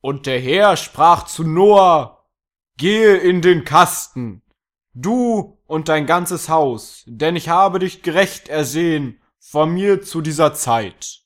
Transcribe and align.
Und 0.00 0.26
der 0.26 0.40
Herr 0.40 0.76
sprach 0.76 1.24
zu 1.26 1.44
Noah, 1.44 2.24
gehe 2.76 3.16
in 3.16 3.42
den 3.42 3.64
Kasten, 3.64 4.42
du 4.92 5.58
und 5.66 5.88
dein 5.88 6.06
ganzes 6.06 6.48
Haus, 6.48 7.02
denn 7.06 7.36
ich 7.36 7.48
habe 7.48 7.78
dich 7.78 8.02
gerecht 8.02 8.48
ersehen 8.48 9.20
vor 9.38 9.66
mir 9.66 10.02
zu 10.02 10.20
dieser 10.20 10.54
Zeit. 10.54 11.25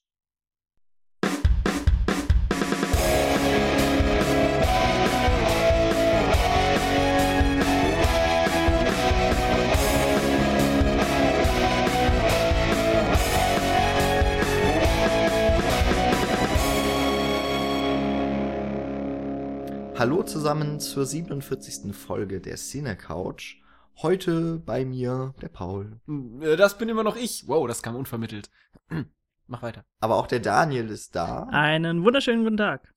Hallo 20.00 20.22
zusammen 20.22 20.80
zur 20.80 21.04
47. 21.04 21.94
Folge 21.94 22.40
der 22.40 22.56
Cine 22.56 22.96
Couch. 22.96 23.56
Heute 23.98 24.56
bei 24.56 24.86
mir 24.86 25.34
der 25.42 25.50
Paul. 25.50 26.00
Äh, 26.40 26.56
Das 26.56 26.78
bin 26.78 26.88
immer 26.88 27.02
noch 27.02 27.16
ich. 27.16 27.46
Wow, 27.48 27.68
das 27.68 27.82
kam 27.82 27.96
unvermittelt. 27.96 28.50
Mach 29.46 29.60
weiter. 29.60 29.84
Aber 29.98 30.16
auch 30.16 30.26
der 30.26 30.40
Daniel 30.40 30.88
ist 30.88 31.14
da. 31.16 31.42
Einen 31.50 32.02
wunderschönen 32.02 32.44
guten 32.44 32.56
Tag. 32.56 32.94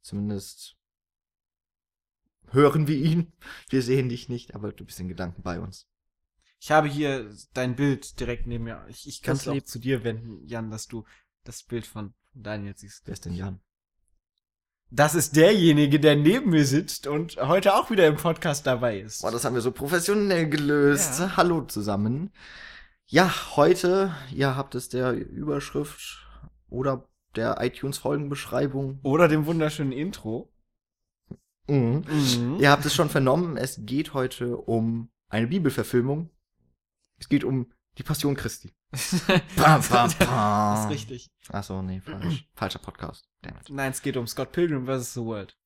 Zumindest 0.00 0.76
hören 2.52 2.86
wir 2.86 2.98
ihn. 2.98 3.32
Wir 3.68 3.82
sehen 3.82 4.08
dich 4.08 4.28
nicht, 4.28 4.54
aber 4.54 4.70
du 4.70 4.84
bist 4.84 5.00
in 5.00 5.08
Gedanken 5.08 5.42
bei 5.42 5.58
uns. 5.58 5.88
Ich 6.60 6.70
habe 6.70 6.86
hier 6.86 7.34
dein 7.52 7.74
Bild 7.74 8.20
direkt 8.20 8.46
neben 8.46 8.62
mir. 8.62 8.86
Ich, 8.86 9.08
ich 9.08 9.22
kann 9.22 9.34
es 9.34 9.48
auch 9.48 9.54
lieb. 9.54 9.66
zu 9.66 9.80
dir 9.80 10.04
wenden, 10.04 10.46
Jan, 10.46 10.70
dass 10.70 10.86
du 10.86 11.04
das 11.42 11.64
Bild 11.64 11.84
von 11.84 12.14
Daniel 12.32 12.76
siehst. 12.76 13.08
Wer 13.08 13.14
ist 13.14 13.24
denn 13.24 13.34
Jan? 13.34 13.60
Das 14.90 15.14
ist 15.14 15.36
derjenige, 15.36 16.00
der 16.00 16.16
neben 16.16 16.50
mir 16.50 16.64
sitzt 16.64 17.06
und 17.06 17.36
heute 17.36 17.74
auch 17.74 17.90
wieder 17.90 18.06
im 18.06 18.16
Podcast 18.16 18.66
dabei 18.66 19.00
ist. 19.00 19.20
Boah, 19.20 19.30
das 19.30 19.44
haben 19.44 19.54
wir 19.54 19.60
so 19.60 19.70
professionell 19.70 20.48
gelöst. 20.48 21.20
Ja. 21.20 21.36
Hallo 21.36 21.60
zusammen. 21.62 22.30
Ja, 23.06 23.30
heute, 23.56 24.14
ihr 24.32 24.56
habt 24.56 24.74
es 24.74 24.88
der 24.88 25.12
Überschrift 25.12 26.26
oder 26.70 27.06
der 27.36 27.58
iTunes-Folgenbeschreibung. 27.60 29.00
Oder 29.02 29.28
dem 29.28 29.44
wunderschönen 29.44 29.92
Intro. 29.92 30.50
Mhm. 31.68 32.04
Mhm. 32.08 32.56
Ihr 32.58 32.70
habt 32.70 32.86
es 32.86 32.94
schon 32.94 33.10
vernommen, 33.10 33.58
es 33.58 33.80
geht 33.82 34.14
heute 34.14 34.56
um 34.56 35.10
eine 35.28 35.46
Bibelverfilmung. 35.48 36.30
Es 37.18 37.28
geht 37.28 37.44
um 37.44 37.72
die 37.98 38.04
Passion 38.04 38.36
Christi. 38.36 38.72
Pam, 39.56 39.82
pam, 39.82 40.10
pam. 40.12 40.74
Das 40.74 40.84
ist 40.84 40.90
richtig. 40.90 41.30
Achso, 41.48 41.82
nee, 41.82 42.00
falsch. 42.00 42.48
Falscher 42.54 42.78
Podcast. 42.78 43.28
Damn 43.42 43.56
it. 43.56 43.68
Nein, 43.70 43.90
es 43.90 44.02
geht 44.02 44.16
um 44.16 44.26
Scott 44.26 44.52
Pilgrim 44.52 44.86
vs. 44.86 45.14
The 45.14 45.20
World. 45.20 45.56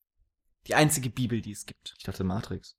Die 0.66 0.74
einzige 0.74 1.10
Bibel, 1.10 1.40
die 1.40 1.52
es 1.52 1.66
gibt. 1.66 1.94
Ich 1.98 2.04
dachte 2.04 2.24
Matrix. 2.24 2.76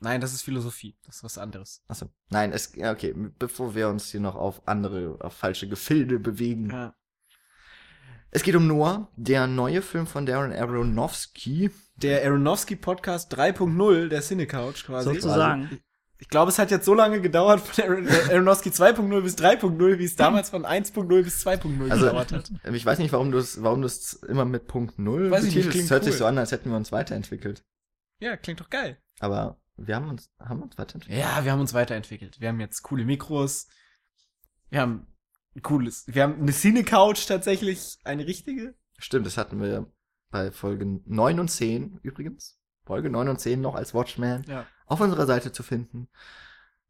Nein, 0.00 0.20
das 0.20 0.32
ist 0.32 0.42
Philosophie. 0.42 0.96
Das 1.04 1.16
ist 1.16 1.24
was 1.24 1.38
anderes. 1.38 1.82
Achso. 1.88 2.10
Nein, 2.30 2.52
es, 2.52 2.74
ja, 2.74 2.92
okay, 2.92 3.14
bevor 3.38 3.74
wir 3.74 3.88
uns 3.88 4.10
hier 4.10 4.20
noch 4.20 4.36
auf 4.36 4.66
andere, 4.66 5.16
auf 5.20 5.34
falsche 5.34 5.68
Gefilde 5.68 6.18
bewegen. 6.18 6.70
Ja. 6.70 6.94
Es 8.30 8.42
geht 8.42 8.56
um 8.56 8.66
Noah, 8.66 9.10
der 9.16 9.46
neue 9.46 9.82
Film 9.82 10.06
von 10.06 10.26
Darren 10.26 10.52
Aronofsky. 10.52 11.70
Der 11.96 12.24
Aronofsky 12.24 12.76
Podcast 12.76 13.34
3.0 13.34 14.08
der 14.08 14.20
Cinecouch 14.20 14.84
quasi. 14.84 15.14
Sozusagen. 15.14 15.80
Ich 16.20 16.28
glaube, 16.28 16.50
es 16.50 16.58
hat 16.58 16.70
jetzt 16.72 16.84
so 16.84 16.94
lange 16.94 17.20
gedauert 17.20 17.60
von 17.60 18.06
äh, 18.08 18.10
Aronofsky 18.32 18.70
2.0 18.70 19.20
bis 19.22 19.36
3.0, 19.36 19.98
wie 19.98 20.04
es 20.04 20.16
damals 20.16 20.50
von 20.50 20.64
1.0 20.66 21.22
bis 21.22 21.46
2.0 21.46 21.90
Also, 21.90 22.06
gedauert 22.06 22.32
hat. 22.32 22.50
ich 22.72 22.84
weiß 22.84 22.98
nicht, 22.98 23.12
warum 23.12 23.30
du 23.30 23.38
es, 23.38 23.62
warum 23.62 23.80
du 23.82 23.86
es 23.86 24.14
immer 24.24 24.44
mit 24.44 24.66
Punkt 24.66 24.98
Null 24.98 25.30
Weiß 25.30 25.44
ich 25.44 25.54
nicht, 25.54 25.66
betitelst. 25.66 25.70
klingt 25.72 25.84
Es 25.86 25.90
hört 25.92 26.04
sich 26.04 26.14
cool. 26.14 26.18
so 26.18 26.26
an, 26.26 26.38
als 26.38 26.50
hätten 26.52 26.70
wir 26.70 26.76
uns 26.76 26.90
weiterentwickelt. 26.90 27.64
Ja, 28.20 28.36
klingt 28.36 28.60
doch 28.60 28.68
geil. 28.70 28.98
Aber 29.20 29.60
wir 29.76 29.94
haben 29.94 30.08
uns, 30.08 30.28
haben 30.40 30.60
uns 30.62 30.76
weiterentwickelt? 30.76 31.20
Ja, 31.20 31.44
wir 31.44 31.52
haben 31.52 31.60
uns 31.60 31.72
weiterentwickelt. 31.72 32.40
Wir 32.40 32.48
haben 32.48 32.58
jetzt 32.58 32.82
coole 32.82 33.04
Mikros. 33.04 33.68
Wir 34.70 34.80
haben 34.80 35.06
ein 35.54 35.62
cooles. 35.62 36.04
Wir 36.08 36.24
haben 36.24 36.40
eine 36.40 36.52
Cinecouch 36.52 37.26
tatsächlich, 37.26 37.96
eine 38.02 38.26
richtige. 38.26 38.74
Stimmt, 38.98 39.24
das 39.26 39.36
hatten 39.38 39.62
wir 39.62 39.86
bei 40.30 40.50
Folgen 40.50 41.02
9 41.06 41.38
und 41.38 41.48
10 41.48 42.00
übrigens. 42.02 42.57
Folge 42.88 43.10
9 43.10 43.28
und 43.28 43.38
10 43.38 43.60
noch 43.60 43.74
als 43.74 43.92
Watchman 43.94 44.42
Ja. 44.48 44.66
auf 44.86 45.00
unserer 45.00 45.26
Seite 45.26 45.52
zu 45.52 45.62
finden. 45.62 46.08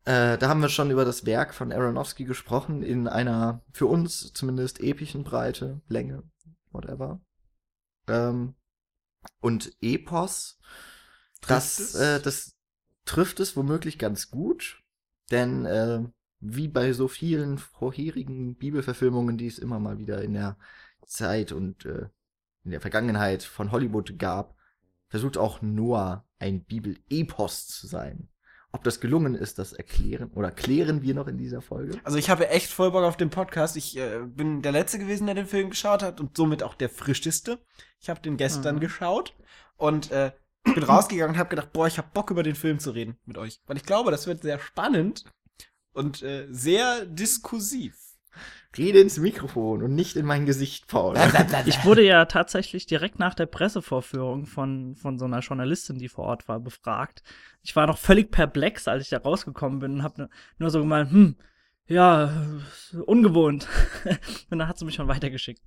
Äh, 0.04 0.38
da 0.38 0.48
haben 0.48 0.62
wir 0.62 0.68
schon 0.68 0.90
über 0.90 1.04
das 1.04 1.26
Werk 1.26 1.52
von 1.52 1.72
Aronofsky 1.72 2.24
gesprochen, 2.24 2.82
in 2.82 3.08
einer 3.08 3.62
für 3.72 3.86
uns 3.86 4.32
zumindest 4.32 4.80
epischen 4.80 5.24
Breite, 5.24 5.80
Länge, 5.88 6.22
whatever. 6.70 7.20
Ähm, 8.06 8.54
und 9.40 9.72
Epos, 9.82 10.60
das, 11.40 11.76
Trifft 11.76 11.80
es? 11.80 11.94
äh, 11.96 12.20
das 12.22 12.54
trifft 13.04 13.40
es 13.40 13.56
womöglich 13.56 13.98
ganz 13.98 14.30
gut, 14.30 14.82
denn 15.30 15.66
äh, 15.66 16.04
wie 16.40 16.68
bei 16.68 16.92
so 16.92 17.08
vielen 17.08 17.58
vorherigen 17.58 18.54
Bibelverfilmungen, 18.54 19.36
die 19.36 19.48
es 19.48 19.58
immer 19.58 19.80
mal 19.80 19.98
wieder 19.98 20.22
in 20.22 20.34
der 20.34 20.56
Zeit 21.06 21.50
und 21.52 21.84
äh, 21.84 22.08
in 22.64 22.70
der 22.70 22.80
Vergangenheit 22.80 23.42
von 23.42 23.72
Hollywood 23.72 24.18
gab, 24.18 24.54
versucht 25.08 25.36
auch 25.36 25.62
Noah 25.62 26.24
ein 26.38 26.64
Bibel-Epos 26.64 27.66
zu 27.66 27.86
sein. 27.86 28.28
Ob 28.70 28.84
das 28.84 29.00
gelungen 29.00 29.34
ist, 29.34 29.58
das 29.58 29.72
erklären 29.72 30.30
oder 30.34 30.50
klären 30.50 31.00
wir 31.00 31.14
noch 31.14 31.26
in 31.26 31.38
dieser 31.38 31.62
Folge. 31.62 31.98
Also 32.04 32.18
ich 32.18 32.28
habe 32.28 32.48
echt 32.50 32.70
voll 32.70 32.90
Bock 32.90 33.02
auf 33.04 33.16
den 33.16 33.30
Podcast. 33.30 33.76
Ich 33.76 33.96
äh, 33.96 34.20
bin 34.26 34.60
der 34.60 34.72
Letzte 34.72 34.98
gewesen, 34.98 35.24
der 35.26 35.34
den 35.34 35.46
Film 35.46 35.70
geschaut 35.70 36.02
hat 36.02 36.20
und 36.20 36.36
somit 36.36 36.62
auch 36.62 36.74
der 36.74 36.90
frischeste. 36.90 37.58
Ich 37.98 38.10
habe 38.10 38.20
den 38.20 38.36
gestern 38.36 38.76
Mhm. 38.76 38.80
geschaut 38.80 39.34
und 39.78 40.10
äh, 40.10 40.32
bin 40.64 40.82
rausgegangen 40.82 41.34
und 41.34 41.38
habe 41.38 41.48
gedacht, 41.48 41.72
boah, 41.72 41.86
ich 41.86 41.96
habe 41.96 42.08
Bock 42.12 42.30
über 42.30 42.42
den 42.42 42.54
Film 42.56 42.78
zu 42.78 42.90
reden 42.90 43.16
mit 43.24 43.38
euch. 43.38 43.58
Weil 43.66 43.78
ich 43.78 43.84
glaube, 43.84 44.10
das 44.10 44.26
wird 44.26 44.42
sehr 44.42 44.58
spannend 44.58 45.24
und 45.92 46.22
äh, 46.22 46.46
sehr 46.50 47.06
diskursiv. 47.06 47.96
Rede 48.76 49.00
ins 49.00 49.18
Mikrofon 49.18 49.82
und 49.82 49.94
nicht 49.94 50.16
in 50.16 50.26
mein 50.26 50.44
Gesicht, 50.44 50.88
Paul. 50.88 51.16
Ich 51.64 51.84
wurde 51.84 52.02
ja 52.02 52.26
tatsächlich 52.26 52.86
direkt 52.86 53.18
nach 53.18 53.34
der 53.34 53.46
Pressevorführung 53.46 54.44
von, 54.44 54.94
von 54.94 55.18
so 55.18 55.24
einer 55.24 55.40
Journalistin, 55.40 55.98
die 55.98 56.08
vor 56.08 56.26
Ort 56.26 56.48
war, 56.48 56.60
befragt. 56.60 57.22
Ich 57.62 57.74
war 57.76 57.86
noch 57.86 57.98
völlig 57.98 58.30
perplex, 58.30 58.86
als 58.86 59.04
ich 59.04 59.08
da 59.08 59.18
rausgekommen 59.18 59.78
bin 59.78 59.92
und 59.94 60.02
habe 60.02 60.28
nur 60.58 60.70
so 60.70 60.80
gemeint, 60.80 61.10
hm, 61.10 61.36
ja, 61.86 62.46
ungewohnt. 63.06 63.66
und 64.50 64.58
dann 64.58 64.68
hat 64.68 64.78
sie 64.78 64.84
mich 64.84 64.96
schon 64.96 65.08
weitergeschickt. 65.08 65.62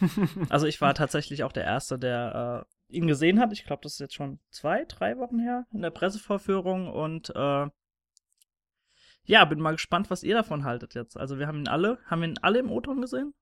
Also 0.48 0.66
ich 0.66 0.80
war 0.80 0.94
tatsächlich 0.94 1.42
auch 1.42 1.52
der 1.52 1.64
Erste, 1.64 1.98
der 1.98 2.66
äh, 2.90 2.96
ihn 2.96 3.08
gesehen 3.08 3.40
hat. 3.40 3.52
Ich 3.52 3.64
glaube, 3.64 3.82
das 3.82 3.94
ist 3.94 3.98
jetzt 3.98 4.14
schon 4.14 4.38
zwei, 4.50 4.84
drei 4.84 5.18
Wochen 5.18 5.40
her 5.40 5.66
in 5.72 5.82
der 5.82 5.90
Pressevorführung 5.90 6.88
und 6.88 7.30
äh, 7.34 7.66
ja, 9.24 9.44
bin 9.44 9.60
mal 9.60 9.72
gespannt, 9.72 10.10
was 10.10 10.22
ihr 10.22 10.34
davon 10.34 10.64
haltet 10.64 10.94
jetzt. 10.94 11.16
Also 11.16 11.38
wir 11.38 11.46
haben 11.46 11.60
ihn 11.60 11.68
alle, 11.68 11.98
haben 12.06 12.20
wir 12.22 12.28
ihn 12.28 12.38
alle 12.42 12.58
im 12.58 12.70
O-Ton 12.70 13.00
gesehen? 13.00 13.34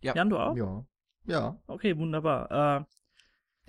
Ja. 0.00 0.14
Jan, 0.14 0.30
du 0.30 0.38
auch? 0.38 0.56
Ja. 0.56 0.84
Ja. 1.24 1.56
Okay, 1.66 1.96
wunderbar. 1.96 2.80
Äh, 2.80 2.84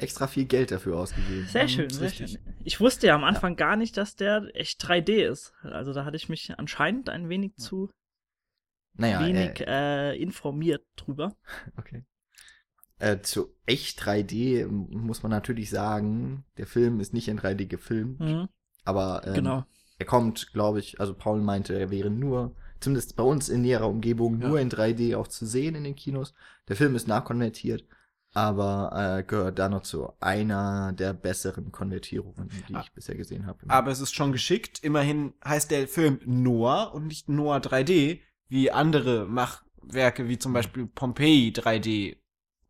Extra 0.04 0.26
viel 0.26 0.46
Geld 0.46 0.72
dafür 0.72 0.98
ausgegeben. 0.98 1.46
sehr 1.46 1.68
schön, 1.68 1.90
sehr 1.90 2.08
richtig. 2.08 2.32
schön. 2.32 2.56
Ich 2.64 2.80
wusste 2.80 3.08
ja 3.08 3.16
am 3.16 3.24
Anfang 3.24 3.56
gar 3.56 3.76
nicht, 3.76 3.96
dass 3.96 4.16
der 4.16 4.50
echt 4.56 4.84
3D 4.84 5.24
ist. 5.30 5.54
Also 5.62 5.94
da 5.94 6.04
hatte 6.04 6.18
ich 6.18 6.30
mich 6.30 6.58
anscheinend 6.58 7.10
ein 7.10 7.30
wenig 7.30 7.56
zu 7.58 7.92
Naja, 8.96 9.20
wenig 9.22 9.62
äh, 9.62 10.14
äh, 10.14 10.22
informiert 10.22 10.84
drüber. 10.96 11.36
okay. 11.78 12.04
Äh, 12.98 13.22
zu 13.22 13.54
echt 13.68 14.02
3D 14.02 14.66
muss 14.68 15.22
man 15.22 15.30
natürlich 15.30 15.70
sagen, 15.70 16.44
der 16.58 16.66
Film 16.66 17.00
ist 17.00 17.14
nicht 17.14 17.28
in 17.28 17.40
3D 17.40 17.68
gefilmt, 17.68 18.20
Mhm, 18.20 18.50
aber 18.86 19.22
ähm, 19.28 19.34
genau. 19.36 19.66
Er 20.04 20.06
kommt, 20.06 20.52
glaube 20.52 20.80
ich, 20.80 21.00
also 21.00 21.14
Paul 21.14 21.40
meinte, 21.42 21.74
er 21.80 21.90
wäre 21.90 22.10
nur, 22.10 22.54
zumindest 22.82 23.16
bei 23.16 23.24
uns 23.24 23.48
in 23.48 23.62
näherer 23.62 23.88
Umgebung, 23.88 24.42
Ja. 24.42 24.50
nur 24.50 24.60
in 24.60 24.70
3D 24.70 25.16
auch 25.16 25.28
zu 25.30 25.46
sehen 25.46 25.76
in 25.76 25.86
den 25.86 25.96
Kinos. 25.96 26.34
Der 26.68 26.76
Film 26.76 26.96
ist 26.96 27.08
nachkonvertiert, 27.08 27.86
aber 28.34 29.18
äh, 29.20 29.24
gehört 29.24 29.60
da 29.60 29.70
noch 29.70 29.84
zu 29.84 30.12
einer 30.20 30.92
der 30.92 31.14
besseren 31.14 31.72
Konvertierungen, 31.72 32.50
die 32.68 32.76
Ah. 32.76 32.82
ich 32.84 32.92
bisher 32.92 33.16
gesehen 33.16 33.46
habe. 33.46 33.60
Aber 33.70 33.92
es 33.92 34.02
ist 34.02 34.14
schon 34.14 34.32
geschickt. 34.34 34.80
Immerhin 34.84 35.34
heißt 35.46 35.72
der 35.72 35.88
Film 35.88 36.20
Noah 36.26 36.94
und 36.94 37.08
nicht 37.08 37.30
Noah 37.30 37.58
3D, 37.60 38.20
wie 38.50 38.72
andere 38.72 39.26
Machwerke, 39.26 40.28
wie 40.28 40.38
zum 40.38 40.52
Beispiel 40.54 40.86
Pompeii 40.88 41.52
3D. 41.56 42.18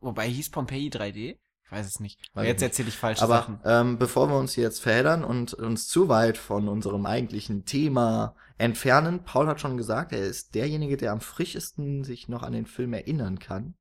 Wobei 0.01 0.27
hieß 0.29 0.51
Pompeii 0.51 0.89
3D? 0.89 1.37
Weiß 1.73 1.87
es 1.87 1.99
nicht. 1.99 2.21
Weiß 2.35 2.45
jetzt 2.45 2.61
erzähle 2.61 2.89
ich 2.89 2.97
falsche 2.97 3.23
Aber 3.23 3.37
Sachen. 3.37 3.59
ähm, 3.65 3.97
bevor 3.97 4.29
wir 4.29 4.37
uns 4.37 4.55
jetzt 4.55 4.79
verheddern 4.79 5.23
und 5.23 5.55
uns 5.55 5.87
zu 5.87 6.07
weit 6.07 6.37
von 6.37 6.67
unserem 6.67 7.07
eigentlichen 7.07 7.65
Thema 7.65 8.35
entfernen, 8.59 9.23
Paul 9.23 9.47
hat 9.47 9.59
schon 9.59 9.75
gesagt, 9.75 10.11
er 10.13 10.23
ist 10.23 10.53
derjenige, 10.53 10.97
der 10.97 11.11
am 11.11 11.19
frischesten 11.19 12.03
sich 12.03 12.27
noch 12.27 12.43
an 12.43 12.53
den 12.53 12.67
Film 12.67 12.93
erinnern 12.93 13.39
kann. 13.39 13.73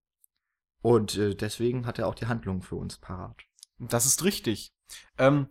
Und 0.81 1.19
äh, 1.19 1.35
deswegen 1.35 1.85
hat 1.85 1.99
er 1.99 2.09
auch 2.09 2.15
die 2.15 2.27
Handlung 2.27 2.63
für 2.63 2.77
uns 2.77 2.97
parat. 2.97 3.37
Das 3.79 4.07
ist 4.07 4.25
richtig. 4.25 4.73
Ähm, 5.19 5.49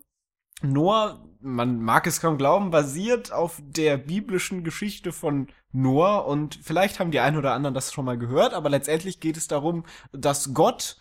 Noah, 0.64 1.24
man 1.42 1.80
mag 1.80 2.08
es 2.08 2.22
kaum 2.22 2.40
glauben, 2.40 2.72
basiert 2.72 3.32
auf 3.32 3.62
der 3.64 3.98
biblischen 3.98 4.64
Geschichte 4.64 5.12
von 5.12 5.48
Noah 5.72 6.26
und 6.26 6.56
vielleicht 6.56 7.00
haben 7.00 7.12
die 7.12 7.20
einen 7.20 7.38
oder 7.38 7.54
anderen 7.54 7.76
das 7.76 7.94
schon 7.94 8.06
mal 8.06 8.18
gehört, 8.18 8.56
aber 8.56 8.70
letztendlich 8.70 9.20
geht 9.20 9.38
es 9.38 9.48
darum, 9.48 9.86
dass 10.12 10.56
Gott 10.56 10.98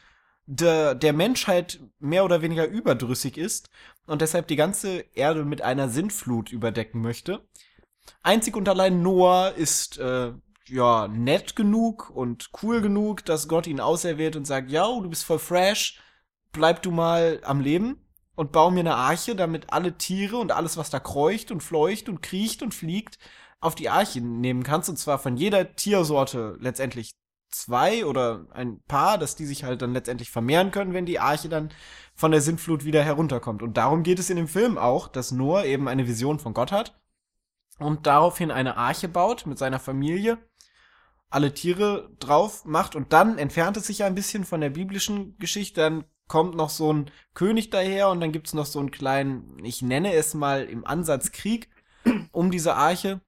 der, 0.52 0.96
der 0.96 1.12
Menschheit 1.12 1.78
mehr 2.00 2.24
oder 2.24 2.42
weniger 2.42 2.66
überdrüssig 2.66 3.38
ist 3.38 3.70
und 4.06 4.20
deshalb 4.20 4.48
die 4.48 4.56
ganze 4.56 5.04
Erde 5.14 5.44
mit 5.44 5.62
einer 5.62 5.88
Sintflut 5.88 6.50
überdecken 6.50 7.00
möchte. 7.00 7.46
Einzig 8.24 8.56
und 8.56 8.68
allein 8.68 9.00
Noah 9.00 9.52
ist 9.56 9.98
äh, 9.98 10.32
ja 10.66 11.06
nett 11.06 11.54
genug 11.54 12.10
und 12.10 12.50
cool 12.62 12.80
genug, 12.80 13.24
dass 13.24 13.46
Gott 13.46 13.68
ihn 13.68 13.78
auserwählt 13.78 14.34
und 14.34 14.44
sagt, 14.44 14.72
ja, 14.72 14.86
du 14.86 15.08
bist 15.08 15.24
voll 15.24 15.38
fresh, 15.38 16.00
bleib 16.50 16.82
du 16.82 16.90
mal 16.90 17.40
am 17.44 17.60
Leben 17.60 18.04
und 18.34 18.50
bau 18.50 18.72
mir 18.72 18.80
eine 18.80 18.96
Arche, 18.96 19.36
damit 19.36 19.72
alle 19.72 19.98
Tiere 19.98 20.38
und 20.38 20.50
alles, 20.50 20.76
was 20.76 20.90
da 20.90 20.98
kreucht 20.98 21.52
und 21.52 21.62
fleucht 21.62 22.08
und 22.08 22.22
kriecht 22.22 22.62
und 22.62 22.74
fliegt, 22.74 23.20
auf 23.60 23.76
die 23.76 23.88
Arche 23.88 24.20
nehmen 24.20 24.64
kannst. 24.64 24.88
Und 24.88 24.96
zwar 24.96 25.20
von 25.20 25.36
jeder 25.36 25.76
Tiersorte 25.76 26.56
letztendlich 26.58 27.12
zwei 27.50 28.06
oder 28.06 28.46
ein 28.52 28.80
paar, 28.82 29.18
dass 29.18 29.36
die 29.36 29.46
sich 29.46 29.64
halt 29.64 29.82
dann 29.82 29.92
letztendlich 29.92 30.30
vermehren 30.30 30.70
können, 30.70 30.94
wenn 30.94 31.06
die 31.06 31.18
Arche 31.18 31.48
dann 31.48 31.70
von 32.14 32.30
der 32.30 32.40
Sintflut 32.40 32.84
wieder 32.84 33.02
herunterkommt. 33.02 33.62
Und 33.62 33.76
darum 33.76 34.02
geht 34.02 34.18
es 34.18 34.30
in 34.30 34.36
dem 34.36 34.48
Film 34.48 34.78
auch, 34.78 35.08
dass 35.08 35.32
Noah 35.32 35.64
eben 35.64 35.88
eine 35.88 36.06
Vision 36.06 36.38
von 36.38 36.54
Gott 36.54 36.72
hat 36.72 37.00
und 37.78 38.06
daraufhin 38.06 38.50
eine 38.50 38.76
Arche 38.76 39.08
baut 39.08 39.46
mit 39.46 39.58
seiner 39.58 39.78
Familie, 39.78 40.38
alle 41.30 41.54
Tiere 41.54 42.10
drauf 42.18 42.64
macht 42.64 42.96
und 42.96 43.12
dann 43.12 43.38
entfernt 43.38 43.76
es 43.76 43.86
sich 43.86 44.02
ein 44.04 44.14
bisschen 44.14 44.44
von 44.44 44.60
der 44.60 44.70
biblischen 44.70 45.38
Geschichte, 45.38 45.80
dann 45.80 46.04
kommt 46.26 46.54
noch 46.56 46.70
so 46.70 46.92
ein 46.92 47.10
König 47.34 47.70
daher 47.70 48.08
und 48.10 48.20
dann 48.20 48.32
gibt's 48.32 48.54
noch 48.54 48.66
so 48.66 48.78
einen 48.78 48.90
kleinen, 48.90 49.64
ich 49.64 49.82
nenne 49.82 50.12
es 50.12 50.34
mal 50.34 50.64
im 50.64 50.86
Ansatz 50.86 51.32
Krieg 51.32 51.68
um 52.32 52.50
diese 52.50 52.74
Arche 52.74 53.20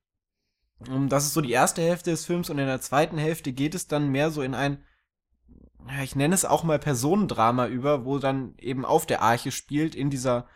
das 1.08 1.26
ist 1.26 1.34
so 1.34 1.40
die 1.40 1.52
erste 1.52 1.82
Hälfte 1.82 2.10
des 2.10 2.24
Films 2.24 2.50
und 2.50 2.58
in 2.58 2.66
der 2.66 2.80
zweiten 2.80 3.18
Hälfte 3.18 3.52
geht 3.52 3.74
es 3.74 3.86
dann 3.86 4.10
mehr 4.10 4.30
so 4.30 4.42
in 4.42 4.54
ein, 4.54 4.84
ich 6.02 6.16
nenne 6.16 6.34
es 6.34 6.44
auch 6.44 6.64
mal 6.64 6.78
Personendrama 6.78 7.66
über, 7.66 8.04
wo 8.04 8.18
dann 8.18 8.54
eben 8.58 8.84
auf 8.84 9.06
der 9.06 9.22
Arche 9.22 9.50
spielt, 9.50 9.94
in 9.94 10.10
dieser 10.10 10.46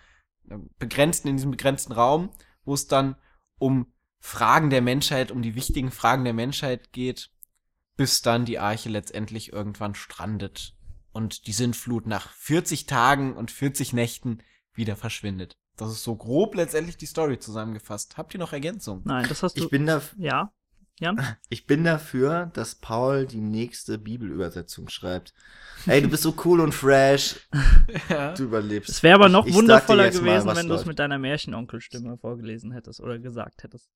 äh, 0.49 0.57
begrenzten, 0.79 1.29
in 1.29 1.37
diesem 1.37 1.51
begrenzten 1.51 1.93
Raum, 1.93 2.31
wo 2.65 2.75
es 2.75 2.87
dann 2.87 3.17
um 3.59 3.93
Fragen 4.21 4.71
der 4.71 4.83
Menschheit, 4.83 5.31
um 5.31 5.43
die 5.43 5.55
wichtigen 5.55 5.91
Fragen 5.91 6.25
der 6.25 6.35
Menschheit 6.35 6.93
geht, 6.93 7.31
bis 7.97 8.23
dann 8.23 8.45
die 8.45 8.59
Arche 8.59 8.89
letztendlich 8.89 9.53
irgendwann 9.53 9.95
strandet 9.95 10.77
und 11.13 11.47
die 11.47 11.53
Sintflut 11.53 12.07
nach 12.07 12.33
40 12.33 12.87
Tagen 12.87 13.37
und 13.37 13.51
40 13.51 13.93
Nächten 13.93 14.43
wieder 14.75 14.97
verschwindet. 14.97 15.57
Das 15.77 15.91
ist 15.91 16.03
so 16.05 16.15
grob 16.17 16.55
letztendlich 16.55 16.97
die 16.97 17.07
Story 17.07 17.39
zusammengefasst. 17.39 18.17
Habt 18.17 18.33
ihr 18.35 18.41
noch 18.41 18.53
Ergänzungen? 18.53 19.03
Nein, 19.05 19.27
das 19.29 19.43
hast 19.43 19.59
du. 19.59 19.65
Ich 19.65 19.71
bin 19.71 19.87
da. 19.87 20.01
Ja. 20.17 20.53
Jan? 20.99 21.21
Ich 21.51 21.67
bin 21.67 21.85
dafür, 21.85 22.51
dass 22.55 22.75
Paul 22.77 23.27
die 23.27 23.41
nächste 23.43 23.99
Bibelübersetzung 23.99 24.89
schreibt. 24.89 25.35
Ey, 25.85 26.01
du 26.01 26.09
bist 26.09 26.23
so 26.23 26.35
cool 26.47 26.61
und 26.61 26.73
fresh. 26.73 27.37
ja. 28.09 28.33
Du 28.33 28.45
überlebst. 28.45 28.89
Es 28.89 29.03
wäre 29.03 29.17
aber 29.17 29.29
noch 29.29 29.45
Ich- 29.45 29.51
ich 29.51 29.57
wundervoller 29.57 30.05
mal, 30.05 30.11
gewesen, 30.11 30.47
was 30.47 30.57
wenn 30.57 30.69
du 30.69 30.75
es 30.75 30.87
mit 30.87 30.99
deiner 30.99 31.19
Märchenonkelstimme 31.19 32.17
vorgelesen 32.17 32.73
hättest 32.73 33.01
oder 33.01 33.19
gesagt 33.19 33.63
hättest. 33.63 33.91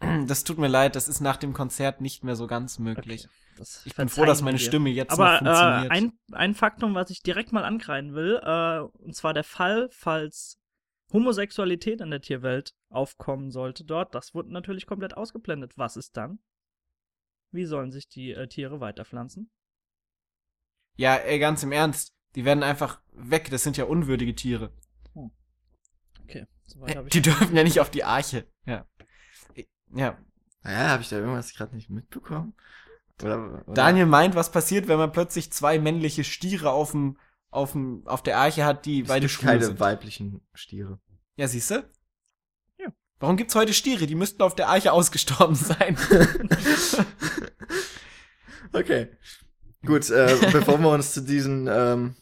Das 0.28 0.44
tut 0.44 0.56
mir 0.58 0.68
leid, 0.68 0.94
das 0.96 1.08
ist 1.08 1.20
nach 1.20 1.36
dem 1.36 1.52
Konzert 1.52 2.00
nicht 2.00 2.22
mehr 2.24 2.36
so 2.36 2.46
ganz 2.46 2.78
möglich. 2.78 3.28
Das 3.58 3.82
Ich 3.84 3.94
bin 3.94 4.08
froh, 4.08 4.24
dass 4.24 4.40
meine 4.40 4.56
dir. 4.56 4.64
Stimme 4.64 4.88
jetzt 4.90 5.10
Aber 5.12 5.32
noch 5.32 5.38
funktioniert. 5.40 5.84
äh, 5.86 5.94
ein, 5.94 6.12
ein 6.32 6.54
Faktum, 6.54 6.94
was 6.94 7.10
ich 7.10 7.22
direkt 7.22 7.52
mal 7.52 7.64
ankreiden 7.64 8.14
will, 8.14 8.40
äh, 8.42 8.78
und 9.04 9.14
zwar 9.14 9.34
der 9.34 9.44
Fall, 9.44 9.88
falls 9.90 10.58
Homosexualität 11.12 12.00
in 12.00 12.10
der 12.10 12.20
Tierwelt 12.20 12.74
aufkommen 12.88 13.50
sollte 13.50 13.84
dort, 13.84 14.14
das 14.14 14.34
wurde 14.34 14.52
natürlich 14.52 14.86
komplett 14.86 15.16
ausgeblendet. 15.16 15.76
Was 15.76 15.96
ist 15.96 16.16
dann? 16.16 16.38
Wie 17.52 17.66
sollen 17.66 17.92
sich 17.92 18.08
die 18.08 18.32
äh, 18.32 18.48
Tiere 18.48 18.80
weiterpflanzen? 18.80 19.50
ja, 20.96 21.16
ey, 21.16 21.38
ganz 21.38 21.62
im 21.62 21.72
Ernst. 21.72 22.12
Die 22.34 22.44
werden 22.44 22.62
einfach 22.62 23.00
weg. 23.12 23.50
Das 23.50 23.62
sind 23.62 23.76
ja 23.76 23.84
unwürdige 23.84 24.34
Tiere. 24.34 24.72
Okay, 26.24 26.46
soweit 26.64 26.96
habe 26.96 27.08
ich. 27.08 27.12
Die 27.12 27.22
dürfen 27.22 27.54
ja 27.54 27.62
nicht 27.62 27.80
auf 27.80 27.90
die 27.90 28.04
Arche. 28.04 28.46
Ja. 28.66 28.86
Ja. 29.94 30.18
Ja, 30.64 30.88
habe 30.88 31.02
ich 31.02 31.10
da 31.10 31.16
irgendwas 31.16 31.54
gerade 31.54 31.74
nicht 31.74 31.90
mitbekommen? 31.90 32.54
Oder, 33.22 33.62
oder? 33.66 33.74
Daniel 33.74 34.06
meint, 34.06 34.34
was 34.34 34.50
passiert, 34.50 34.88
wenn 34.88 34.98
man 34.98 35.12
plötzlich 35.12 35.52
zwei 35.52 35.78
männliche 35.78 36.24
Stiere 36.24 36.70
auf 36.70 36.92
dem, 36.92 37.18
auf 37.54 37.72
dem, 37.72 38.02
auf 38.06 38.22
der 38.22 38.38
Arche 38.38 38.64
hat, 38.64 38.84
die 38.86 39.02
es 39.02 39.08
beide 39.08 39.28
schwul 39.28 39.48
keine 39.48 39.64
sind. 39.64 39.80
weiblichen 39.80 40.40
Stiere. 40.54 40.98
Ja, 41.36 41.48
siehst 41.48 41.70
du? 41.70 41.84
Ja. 42.78 42.92
Warum 43.20 43.36
gibt's 43.36 43.54
heute 43.54 43.72
Stiere? 43.72 44.06
Die 44.06 44.14
müssten 44.14 44.42
auf 44.42 44.54
der 44.54 44.68
Arche 44.68 44.92
ausgestorben 44.92 45.54
sein. 45.54 45.96
Okay. 48.74 49.08
Gut, 49.86 50.10
äh, 50.10 50.36
bevor 50.50 50.78
wir 50.80 50.90
uns 50.90 51.12
zu 51.12 51.20
diesen 51.20 51.68
ähm, 51.70 52.16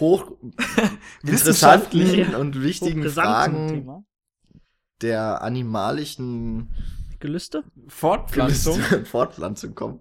hoch 0.00 0.32
interessanten 1.22 2.34
und 2.34 2.62
wichtigen 2.62 3.08
Fragen 3.10 3.68
Thema. 3.68 4.04
der 5.02 5.42
animalischen 5.42 6.70
Gelüste? 7.20 7.64
Fortpflanzung. 7.88 8.80
Fortpflanzung 9.04 9.74
kommen, 9.74 10.00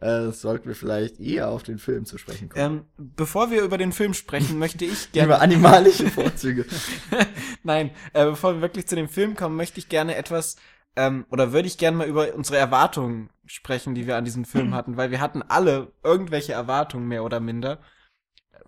äh, 0.00 0.30
sollten 0.30 0.68
wir 0.68 0.74
vielleicht 0.74 1.20
eher 1.20 1.48
auf 1.48 1.62
den 1.62 1.78
Film 1.78 2.04
zu 2.06 2.18
sprechen 2.18 2.48
kommen. 2.48 2.84
ähm, 2.98 3.06
bevor 3.16 3.50
wir 3.50 3.62
über 3.62 3.78
den 3.78 3.92
Film 3.92 4.14
sprechen, 4.14 4.58
möchte 4.58 4.84
ich 4.84 5.12
gerne. 5.12 5.26
Über 5.26 5.40
animalische 5.42 6.06
Vorzüge. 6.10 6.64
Nein, 7.62 7.90
äh, 8.12 8.24
bevor 8.24 8.54
wir 8.54 8.62
wirklich 8.62 8.86
zu 8.86 8.96
dem 8.96 9.08
Film 9.08 9.36
kommen, 9.36 9.56
möchte 9.56 9.78
ich 9.78 9.88
gerne 9.88 10.16
etwas, 10.16 10.56
ähm, 10.96 11.26
oder 11.30 11.52
würde 11.52 11.68
ich 11.68 11.78
gerne 11.78 11.98
mal 11.98 12.08
über 12.08 12.34
unsere 12.34 12.56
Erwartungen 12.58 13.30
sprechen, 13.46 13.94
die 13.94 14.06
wir 14.06 14.16
an 14.16 14.24
diesen 14.24 14.44
Film 14.44 14.74
hatten, 14.74 14.96
weil 14.96 15.10
wir 15.10 15.20
hatten 15.20 15.42
alle 15.42 15.92
irgendwelche 16.02 16.52
Erwartungen 16.52 17.06
mehr 17.06 17.24
oder 17.24 17.40
minder, 17.40 17.78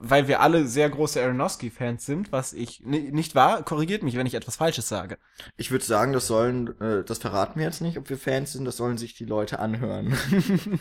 weil 0.05 0.27
wir 0.27 0.41
alle 0.41 0.67
sehr 0.67 0.91
große 0.91 1.23
Aronofsky-Fans 1.23 2.05
sind, 2.05 2.33
was 2.33 2.53
ich 2.53 2.81
ni- 2.85 3.13
nicht 3.13 3.35
wahr, 3.35 3.63
korrigiert 3.65 4.03
mich, 4.03 4.17
wenn 4.17 4.27
ich 4.27 4.35
etwas 4.35 4.57
Falsches 4.57 4.89
sage. 4.89 5.17
Ich 5.57 5.71
würde 5.71 5.85
sagen, 5.85 6.13
das 6.13 6.27
sollen, 6.27 6.79
äh, 6.81 7.05
das 7.05 7.19
verraten 7.19 7.59
wir 7.61 7.67
jetzt 7.67 7.81
nicht, 7.81 7.97
ob 7.99 8.11
wir 8.11 8.19
Fans 8.19 8.53
sind, 8.53 8.65
das 8.65 8.77
sollen 8.77 8.99
sich 8.99 9.15
die 9.15 9.25
Leute 9.25 9.61
anhören. 9.61 10.13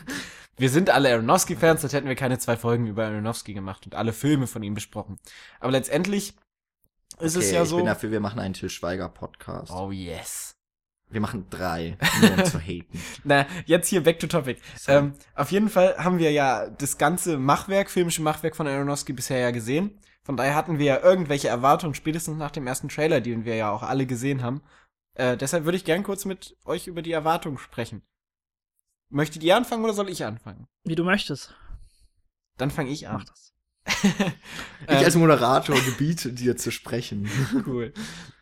wir 0.56 0.68
sind 0.70 0.90
alle 0.90 1.12
Aronofsky-Fans, 1.12 1.80
sonst 1.82 1.92
hätten 1.92 2.08
wir 2.08 2.16
keine 2.16 2.38
zwei 2.38 2.56
Folgen 2.56 2.86
über 2.86 3.06
Aronofsky 3.06 3.54
gemacht 3.54 3.86
und 3.86 3.94
alle 3.94 4.12
Filme 4.12 4.46
von 4.46 4.62
ihm 4.62 4.74
besprochen. 4.74 5.18
Aber 5.60 5.72
letztendlich 5.72 6.34
ist 7.20 7.36
es 7.36 7.46
Okay, 7.46 7.54
ja 7.54 7.62
ich 7.62 7.68
so. 7.68 7.76
bin 7.76 7.86
dafür, 7.86 8.10
wir 8.10 8.20
machen 8.20 8.40
einen 8.40 8.54
Til 8.54 8.70
Schweiger-Podcast. 8.70 9.70
Oh 9.72 9.92
yes. 9.92 10.56
Wir 11.12 11.20
machen 11.20 11.46
drei, 11.50 11.96
nur 12.20 12.32
um 12.32 12.44
zu 12.44 12.58
haten. 12.58 12.98
Na, 13.24 13.46
jetzt 13.66 13.88
hier 13.88 14.02
back 14.02 14.18
to 14.18 14.26
topic. 14.26 14.60
Ähm, 14.88 15.12
auf 15.34 15.52
jeden 15.52 15.68
Fall 15.68 15.96
haben 15.98 16.18
wir 16.18 16.32
ja 16.32 16.68
das 16.70 16.98
ganze 16.98 17.38
Machwerk, 17.38 17.90
filmische 17.90 18.22
Machwerk 18.22 18.56
von 18.56 18.66
Aronofsky 18.66 19.12
bisher 19.12 19.38
ja 19.38 19.50
gesehen. 19.50 19.98
Von 20.24 20.36
daher 20.36 20.54
hatten 20.54 20.78
wir 20.78 20.86
ja 20.86 21.00
irgendwelche 21.02 21.48
Erwartungen, 21.48 21.94
spätestens 21.94 22.38
nach 22.38 22.50
dem 22.50 22.66
ersten 22.66 22.88
Trailer, 22.88 23.20
den 23.20 23.44
wir 23.44 23.56
ja 23.56 23.70
auch 23.70 23.82
alle 23.82 24.06
gesehen 24.06 24.42
haben. 24.42 24.62
Äh, 25.14 25.36
deshalb 25.36 25.64
würde 25.64 25.76
ich 25.76 25.84
gern 25.84 26.02
kurz 26.02 26.24
mit 26.24 26.56
euch 26.64 26.86
über 26.86 27.02
die 27.02 27.12
Erwartungen 27.12 27.58
sprechen. 27.58 28.02
Möchtet 29.10 29.42
ihr 29.42 29.56
anfangen 29.56 29.84
oder 29.84 29.92
soll 29.92 30.08
ich 30.08 30.24
anfangen? 30.24 30.66
Wie 30.84 30.94
du 30.94 31.04
möchtest. 31.04 31.54
Dann 32.56 32.70
fange 32.70 32.90
ich 32.90 33.08
an. 33.08 33.16
Mach 33.16 33.24
das. 33.24 33.52
Ich 34.88 35.04
als 35.04 35.14
Moderator 35.14 35.76
gebiete 35.80 36.32
dir 36.32 36.56
zu 36.56 36.72
sprechen. 36.72 37.30
cool. 37.66 37.92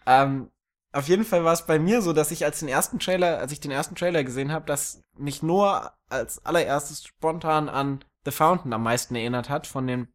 ähm, 0.07 0.51
auf 0.93 1.09
jeden 1.09 1.25
Fall 1.25 1.45
war 1.45 1.53
es 1.53 1.67
bei 1.67 1.79
mir 1.79 2.03
so, 2.03 2.13
dass 2.13 2.31
ich 2.31 2.45
als 2.45 2.61
den 2.61 2.69
ersten 2.69 2.99
Trailer, 2.99 3.39
als 3.39 3.53
ich 3.53 3.61
den 3.61 3.71
ersten 3.71 3.95
Trailer 3.95 4.25
gesehen 4.25 4.51
habe, 4.51 4.67
dass 4.67 5.03
mich 5.17 5.43
nur 5.43 5.93
als 6.09 6.45
allererstes 6.45 7.05
spontan 7.05 7.69
an 7.69 8.05
The 8.25 8.33
Fountain 8.33 8.73
am 8.73 8.83
meisten 8.83 9.15
erinnert 9.15 9.49
hat 9.49 9.67
von 9.67 9.87
den 9.87 10.09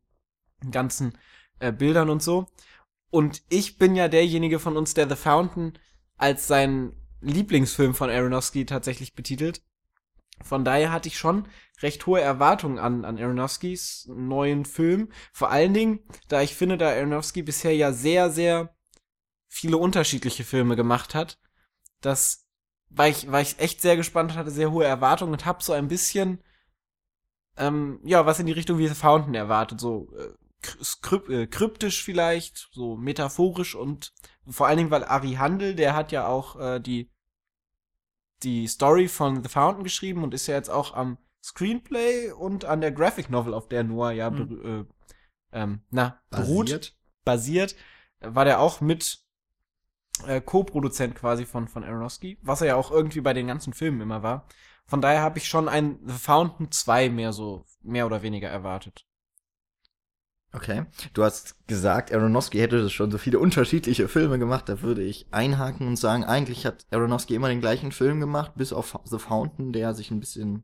ganzen 0.72 1.18
äh, 1.60 1.72
Bildern 1.72 2.10
und 2.10 2.22
so. 2.22 2.48
Und 3.10 3.44
ich 3.50 3.78
bin 3.78 3.96
ja 3.96 4.10
derjenige 4.10 4.60
von 4.60 4.76
uns, 4.76 4.94
der 4.94 5.08
The 5.08 5.16
Fountain 5.16 5.80
als 6.18 6.48
seinen 6.48 6.94
Lieblingsfilm 7.22 7.94
von 7.94 8.10
Aronofsky 8.10 8.66
tatsächlich 8.66 9.16
betitelt. 9.16 9.62
Von 10.44 10.66
daher 10.66 10.92
hatte 10.92 11.08
ich 11.08 11.18
schon 11.18 11.48
recht 11.82 12.06
hohe 12.06 12.20
Erwartungen 12.20 12.78
an, 12.78 13.06
an 13.06 13.18
Aronofskys 13.18 14.10
neuen 14.14 14.66
Film. 14.66 15.10
Vor 15.32 15.50
allen 15.50 15.74
Dingen, 15.74 16.00
da 16.28 16.42
ich 16.42 16.56
finde, 16.56 16.78
da 16.78 16.90
Aronofsky 16.90 17.42
bisher 17.42 17.76
ja 17.76 17.94
sehr, 17.94 18.30
sehr 18.30 18.75
viele 19.56 19.78
unterschiedliche 19.78 20.44
Filme 20.44 20.76
gemacht 20.76 21.16
hat, 21.16 21.40
das 22.02 22.46
war 22.90 23.08
ich, 23.08 23.32
war 23.32 23.40
ich 23.42 23.58
echt 23.60 23.82
sehr 23.82 23.96
gespannt 23.96 24.36
hatte 24.36 24.52
sehr 24.52 24.72
hohe 24.72 24.86
Erwartungen 24.86 25.32
und 25.32 25.46
hab 25.46 25.64
so 25.64 25.72
ein 25.72 25.88
bisschen, 25.88 26.44
ähm, 27.58 28.00
ja, 28.04 28.26
was 28.26 28.40
in 28.40 28.48
die 28.48 28.52
Richtung 28.52 28.78
wie 28.78 28.88
The 28.88 28.96
Fountain 28.96 29.34
erwartet, 29.34 29.80
so 29.80 30.12
äh, 30.18 31.34
äh, 31.34 31.48
kryptisch 31.48 32.04
vielleicht, 32.04 32.68
so 32.74 32.98
metaphorisch 32.98 33.76
und 33.76 34.14
vor 34.48 34.68
allen 34.68 34.78
Dingen, 34.78 34.92
weil 34.92 35.06
Ari 35.06 35.36
Handel, 35.36 35.74
der 35.74 35.96
hat 35.96 36.12
ja 36.12 36.28
auch 36.28 36.60
äh, 36.60 36.80
die 36.80 37.10
die 38.44 38.68
Story 38.68 39.08
von 39.08 39.42
The 39.42 39.50
Fountain 39.50 39.86
geschrieben 39.86 40.22
und 40.24 40.34
ist 40.34 40.48
ja 40.48 40.56
jetzt 40.56 40.70
auch 40.70 40.94
am 40.94 41.18
Screenplay 41.42 42.32
und 42.32 42.66
an 42.66 42.82
der 42.82 42.92
Graphic 42.92 43.30
Novel, 43.30 43.54
auf 43.54 43.70
der 43.70 43.86
Noah 43.86 44.12
ja 44.12 44.30
Mhm. 44.30 44.88
äh, 45.52 45.58
ähm, 45.58 45.82
na, 45.90 46.22
beruht 46.30 46.66
Basiert. 46.66 46.98
basiert, 47.24 47.76
war 48.20 48.44
der 48.44 48.60
auch 48.60 48.82
mit 48.82 49.25
äh, 50.28 50.42
Co-Produzent 50.42 51.16
quasi 51.16 51.46
von, 51.46 51.68
von 51.68 51.84
Aronofsky, 51.84 52.38
was 52.42 52.62
er 52.62 52.68
ja 52.68 52.76
auch 52.76 52.92
irgendwie 52.92 53.22
bei 53.22 53.34
den 53.34 53.48
ganzen 53.48 53.74
Filmen 53.74 54.02
immer 54.02 54.24
war. 54.24 54.48
Von 54.88 55.02
daher 55.02 55.22
habe 55.22 55.40
ich 55.40 55.48
schon 55.48 55.68
ein 55.68 56.00
The 56.06 56.14
Fountain 56.14 56.72
2 56.72 57.10
mehr 57.10 57.34
so, 57.34 57.66
mehr 57.82 58.06
oder 58.06 58.22
weniger 58.22 58.50
erwartet. 58.50 59.06
Okay. 60.56 60.86
Du 61.14 61.24
hast 61.24 61.68
gesagt, 61.68 62.14
Aronofsky 62.14 62.60
hätte 62.60 62.90
schon 62.90 63.12
so 63.12 63.18
viele 63.18 63.40
unterschiedliche 63.40 64.08
Filme 64.08 64.40
gemacht. 64.40 64.70
Da 64.70 64.82
würde 64.82 65.04
ich 65.04 65.28
einhaken 65.32 65.86
und 65.88 65.98
sagen, 65.98 66.24
eigentlich 66.24 66.66
hat 66.66 66.86
Aronofsky 66.92 67.36
immer 67.36 67.50
den 67.50 67.60
gleichen 67.60 67.92
Film 67.92 68.22
gemacht, 68.22 68.54
bis 68.56 68.72
auf 68.72 68.98
The 69.04 69.20
Fountain, 69.20 69.74
der 69.74 69.94
sich 69.94 70.12
ein 70.12 70.22
bisschen 70.22 70.64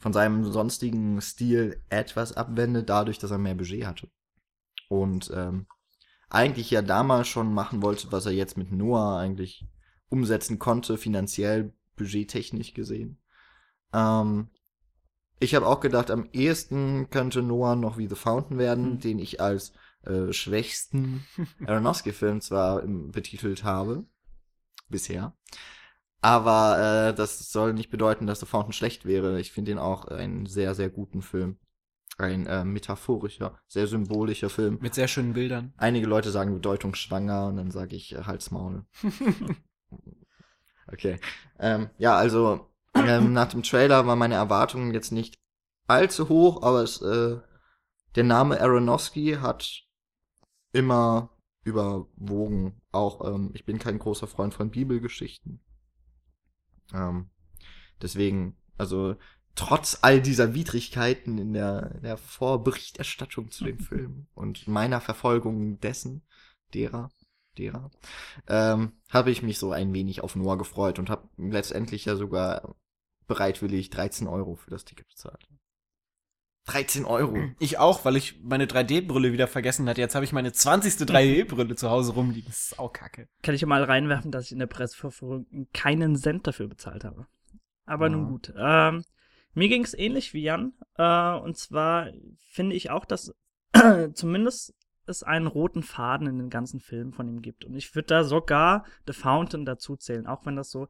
von 0.00 0.12
seinem 0.12 0.50
sonstigen 0.50 1.20
Stil 1.20 1.80
etwas 1.90 2.32
abwendet, 2.32 2.88
dadurch, 2.88 3.20
dass 3.20 3.30
er 3.30 3.38
mehr 3.38 3.54
Budget 3.54 3.86
hatte. 3.86 4.10
Und 4.88 5.30
ähm, 5.32 5.66
eigentlich 6.32 6.70
ja 6.70 6.82
damals 6.82 7.28
schon 7.28 7.52
machen 7.54 7.82
wollte, 7.82 8.12
was 8.12 8.26
er 8.26 8.32
jetzt 8.32 8.56
mit 8.56 8.72
Noah 8.72 9.18
eigentlich 9.18 9.66
umsetzen 10.08 10.58
konnte, 10.58 10.98
finanziell, 10.98 11.74
budgettechnisch 11.96 12.74
gesehen. 12.74 13.18
Ähm, 13.92 14.48
ich 15.40 15.54
habe 15.54 15.66
auch 15.66 15.80
gedacht, 15.80 16.10
am 16.10 16.28
ehesten 16.32 17.10
könnte 17.10 17.42
Noah 17.42 17.76
noch 17.76 17.98
wie 17.98 18.08
The 18.08 18.14
Fountain 18.14 18.58
werden, 18.58 18.94
Mhm. 18.94 19.00
den 19.00 19.18
ich 19.18 19.40
als 19.40 19.72
äh, 20.04 20.32
schwächsten 20.32 21.24
Aronofsky-Film 21.66 22.40
zwar 22.40 22.82
betitelt 22.86 23.64
habe, 23.64 24.04
bisher. 24.88 25.36
Aber 26.20 27.08
äh, 27.10 27.14
das 27.14 27.50
soll 27.50 27.74
nicht 27.74 27.90
bedeuten, 27.90 28.26
dass 28.26 28.40
The 28.40 28.46
Fountain 28.46 28.72
schlecht 28.72 29.04
wäre. 29.06 29.40
Ich 29.40 29.52
finde 29.52 29.72
ihn 29.72 29.78
auch 29.78 30.06
einen 30.06 30.46
sehr, 30.46 30.74
sehr 30.74 30.90
guten 30.90 31.22
Film. 31.22 31.58
Ein 32.18 32.46
äh, 32.46 32.64
metaphorischer, 32.64 33.58
sehr 33.68 33.86
symbolischer 33.86 34.50
Film. 34.50 34.78
Mit 34.80 34.94
sehr 34.94 35.08
schönen 35.08 35.32
Bildern. 35.32 35.72
Einige 35.78 36.06
Leute 36.06 36.30
sagen 36.30 36.52
bedeutungsschwanger 36.52 37.46
und 37.46 37.56
dann 37.56 37.70
sage 37.70 37.96
ich 37.96 38.14
äh, 38.14 38.24
Halsmaul. 38.24 38.84
okay. 40.86 41.18
Ähm, 41.58 41.88
ja, 41.96 42.16
also 42.16 42.68
ähm, 42.94 43.32
nach 43.32 43.48
dem 43.48 43.62
Trailer 43.62 44.06
war 44.06 44.16
meine 44.16 44.34
Erwartung 44.34 44.92
jetzt 44.92 45.10
nicht 45.10 45.38
allzu 45.86 46.28
hoch, 46.28 46.62
aber 46.62 46.82
es, 46.82 47.00
äh, 47.00 47.38
der 48.14 48.24
Name 48.24 48.60
Aronofsky 48.60 49.38
hat 49.40 49.84
immer 50.72 51.30
überwogen. 51.64 52.80
Auch 52.90 53.26
ähm, 53.26 53.50
ich 53.54 53.64
bin 53.64 53.78
kein 53.78 53.98
großer 53.98 54.26
Freund 54.26 54.54
von 54.54 54.70
Bibelgeschichten. 54.70 55.60
Ähm, 56.92 57.30
deswegen, 58.00 58.56
also 58.76 59.16
trotz 59.54 59.98
all 60.02 60.20
dieser 60.20 60.54
Widrigkeiten 60.54 61.38
in 61.38 61.52
der, 61.52 61.92
in 61.96 62.02
der 62.02 62.16
Vorberichterstattung 62.16 63.50
zu 63.50 63.64
dem 63.64 63.78
Film 63.80 64.26
und 64.34 64.66
meiner 64.68 65.00
Verfolgung 65.00 65.78
dessen, 65.80 66.22
derer, 66.74 67.10
derer, 67.58 67.90
ähm, 68.48 68.92
habe 69.10 69.30
ich 69.30 69.42
mich 69.42 69.58
so 69.58 69.72
ein 69.72 69.92
wenig 69.92 70.22
auf 70.22 70.36
Noah 70.36 70.56
gefreut 70.58 70.98
und 70.98 71.10
habe 71.10 71.28
letztendlich 71.36 72.04
ja 72.06 72.16
sogar 72.16 72.74
bereitwillig 73.26 73.90
13 73.90 74.26
Euro 74.26 74.56
für 74.56 74.70
das 74.70 74.84
Ticket 74.84 75.08
bezahlt. 75.08 75.46
13 76.66 77.04
Euro. 77.04 77.36
Ich 77.58 77.78
auch, 77.78 78.04
weil 78.04 78.14
ich 78.14 78.40
meine 78.42 78.66
3D-Brille 78.66 79.32
wieder 79.32 79.48
vergessen 79.48 79.88
hatte. 79.88 80.00
Jetzt 80.00 80.14
habe 80.14 80.24
ich 80.24 80.32
meine 80.32 80.52
20. 80.52 80.94
3D-Brille 80.94 81.74
zu 81.74 81.90
Hause 81.90 82.12
rumliegen. 82.12 82.46
Das 82.48 82.70
ist 82.70 82.78
auch 82.78 82.92
kacke. 82.92 83.28
Kann 83.42 83.54
ich 83.56 83.62
ja 83.62 83.66
mal 83.66 83.82
reinwerfen, 83.82 84.30
dass 84.30 84.44
ich 84.46 84.52
in 84.52 84.60
der 84.60 84.68
Presseverführung 84.68 85.46
keinen 85.74 86.14
Cent 86.16 86.46
dafür 86.46 86.68
bezahlt 86.68 87.02
habe. 87.02 87.26
Aber 87.84 88.06
Ja. 88.06 88.12
nun 88.12 88.28
gut. 88.28 88.54
Ähm, 88.56 89.02
mir 89.54 89.68
ging 89.68 89.84
es 89.84 89.94
ähnlich 89.94 90.34
wie 90.34 90.42
Jan. 90.42 90.72
Äh, 90.96 91.34
und 91.34 91.56
zwar 91.56 92.10
finde 92.50 92.76
ich 92.76 92.90
auch, 92.90 93.04
dass 93.04 93.34
zumindest 94.14 94.74
es 95.06 95.22
einen 95.22 95.46
roten 95.46 95.82
Faden 95.82 96.26
in 96.26 96.38
den 96.38 96.50
ganzen 96.50 96.80
Film 96.80 97.12
von 97.12 97.28
ihm 97.28 97.42
gibt. 97.42 97.64
Und 97.64 97.74
ich 97.74 97.94
würde 97.94 98.06
da 98.06 98.24
sogar 98.24 98.84
The 99.06 99.12
Fountain 99.12 99.64
dazu 99.64 99.96
zählen, 99.96 100.26
auch 100.26 100.46
wenn 100.46 100.56
das 100.56 100.70
so 100.70 100.88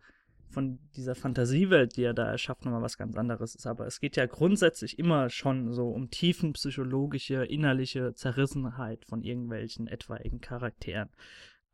von 0.52 0.78
dieser 0.94 1.14
Fantasiewelt, 1.14 1.96
die 1.96 2.04
er 2.04 2.12
da 2.12 2.26
erschafft, 2.26 2.64
nochmal 2.64 2.82
was 2.82 2.98
ganz 2.98 3.16
anderes 3.16 3.54
ist. 3.54 3.66
Aber 3.66 3.86
es 3.86 4.00
geht 4.00 4.16
ja 4.16 4.26
grundsätzlich 4.26 4.98
immer 4.98 5.30
schon 5.30 5.72
so 5.72 5.88
um 5.88 6.10
tiefenpsychologische, 6.10 7.44
innerliche 7.44 8.12
Zerrissenheit 8.14 9.04
von 9.06 9.22
irgendwelchen 9.22 9.86
etwaigen 9.86 10.40
Charakteren. 10.40 11.08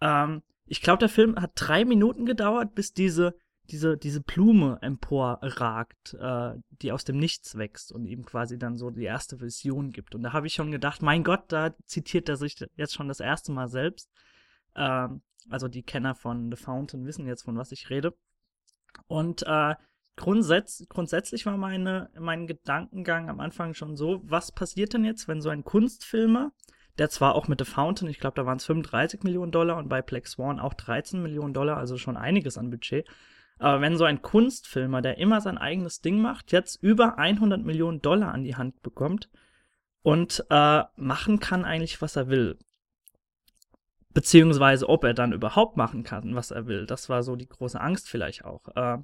Ähm, 0.00 0.42
ich 0.66 0.80
glaube, 0.80 1.00
der 1.00 1.08
Film 1.08 1.36
hat 1.36 1.52
drei 1.54 1.84
Minuten 1.84 2.24
gedauert, 2.24 2.74
bis 2.74 2.92
diese, 2.92 3.34
diese, 3.70 3.96
diese 3.96 4.20
Blume 4.20 4.78
emporragt, 4.80 6.14
äh, 6.14 6.54
die 6.82 6.92
aus 6.92 7.04
dem 7.04 7.18
Nichts 7.18 7.56
wächst 7.56 7.92
und 7.92 8.06
ihm 8.06 8.24
quasi 8.24 8.58
dann 8.58 8.76
so 8.76 8.90
die 8.90 9.04
erste 9.04 9.40
Vision 9.40 9.90
gibt. 9.90 10.14
Und 10.14 10.22
da 10.22 10.32
habe 10.32 10.46
ich 10.46 10.54
schon 10.54 10.70
gedacht, 10.70 11.02
mein 11.02 11.24
Gott, 11.24 11.44
da 11.48 11.74
zitiert 11.84 12.28
er 12.28 12.36
sich 12.36 12.56
jetzt 12.76 12.94
schon 12.94 13.08
das 13.08 13.20
erste 13.20 13.52
Mal 13.52 13.68
selbst. 13.68 14.10
Ähm, 14.74 15.22
also 15.50 15.68
die 15.68 15.82
Kenner 15.82 16.14
von 16.14 16.50
The 16.50 16.56
Fountain 16.56 17.06
wissen 17.06 17.26
jetzt, 17.26 17.42
von 17.42 17.56
was 17.56 17.72
ich 17.72 17.90
rede. 17.90 18.14
Und 19.06 19.42
äh, 19.46 19.74
grundsätz 20.16 20.84
grundsätzlich 20.88 21.46
war 21.46 21.56
meine, 21.56 22.10
mein 22.18 22.46
Gedankengang 22.46 23.28
am 23.28 23.40
Anfang 23.40 23.74
schon 23.74 23.96
so, 23.96 24.20
was 24.24 24.52
passiert 24.52 24.94
denn 24.94 25.04
jetzt, 25.04 25.28
wenn 25.28 25.40
so 25.40 25.48
ein 25.48 25.64
Kunstfilmer, 25.64 26.52
der 26.98 27.10
zwar 27.10 27.34
auch 27.34 27.48
mit 27.48 27.60
The 27.60 27.70
Fountain, 27.70 28.08
ich 28.08 28.18
glaube, 28.18 28.34
da 28.34 28.44
waren 28.44 28.56
es 28.56 28.64
35 28.64 29.22
Millionen 29.22 29.52
Dollar 29.52 29.76
und 29.76 29.88
bei 29.88 30.02
Black 30.02 30.26
Swan 30.26 30.58
auch 30.58 30.74
13 30.74 31.22
Millionen 31.22 31.54
Dollar, 31.54 31.76
also 31.76 31.96
schon 31.96 32.16
einiges 32.16 32.58
an 32.58 32.70
Budget. 32.70 33.08
Aber 33.58 33.80
wenn 33.80 33.96
so 33.96 34.04
ein 34.04 34.22
Kunstfilmer, 34.22 35.02
der 35.02 35.18
immer 35.18 35.40
sein 35.40 35.58
eigenes 35.58 36.00
Ding 36.00 36.20
macht, 36.20 36.52
jetzt 36.52 36.82
über 36.82 37.18
100 37.18 37.62
Millionen 37.64 38.00
Dollar 38.00 38.32
an 38.32 38.44
die 38.44 38.56
Hand 38.56 38.82
bekommt 38.82 39.28
und 40.02 40.44
äh, 40.50 40.82
machen 40.96 41.40
kann 41.40 41.64
eigentlich, 41.64 42.00
was 42.00 42.16
er 42.16 42.28
will. 42.28 42.58
Beziehungsweise, 44.14 44.88
ob 44.88 45.04
er 45.04 45.14
dann 45.14 45.32
überhaupt 45.32 45.76
machen 45.76 46.02
kann, 46.02 46.34
was 46.34 46.50
er 46.50 46.66
will. 46.66 46.86
Das 46.86 47.08
war 47.08 47.22
so 47.22 47.36
die 47.36 47.48
große 47.48 47.80
Angst 47.80 48.08
vielleicht 48.08 48.44
auch. 48.44 48.68
Äh, 48.74 48.98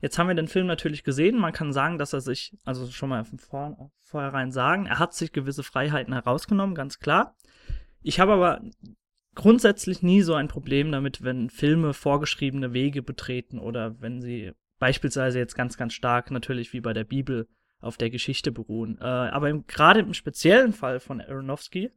jetzt 0.00 0.18
haben 0.18 0.28
wir 0.28 0.34
den 0.34 0.48
Film 0.48 0.66
natürlich 0.66 1.04
gesehen. 1.04 1.38
Man 1.38 1.52
kann 1.52 1.72
sagen, 1.72 1.98
dass 1.98 2.12
er 2.12 2.20
sich, 2.20 2.56
also 2.64 2.90
schon 2.90 3.08
mal 3.08 3.24
von 3.24 3.38
vor, 3.38 3.90
vornherein 4.02 4.52
sagen, 4.52 4.86
er 4.86 4.98
hat 4.98 5.14
sich 5.14 5.32
gewisse 5.32 5.62
Freiheiten 5.62 6.12
herausgenommen, 6.12 6.74
ganz 6.74 6.98
klar. 6.98 7.36
Ich 8.02 8.18
habe 8.18 8.32
aber 8.32 8.62
grundsätzlich 9.34 10.02
nie 10.02 10.22
so 10.22 10.34
ein 10.34 10.48
Problem 10.48 10.92
damit, 10.92 11.22
wenn 11.22 11.50
Filme 11.50 11.94
vorgeschriebene 11.94 12.72
Wege 12.72 13.02
betreten 13.02 13.58
oder 13.58 14.00
wenn 14.00 14.20
sie 14.20 14.52
beispielsweise 14.78 15.38
jetzt 15.38 15.54
ganz, 15.54 15.76
ganz 15.76 15.92
stark 15.92 16.30
natürlich 16.30 16.72
wie 16.72 16.80
bei 16.80 16.92
der 16.92 17.04
Bibel 17.04 17.48
auf 17.80 17.96
der 17.96 18.10
Geschichte 18.10 18.52
beruhen. 18.52 18.98
Äh, 19.00 19.04
aber 19.04 19.52
gerade 19.62 20.00
im 20.00 20.14
speziellen 20.14 20.72
Fall 20.72 21.00
von 21.00 21.20
Aronofsky 21.20 21.90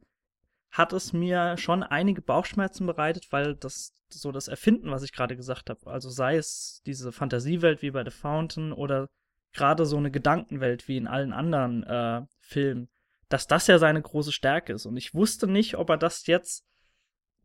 hat 0.70 0.92
es 0.92 1.12
mir 1.12 1.56
schon 1.56 1.82
einige 1.82 2.22
Bauchschmerzen 2.22 2.86
bereitet, 2.86 3.28
weil 3.30 3.54
das 3.54 3.92
so 4.08 4.30
das 4.30 4.48
Erfinden, 4.48 4.90
was 4.90 5.02
ich 5.02 5.12
gerade 5.12 5.36
gesagt 5.36 5.70
habe, 5.70 5.86
also 5.86 6.10
sei 6.10 6.36
es 6.36 6.82
diese 6.86 7.12
Fantasiewelt 7.12 7.82
wie 7.82 7.90
bei 7.90 8.04
The 8.04 8.10
Fountain 8.10 8.72
oder 8.72 9.08
gerade 9.52 9.86
so 9.86 9.96
eine 9.96 10.10
Gedankenwelt 10.10 10.86
wie 10.86 10.96
in 10.96 11.06
allen 11.06 11.32
anderen 11.32 11.82
äh, 11.84 12.22
Filmen, 12.40 12.88
dass 13.28 13.46
das 13.46 13.66
ja 13.66 13.78
seine 13.78 14.02
große 14.02 14.32
Stärke 14.32 14.74
ist. 14.74 14.86
Und 14.86 14.96
ich 14.96 15.14
wusste 15.14 15.46
nicht, 15.46 15.76
ob 15.76 15.90
er 15.90 15.96
das 15.96 16.26
jetzt 16.26 16.64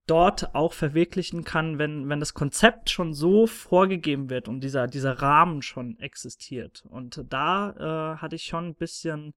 dort 0.08 0.56
auch 0.56 0.74
verwirklichen 0.74 1.44
kann, 1.44 1.78
wenn, 1.78 2.10
wenn 2.10 2.20
das 2.20 2.34
Konzept 2.34 2.90
schon 2.90 3.14
so 3.14 3.48
vorgegeben 3.48 4.30
wird 4.30 4.48
und 4.48 4.62
dieser, 4.62 4.88
dieser 4.88 5.22
Rahmen 5.22 5.62
schon 5.62 6.00
existiert. 6.00 6.84
Und 6.90 7.24
da 7.30 8.16
äh, 8.16 8.18
hatte 8.18 8.36
ich 8.36 8.44
schon 8.44 8.70
ein 8.70 8.76
bisschen 8.76 9.34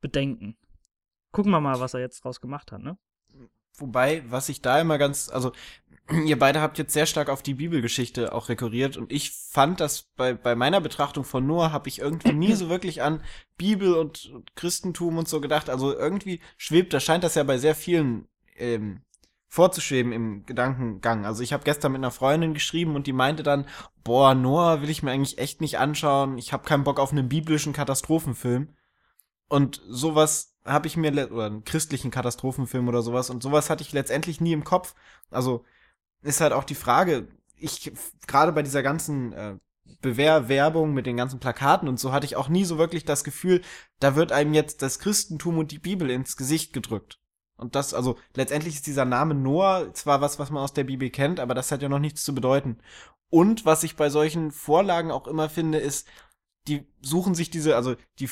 Bedenken. 0.00 0.56
Gucken 1.32 1.52
wir 1.52 1.60
mal, 1.60 1.80
was 1.80 1.94
er 1.94 2.00
jetzt 2.00 2.24
draus 2.24 2.40
gemacht 2.40 2.72
hat, 2.72 2.82
ne? 2.82 2.96
Wobei, 3.76 4.22
was 4.28 4.48
ich 4.48 4.62
da 4.62 4.80
immer 4.80 4.98
ganz, 4.98 5.28
also 5.28 5.52
ihr 6.24 6.38
beide 6.38 6.60
habt 6.60 6.78
jetzt 6.78 6.92
sehr 6.92 7.06
stark 7.06 7.28
auf 7.28 7.42
die 7.42 7.54
Bibelgeschichte 7.54 8.32
auch 8.32 8.48
rekurriert 8.48 8.96
und 8.96 9.10
ich 9.10 9.32
fand, 9.32 9.80
dass 9.80 10.02
bei, 10.16 10.34
bei 10.34 10.54
meiner 10.54 10.80
Betrachtung 10.80 11.24
von 11.24 11.46
Noah 11.46 11.72
habe 11.72 11.88
ich 11.88 11.98
irgendwie 11.98 12.32
nie 12.32 12.54
so 12.54 12.68
wirklich 12.68 13.02
an 13.02 13.20
Bibel 13.56 13.94
und, 13.94 14.26
und 14.26 14.54
Christentum 14.54 15.18
und 15.18 15.28
so 15.28 15.40
gedacht. 15.40 15.68
Also 15.68 15.96
irgendwie 15.96 16.40
schwebt, 16.56 16.92
da 16.92 17.00
scheint 17.00 17.24
das 17.24 17.34
ja 17.34 17.42
bei 17.42 17.58
sehr 17.58 17.74
vielen 17.74 18.28
ähm, 18.56 19.02
vorzuschweben 19.54 20.10
im 20.10 20.44
Gedankengang. 20.46 21.24
Also 21.24 21.44
ich 21.44 21.52
habe 21.52 21.62
gestern 21.62 21.92
mit 21.92 22.00
einer 22.00 22.10
Freundin 22.10 22.54
geschrieben 22.54 22.96
und 22.96 23.06
die 23.06 23.12
meinte 23.12 23.44
dann, 23.44 23.66
boah, 24.02 24.34
Noah 24.34 24.82
will 24.82 24.90
ich 24.90 25.04
mir 25.04 25.12
eigentlich 25.12 25.38
echt 25.38 25.60
nicht 25.60 25.78
anschauen. 25.78 26.38
Ich 26.38 26.52
habe 26.52 26.64
keinen 26.64 26.82
Bock 26.82 26.98
auf 26.98 27.12
einen 27.12 27.28
biblischen 27.28 27.72
Katastrophenfilm. 27.72 28.74
Und 29.48 29.80
sowas 29.88 30.56
habe 30.64 30.88
ich 30.88 30.96
mir, 30.96 31.12
oder 31.30 31.46
einen 31.46 31.62
christlichen 31.62 32.10
Katastrophenfilm 32.10 32.88
oder 32.88 33.00
sowas, 33.02 33.30
und 33.30 33.44
sowas 33.44 33.70
hatte 33.70 33.84
ich 33.84 33.92
letztendlich 33.92 34.40
nie 34.40 34.52
im 34.52 34.64
Kopf. 34.64 34.96
Also 35.30 35.64
ist 36.22 36.40
halt 36.40 36.52
auch 36.52 36.64
die 36.64 36.74
Frage, 36.74 37.28
ich, 37.54 37.92
gerade 38.26 38.50
bei 38.50 38.62
dieser 38.64 38.82
ganzen 38.82 39.32
äh, 39.34 39.54
Bewerbung 40.00 40.94
mit 40.94 41.06
den 41.06 41.16
ganzen 41.16 41.38
Plakaten 41.38 41.88
und 41.88 42.00
so, 42.00 42.10
hatte 42.10 42.26
ich 42.26 42.34
auch 42.34 42.48
nie 42.48 42.64
so 42.64 42.76
wirklich 42.76 43.04
das 43.04 43.22
Gefühl, 43.22 43.60
da 44.00 44.16
wird 44.16 44.32
einem 44.32 44.52
jetzt 44.52 44.82
das 44.82 44.98
Christentum 44.98 45.58
und 45.58 45.70
die 45.70 45.78
Bibel 45.78 46.10
ins 46.10 46.36
Gesicht 46.36 46.72
gedrückt. 46.72 47.20
Und 47.56 47.74
das, 47.74 47.94
also 47.94 48.16
letztendlich 48.34 48.74
ist 48.74 48.86
dieser 48.86 49.04
Name 49.04 49.34
Noah 49.34 49.92
zwar 49.94 50.20
was, 50.20 50.38
was 50.38 50.50
man 50.50 50.62
aus 50.62 50.72
der 50.72 50.84
Bibel 50.84 51.10
kennt, 51.10 51.40
aber 51.40 51.54
das 51.54 51.70
hat 51.70 51.82
ja 51.82 51.88
noch 51.88 51.98
nichts 51.98 52.24
zu 52.24 52.34
bedeuten. 52.34 52.78
Und 53.30 53.64
was 53.64 53.82
ich 53.82 53.96
bei 53.96 54.10
solchen 54.10 54.50
Vorlagen 54.50 55.10
auch 55.10 55.26
immer 55.26 55.48
finde, 55.48 55.78
ist, 55.78 56.08
die 56.68 56.86
suchen 57.00 57.34
sich 57.34 57.50
diese, 57.50 57.76
also 57.76 57.96
die 58.18 58.28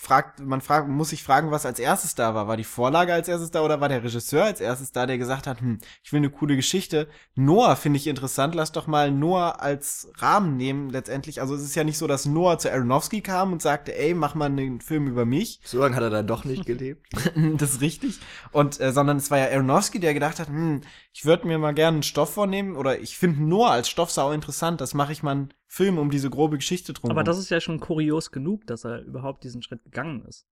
fragt, 0.00 0.38
man 0.38 0.60
fragt, 0.60 0.88
muss 0.88 1.08
sich 1.08 1.24
fragen, 1.24 1.50
was 1.50 1.66
als 1.66 1.80
erstes 1.80 2.14
da 2.14 2.32
war. 2.32 2.46
War 2.46 2.56
die 2.56 2.62
Vorlage 2.62 3.12
als 3.12 3.26
erstes 3.26 3.50
da 3.50 3.62
oder 3.62 3.80
war 3.80 3.88
der 3.88 4.04
Regisseur 4.04 4.44
als 4.44 4.60
erstes 4.60 4.92
da, 4.92 5.06
der 5.06 5.18
gesagt 5.18 5.48
hat, 5.48 5.60
hm, 5.60 5.78
ich 6.04 6.12
will 6.12 6.18
eine 6.18 6.30
coole 6.30 6.54
Geschichte. 6.54 7.08
Noah 7.34 7.74
finde 7.74 7.96
ich 7.96 8.06
interessant, 8.06 8.54
lass 8.54 8.70
doch 8.70 8.86
mal 8.86 9.10
Noah 9.10 9.60
als 9.60 10.08
Rahmen 10.18 10.56
nehmen, 10.56 10.88
letztendlich. 10.88 11.40
Also 11.40 11.56
es 11.56 11.62
ist 11.62 11.74
ja 11.74 11.82
nicht 11.82 11.98
so, 11.98 12.06
dass 12.06 12.26
Noah 12.26 12.60
zu 12.60 12.70
Aronofsky 12.70 13.22
kam 13.22 13.52
und 13.52 13.60
sagte, 13.60 13.98
ey, 13.98 14.14
mach 14.14 14.36
mal 14.36 14.44
einen 14.44 14.80
Film 14.80 15.08
über 15.08 15.24
mich. 15.24 15.60
So 15.64 15.80
lange 15.80 15.96
hat 15.96 16.04
er 16.04 16.10
dann 16.10 16.28
doch 16.28 16.44
nicht 16.44 16.64
gelebt. 16.64 17.04
das 17.56 17.72
ist 17.72 17.80
richtig. 17.80 18.20
Und, 18.52 18.80
äh, 18.80 18.92
sondern 18.92 19.16
es 19.16 19.32
war 19.32 19.38
ja 19.38 19.50
Aronofsky, 19.50 19.98
der 19.98 20.14
gedacht 20.14 20.38
hat, 20.38 20.46
hm, 20.46 20.82
ich 21.12 21.24
würde 21.24 21.48
mir 21.48 21.58
mal 21.58 21.74
gerne 21.74 21.96
einen 21.96 22.02
Stoff 22.04 22.34
vornehmen 22.34 22.76
oder 22.76 23.00
ich 23.00 23.18
finde 23.18 23.42
Noah 23.42 23.72
als 23.72 23.88
Stoff 23.88 24.12
sau 24.12 24.30
interessant, 24.30 24.80
das 24.80 24.94
mache 24.94 25.10
ich 25.10 25.24
mal 25.24 25.48
Film 25.68 25.98
um 25.98 26.10
diese 26.10 26.30
grobe 26.30 26.56
Geschichte 26.56 26.94
drum. 26.94 27.10
Aber 27.10 27.22
das 27.22 27.38
ist 27.38 27.50
ja 27.50 27.60
schon 27.60 27.78
kurios 27.78 28.32
genug, 28.32 28.66
dass 28.66 28.84
er 28.84 29.02
überhaupt 29.02 29.44
diesen 29.44 29.62
Schritt 29.62 29.84
gegangen 29.84 30.24
ist. 30.24 30.48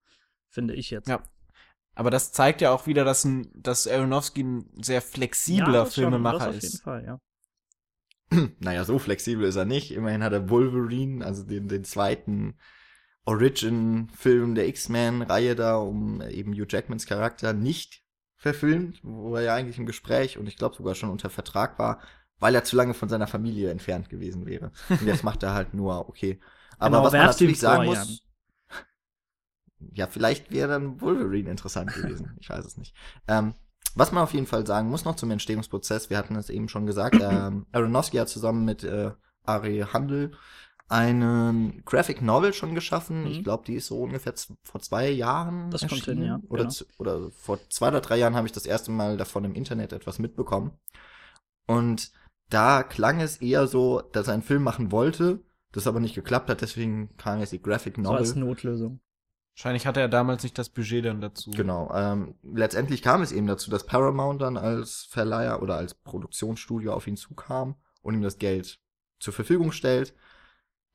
Finde 0.49 0.75
ich 0.75 0.91
jetzt. 0.91 1.09
Ja. 1.09 1.23
Aber 1.95 2.11
das 2.11 2.33
zeigt 2.33 2.61
ja 2.61 2.71
auch 2.71 2.87
wieder, 2.87 3.05
dass, 3.05 3.25
ein, 3.25 3.51
dass 3.55 3.89
Aronofsky 3.89 4.43
ein 4.43 4.71
sehr 4.83 5.01
flexibler 5.01 5.73
ja, 5.73 5.85
das 5.85 5.95
schon, 5.95 6.05
Filmemacher 6.05 6.39
das 6.39 6.49
auf 6.49 6.57
ist. 6.57 6.63
jeden 6.65 6.83
Fall, 6.83 7.05
ja. 7.05 7.21
naja, 8.61 8.85
so 8.85 8.99
flexibel 8.99 9.47
ist 9.47 9.57
er 9.57 9.65
nicht. 9.65 9.93
Immerhin 9.93 10.23
hat 10.23 10.35
er 10.35 10.51
Wolverine, 10.51 11.25
also 11.25 11.43
den, 11.43 11.69
den 11.69 11.85
zweiten 11.85 12.59
Origin-Film 13.25 14.55
der 14.55 14.69
X-Men-Reihe 14.69 15.57
da, 15.57 15.77
um 15.77 16.21
eben 16.21 16.53
Hugh 16.53 16.67
Jackmans 16.69 17.07
Charakter 17.07 17.55
nicht 17.55 18.05
verfilmt, 18.37 19.01
wo 19.03 19.35
er 19.37 19.43
ja 19.43 19.55
eigentlich 19.55 19.79
im 19.79 19.87
Gespräch 19.87 20.37
und 20.37 20.47
ich 20.47 20.59
glaube 20.59 20.77
sogar 20.77 20.95
schon 20.95 21.11
unter 21.11 21.31
Vertrag 21.31 21.79
war, 21.79 22.01
weil 22.39 22.55
er 22.55 22.65
zu 22.65 22.77
lange 22.77 22.95
von 22.95 23.09
seiner 23.09 23.27
Familie 23.27 23.71
entfernt 23.71 24.09
gewesen 24.09 24.47
wäre. 24.47 24.73
Und 24.89 25.07
jetzt 25.07 25.25
macht 25.25 25.43
er 25.43 25.55
halt 25.55 25.75
nur, 25.75 26.09
okay. 26.09 26.41
Aber 26.79 26.97
Genau, 26.97 27.05
was 27.07 27.13
man 27.13 27.27
natürlich 27.27 27.59
sagen 27.59 27.85
vor, 27.85 27.97
muss, 27.97 28.23
ja, 29.93 30.07
vielleicht 30.07 30.51
wäre 30.51 30.69
dann 30.69 31.01
Wolverine 31.01 31.51
interessant 31.51 31.93
gewesen. 31.95 32.37
Ich 32.41 32.49
weiß 32.51 32.65
es 32.65 32.77
nicht. 32.77 32.95
Ähm, 33.29 33.55
was 33.95 34.13
man 34.13 34.23
auf 34.23 34.35
jeden 34.35 34.47
Fall 34.47 34.67
sagen 34.67 34.91
muss 34.91 35.05
noch 35.05 35.17
zum 35.17 35.31
Entstehungsprozess, 35.31 36.11
wir 36.11 36.19
hatten 36.19 36.37
es 36.37 36.51
eben 36.51 36.69
schon 36.69 36.87
gesagt, 36.87 37.17
ähm, 37.21 37.67
Aronofsky 37.73 38.19
hat 38.19 38.29
zusammen 38.29 38.65
mit 38.65 38.85
äh, 38.85 39.13
Ari 39.45 39.87
Handel 39.93 40.33
einen 40.89 41.83
Graphic 41.85 42.23
Novel 42.23 42.53
schon 42.53 42.75
geschaffen. 42.75 43.23
Mhm. 43.23 43.27
Ich 43.29 43.43
glaube, 43.45 43.65
die 43.67 43.75
ist 43.75 43.87
so 43.87 44.03
ungefähr 44.03 44.35
vor 44.63 44.81
zwei 44.81 45.11
Jahren 45.11 45.71
Das 45.71 45.81
kommt 45.81 45.93
erschienen. 45.93 46.19
hin, 46.19 46.27
ja, 46.27 46.41
Oder, 46.49 46.65
genau. 46.65 46.75
oder 46.99 47.31
vor 47.33 47.59
zwei 47.71 47.89
oder 47.89 48.01
drei 48.01 48.19
Jahren 48.19 48.37
habe 48.37 48.47
ich 48.47 48.53
das 48.53 48.67
erste 48.67 48.91
Mal 48.91 49.17
davon 49.17 49.45
im 49.45 49.55
Internet 49.55 49.93
etwas 49.93 50.19
mitbekommen. 50.19 50.73
Und 51.67 52.13
da 52.51 52.83
klang 52.83 53.21
es 53.21 53.39
eher 53.39 53.67
so, 53.67 54.01
dass 54.13 54.29
er 54.29 54.35
einen 54.35 54.43
Film 54.43 54.63
machen 54.63 54.93
wollte, 54.93 55.43
das 55.73 55.87
aber 55.87 56.01
nicht 56.01 56.15
geklappt 56.15 56.49
hat, 56.49 56.61
deswegen 56.61 57.17
kam 57.17 57.41
jetzt 57.41 57.53
die 57.53 57.63
Graphic 57.63 57.97
So 57.97 58.03
Novel. 58.03 58.19
als 58.19 58.35
Notlösung. 58.35 59.01
Wahrscheinlich 59.57 59.87
hatte 59.87 60.01
er 60.01 60.09
damals 60.09 60.43
nicht 60.43 60.59
das 60.59 60.69
Budget 60.69 61.07
dann 61.07 61.23
dazu. 61.23 61.51
Genau. 61.51 61.91
Ähm, 61.95 62.35
letztendlich 62.43 63.03
kam 63.03 63.23
es 63.23 63.33
eben 63.33 63.47
dazu, 63.47 63.71
dass 63.71 63.87
Paramount 63.87 64.43
dann 64.43 64.59
als 64.59 65.07
Verleiher 65.11 65.63
oder 65.63 65.77
als 65.77 65.95
Produktionsstudio 65.95 66.93
auf 66.93 67.07
ihn 67.07 67.17
zukam 67.17 67.77
und 68.03 68.15
ihm 68.15 68.23
das 68.23 68.37
Geld 68.39 68.79
zur 69.19 69.33
Verfügung 69.33 69.73
stellt. 69.73 70.15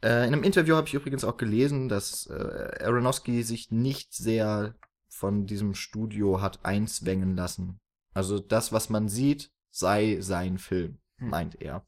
Äh, 0.03 0.27
in 0.27 0.33
einem 0.33 0.43
Interview 0.43 0.75
habe 0.75 0.87
ich 0.87 0.93
übrigens 0.93 1.23
auch 1.23 1.37
gelesen, 1.37 1.89
dass 1.89 2.27
äh, 2.27 2.83
Aronofsky 2.83 3.41
sich 3.41 3.71
nicht 3.71 4.13
sehr 4.13 4.75
von 5.09 5.47
diesem 5.47 5.73
Studio 5.73 6.39
hat 6.41 6.63
einzwängen 6.63 7.35
lassen. 7.35 7.79
Also 8.13 8.39
das, 8.39 8.71
was 8.71 8.89
man 8.89 9.09
sieht, 9.09 9.51
sei 9.71 10.17
sein 10.21 10.59
Film. 10.59 10.99
Meint 11.21 11.61
er. 11.61 11.85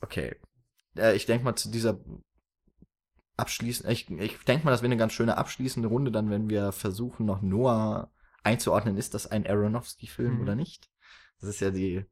Okay. 0.00 0.36
Äh, 0.96 1.14
ich 1.16 1.26
denke 1.26 1.44
mal 1.44 1.56
zu 1.56 1.70
dieser 1.70 1.98
abschließend, 3.36 3.90
ich, 3.90 4.10
ich 4.10 4.38
denke 4.44 4.64
mal, 4.64 4.70
das 4.70 4.82
wäre 4.82 4.90
eine 4.90 4.96
ganz 4.96 5.12
schöne 5.12 5.36
abschließende 5.36 5.88
Runde, 5.88 6.12
dann, 6.12 6.30
wenn 6.30 6.48
wir 6.48 6.72
versuchen, 6.72 7.26
noch 7.26 7.42
Noah 7.42 8.10
einzuordnen, 8.42 8.96
ist 8.96 9.14
das 9.14 9.26
ein 9.26 9.46
Aronofsky-Film 9.46 10.36
Mhm. 10.36 10.40
oder 10.40 10.54
nicht? 10.54 10.88
Das 11.40 11.48
ist 11.48 11.60
ja 11.60 11.70
die, 11.70 12.04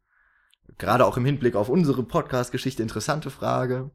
gerade 0.79 1.07
auch 1.07 1.17
im 1.17 1.25
Hinblick 1.25 1.55
auf 1.55 1.69
unsere 1.69 2.03
Podcast-Geschichte 2.03 2.83
interessante 2.83 3.31
Frage, 3.31 3.91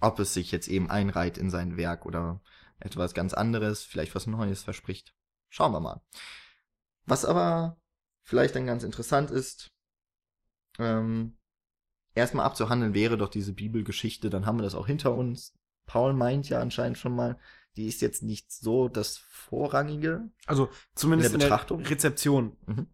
ob 0.00 0.18
es 0.18 0.34
sich 0.34 0.52
jetzt 0.52 0.68
eben 0.68 0.90
einreiht 0.90 1.38
in 1.38 1.50
sein 1.50 1.76
Werk 1.76 2.04
oder 2.06 2.40
etwas 2.78 3.14
ganz 3.14 3.32
anderes, 3.32 3.82
vielleicht 3.82 4.14
was 4.14 4.26
Neues 4.26 4.62
verspricht. 4.62 5.14
Schauen 5.48 5.72
wir 5.72 5.80
mal. 5.80 6.02
Was 7.06 7.24
aber 7.24 7.78
vielleicht 8.22 8.54
dann 8.56 8.66
ganz 8.66 8.82
interessant 8.82 9.30
ist, 9.30 9.70
ähm, 10.78 11.36
erstmal 12.14 12.46
abzuhandeln 12.46 12.94
wäre 12.94 13.16
doch 13.18 13.28
diese 13.28 13.52
Bibelgeschichte, 13.52 14.30
dann 14.30 14.46
haben 14.46 14.58
wir 14.58 14.62
das 14.62 14.74
auch 14.74 14.86
hinter 14.86 15.14
uns. 15.14 15.54
Paul 15.86 16.14
meint 16.14 16.48
ja 16.48 16.60
anscheinend 16.60 16.98
schon 16.98 17.14
mal, 17.14 17.38
die 17.76 17.86
ist 17.86 18.00
jetzt 18.00 18.22
nicht 18.22 18.52
so 18.52 18.88
das 18.88 19.18
Vorrangige. 19.18 20.30
Also 20.46 20.68
zumindest 20.94 21.30
In 21.30 21.34
in 21.34 21.40
der 21.40 21.48
der, 21.48 21.54
Betrachtung? 21.54 21.82
Rezeption. 21.82 22.56
Mhm. 22.66 22.86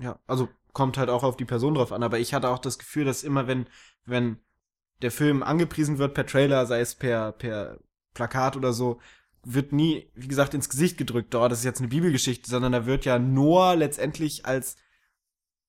Ja, 0.00 0.18
also 0.26 0.48
kommt 0.72 0.96
halt 0.96 1.10
auch 1.10 1.22
auf 1.22 1.36
die 1.36 1.44
Person 1.44 1.74
drauf 1.74 1.92
an, 1.92 2.02
aber 2.02 2.18
ich 2.18 2.32
hatte 2.32 2.48
auch 2.48 2.58
das 2.58 2.78
Gefühl, 2.78 3.04
dass 3.04 3.22
immer 3.22 3.46
wenn 3.46 3.66
wenn 4.04 4.38
der 5.02 5.10
Film 5.10 5.42
angepriesen 5.42 5.98
wird 5.98 6.14
per 6.14 6.26
Trailer, 6.26 6.66
sei 6.66 6.80
es 6.80 6.94
per 6.94 7.32
per 7.32 7.78
Plakat 8.14 8.56
oder 8.56 8.72
so, 8.72 9.00
wird 9.44 9.72
nie, 9.72 10.10
wie 10.14 10.28
gesagt, 10.28 10.54
ins 10.54 10.68
Gesicht 10.68 10.96
gedrückt, 10.98 11.34
oh, 11.34 11.48
das 11.48 11.60
ist 11.60 11.64
jetzt 11.64 11.80
eine 11.80 11.88
Bibelgeschichte, 11.88 12.48
sondern 12.50 12.72
da 12.72 12.86
wird 12.86 13.04
ja 13.04 13.18
Noah 13.18 13.74
letztendlich 13.74 14.46
als 14.46 14.76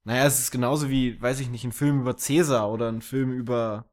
naja, 0.06 0.26
es 0.26 0.40
ist 0.40 0.52
genauso 0.52 0.90
wie, 0.90 1.22
weiß 1.22 1.40
ich 1.40 1.50
nicht, 1.50 1.64
ein 1.64 1.72
Film 1.72 2.02
über 2.02 2.18
Cäsar 2.18 2.70
oder 2.72 2.90
ein 2.90 3.02
Film 3.02 3.32
über 3.32 3.90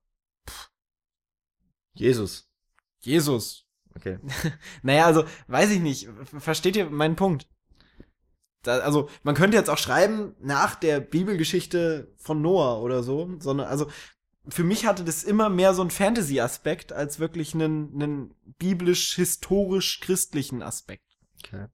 Jesus. 1.95 2.49
Jesus. 3.03 3.67
Okay. 3.97 4.19
Naja, 4.83 5.07
also, 5.07 5.25
weiß 5.49 5.71
ich 5.71 5.81
nicht. 5.81 6.09
Ver- 6.25 6.41
Versteht 6.41 6.77
ihr 6.77 6.89
meinen 6.91 7.17
Punkt? 7.17 7.49
Da, 8.63 8.79
also, 8.81 9.09
man 9.23 9.35
könnte 9.35 9.57
jetzt 9.57 9.71
auch 9.71 9.79
schreiben, 9.79 10.35
nach 10.41 10.75
der 10.75 11.01
Bibelgeschichte 11.01 12.13
von 12.19 12.43
Noah 12.43 12.83
oder 12.83 13.03
so, 13.03 13.31
sondern, 13.39 13.69
also, 13.69 13.91
für 14.49 14.65
mich 14.65 14.87
hatte 14.87 15.05
das 15.05 15.23
immer 15.25 15.49
mehr 15.51 15.75
so 15.75 15.83
einen 15.83 15.91
Fantasy-Aspekt 15.93 16.93
als 16.93 17.21
wirklich 17.21 17.55
einen, 17.55 17.93
einen 17.95 18.35
biblisch-historisch-christlichen 18.59 20.63
Aspekt. 20.63 21.05
Okay. 21.45 21.67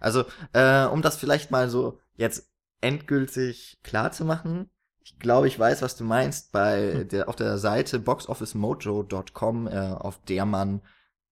Also, 0.00 0.24
äh, 0.52 0.84
um 0.86 1.02
das 1.02 1.16
vielleicht 1.16 1.50
mal 1.50 1.68
so 1.70 2.00
jetzt 2.16 2.48
endgültig 2.80 3.78
klar 3.82 4.12
zu 4.12 4.24
machen, 4.24 4.70
ich 5.08 5.18
glaube, 5.18 5.48
ich 5.48 5.58
weiß, 5.58 5.80
was 5.80 5.96
du 5.96 6.04
meinst, 6.04 6.52
bei 6.52 7.04
der, 7.04 7.28
auf 7.28 7.36
der 7.36 7.56
Seite 7.56 7.98
boxofficemojo.com, 7.98 9.66
äh, 9.66 9.94
auf 9.94 10.20
der 10.24 10.44
man 10.44 10.82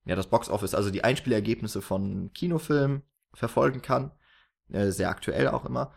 ja 0.06 0.16
das 0.16 0.28
Boxoffice, 0.28 0.74
also 0.74 0.90
die 0.90 1.04
Einspielergebnisse 1.04 1.82
von 1.82 2.30
Kinofilmen 2.32 3.02
verfolgen 3.34 3.82
kann, 3.82 4.12
äh, 4.70 4.90
sehr 4.90 5.10
aktuell 5.10 5.48
auch 5.48 5.66
immer. 5.66 5.92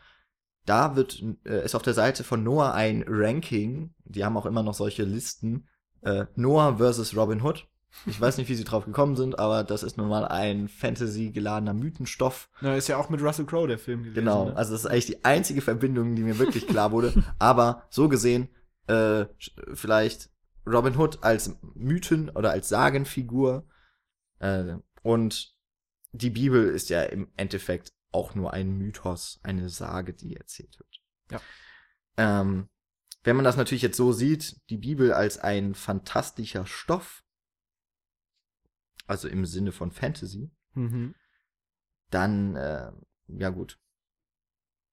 Da 0.65 0.97
wird, 0.97 1.23
äh, 1.45 1.63
ist 1.63 1.73
auf 1.73 1.81
der 1.81 1.93
Seite 1.93 2.25
von 2.25 2.43
Noah 2.43 2.73
ein 2.73 3.05
Ranking, 3.07 3.93
die 4.03 4.25
haben 4.25 4.35
auch 4.35 4.45
immer 4.45 4.61
noch 4.61 4.73
solche 4.73 5.03
Listen, 5.03 5.69
äh, 6.01 6.25
Noah 6.35 6.77
versus 6.77 7.15
Robin 7.15 7.41
Hood. 7.41 7.65
Ich 8.05 8.19
weiß 8.21 8.37
nicht, 8.37 8.49
wie 8.49 8.55
sie 8.55 8.63
drauf 8.63 8.85
gekommen 8.85 9.15
sind, 9.15 9.39
aber 9.39 9.63
das 9.63 9.83
ist 9.83 9.97
nun 9.97 10.07
mal 10.09 10.25
ein 10.25 10.67
Fantasy-geladener 10.67 11.73
Mythenstoff. 11.73 12.49
Na, 12.61 12.75
ist 12.75 12.87
ja 12.87 12.97
auch 12.97 13.09
mit 13.09 13.21
Russell 13.21 13.45
Crowe 13.45 13.67
der 13.67 13.79
Film 13.79 14.03
gewesen. 14.03 14.15
Genau, 14.15 14.45
Ne? 14.45 14.55
also 14.55 14.71
das 14.73 14.81
ist 14.81 14.87
eigentlich 14.87 15.05
die 15.07 15.25
einzige 15.25 15.61
Verbindung, 15.61 16.15
die 16.15 16.21
mir 16.23 16.37
wirklich 16.39 16.67
klar 16.67 16.91
wurde. 16.91 17.13
Aber 17.39 17.83
so 17.89 18.07
gesehen, 18.07 18.49
äh, 18.87 19.25
vielleicht 19.73 20.29
Robin 20.65 20.95
Hood 20.97 21.23
als 21.23 21.57
Mythen 21.73 22.29
oder 22.29 22.51
als 22.51 22.69
Sagenfigur. 22.69 23.67
Äh, 24.39 24.75
und 25.01 25.55
die 26.11 26.29
Bibel 26.29 26.69
ist 26.69 26.89
ja 26.89 27.03
im 27.03 27.29
Endeffekt 27.37 27.93
auch 28.11 28.33
nur 28.35 28.53
ein 28.53 28.77
Mythos, 28.77 29.39
eine 29.43 29.69
Sage, 29.69 30.13
die 30.13 30.35
erzählt 30.35 30.77
wird. 30.79 31.01
Ja. 31.31 31.41
Ähm, 32.17 32.69
wenn 33.23 33.35
man 33.35 33.45
das 33.45 33.57
natürlich 33.57 33.83
jetzt 33.83 33.97
so 33.97 34.11
sieht, 34.11 34.57
die 34.69 34.77
Bibel 34.77 35.11
als 35.13 35.37
ein 35.37 35.75
fantastischer 35.75 36.65
Stoff, 36.65 37.23
also 39.09 39.27
im 39.27 39.45
Sinne 39.45 39.71
von 39.71 39.91
Fantasy, 39.91 40.49
Mhm. 40.75 41.15
dann, 42.11 42.55
äh, 42.55 42.91
ja 43.27 43.49
gut, 43.49 43.79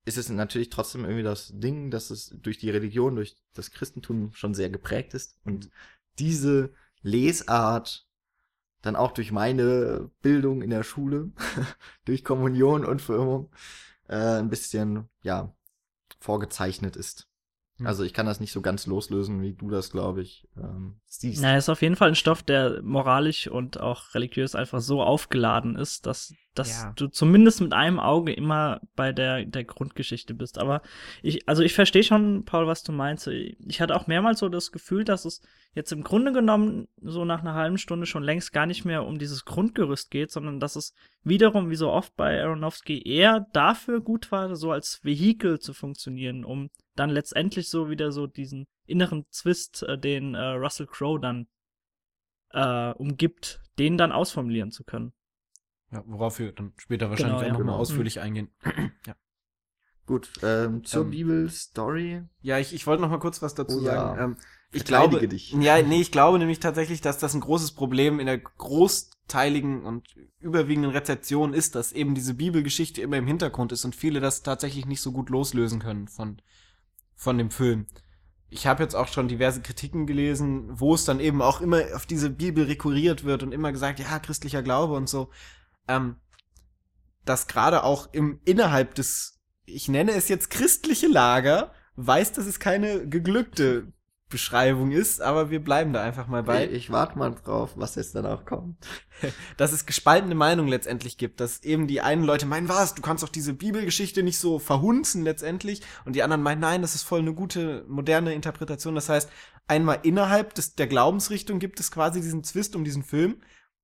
ist 0.07 0.17
es 0.17 0.29
natürlich 0.31 0.71
trotzdem 0.71 1.05
irgendwie 1.05 1.23
das 1.23 1.53
Ding, 1.55 1.91
dass 1.91 2.11
es 2.11 2.35
durch 2.43 2.59
die 2.59 2.71
Religion, 2.71 3.17
durch 3.17 3.37
das 3.53 3.71
Christentum 3.71 4.33
schon 4.33 4.55
sehr 4.55 4.71
geprägt 4.71 5.15
ist 5.15 5.37
und 5.45 5.71
diese 6.19 6.73
Lesart 7.03 8.07
dann 8.83 8.97
auch 8.97 9.13
durch 9.13 9.33
meine 9.33 10.11
Bildung 10.23 10.63
in 10.63 10.71
der 10.71 10.83
Schule, 10.83 11.33
durch 12.05 12.25
Kommunion 12.25 12.85
und 12.85 13.03
Firmung, 13.03 13.51
äh, 14.09 14.39
ein 14.39 14.49
bisschen, 14.49 15.09
ja, 15.23 15.55
vorgezeichnet 16.21 16.97
ist. 16.97 17.29
Hm. 17.79 17.87
Also 17.87 18.05
ich 18.05 18.15
kann 18.15 18.27
das 18.27 18.41
nicht 18.41 18.53
so 18.53 18.63
ganz 18.63 18.87
loslösen, 18.87 19.43
wie 19.43 19.53
du 19.53 19.69
das, 19.69 19.91
glaube 19.91 20.23
ich, 20.23 20.47
ähm, 20.57 21.01
siehst. 21.07 21.43
Na, 21.43 21.57
ist 21.57 21.69
auf 21.69 21.83
jeden 21.83 21.97
Fall 21.97 22.09
ein 22.09 22.15
Stoff, 22.15 22.43
der 22.43 22.83
moralisch 22.83 23.49
und 23.49 23.79
auch 23.81 24.15
religiös 24.15 24.55
einfach 24.55 24.81
so 24.81 25.03
aufgeladen 25.03 25.77
ist, 25.77 26.07
dass, 26.07 26.33
dass 26.55 26.71
Ja. 26.83 26.93
du 26.97 27.09
zumindest 27.09 27.61
mit 27.61 27.75
einem 27.75 28.01
Auge 28.01 28.33
immer 28.33 28.81
bei 28.95 29.13
der, 29.13 29.45
der 29.45 29.65
Grundgeschichte 29.65 30.33
bist. 30.33 30.59
Aber 30.59 30.81
ich, 31.23 31.47
also 31.49 31.63
ich 31.63 31.75
verstehe 31.75 32.03
schon, 32.03 32.45
Paul, 32.47 32.67
was 32.67 32.83
du 32.83 32.93
meinst. 32.93 33.27
Ich 33.27 33.81
hatte 33.81 33.95
auch 33.95 34.07
mehrmals 34.07 34.39
so 34.39 34.49
das 34.49 34.73
Gefühl, 34.73 35.05
dass 35.05 35.27
es 35.27 35.43
jetzt 35.75 35.93
im 35.93 36.03
Grunde 36.03 36.33
genommen 36.33 36.89
so 37.03 37.27
nach 37.27 37.41
einer 37.41 37.53
halben 37.53 37.77
Stunde 37.77 38.07
schon 38.07 38.23
längst 38.23 38.55
gar 38.55 38.65
nicht 38.65 38.87
mehr 38.87 39.05
um 39.05 39.19
dieses 39.19 39.45
Grundgerüst 39.45 40.11
geht, 40.11 40.31
sondern 40.31 40.61
dass 40.61 40.77
es 40.77 40.95
wiederum, 41.25 41.69
wie 41.69 41.77
so 41.77 41.91
oft 41.91 42.17
bei 42.17 42.43
Aronofsky, 42.43 43.07
eher 43.07 43.47
dafür 43.53 44.01
gut 44.01 44.33
war, 44.33 44.57
so 44.57 44.71
als 44.73 45.01
Vehikel 45.05 45.59
zu 45.59 45.75
funktionieren, 45.75 46.43
um 46.47 46.71
dann 46.97 47.11
letztendlich 47.11 47.69
so 47.69 47.91
wieder 47.91 48.11
so 48.13 48.27
diesen 48.27 48.67
inneren 48.87 49.27
Zwist, 49.31 49.83
äh, 49.83 49.99
den 49.99 50.35
äh, 50.35 50.41
Russell 50.55 50.87
Crowe 50.87 51.21
dann 51.21 51.47
äh, 52.51 52.93
umgibt, 52.93 53.61
den 53.79 53.99
dann 53.99 54.13
ausformulieren 54.13 54.71
zu 54.71 54.85
können. 54.85 55.13
Ja, 55.93 56.03
worauf 56.07 56.39
wir 56.39 56.53
dann 56.53 56.73
später 56.79 57.11
wahrscheinlich 57.11 57.39
Genau, 57.39 57.39
auch 57.39 57.43
ja. 57.47 57.53
nochmal 57.53 57.67
Genau. 57.67 57.79
ausführlich 57.79 58.21
eingehen. 58.21 58.51
Gut, 60.07 60.31
ähm, 60.43 60.85
zur 60.85 61.03
Ähm, 61.05 61.11
Bibelstory. 61.11 62.23
Ja, 62.41 62.59
ich, 62.59 62.73
ich 62.73 62.87
wollte 62.87 63.03
noch 63.03 63.11
mal 63.11 63.19
kurz 63.19 63.43
was 63.43 63.55
dazu 63.57 63.79
Oh 63.79 63.81
ja. 63.81 63.95
sagen. 63.97 64.21
Ähm, 64.33 64.37
ich 64.73 64.85
glaube, 64.85 65.27
dich. 65.27 65.51
ja, 65.53 65.83
nee, 65.83 66.01
ich 66.01 66.13
glaube 66.13 66.39
nämlich 66.39 66.61
tatsächlich, 66.61 67.01
dass 67.01 67.19
das 67.19 67.35
ein 67.35 67.41
großes 67.41 67.73
Problem 67.73 68.21
in 68.21 68.27
der 68.27 68.39
großteiligen 68.39 69.85
und 69.85 70.07
überwiegenden 70.39 70.93
Rezeption 70.93 71.55
ist, 71.55 71.75
dass 71.75 71.93
eben 71.93 72.15
diese 72.15 72.35
Bibelgeschichte 72.35 73.01
immer 73.01 73.17
im 73.17 73.27
Hintergrund 73.27 73.73
ist 73.73 73.85
und 73.85 73.97
viele 73.97 74.21
das 74.21 74.43
tatsächlich 74.43 74.87
nicht 74.87 75.01
so 75.01 75.11
gut 75.13 75.29
loslösen 75.31 75.81
können 75.81 76.07
von, 76.09 76.41
von 77.17 77.39
dem 77.39 77.51
Film. 77.51 77.87
Ich 78.49 78.67
habe 78.67 78.83
jetzt 78.83 78.95
auch 78.95 79.09
schon 79.09 79.27
diverse 79.29 79.61
Kritiken 79.61 80.07
gelesen, 80.07 80.69
wo 80.71 80.95
es 80.95 81.05
dann 81.05 81.19
eben 81.19 81.43
auch 81.43 81.61
immer 81.61 81.83
auf 81.95 82.07
diese 82.07 82.31
Bibel 82.31 82.65
rekurriert 82.65 83.25
wird 83.25 83.43
und 83.43 83.53
immer 83.53 83.73
gesagt, 83.73 83.99
ja, 83.99 84.19
christlicher 84.19 84.63
Glaube 84.63 84.95
und 84.95 85.09
so. 85.09 85.31
Ähm, 85.89 86.17
dass 87.25 87.49
gerade 87.49 87.83
auch 87.83 88.13
im 88.13 88.41
innerhalb 88.45 88.95
des, 88.95 89.41
ich 89.65 89.89
nenne 89.89 90.13
es 90.13 90.29
jetzt 90.29 90.51
christliche 90.51 91.09
Lager, 91.09 91.73
weiß, 91.97 92.33
dass 92.33 92.47
es 92.47 92.61
keine 92.61 93.09
geglückte 93.09 93.93
Beschreibung 94.29 94.91
ist, 94.91 95.23
aber 95.23 95.51
wir 95.51 95.63
bleiben 95.63 95.93
da 95.93 96.03
einfach 96.03 96.27
mal 96.27 96.43
bei, 96.43 96.67
Ich, 96.67 96.73
ich 96.73 96.91
warte 96.91 97.17
mal 97.17 97.31
drauf, 97.31 97.75
was 97.77 97.95
jetzt 97.95 98.15
danach 98.17 98.45
kommt. 98.45 98.77
dass 99.57 99.73
es 99.73 99.87
gespaltene 99.87 100.35
Meinungen 100.35 100.69
letztendlich 100.69 101.17
gibt, 101.17 101.39
dass 101.39 101.63
eben 101.63 101.87
die 101.87 102.01
einen 102.01 102.25
Leute 102.25 102.45
meinen, 102.45 102.69
was, 102.69 102.95
du 102.95 103.03
kannst 103.03 103.23
doch 103.23 103.29
diese 103.29 103.55
Bibelgeschichte 103.55 104.25
nicht 104.25 104.39
so 104.39 104.59
verhunzen 104.59 105.23
letztendlich 105.23 105.81
und 106.05 106.17
die 106.17 106.25
anderen 106.25 106.43
meinen, 106.43 106.61
nein, 106.61 106.83
das 106.83 106.97
ist 106.97 107.05
voll 107.05 107.21
eine 107.21 107.35
gute, 107.35 107.85
moderne 107.87 108.35
Interpretation. 108.35 108.97
Das 108.97 109.09
heißt, 109.09 109.31
einmal 109.69 110.01
innerhalb 110.03 110.55
des, 110.55 110.75
der 110.75 110.89
Glaubensrichtung 110.89 111.61
gibt 111.61 111.79
es 111.79 111.93
quasi 111.93 112.21
diesen 112.21 112.43
Zwist 112.43 112.75
um 112.75 112.83
diesen 112.83 113.05
Film, 113.05 113.41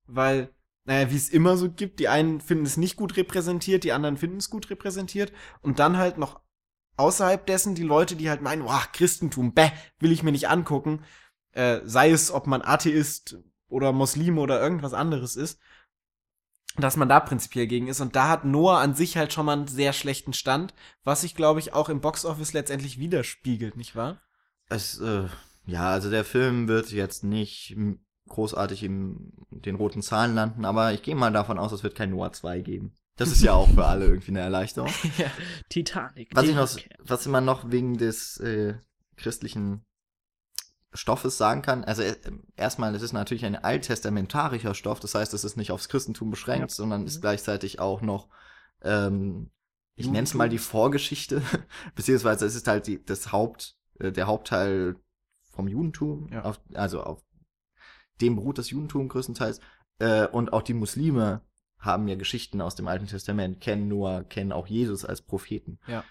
weil, 0.06 0.52
naja, 0.84 1.10
wie 1.12 1.16
es 1.16 1.28
immer 1.28 1.56
so 1.56 1.70
gibt, 1.70 2.00
die 2.00 2.08
einen 2.08 2.40
finden 2.40 2.66
es 2.66 2.76
nicht 2.76 2.96
gut 2.96 3.16
repräsentiert, 3.16 3.84
die 3.84 3.92
anderen 3.92 4.16
finden 4.16 4.38
es 4.38 4.50
gut 4.50 4.70
repräsentiert 4.70 5.32
und 5.60 5.78
dann 5.78 5.98
halt 5.98 6.18
noch 6.18 6.40
außerhalb 6.96 7.46
dessen 7.46 7.74
die 7.74 7.82
Leute, 7.82 8.16
die 8.16 8.28
halt 8.30 8.42
meinen, 8.42 8.64
boah, 8.64 8.82
Christentum, 8.92 9.54
bäh, 9.54 9.70
will 9.98 10.12
ich 10.12 10.22
mir 10.22 10.32
nicht 10.32 10.48
angucken, 10.48 11.04
äh, 11.52 11.80
sei 11.84 12.10
es, 12.10 12.30
ob 12.30 12.46
man 12.46 12.62
Atheist 12.62 13.38
oder 13.68 13.92
Muslim 13.92 14.38
oder 14.38 14.60
irgendwas 14.60 14.94
anderes 14.94 15.36
ist, 15.36 15.58
dass 16.76 16.96
man 16.96 17.08
da 17.08 17.20
prinzipiell 17.20 17.66
gegen 17.66 17.88
ist. 17.88 18.00
Und 18.00 18.16
da 18.16 18.28
hat 18.28 18.44
Noah 18.44 18.78
an 18.78 18.94
sich 18.94 19.16
halt 19.16 19.32
schon 19.32 19.46
mal 19.46 19.52
einen 19.52 19.66
sehr 19.66 19.92
schlechten 19.92 20.32
Stand, 20.32 20.74
was 21.04 21.22
sich, 21.22 21.34
glaube 21.34 21.60
ich, 21.60 21.72
auch 21.72 21.88
im 21.88 22.00
Boxoffice 22.00 22.52
letztendlich 22.52 22.98
widerspiegelt, 22.98 23.76
nicht 23.76 23.96
wahr? 23.96 24.20
Es, 24.68 24.98
äh, 25.00 25.26
ja, 25.66 25.90
also 25.90 26.10
der 26.10 26.24
Film 26.24 26.68
wird 26.68 26.90
jetzt 26.90 27.24
nicht 27.24 27.76
großartig 28.28 28.84
in 28.84 29.32
den 29.50 29.74
roten 29.74 30.02
Zahlen 30.02 30.34
landen, 30.34 30.64
aber 30.64 30.92
ich 30.92 31.02
gehe 31.02 31.14
mal 31.14 31.32
davon 31.32 31.58
aus, 31.58 31.72
es 31.72 31.82
wird 31.82 31.94
kein 31.94 32.10
Noah 32.10 32.32
2 32.32 32.60
geben. 32.60 32.94
Das 33.16 33.30
ist 33.30 33.42
ja 33.42 33.52
auch 33.52 33.68
für 33.68 33.84
alle 33.86 34.06
irgendwie 34.06 34.30
eine 34.30 34.40
Erleichterung. 34.40 34.90
ja. 35.18 35.30
Titanic. 35.68 36.30
Was 36.34 36.46
ich 36.48 36.54
noch, 36.54 36.70
was 36.98 37.26
man 37.26 37.44
noch 37.44 37.70
wegen 37.70 37.98
des 37.98 38.38
äh, 38.38 38.74
christlichen 39.16 39.84
Stoffes 40.94 41.38
sagen 41.38 41.62
kann, 41.62 41.84
also 41.84 42.02
äh, 42.02 42.16
erstmal, 42.56 42.94
es 42.94 43.02
ist 43.02 43.12
natürlich 43.12 43.44
ein 43.44 43.56
alttestamentarischer 43.56 44.74
Stoff, 44.74 45.00
das 45.00 45.14
heißt, 45.14 45.32
es 45.34 45.44
ist 45.44 45.56
nicht 45.56 45.70
aufs 45.72 45.88
Christentum 45.88 46.30
beschränkt, 46.30 46.70
Ja. 46.70 46.74
sondern 46.74 47.06
ist 47.06 47.16
Mhm. 47.16 47.20
gleichzeitig 47.22 47.80
auch 47.80 48.00
noch, 48.02 48.28
ähm, 48.82 49.50
ich 49.94 50.06
nenne 50.06 50.24
es 50.24 50.34
mal 50.34 50.48
die 50.48 50.58
Vorgeschichte, 50.58 51.42
beziehungsweise 51.94 52.44
es 52.46 52.54
ist 52.54 52.66
halt 52.68 52.86
die, 52.86 53.02
das 53.04 53.32
Haupt, 53.32 53.76
äh, 54.00 54.10
der 54.12 54.26
Hauptteil 54.26 54.96
vom 55.50 55.68
Judentum, 55.68 56.28
Ja. 56.32 56.42
auf, 56.44 56.60
also 56.74 57.02
auf 57.02 57.22
dem 58.20 58.36
beruht 58.36 58.58
das 58.58 58.70
Judentum 58.70 59.08
größtenteils, 59.08 59.60
äh, 59.98 60.26
und 60.26 60.52
auch 60.52 60.62
die 60.62 60.74
Muslime 60.74 61.42
haben 61.82 62.08
ja 62.08 62.14
Geschichten 62.14 62.60
aus 62.60 62.76
dem 62.76 62.88
Alten 62.88 63.06
Testament, 63.06 63.60
kennen 63.60 63.88
nur, 63.88 64.24
kennen 64.24 64.52
auch 64.52 64.66
Jesus 64.66 65.04
als 65.04 65.20
Propheten. 65.20 65.78
Ja. 65.86 66.04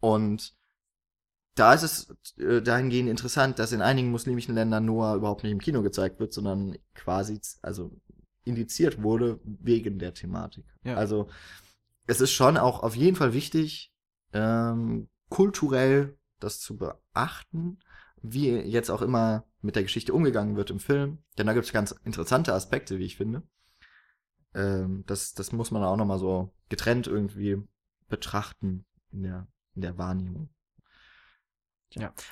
Und 0.00 0.54
da 1.54 1.74
ist 1.74 1.82
es 1.82 2.38
äh, 2.38 2.62
dahingehend 2.62 3.08
interessant, 3.08 3.58
dass 3.58 3.72
in 3.72 3.82
einigen 3.82 4.10
muslimischen 4.10 4.54
Ländern 4.54 4.86
Noah 4.86 5.14
überhaupt 5.14 5.42
nicht 5.42 5.52
im 5.52 5.60
Kino 5.60 5.82
gezeigt 5.82 6.18
wird, 6.18 6.32
sondern 6.32 6.76
quasi, 6.94 7.38
also 7.60 7.92
indiziert 8.44 9.02
wurde 9.02 9.38
wegen 9.44 9.98
der 9.98 10.14
Thematik. 10.14 10.64
Ja. 10.82 10.96
Also 10.96 11.28
es 12.06 12.22
ist 12.22 12.32
schon 12.32 12.56
auch 12.56 12.82
auf 12.82 12.96
jeden 12.96 13.16
Fall 13.16 13.34
wichtig, 13.34 13.92
ähm, 14.32 15.08
kulturell 15.28 16.16
das 16.38 16.60
zu 16.60 16.78
beachten, 16.78 17.78
wie 18.22 18.48
jetzt 18.48 18.90
auch 18.90 19.02
immer 19.02 19.44
mit 19.60 19.76
der 19.76 19.82
Geschichte 19.82 20.14
umgegangen 20.14 20.56
wird 20.56 20.70
im 20.70 20.80
Film. 20.80 21.18
Denn 21.36 21.46
da 21.46 21.52
gibt 21.52 21.66
es 21.66 21.72
ganz 21.72 21.92
interessante 22.04 22.54
Aspekte, 22.54 22.98
wie 22.98 23.04
ich 23.04 23.16
finde. 23.16 23.42
Ähm, 24.54 25.04
das, 25.06 25.34
das 25.34 25.52
muss 25.52 25.70
man 25.70 25.82
auch 25.84 25.96
nochmal 25.96 26.18
so 26.18 26.52
getrennt 26.68 27.06
irgendwie 27.06 27.62
betrachten 28.08 28.84
in 29.12 29.22
der, 29.22 29.46
in 29.74 29.82
der 29.82 29.98
Wahrnehmung. 29.98 30.48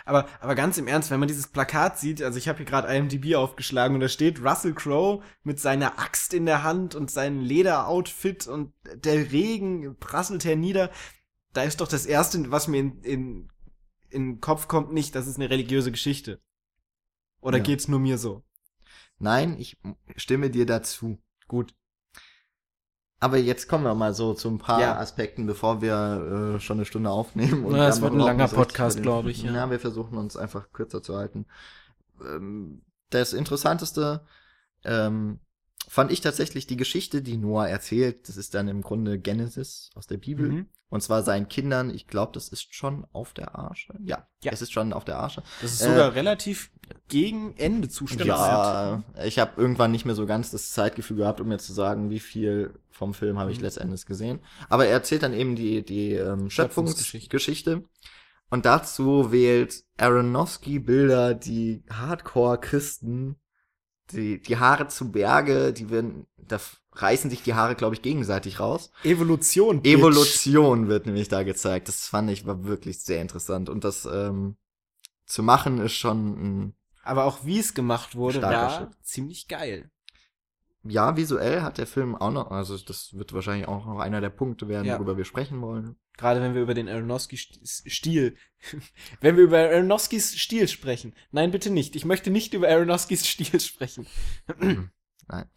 Aber, 0.05 0.29
aber 0.41 0.55
ganz 0.55 0.79
im 0.79 0.87
Ernst, 0.87 1.11
wenn 1.11 1.19
man 1.19 1.27
dieses 1.27 1.49
Plakat 1.49 1.99
sieht, 1.99 2.23
also 2.23 2.39
ich 2.39 2.49
habe 2.49 2.59
hier 2.59 2.67
gerade 2.67 2.95
IMDb 2.95 3.35
aufgeschlagen 3.35 3.95
und 3.95 4.01
da 4.01 4.09
steht 4.09 4.41
Russell 4.41 4.73
Crowe 4.75 5.25
mit 5.43 5.59
seiner 5.59 5.99
Axt 5.99 6.33
in 6.33 6.47
der 6.47 6.63
Hand 6.63 6.95
und 6.95 7.11
seinem 7.11 7.41
Lederoutfit 7.41 8.47
und 8.47 8.73
der 8.95 9.33
Regen 9.33 9.97
prasselt 9.99 10.45
hernieder. 10.45 10.91
Da 11.53 11.65
ist 11.65 11.81
doch 11.81 11.89
das 11.89 12.07
Erste, 12.07 12.53
was 12.53 12.69
mir 12.69 12.79
in, 12.79 13.03
in, 13.03 13.49
in 14.11 14.27
den 14.35 14.41
Kopf 14.41 14.69
kommt, 14.69 14.93
nicht, 14.93 15.15
das 15.17 15.27
ist 15.27 15.37
eine 15.37 15.51
religiöse 15.51 15.91
Geschichte. 15.91 16.41
Oder 17.41 17.59
Ja. 17.59 17.65
geht's 17.65 17.89
nur 17.89 17.99
mir 17.99 18.19
so? 18.19 18.45
Nein, 19.19 19.59
ich 19.59 19.77
stimme 20.17 20.51
dir 20.51 20.67
dazu. 20.67 21.19
Gut. 21.49 21.75
Aber 23.21 23.37
jetzt 23.37 23.69
kommen 23.69 23.85
wir 23.85 23.95
mal 23.95 24.15
so 24.15 24.33
zu 24.35 24.49
ein 24.49 24.59
paar 24.59 24.81
Ja. 24.81 24.97
Aspekten, 24.99 25.47
bevor 25.47 25.83
wir 25.83 26.55
äh, 26.57 26.61
schon 26.61 26.77
eine 26.79 26.85
Stunde 26.85 27.11
aufnehmen. 27.11 27.65
Na, 27.69 27.79
wir 27.79 27.89
es 27.89 28.01
wird 28.01 28.13
ein 28.13 28.21
langer 28.21 28.47
Podcast, 28.49 28.97
über 28.99 29.03
den- 29.03 29.03
glaub 29.03 29.27
ich, 29.27 29.43
ja. 29.43 29.53
Ja, 29.53 29.71
wir 29.71 29.81
versuchen 29.81 30.17
uns 30.17 30.37
einfach 30.37 30.73
kürzer 30.73 31.03
zu 31.03 31.17
halten. 31.17 31.47
Ähm, 32.25 32.83
das 33.11 33.33
Interessanteste 33.33 34.21
ähm, 34.85 35.41
fand 35.89 36.13
ich 36.13 36.21
tatsächlich 36.21 36.67
die 36.67 36.77
Geschichte, 36.77 37.21
die 37.23 37.37
Noah 37.39 37.67
erzählt. 37.67 38.29
Das 38.29 38.37
ist 38.37 38.55
dann 38.55 38.69
im 38.69 38.83
Grunde 38.83 39.19
Genesis 39.19 39.91
aus 39.95 40.07
der 40.07 40.19
Bibel. 40.19 40.49
Mhm. 40.51 40.67
Und 40.91 41.03
zwar 41.03 41.23
seinen 41.23 41.49
Kindern, 41.49 41.91
ich 41.91 42.07
glaube, 42.07 42.33
das 42.33 42.49
ist 42.49 42.75
schon 42.75 43.07
auf 43.13 43.35
der 43.35 43.55
Arsche. 43.57 43.93
Ja, 44.03 44.27
Ja. 44.43 44.53
es 44.53 44.63
ist 44.63 44.73
schon 44.73 44.95
auf 44.95 45.05
der 45.05 45.19
Arsche. 45.19 45.43
Das 45.61 45.73
ist 45.73 45.83
Äh, 45.83 45.91
sogar 45.91 46.15
relativ 46.15 46.71
gegen 47.09 47.55
Ende 47.59 47.91
zustellt. 47.91 48.27
Ja, 48.27 49.03
ich 49.25 49.39
habe 49.39 49.61
irgendwann 49.61 49.91
nicht 49.91 50.07
mehr 50.07 50.15
so 50.15 50.25
ganz 50.25 50.51
das 50.51 50.73
Zeitgefühl 50.73 51.19
gehabt, 51.19 51.41
um 51.43 51.49
mir 51.49 51.59
zu 51.59 51.75
sagen, 51.75 52.09
wie 52.09 52.21
viel 52.21 52.73
vom 52.91 53.13
Film 53.13 53.39
habe 53.39 53.53
ich 53.53 53.59
Mhm. 53.59 53.65
letztendlich 53.65 54.07
gesehen. 54.07 54.41
Aber 54.71 54.87
er 54.87 54.93
erzählt 54.93 55.23
dann 55.23 55.35
eben 55.35 55.57
die, 55.57 55.85
die 55.85 56.13
ähm, 56.15 56.49
Schöpfungsgeschichte. 56.49 57.85
Und 58.51 58.65
dazu 58.65 59.31
wählt 59.31 59.85
Aronofsky 59.99 60.79
Bilder, 60.79 61.35
die 61.35 61.83
Hardcore-Christen, 61.91 63.37
die, 64.13 64.41
die 64.41 64.57
Haare 64.57 64.89
zu 64.89 65.13
Berge, 65.13 65.75
die 65.75 65.91
werden, 65.91 66.27
da 66.39 66.59
reißen 67.01 67.31
sich 67.31 67.43
die 67.43 67.55
Haare, 67.55 67.75
glaube 67.75 67.95
ich, 67.95 68.03
gegenseitig 68.03 68.61
raus. 68.61 68.91
Evolution. 69.05 69.83
Bitch. 69.83 69.95
Evolution 69.99 70.89
wird 70.89 71.07
nämlich 71.07 71.29
da 71.29 71.43
gezeigt. 71.43 71.89
Das 71.89 72.09
fand 72.09 72.31
ich 72.31 72.47
war 72.47 72.65
wirklich 72.65 73.01
sehr 73.01 73.21
interessant. 73.23 73.69
Und 73.69 73.85
das 73.85 74.05
ähm, 74.11 74.57
zu 75.27 75.43
machen 75.43 75.79
ist 75.81 75.95
schon 75.95 76.19
ein 76.67 76.75
Aber 77.03 77.25
auch 77.25 77.45
wie 77.45 77.59
es 77.59 77.75
gemacht 77.75 78.17
wurde, 78.17 78.43
war 78.43 78.71
Schritt. 78.77 78.91
ziemlich 79.03 79.47
geil. 79.49 79.91
ja, 80.85 81.17
visuell 81.17 81.63
hat 81.63 81.79
der 81.79 81.87
Film 81.87 82.15
auch 82.17 82.31
noch, 82.33 82.51
also 82.51 82.79
das 82.79 83.13
wird 83.15 83.33
wahrscheinlich 83.33 83.69
auch 83.69 83.85
noch 83.87 83.99
einer 83.99 84.21
der 84.21 84.31
Punkte 84.31 84.69
werden, 84.69 84.87
Ja. 84.87 84.95
worüber 84.97 85.17
wir 85.17 85.25
sprechen 85.25 85.61
wollen. 85.61 85.97
Gerade 86.17 86.41
wenn 86.41 86.55
wir 86.55 86.63
über 86.63 86.75
den 86.75 86.89
Aronofsky-Stil, 86.89 88.37
wenn 89.21 89.37
wir 89.37 89.45
über 89.45 89.59
Aronofskys 89.59 90.37
Stil 90.37 90.67
sprechen. 90.67 91.15
Nein, 91.31 91.53
bitte 91.53 91.71
nicht. 91.71 91.95
Ich 91.95 92.05
möchte 92.05 92.31
nicht 92.31 92.55
über 92.55 92.69
Aronofskys 92.69 93.25
Stil 93.27 93.61
sprechen. 93.61 94.07
Nein. 95.29 95.49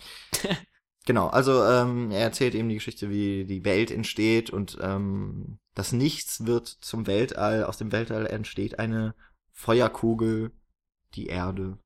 genau, 1.06 1.28
also 1.28 1.64
ähm, 1.64 2.12
er 2.12 2.22
erzählt 2.22 2.56
eben 2.56 2.70
die 2.70 2.76
Geschichte, 2.76 3.10
wie 3.10 3.46
die 3.46 3.64
Welt 3.66 3.92
entsteht 3.92 4.50
und 4.50 4.78
ähm, 4.82 5.58
das 5.76 5.92
Nichts 5.94 6.46
wird 6.46 6.68
zum 6.68 7.08
Weltall, 7.08 7.64
aus 7.64 7.78
dem 7.78 7.92
Weltall 7.92 8.26
entsteht 8.28 8.80
eine 8.80 9.16
Feuerkugel, 9.52 10.52
die 11.16 11.28
Erde, 11.28 11.78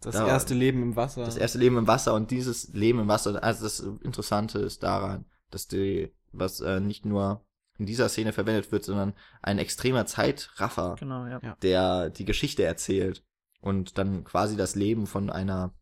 Das 0.00 0.14
Da- 0.14 0.26
erste 0.26 0.54
Leben 0.54 0.82
im 0.82 0.96
Wasser. 0.96 1.24
das 1.24 1.36
erste 1.36 1.58
Leben 1.58 1.76
im 1.78 1.86
Wasser 1.86 2.14
und 2.14 2.30
dieses 2.30 2.68
Leben 2.72 3.00
im 3.00 3.08
Wasser, 3.08 3.42
also 3.42 3.64
das 3.64 3.80
Interessante 3.80 4.60
ist 4.60 4.82
daran, 4.82 5.24
dass 5.50 5.66
die, 5.66 6.12
was 6.32 6.60
äh, 6.60 6.80
nicht 6.80 7.04
nur 7.04 7.44
in 7.78 7.86
dieser 7.86 8.08
Szene 8.08 8.32
verwendet 8.32 8.72
wird, 8.72 8.84
sondern 8.84 9.14
ein 9.42 9.58
extremer 9.58 10.04
Zeitraffer, 10.06 10.96
Genau, 10.98 11.26
ja. 11.26 11.56
Der 11.62 12.10
die 12.10 12.24
Geschichte 12.24 12.64
erzählt 12.64 13.24
und 13.60 13.98
dann 13.98 14.24
quasi 14.24 14.56
das 14.56 14.74
Leben 14.74 15.06
von 15.06 15.30
einer, 15.30 15.72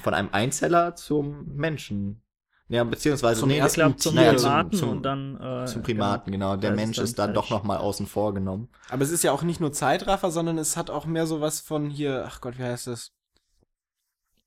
von 0.00 0.14
einem 0.14 0.28
Einzeller 0.32 0.94
zum 0.96 1.54
Menschen, 1.54 2.22
ja, 2.68 2.84
beziehungsweise 2.84 3.40
Zum 3.40 3.48
nee, 3.48 3.54
Ich 3.56 3.60
ersten 3.60 3.80
glaube, 3.80 3.96
zum 3.96 4.14
naja, 4.14 4.32
Primaten 4.34 4.72
zum, 4.78 4.88
und 4.90 5.02
dann 5.02 5.40
äh, 5.40 5.64
zum 5.66 5.82
Primaten, 5.82 6.32
genau. 6.32 6.56
Der 6.56 6.70
Da 6.70 6.74
ist 6.74 6.76
Mensch 6.76 6.96
dann 6.96 7.04
ist 7.04 7.18
dann 7.18 7.34
doch 7.34 7.48
noch 7.50 7.62
mal 7.62 7.78
außen 7.78 8.06
vor 8.06 8.34
genommen. 8.34 8.68
Aber 8.90 9.02
es 9.02 9.10
ist 9.10 9.24
ja 9.24 9.32
auch 9.32 9.42
nicht 9.42 9.58
nur 9.60 9.72
Zeitraffer, 9.72 10.30
sondern 10.30 10.58
es 10.58 10.76
hat 10.76 10.90
auch 10.90 11.06
mehr 11.06 11.26
sowas 11.26 11.60
von 11.60 11.88
hier, 11.88 12.24
ach 12.26 12.40
Gott, 12.42 12.58
wie 12.58 12.64
heißt 12.64 12.86
das? 12.88 13.12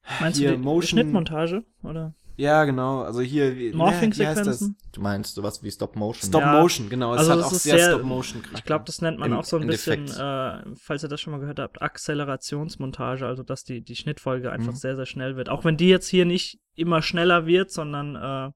Genau. 0.03 0.15
Meinst 0.21 0.39
Hier, 0.39 0.51
du 0.51 0.57
die 0.57 0.63
Motion- 0.63 0.87
Schnittmontage? 0.87 1.63
Oder 1.83 2.13
Ja, 2.37 2.63
genau. 2.65 3.01
Also 3.03 3.21
hier, 3.21 3.55
wie, 3.57 3.69
ne, 3.73 4.11
wie 4.15 4.25
heißt 4.27 4.45
das? 4.47 4.71
Du 4.91 5.01
meinst 5.01 5.35
sowas 5.35 5.61
wie 5.63 5.69
Stop 5.71 5.95
Motion? 5.95 6.27
Stop 6.29 6.41
Ja. 6.41 6.59
Motion, 6.61 6.89
genau. 6.89 7.13
Es 7.13 7.19
Also 7.19 7.31
hat 7.31 7.39
das 7.39 7.45
auch 7.47 7.51
ist 7.51 7.63
sehr, 7.63 7.77
sehr- 7.77 7.89
Stop 7.91 8.03
Motion. 8.03 8.41
Ich 8.55 8.63
glaube, 8.63 8.83
das 8.85 9.01
nennt 9.01 9.19
man 9.19 9.31
Im 9.31 9.37
auch 9.37 9.43
so 9.43 9.57
ein 9.57 9.67
bisschen, 9.67 10.07
äh, 10.07 10.63
falls 10.75 11.03
ihr 11.03 11.09
das 11.09 11.21
schon 11.21 11.31
mal 11.31 11.39
gehört 11.39 11.59
habt, 11.59 11.81
Akzelerationsmontage, 11.81 13.25
also 13.25 13.43
dass 13.43 13.63
die, 13.63 13.81
die 13.81 13.95
Schnittfolge 13.95 14.51
einfach 14.51 14.71
Mhm. 14.73 14.77
sehr, 14.77 14.95
sehr 14.95 15.05
schnell 15.05 15.35
wird. 15.35 15.49
Auch 15.49 15.65
wenn 15.65 15.77
die 15.77 15.89
jetzt 15.89 16.07
hier 16.07 16.25
nicht 16.25 16.59
immer 16.75 17.01
schneller 17.01 17.45
wird, 17.45 17.71
sondern 17.71 18.15
äh, 18.15 18.51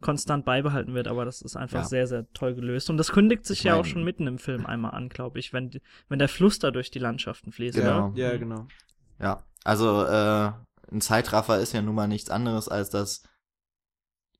konstant 0.00 0.44
beibehalten 0.44 0.92
wird, 0.94 1.08
aber 1.08 1.24
das 1.24 1.40
ist 1.40 1.56
einfach 1.56 1.80
Ja. 1.80 1.84
sehr, 1.84 2.06
sehr 2.06 2.26
toll 2.34 2.54
gelöst. 2.54 2.90
Und 2.90 2.98
das 2.98 3.10
kündigt 3.10 3.46
sich 3.46 3.60
Ich 3.60 3.64
ja 3.64 3.74
auch 3.74 3.86
schon 3.86 4.04
mitten 4.04 4.26
im 4.26 4.38
Film 4.38 4.66
einmal 4.66 4.90
an, 4.92 5.08
glaube 5.08 5.38
ich, 5.38 5.52
wenn, 5.54 5.70
die, 5.70 5.80
wenn 6.08 6.18
der 6.18 6.28
Fluss 6.28 6.58
da 6.58 6.70
durch 6.70 6.90
die 6.90 6.98
Landschaften 6.98 7.52
fließt. 7.52 7.76
Genau. 7.78 8.08
oder? 8.08 8.18
Ja, 8.18 8.36
genau. 8.36 8.66
Ja, 9.18 9.42
also 9.64 10.04
äh, 10.04 10.52
ein 10.90 11.00
Zeitraffer 11.00 11.58
ist 11.60 11.72
ja 11.72 11.82
nun 11.82 11.94
mal 11.94 12.08
nichts 12.08 12.30
anderes, 12.30 12.68
als 12.68 12.90
dass 12.90 13.22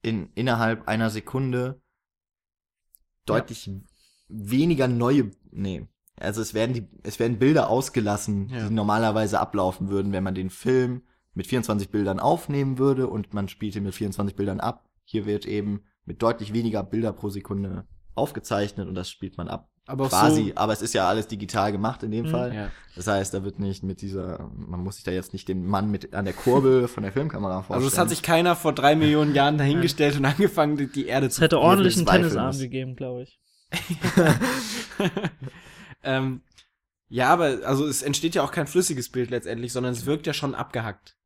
in, 0.02 0.30
innerhalb 0.35 0.87
einer 0.88 1.11
Sekunde 1.11 1.80
deutlich 3.26 3.70
weniger 4.28 4.88
neue, 4.88 5.30
nee, 5.50 5.88
also 6.16 6.40
es 6.40 6.54
werden 6.54 6.74
die, 6.74 6.88
es 7.02 7.18
werden 7.18 7.38
Bilder 7.38 7.68
ausgelassen, 7.68 8.48
Ja. 8.48 8.68
die 8.68 8.74
normalerweise 8.74 9.40
ablaufen 9.40 9.88
würden, 9.88 10.12
wenn 10.12 10.22
man 10.24 10.35
den 10.35 10.50
Film 10.50 11.02
mit 11.33 11.46
24 11.46 11.90
Bildern 11.90 12.20
aufnehmen 12.20 12.78
würde 12.78 13.09
und 13.09 13.35
man 13.35 13.48
spielt 13.48 13.74
ihn 13.74 13.83
mit 13.83 13.94
24 13.94 14.37
Bildern 14.37 14.61
ab. 14.61 14.88
Hier 15.04 15.26
wird 15.26 15.46
eben 15.46 15.83
mit 16.04 16.22
deutlich 16.22 16.52
weniger 16.52 16.83
Bilder 16.85 17.12
pro 17.12 17.28
Sekunde 17.30 17.88
aufgezeichnet 18.14 18.87
und 18.88 18.94
das 18.94 19.11
spielt 19.11 19.37
man 19.37 19.48
ab. 19.48 19.70
Aber 19.87 20.09
Quasi, 20.09 20.49
so. 20.49 20.57
aber 20.57 20.73
es 20.73 20.81
ist 20.81 20.94
ja 20.94 21.07
alles 21.09 21.27
digital 21.29 21.70
gemacht 21.70 22.03
in 22.03 22.11
dem 22.11 22.25
Mhm. 22.27 22.31
Fall. 22.31 22.55
Ja. 22.55 22.70
Das 22.97 23.07
heißt, 23.07 23.35
da 23.35 23.44
wird 23.44 23.59
nicht 23.59 23.83
mit 23.83 24.01
dieser, 24.01 24.49
man 24.57 24.81
muss 24.83 24.94
sich 24.97 25.05
da 25.05 25.11
jetzt 25.11 25.33
nicht 25.35 25.47
den 25.49 25.66
Mann 25.66 25.90
mit 25.90 26.14
an 26.14 26.25
der 26.25 26.33
Kurbel 26.35 26.88
von 26.88 27.03
der 27.03 27.12
Filmkamera 27.12 27.57
vorstellen. 27.62 27.77
Also 27.85 27.88
es 27.88 27.99
hat 27.99 28.09
sich 28.09 28.23
keiner 28.23 28.57
vor 28.57 28.73
drei 28.73 28.94
Millionen 28.97 29.35
Jahren 29.35 29.59
dahingestellt 29.59 30.16
und 30.16 30.25
angefangen, 30.25 30.77
die, 30.79 30.87
die 30.87 31.07
Erde 31.07 31.27
Es 31.27 31.35
zu 31.35 31.42
hätte 31.42 31.59
ordentlich 31.61 31.97
einen 31.97 32.07
Tennisarm 32.07 32.57
gegeben, 32.59 32.97
glaube 32.97 33.23
ich. 33.25 33.38
ähm, 36.03 36.42
ja, 37.09 37.29
aber 37.33 37.61
also 37.64 37.87
es 37.87 38.03
entsteht 38.03 38.35
ja 38.35 38.42
auch 38.42 38.53
kein 38.53 38.66
flüssiges 38.66 39.09
Bild 39.11 39.31
letztendlich, 39.31 39.73
sondern 39.73 39.92
es 39.92 40.07
wirkt 40.07 40.27
ja 40.27 40.33
schon 40.33 40.55
abgehackt. 40.55 41.16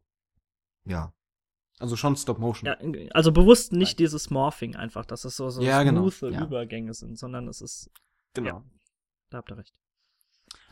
ja. 0.84 1.12
Also 1.80 1.94
schon 1.94 2.16
Stop 2.16 2.40
Motion. 2.40 2.66
Ja, 2.66 2.76
also 3.14 3.30
bewusst 3.30 3.72
nicht 3.72 4.00
dieses 4.00 4.30
Morphing 4.30 4.74
einfach, 4.74 5.04
dass 5.06 5.24
es 5.24 5.36
so, 5.36 5.48
so 5.48 5.62
Ja, 5.62 5.84
genau. 5.84 6.08
Ja. 6.22 6.42
Übergänge 6.42 6.92
sind, 6.92 7.16
sondern 7.16 7.46
es 7.46 7.60
ist, 7.60 7.88
genau. 8.34 8.48
Ja. 8.48 8.64
da 9.30 9.38
habt 9.38 9.50
ihr 9.50 9.58
recht. 9.58 9.74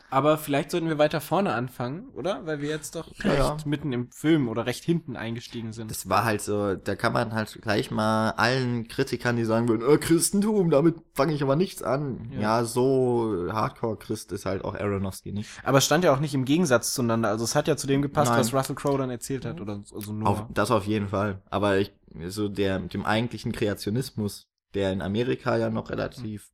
Aber 0.09 0.37
vielleicht 0.37 0.71
sollten 0.71 0.87
wir 0.87 0.97
weiter 0.97 1.19
vorne 1.19 1.51
anfangen, 1.53 2.07
oder? 2.13 2.45
Weil 2.45 2.61
wir 2.61 2.69
jetzt 2.69 2.95
doch 2.95 3.13
Ja, 3.17 3.29
recht 3.29 3.39
ja. 3.39 3.57
mitten 3.65 3.91
im 3.91 4.09
Film 4.09 4.47
oder 4.47 4.65
recht 4.65 4.85
hinten 4.85 5.17
eingestiegen 5.17 5.73
sind. 5.73 5.91
Das 5.91 6.07
war 6.07 6.23
halt 6.23 6.41
so, 6.41 6.75
da 6.75 6.95
kann 6.95 7.11
man 7.11 7.33
halt 7.33 7.59
gleich 7.61 7.91
mal 7.91 8.29
allen 8.31 8.87
Kritikern, 8.87 9.35
die 9.35 9.43
sagen 9.43 9.67
würden, 9.67 9.85
äh, 9.85 9.97
Christentum, 9.97 10.69
damit 10.69 10.95
fange 11.13 11.33
ich 11.33 11.43
aber 11.43 11.57
nichts 11.57 11.83
an. 11.83 12.29
Ja. 12.31 12.39
Ja, 12.39 12.63
so 12.63 13.49
Hardcore-Christ 13.51 14.31
ist 14.31 14.45
halt 14.45 14.63
auch 14.63 14.75
Aronofsky 14.75 15.33
nicht. 15.33 15.49
Aber 15.65 15.79
es 15.79 15.85
stand 15.85 16.05
ja 16.05 16.13
auch 16.13 16.21
nicht 16.21 16.33
im 16.33 16.45
Gegensatz 16.45 16.93
zueinander. 16.93 17.27
Also 17.27 17.43
es 17.43 17.53
hat 17.55 17.67
ja 17.67 17.75
zu 17.75 17.85
dem 17.85 18.01
gepasst, 18.01 18.31
Nein. 18.31 18.39
was 18.39 18.53
Russell 18.53 18.75
Crowe 18.75 18.97
dann 18.97 19.09
erzählt 19.09 19.43
hat. 19.45 19.59
Oder 19.59 19.83
also 19.93 20.13
nur. 20.13 20.29
Auf, 20.29 20.45
das 20.53 20.71
auf 20.71 20.85
jeden 20.85 21.09
Fall. 21.09 21.41
Aber 21.49 21.79
ich, 21.79 21.91
so 22.27 22.47
der, 22.47 22.79
mit 22.79 22.93
dem 22.93 23.05
eigentlichen 23.05 23.51
Kreationismus, 23.51 24.47
der 24.73 24.93
in 24.93 25.01
Amerika 25.01 25.57
ja 25.57 25.69
noch 25.69 25.89
relativ 25.89 26.49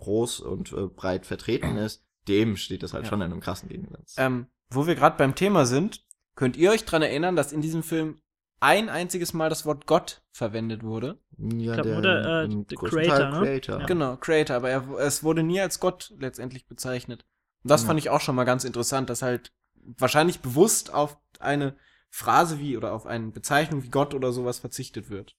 groß 0.00 0.40
und 0.40 0.72
äh, 0.72 0.86
breit 0.86 1.26
vertreten 1.26 1.76
ist, 1.76 2.04
dem 2.28 2.56
steht 2.56 2.82
das 2.82 2.92
halt 2.92 3.04
Ja. 3.04 3.10
schon 3.10 3.20
in 3.22 3.30
einem 3.32 3.40
krassen 3.40 3.68
Gegensatz. 3.68 4.14
Ähm, 4.18 4.46
wo 4.70 4.86
wir 4.86 4.94
gerade 4.94 5.16
beim 5.16 5.34
Thema 5.34 5.66
sind, 5.66 6.04
könnt 6.36 6.56
ihr 6.56 6.70
euch 6.70 6.84
dran 6.84 7.02
erinnern, 7.02 7.36
dass 7.36 7.52
in 7.52 7.60
diesem 7.60 7.82
Film 7.82 8.20
ein 8.60 8.88
einziges 8.90 9.32
Mal 9.32 9.48
das 9.48 9.64
Wort 9.64 9.86
Gott 9.86 10.22
verwendet 10.32 10.82
wurde? 10.82 11.18
ja, 11.38 11.76
glaub, 11.76 12.02
der, 12.02 12.24
äh, 12.24 12.44
im 12.44 12.66
der 12.66 12.76
größten 12.76 13.00
Creator, 13.00 13.18
Teil 13.18 13.30
ne? 13.30 13.38
Creator. 13.46 13.80
Ja. 13.80 13.86
Genau, 13.86 14.16
Creator, 14.16 14.56
aber 14.56 14.68
er, 14.70 14.88
es 14.98 15.24
wurde 15.24 15.42
nie 15.42 15.60
als 15.60 15.80
Gott 15.80 16.12
letztendlich 16.18 16.66
bezeichnet. 16.68 17.24
Und 17.62 17.70
das 17.70 17.82
Ja. 17.82 17.86
fand 17.88 17.98
ich 17.98 18.10
auch 18.10 18.20
schon 18.20 18.34
mal 18.36 18.44
ganz 18.44 18.64
interessant, 18.64 19.08
dass 19.08 19.22
halt 19.22 19.52
wahrscheinlich 19.96 20.40
bewusst 20.40 20.92
auf 20.92 21.18
eine 21.38 21.74
Phrase 22.10 22.58
wie 22.58 22.76
oder 22.76 22.92
auf 22.92 23.06
eine 23.06 23.28
Bezeichnung 23.28 23.82
wie 23.82 23.88
Gott 23.88 24.12
oder 24.14 24.32
sowas 24.32 24.58
verzichtet 24.58 25.08
wird. 25.08 25.36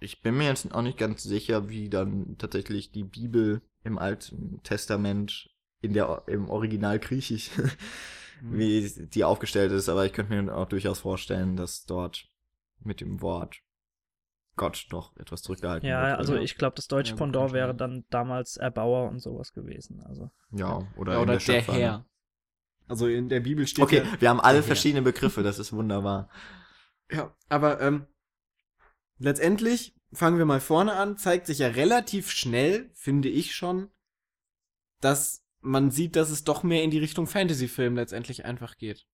Ich 0.00 0.22
bin 0.22 0.36
mir 0.36 0.44
jetzt 0.46 0.72
auch 0.74 0.82
nicht 0.82 0.98
ganz 0.98 1.22
sicher, 1.22 1.68
wie 1.68 1.90
dann 1.90 2.36
tatsächlich 2.38 2.90
die 2.90 3.04
Bibel 3.04 3.62
im 3.84 3.98
Alten 3.98 4.60
Testament 4.62 5.50
in 5.82 5.92
der 5.92 6.24
im 6.26 6.48
Original 6.50 6.98
Griechisch 6.98 7.50
wie 8.42 8.90
die 9.08 9.24
aufgestellt 9.24 9.72
ist, 9.72 9.88
aber 9.88 10.06
ich 10.06 10.12
könnte 10.12 10.34
mir 10.42 10.56
auch 10.56 10.66
durchaus 10.66 11.00
vorstellen, 11.00 11.56
dass 11.56 11.84
dort 11.84 12.26
mit 12.82 13.00
dem 13.00 13.20
Wort 13.20 13.58
Gott 14.56 14.86
noch 14.90 15.16
etwas 15.16 15.42
zurückgehalten 15.42 15.88
Ja, 15.88 16.08
wird. 16.08 16.18
also 16.18 16.34
ja. 16.34 16.40
ich 16.42 16.56
glaube, 16.56 16.76
das 16.76 16.88
deutsche 16.88 17.12
Ja, 17.12 17.16
Pendant 17.16 17.52
wäre 17.52 17.74
dann 17.74 18.04
damals 18.10 18.56
Erbauer 18.56 19.08
und 19.10 19.20
sowas 19.20 19.52
gewesen. 19.52 20.02
Also 20.02 20.30
ja, 20.52 20.86
oder, 20.96 21.12
Ja, 21.14 21.18
in 21.18 21.22
oder 21.22 21.38
der, 21.38 21.56
ne? 21.56 21.62
Herr. 21.72 22.04
Also 22.88 23.06
in 23.06 23.28
der 23.28 23.40
Bibel 23.40 23.66
steht 23.66 23.84
Okay, 23.84 23.98
ja, 23.98 24.20
wir 24.20 24.28
haben 24.30 24.40
alle 24.40 24.58
der 24.58 24.62
verschiedene 24.64 25.02
Begriffe, 25.02 25.42
das 25.42 25.58
ist 25.58 25.72
wunderbar. 25.72 26.28
Ja, 27.10 27.34
aber 27.48 27.80
ähm, 27.80 28.06
letztendlich 29.20 29.94
fangen 30.12 30.38
wir 30.38 30.46
mal 30.46 30.60
vorne 30.60 30.94
an, 30.94 31.16
zeigt 31.16 31.46
sich 31.46 31.58
ja 31.58 31.68
relativ 31.68 32.30
schnell, 32.30 32.90
finde 32.94 33.28
ich 33.28 33.54
schon, 33.54 33.88
dass 35.00 35.44
man 35.60 35.90
sieht, 35.90 36.16
dass 36.16 36.30
es 36.30 36.42
doch 36.42 36.62
mehr 36.62 36.82
in 36.82 36.90
die 36.90 36.98
Richtung 36.98 37.26
Fantasy-Film 37.26 37.94
letztendlich 37.94 38.44
einfach 38.44 38.76
geht. 38.76 39.06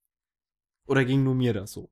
Oder 0.86 1.04
ging 1.04 1.24
nur 1.24 1.34
mir 1.34 1.52
das 1.52 1.72
so? 1.72 1.90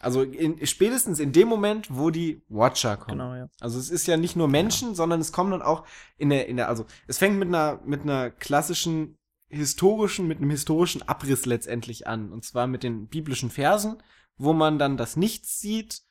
Also 0.00 0.22
in, 0.22 0.66
spätestens 0.66 1.20
in 1.20 1.32
dem 1.32 1.48
Moment, 1.48 1.86
wo 1.88 2.10
die 2.10 2.42
Watcher 2.48 2.96
kommen. 2.96 3.18
genau, 3.18 3.34
ja. 3.34 3.48
Also 3.60 3.78
es 3.78 3.90
ist 3.90 4.06
ja 4.06 4.16
nicht 4.16 4.36
nur 4.36 4.48
Menschen, 4.48 4.94
sondern 4.94 5.20
es 5.20 5.32
kommen 5.32 5.52
dann 5.52 5.62
auch 5.62 5.86
in 6.18 6.30
der, 6.30 6.48
in 6.48 6.56
der, 6.56 6.68
also 6.68 6.84
es 7.06 7.18
fängt 7.18 7.38
mit 7.38 7.48
einer, 7.48 7.80
mit 7.84 8.02
einer 8.02 8.30
klassischen 8.30 9.16
historischen, 9.48 10.26
mit 10.26 10.38
einem 10.38 10.50
historischen 10.50 11.02
Abriss 11.02 11.46
letztendlich 11.46 12.08
an. 12.08 12.32
Und 12.32 12.44
zwar 12.44 12.66
mit 12.66 12.82
den 12.82 13.06
biblischen 13.06 13.50
Versen, 13.50 14.02
wo 14.36 14.52
man 14.52 14.78
dann 14.78 14.96
das 14.96 15.16
Nichts 15.16 15.60
sieht 15.60 16.02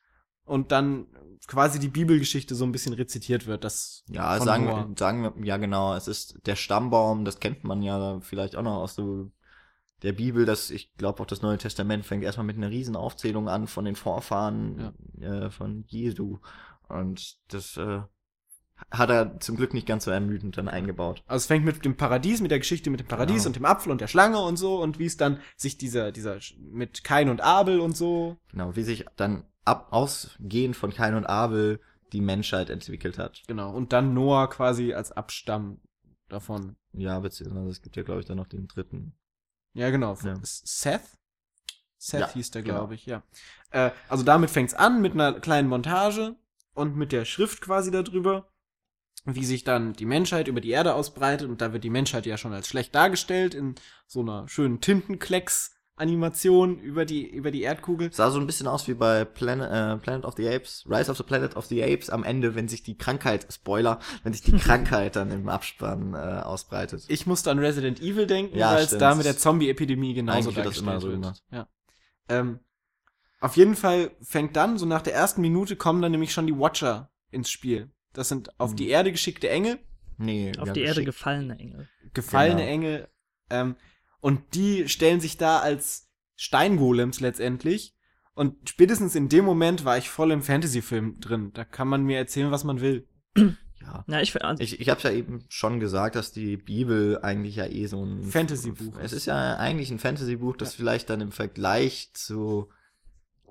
und 0.46 0.72
dann 0.72 1.08
quasi 1.48 1.80
die 1.80 1.90
Bibelgeschichte 1.90 2.56
so 2.56 2.66
ein 2.66 2.72
bisschen 2.72 2.94
rezitiert 2.94 3.48
wird. 3.48 3.64
Das 3.64 4.04
Ja, 4.08 4.40
sagen 4.40 4.66
Noah. 4.66 4.88
wir, 4.90 4.96
sagen 4.98 5.24
wir, 5.24 5.46
ja 5.46 5.58
genau, 5.58 5.94
es 5.96 6.08
ist 6.08 6.40
der 6.46 6.56
Stammbaum, 6.56 7.26
das 7.26 7.40
kennt 7.40 7.64
man 7.64 7.82
ja 7.82 8.20
vielleicht 8.22 8.56
auch 8.56 8.64
noch 8.64 8.78
aus 8.78 8.96
so 8.96 9.30
der 10.04 10.14
Bibel, 10.14 10.46
das, 10.46 10.70
ich 10.70 10.94
glaube 10.96 11.22
auch 11.22 11.26
das 11.26 11.42
Neue 11.42 11.58
Testament 11.58 12.06
fängt 12.06 12.24
erstmal 12.24 12.46
mit 12.46 12.58
einer 12.58 12.70
riesen 12.70 12.96
Aufzählung 12.96 13.48
an 13.48 13.68
von 13.68 13.86
den 13.86 13.96
Vorfahren 13.96 14.94
äh, 15.22 15.50
von 15.50 15.86
Jesu. 15.88 16.40
Und 16.90 17.38
das 17.48 17.78
äh, 17.78 18.02
hat 18.92 19.10
er 19.10 19.40
zum 19.40 19.56
Glück 19.56 19.74
nicht 19.74 19.88
ganz 19.88 20.04
so 20.04 20.12
ermüdend 20.12 20.58
dann 20.58 20.68
eingebaut. 20.68 21.24
Also 21.26 21.44
es 21.44 21.46
fängt 21.46 21.64
mit 21.64 21.86
dem 21.86 21.96
Paradies, 21.96 22.42
mit 22.42 22.52
der 22.52 22.60
Geschichte 22.60 22.90
mit 22.90 23.00
dem 23.00 23.08
Paradies 23.08 23.44
Genau. 23.44 23.48
und 23.48 23.56
dem 23.56 23.66
Apfel 23.66 23.92
und 23.94 24.02
der 24.02 24.08
Schlange 24.08 24.40
und 24.42 24.58
so 24.58 24.82
und 24.82 25.00
wie 25.00 25.06
es 25.06 25.16
dann 25.16 25.40
sich 25.56 25.78
dieser, 25.78 26.12
dieser, 26.12 26.38
mit 26.60 27.06
Kain 27.06 27.30
und 27.30 27.40
Abel 27.40 27.80
und 27.80 27.96
so. 27.96 28.38
Genau, 28.52 28.76
wie 28.76 28.84
sich 28.84 29.06
dann 29.16 29.46
ab 29.66 29.88
ausgehend 29.92 30.76
von 30.76 30.94
Kain 30.94 31.16
und 31.16 31.26
Abel 31.26 31.80
die 32.12 32.22
Menschheit 32.22 32.70
entwickelt 32.70 33.18
hat. 33.18 33.42
Genau. 33.48 33.74
Und 33.74 33.94
dann 33.94 34.14
Noah 34.14 34.50
quasi 34.50 34.94
als 34.94 35.12
Abstamm 35.12 35.82
davon. 36.30 36.76
Ja, 36.94 37.20
beziehungsweise 37.20 37.70
es 37.70 37.82
gibt 37.82 37.96
ja, 37.96 38.04
glaube 38.04 38.22
ich, 38.22 38.26
dann 38.26 38.38
noch 38.38 38.48
den 38.48 38.68
dritten. 38.68 39.16
Ja, 39.74 39.90
genau. 39.90 40.16
Ja. 40.24 40.36
Seth? 40.44 41.02
Seth 41.98 42.20
Ja, 42.20 42.34
hieß 42.34 42.52
der, 42.52 42.62
genau. 42.62 42.80
glaube 42.80 42.96
ich, 42.96 43.06
ja. 43.06 43.24
Äh, 43.72 43.92
also 44.10 44.24
damit 44.24 44.52
fängt's 44.52 44.74
an 44.74 45.02
mit 45.02 45.14
einer 45.14 45.40
kleinen 45.40 45.70
Montage 45.70 46.36
und 46.74 46.96
mit 46.96 47.12
der 47.12 47.26
Schrift 47.26 47.62
quasi 47.62 47.92
darüber, 47.92 48.52
wie 49.26 49.46
sich 49.46 49.64
dann 49.64 49.94
die 49.94 50.06
Menschheit 50.06 50.48
über 50.48 50.62
die 50.62 50.72
Erde 50.72 50.94
ausbreitet 50.94 51.50
und 51.50 51.62
da 51.62 51.72
wird 51.74 51.84
die 51.84 51.90
Menschheit 51.90 52.26
ja 52.26 52.38
schon 52.38 52.54
als 52.54 52.68
schlecht 52.68 52.94
dargestellt 52.94 53.54
in 53.54 53.76
so 54.06 54.20
einer 54.20 54.48
schönen 54.50 54.82
Tintenklecks 54.82 55.73
Animation 55.96 56.80
über 56.80 57.06
die, 57.06 57.28
über 57.28 57.52
die 57.52 57.62
Erdkugel. 57.62 58.12
Sah 58.12 58.32
so 58.32 58.40
ein 58.40 58.48
bisschen 58.48 58.68
aus 58.68 58.88
wie 58.88 58.96
bei 58.96 59.26
Planet, 59.26 59.70
äh, 59.72 59.98
Planet 60.02 60.26
of 60.26 60.34
the 60.36 60.48
Apes, 60.50 60.86
Rise 60.90 61.12
of 61.12 61.18
the 61.18 61.24
Planet 61.24 61.56
of 61.56 61.66
the 61.68 61.84
Apes 61.84 62.10
am 62.10 62.24
Ende, 62.24 62.56
wenn 62.56 62.68
sich 62.68 62.82
die 62.84 62.98
Krankheit, 62.98 63.46
Spoiler, 63.52 64.00
wenn 64.24 64.34
sich 64.34 64.42
die 64.42 64.52
Krankheit 64.58 65.16
dann 65.16 65.30
im 65.32 65.50
Abspann 65.50 66.14
äh, 66.14 66.18
ausbreitet. 66.18 67.04
Ich 67.10 67.28
musste 67.28 67.52
an 67.52 67.60
Resident 67.60 68.02
Evil 68.02 68.26
denken, 68.26 68.58
Ja, 68.58 68.74
weil 68.74 68.84
es 68.84 68.98
da 68.98 69.14
mit 69.16 69.26
der 69.26 69.38
Zombie-Epidemie 69.38 70.14
genauso 70.16 70.50
Eigentlich 70.50 70.66
das 70.66 70.78
immer 70.80 71.00
so 71.00 71.10
gemacht. 71.10 71.44
Ja. 71.52 71.68
Ähm, 72.30 72.60
auf 73.40 73.56
jeden 73.58 73.76
Fall 73.76 74.12
fängt 74.22 74.56
dann, 74.56 74.78
so 74.78 74.86
nach 74.86 75.02
der 75.02 75.14
ersten 75.14 75.42
Minute, 75.42 75.76
kommen 75.76 76.02
dann 76.02 76.12
nämlich 76.12 76.32
schon 76.34 76.48
die 76.48 76.58
Watcher 76.58 77.12
ins 77.30 77.50
Spiel. 77.52 77.92
Das 78.14 78.30
sind 78.30 78.58
auf 78.60 78.72
Mhm. 78.72 78.76
die 78.78 78.90
Erde 78.90 79.12
geschickte 79.12 79.50
Engel, 79.50 79.80
Nee, 80.18 80.52
Auf 80.60 80.68
ja, 80.68 80.74
die 80.74 80.82
Erde 80.82 81.02
geschickt. 81.02 81.06
gefallene 81.08 81.58
Engel. 81.60 81.90
gefallene 82.14 82.62
Genau. 82.62 82.72
Engel. 82.72 83.08
Ähm, 83.50 83.76
und 84.24 84.40
die 84.56 84.88
stellen 84.88 85.20
sich 85.20 85.36
da 85.38 85.60
als 85.60 86.10
Steingolems 86.38 87.20
letztendlich. 87.20 87.94
Und 88.34 88.70
spätestens 88.70 89.16
in 89.16 89.28
dem 89.28 89.44
Moment 89.46 89.84
war 89.86 89.98
ich 89.98 90.10
voll 90.10 90.32
im 90.32 90.42
Fantasy-Film 90.42 91.20
drin. 91.20 91.52
Da 91.54 91.66
kann 91.66 91.88
man 91.90 92.04
mir 92.04 92.18
erzählen, 92.18 92.50
was 92.50 92.64
man 92.64 92.80
will. 92.82 93.06
Ja. 93.86 94.06
Ja, 94.08 94.22
ich, 94.22 94.42
also, 94.42 94.64
Ich, 94.64 94.80
ich 94.80 94.88
habe 94.88 95.02
ja 95.02 95.12
eben 95.12 95.44
schon 95.50 95.82
gesagt, 95.82 96.16
dass 96.16 96.32
die 96.32 96.56
Bibel 96.56 97.20
eigentlich 97.22 97.58
ja 97.58 97.66
eh 97.66 97.86
so 97.88 98.02
ein 98.02 98.24
Fantasy-Buch 98.24 98.96
Es 98.98 99.12
ist. 99.12 99.18
ist 99.18 99.26
ja 99.26 99.58
eigentlich 99.58 99.92
ein 99.92 100.00
Fantasy-Buch, 100.00 100.56
das 100.56 100.72
Ja. 100.72 100.78
vielleicht 100.78 101.10
dann 101.10 101.20
im 101.20 101.34
Vergleich 101.34 102.12
zu 102.14 102.70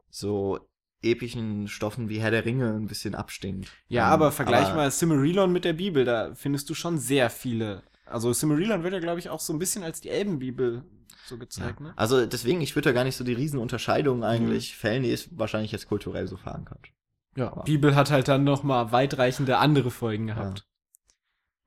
so 0.09 0.59
epischen 1.03 1.69
Stoffen 1.69 2.09
wie 2.09 2.19
Herr 2.19 2.31
der 2.31 2.47
Ringe 2.47 2.73
ein 2.73 2.87
bisschen 2.87 3.15
abstinkt. 3.15 3.71
Ja, 3.89 4.07
Ähm, 4.07 4.13
aber 4.15 4.33
vergleich 4.33 4.69
aber- 4.69 4.77
mal 4.77 4.91
Cimmerillion 4.91 5.53
mit 5.53 5.67
der 5.67 5.75
Bibel, 5.75 6.07
da 6.07 6.35
findest 6.35 6.71
du 6.71 6.75
schon 6.75 6.97
sehr 6.97 7.29
viele. 7.29 7.83
Also 8.13 8.33
Cimmerillion 8.33 8.83
wird 8.83 8.93
ja, 8.95 9.01
glaube 9.01 9.19
ich, 9.21 9.29
auch 9.31 9.41
so 9.41 9.53
ein 9.53 9.59
bisschen 9.59 9.83
als 9.83 10.01
die 10.01 10.11
Elbenbibel 10.11 10.85
so 11.27 11.35
Ja. 11.37 11.41
gezeigt, 11.41 11.81
ne? 11.81 11.93
Also 11.97 12.27
deswegen, 12.27 12.61
ich 12.61 12.75
würde 12.77 12.91
da 12.91 12.93
gar 12.93 13.05
nicht 13.05 13.17
so 13.17 13.25
die 13.25 13.33
riesen 13.33 13.57
Mhm. 13.57 13.63
Unterscheidungen 13.63 14.23
eigentlich 14.25 14.77
fällen, 14.77 15.03
die 15.03 15.11
ist 15.11 15.37
wahrscheinlich 15.39 15.73
jetzt 15.73 15.89
kulturell 15.89 16.27
so 16.29 16.37
verankert. 16.37 16.89
Ja, 17.37 17.51
Aber- 17.53 17.63
Bibel 17.65 17.95
hat 17.95 18.11
halt 18.11 18.29
dann 18.29 18.45
noch 18.45 18.63
mal 18.63 18.93
weitreichende 18.93 19.59
andere 19.59 19.91
Folgen 19.91 20.27
gehabt. 20.27 20.67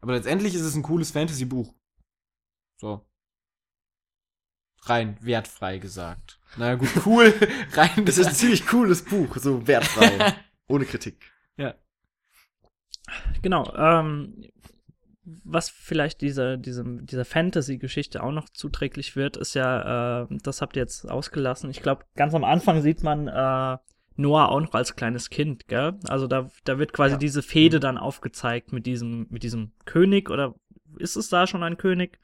Aber 0.02 0.14
letztendlich 0.14 0.54
ist 0.54 0.62
es 0.62 0.76
ein 0.76 0.84
cooles 0.84 1.12
Fantasy-Buch. 1.12 1.74
So. 2.78 3.06
Rein 4.84 5.18
wertfrei 5.22 5.80
gesagt. 5.80 6.40
Naja, 6.58 6.76
gut, 6.76 6.90
cool. 7.08 7.34
Rein. 7.74 8.06
Das 8.06 8.18
ist 8.20 8.28
ein 8.28 8.34
ziemlich 8.36 8.68
cooles 8.68 9.04
Buch, 9.04 9.38
so 9.38 9.66
wertfrei, 9.66 10.36
ohne 10.68 10.86
Kritik. 10.86 11.32
genau. 13.42 13.74
Ähm, 13.76 14.44
was 15.44 15.70
vielleicht 15.70 16.22
dieser, 16.22 16.58
diesem, 16.58 17.06
dieser 17.06 17.26
Fantasy-Geschichte 17.26 18.22
auch 18.24 18.32
noch 18.32 18.50
zuträglich 18.50 19.16
wird, 19.16 19.38
ist 19.38 19.56
ja, 19.56 20.24
äh, 20.24 20.28
das 20.44 20.62
habt 20.62 20.76
ihr 20.76 20.82
jetzt 20.84 21.10
ausgelassen. 21.10 21.70
Ich 21.70 21.82
glaube, 21.82 22.06
ganz 22.16 22.34
am 22.36 22.44
Anfang 22.44 22.82
sieht 22.82 23.02
man 23.04 23.28
äh, 23.28 23.78
Noah 24.18 24.50
auch 24.50 24.62
noch 24.62 24.74
als 24.74 24.96
kleines 24.96 25.30
Kind, 25.30 25.68
gell? 25.68 25.94
Also 26.08 26.28
da, 26.28 26.50
da 26.64 26.78
wird 26.80 26.94
quasi 26.94 27.14
Ja. 27.14 27.20
diese 27.20 27.42
Fehde 27.42 27.80
dann 27.80 27.98
aufgezeigt 27.98 28.72
mit 28.72 28.86
diesem, 28.86 29.28
mit 29.30 29.44
diesem 29.44 29.72
König 29.86 30.30
oder 30.30 30.56
ist 30.98 31.16
es 31.16 31.30
da 31.30 31.48
schon 31.48 31.64
ein 31.64 31.78
König? 31.78 32.20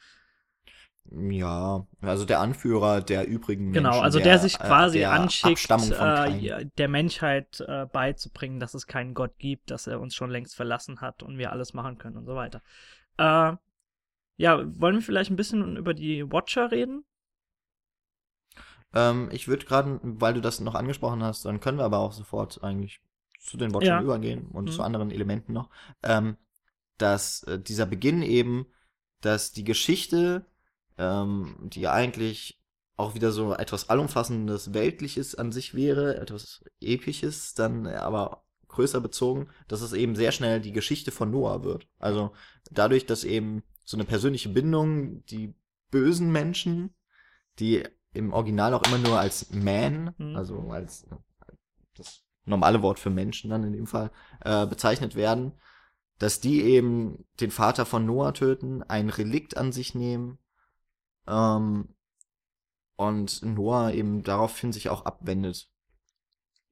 Ja, 1.09 1.85
also 2.01 2.25
der 2.25 2.39
Anführer 2.39 3.01
der 3.01 3.27
übrigen 3.27 3.71
Genau, 3.71 3.89
Menschen, 3.89 4.03
also 4.03 4.19
der, 4.19 4.37
sich 4.39 4.53
äh, 4.59 4.67
quasi 4.67 4.99
der 4.99 5.11
anschickt, 5.11 5.69
äh, 5.91 6.65
der 6.77 6.87
Menschheit 6.87 7.59
äh, 7.67 7.85
beizubringen, 7.85 8.59
dass 8.59 8.73
es 8.75 8.87
keinen 8.87 9.13
Gott 9.13 9.37
gibt, 9.37 9.71
dass 9.71 9.87
er 9.87 9.99
uns 9.99 10.15
schon 10.15 10.29
längst 10.29 10.55
verlassen 10.55 11.01
hat 11.01 11.23
und 11.23 11.37
wir 11.37 11.51
alles 11.51 11.73
machen 11.73 11.97
können 11.97 12.17
und 12.17 12.25
so 12.25 12.35
weiter. 12.35 12.61
Äh, 13.17 13.53
ja, 14.37 14.63
wollen 14.81 14.95
wir 14.95 15.01
vielleicht 15.01 15.31
ein 15.31 15.37
bisschen 15.37 15.77
über 15.77 15.93
die 15.93 16.31
Watcher 16.31 16.71
reden? 16.71 17.05
Ähm, 18.93 19.29
ich 19.31 19.47
würde 19.47 19.65
gerade, 19.65 19.99
weil 20.03 20.33
du 20.33 20.41
das 20.41 20.59
noch 20.59 20.75
angesprochen 20.75 21.23
hast, 21.23 21.45
dann 21.45 21.59
können 21.59 21.77
wir 21.77 21.85
aber 21.85 21.99
auch 21.99 22.11
sofort 22.13 22.63
eigentlich 22.63 23.01
zu 23.39 23.57
den 23.57 23.73
Watchern 23.73 23.97
Ja. 23.97 24.03
übergehen 24.03 24.47
und 24.47 24.67
Mhm. 24.67 24.71
zu 24.71 24.83
anderen 24.83 25.11
Elementen 25.11 25.53
noch. 25.53 25.69
Ähm, 26.03 26.37
dass 26.97 27.43
äh, 27.43 27.59
dieser 27.59 27.85
Beginn 27.87 28.21
eben, 28.23 28.67
dass 29.21 29.51
die 29.53 29.63
Geschichte, 29.63 30.45
ähm, 31.01 31.55
die 31.61 31.87
eigentlich 31.87 32.61
auch 32.95 33.15
wieder 33.15 33.31
so 33.31 33.53
etwas 33.53 33.89
allumfassendes 33.89 34.73
Weltliches 34.73 35.33
an 35.33 35.51
sich 35.51 35.73
wäre, 35.73 36.17
etwas 36.17 36.63
Episches, 36.79 37.55
dann 37.55 37.87
aber 37.87 38.43
größer 38.67 39.01
bezogen, 39.01 39.47
dass 39.67 39.81
es 39.81 39.93
eben 39.93 40.15
sehr 40.15 40.31
schnell 40.31 40.61
die 40.61 40.71
Geschichte 40.71 41.11
von 41.11 41.31
Noah 41.31 41.63
wird. 41.63 41.87
Also 41.97 42.31
dadurch, 42.69 43.07
dass 43.07 43.23
eben 43.23 43.63
so 43.83 43.97
eine 43.97 44.05
persönliche 44.05 44.49
Bindung, 44.49 45.25
die 45.25 45.55
bösen 45.89 46.31
Menschen, 46.31 46.93
die 47.59 47.83
im 48.13 48.31
Original 48.33 48.73
auch 48.73 48.83
immer 48.83 48.99
nur 48.99 49.19
als 49.19 49.51
Man, 49.51 50.13
Mhm. 50.17 50.35
also 50.35 50.69
als 50.69 51.07
das 51.97 52.23
normale 52.45 52.81
Wort 52.81 52.99
für 52.99 53.09
Menschen 53.09 53.49
dann 53.49 53.63
in 53.63 53.73
dem 53.73 53.87
Fall, 53.87 54.11
äh, 54.41 54.67
bezeichnet 54.67 55.15
werden, 55.15 55.53
dass 56.19 56.39
die 56.39 56.61
eben 56.61 57.25
den 57.39 57.51
Vater 57.51 57.85
von 57.85 58.05
Noah 58.05 58.33
töten, 58.33 58.83
ein 58.83 59.09
Relikt 59.09 59.57
an 59.57 59.71
sich 59.71 59.95
nehmen, 59.95 60.37
ähm, 61.27 61.95
und 62.95 63.41
Noah 63.43 63.91
eben 63.91 64.23
daraufhin 64.23 64.71
sich 64.73 64.89
auch 64.89 65.05
abwendet. 65.05 65.69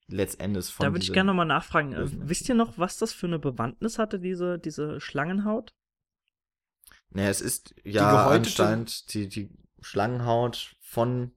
Letztendlich 0.07 0.65
von 0.67 0.85
da 0.85 0.91
würde 0.91 1.03
ich 1.03 1.13
gerne 1.13 1.27
nochmal 1.27 1.45
nachfragen. 1.45 1.93
Äh, 1.93 2.07
wisst 2.27 2.49
ihr 2.49 2.55
noch, 2.55 2.77
was 2.77 2.97
das 2.97 3.13
für 3.13 3.27
eine 3.27 3.39
Bewandtnis 3.39 3.99
hatte, 3.99 4.19
diese, 4.19 4.57
diese 4.57 4.99
Schlangenhaut? 4.99 5.75
Naja, 7.11 7.29
es 7.29 7.41
ist 7.41 7.75
ja 7.83 8.27
gehäutete- 8.27 8.63
anscheinend 8.63 9.13
die, 9.13 9.27
die 9.27 9.49
Schlangenhaut 9.81 10.75
von 10.81 11.31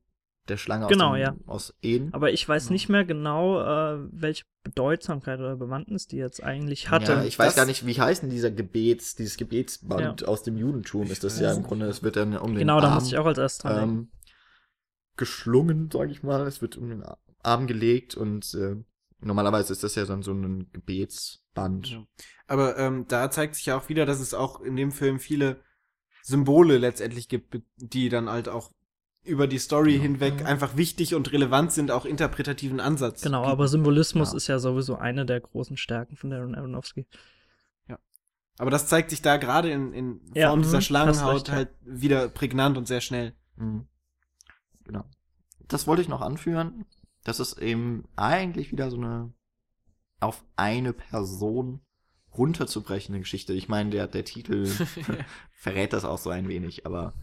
der 0.48 0.56
Schlange 0.56 0.86
Genau, 0.88 1.10
aus, 1.10 1.14
dem, 1.14 1.20
ja. 1.22 1.34
aus 1.46 1.74
Eden. 1.82 2.12
Aber 2.14 2.32
ich 2.32 2.48
weiß 2.48 2.64
Genau. 2.64 2.72
nicht 2.72 2.88
mehr 2.88 3.04
genau, 3.04 3.60
äh, 3.60 4.06
welche 4.10 4.44
Bedeutsamkeit 4.64 5.38
oder 5.38 5.56
Bewandtnis 5.56 6.06
die 6.08 6.16
jetzt 6.16 6.42
eigentlich 6.42 6.90
hatte. 6.90 7.12
Ja, 7.12 7.24
ich 7.24 7.38
weiß 7.38 7.48
das- 7.48 7.56
gar 7.56 7.66
nicht, 7.66 7.86
wie 7.86 8.00
heißt 8.00 8.22
denn 8.22 8.30
dieser 8.30 8.50
Gebets, 8.50 9.14
dieses 9.14 9.36
Gebetsband 9.36 10.26
aus 10.26 10.42
dem 10.42 10.56
Judentum 10.56 11.10
ist 11.10 11.22
das 11.24 11.38
ja 11.38 11.52
im. 11.52 11.62
Grunde, 11.62 11.86
es 11.86 12.02
wird 12.02 12.16
dann 12.16 12.36
um 12.36 12.50
den 12.50 12.58
genau, 12.58 12.80
da 12.80 12.88
Arm 12.88 12.94
musste 12.94 13.14
ich 13.14 13.18
auch 13.18 13.26
als 13.26 13.38
erstes 13.38 13.58
dran 13.62 13.88
ähm, 13.88 14.10
geschlungen, 15.16 15.90
sag 15.92 16.10
ich 16.10 16.22
mal. 16.22 16.46
Es 16.46 16.60
wird 16.62 16.76
um 16.76 16.88
den 16.88 17.04
Arm 17.42 17.66
gelegt 17.66 18.16
und 18.16 18.54
äh, 18.54 18.76
normalerweise 19.20 19.72
ist 19.72 19.82
das 19.84 19.94
ja 19.94 20.04
dann 20.04 20.22
so 20.22 20.32
ein 20.32 20.70
Gebetsband. 20.72 21.88
Ja. 21.90 22.04
Aber 22.46 22.76
ähm, 22.78 23.06
da 23.08 23.30
zeigt 23.30 23.54
sich 23.54 23.66
ja 23.66 23.76
auch 23.78 23.88
wieder, 23.88 24.06
dass 24.06 24.20
es 24.20 24.34
auch 24.34 24.60
in 24.60 24.76
dem 24.76 24.90
Film 24.92 25.18
viele 25.20 25.60
Symbole 26.22 26.78
letztendlich 26.78 27.28
gibt, 27.28 27.60
die 27.76 28.08
dann 28.08 28.28
halt 28.28 28.48
auch 28.48 28.70
über 29.24 29.46
die 29.46 29.58
Story 29.58 29.92
Genau. 29.92 30.02
hinweg 30.02 30.44
einfach 30.44 30.76
wichtig 30.76 31.14
und 31.14 31.30
relevant 31.32 31.72
sind, 31.72 31.90
auch 31.90 32.04
interpretativen 32.04 32.80
Ansatz. 32.80 33.22
Genau, 33.22 33.44
aber 33.44 33.68
Symbolismus 33.68 34.32
Ja. 34.32 34.36
ist 34.36 34.46
ja 34.48 34.58
sowieso 34.58 34.96
eine 34.96 35.24
der 35.24 35.40
großen 35.40 35.76
Stärken 35.76 36.16
von 36.16 36.30
Darren 36.30 36.54
Aronofsky. 36.54 37.06
Aber 38.58 38.70
das 38.70 38.86
zeigt 38.86 39.08
sich 39.08 39.22
da 39.22 39.38
gerade 39.38 39.70
in, 39.70 39.94
in 39.94 40.20
Form 40.20 40.32
Ja, 40.34 40.54
mhm, 40.54 40.62
dieser 40.62 40.76
hast 40.78 40.84
Schlangenhaut 40.84 41.34
recht, 41.36 41.48
ja. 41.48 41.54
halt 41.54 41.70
wieder 41.84 42.28
prägnant 42.28 42.76
und 42.76 42.86
sehr 42.86 43.00
schnell. 43.00 43.32
Mhm. 43.56 43.86
Genau. 44.84 45.04
Das 45.68 45.86
wollte 45.86 46.02
ich 46.02 46.08
noch 46.08 46.20
anführen. 46.20 46.84
Das 47.24 47.40
ist 47.40 47.58
eben 47.58 48.04
eigentlich 48.14 48.70
wieder 48.70 48.90
so 48.90 48.98
eine 48.98 49.32
auf 50.20 50.44
eine 50.54 50.92
Person 50.92 51.80
runterzubrechende 52.36 53.20
Geschichte. 53.20 53.54
Ich 53.54 53.68
meine, 53.70 53.88
der, 53.88 54.06
der 54.06 54.24
Titel 54.26 54.66
verrät 55.52 55.94
das 55.94 56.04
auch 56.04 56.18
so 56.18 56.28
ein 56.28 56.46
wenig, 56.46 56.84
aber 56.84 57.14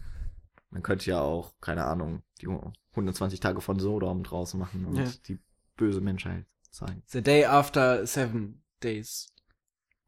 man 0.70 0.82
könnte 0.82 1.10
ja 1.10 1.20
auch, 1.20 1.52
keine 1.60 1.84
Ahnung, 1.84 2.22
die 2.40 2.48
120 2.92 3.40
Tage 3.40 3.60
von 3.60 3.78
Sodom 3.78 4.22
draus 4.22 4.54
machen 4.54 4.84
und 4.86 4.96
Ja. 4.96 5.04
die 5.26 5.38
böse 5.76 6.00
Menschheit 6.00 6.44
zeigen. 6.70 7.02
The 7.06 7.22
day 7.22 7.44
after 7.44 8.06
seven 8.06 8.62
days 8.82 9.28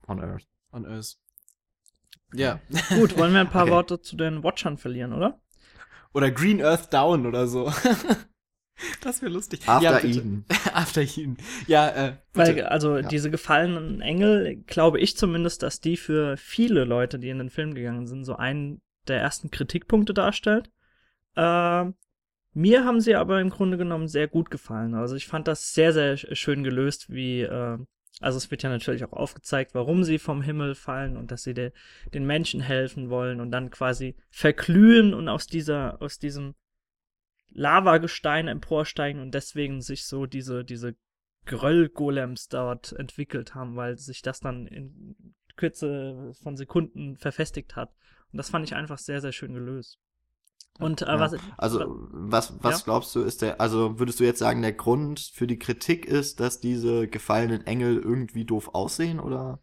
On 0.07 0.21
Earth. 0.21 0.47
on 0.73 0.87
Earth. 0.87 1.17
Ja. 2.35 2.61
Gut, 2.89 3.17
wollen 3.19 3.33
wir 3.33 3.41
ein 3.41 3.51
paar 3.51 3.65
Okay. 3.65 3.73
Worte 3.73 4.01
zu 4.01 4.17
den 4.17 4.43
Watchern 4.43 4.79
verlieren, 4.79 5.13
oder? 5.13 5.41
Oder 6.15 6.31
Green 6.31 6.63
Earth 6.63 6.93
Down 6.93 7.27
oder 7.27 7.47
so. 7.47 7.73
das 9.03 9.23
wäre 9.23 9.33
lustig. 9.33 9.69
After 9.69 10.05
ja. 10.05 10.09
Eden. 10.17 10.45
After 10.73 11.03
Eden. 11.03 11.37
Ja, 11.67 11.89
äh, 11.91 12.17
Weil, 12.35 12.55
bitte. 12.55 12.71
also, 12.71 12.97
Ja. 12.99 13.09
diese 13.09 13.31
gefallenen 13.31 14.01
Engel, 14.01 14.57
glaube 14.67 15.01
ich 15.01 15.17
zumindest, 15.17 15.63
dass 15.63 15.81
die 15.81 15.97
für 15.97 16.37
viele 16.37 16.85
Leute, 16.85 17.19
die 17.19 17.29
in 17.29 17.39
den 17.39 17.51
Film 17.51 17.75
gegangen 17.75 18.07
sind, 18.07 18.25
so 18.25 18.37
einen 18.37 18.81
der 19.09 19.21
ersten 19.21 19.51
Kritikpunkte 19.51 20.15
darstellt. 20.15 20.71
Äh, 21.35 21.85
mir 22.55 22.85
haben 22.85 23.01
sie 23.01 23.15
aber 23.15 23.41
im 23.41 23.51
Grunde 23.51 23.79
genommen 23.79 24.09
sehr 24.09 24.29
gut 24.29 24.51
gefallen. 24.51 24.95
Also, 24.95 25.17
ich 25.17 25.27
fand 25.27 25.49
das 25.49 25.73
sehr, 25.73 25.93
sehr 25.93 26.19
sch- 26.19 26.35
schön 26.35 26.63
gelöst, 26.63 27.09
wie, 27.11 27.41
äh, 27.41 27.79
also 28.21 28.37
es 28.37 28.51
wird 28.51 28.63
ja 28.63 28.69
natürlich 28.69 29.05
auch 29.05 29.13
aufgezeigt, 29.15 29.75
warum 29.75 30.05
sie 30.05 30.19
vom 30.19 30.43
Himmel 30.43 30.75
fallen 30.75 31.17
und 31.17 31.31
dass 31.31 31.43
sie 31.43 31.55
de, 31.55 31.73
den 32.13 32.27
Menschen 32.27 32.61
helfen 32.61 33.09
wollen 33.09 33.41
und 33.41 33.51
dann 33.51 33.71
quasi 33.71 34.17
verglühen 34.31 35.15
und 35.15 35.29
aus 35.29 35.47
dieser, 35.47 36.01
aus 36.03 36.19
diesem 36.19 36.55
Lavagestein 37.55 38.49
emporsteigen 38.49 39.21
und 39.21 39.33
deswegen 39.35 39.81
sich 39.81 40.07
so 40.07 40.27
diese, 40.27 40.65
diese 40.65 40.95
Gröll-Golems 41.47 42.49
dort 42.49 42.93
entwickelt 42.93 43.55
haben, 43.55 43.77
weil 43.77 43.99
sich 43.99 44.23
das 44.23 44.41
dann 44.41 44.67
in 44.67 45.35
Kürze 45.57 46.33
von 46.43 46.57
Sekunden 46.57 47.17
verfestigt 47.17 47.77
hat. 47.77 47.95
Und 48.33 48.39
das 48.39 48.51
fand 48.51 48.65
ich 48.65 48.75
einfach 48.75 48.99
sehr, 48.99 49.21
sehr 49.21 49.33
schön 49.33 49.55
gelöst. 49.55 49.99
Und 50.79 51.03
äh, 51.03 51.07
Ja. 51.07 51.21
was, 51.21 51.37
Also, 51.59 51.85
was, 52.11 52.55
was 52.63 52.81
Ja. 52.81 52.85
glaubst 52.85 53.15
du, 53.15 53.23
ist 53.23 53.43
der, 53.43 53.61
also 53.61 53.99
würdest 53.99 54.21
du 54.21 54.25
jetzt 54.25 54.39
sagen, 54.39 54.63
der 54.63 54.73
Grund 54.73 55.21
für 55.21 55.47
die 55.47 55.59
Kritik 55.59 56.07
ist, 56.07 56.41
dass 56.41 56.61
diese 56.61 57.09
gefallenen 57.09 57.67
Engel 57.67 57.99
irgendwie 57.99 58.45
doof 58.45 58.71
aussehen, 58.73 59.21
oder 59.21 59.61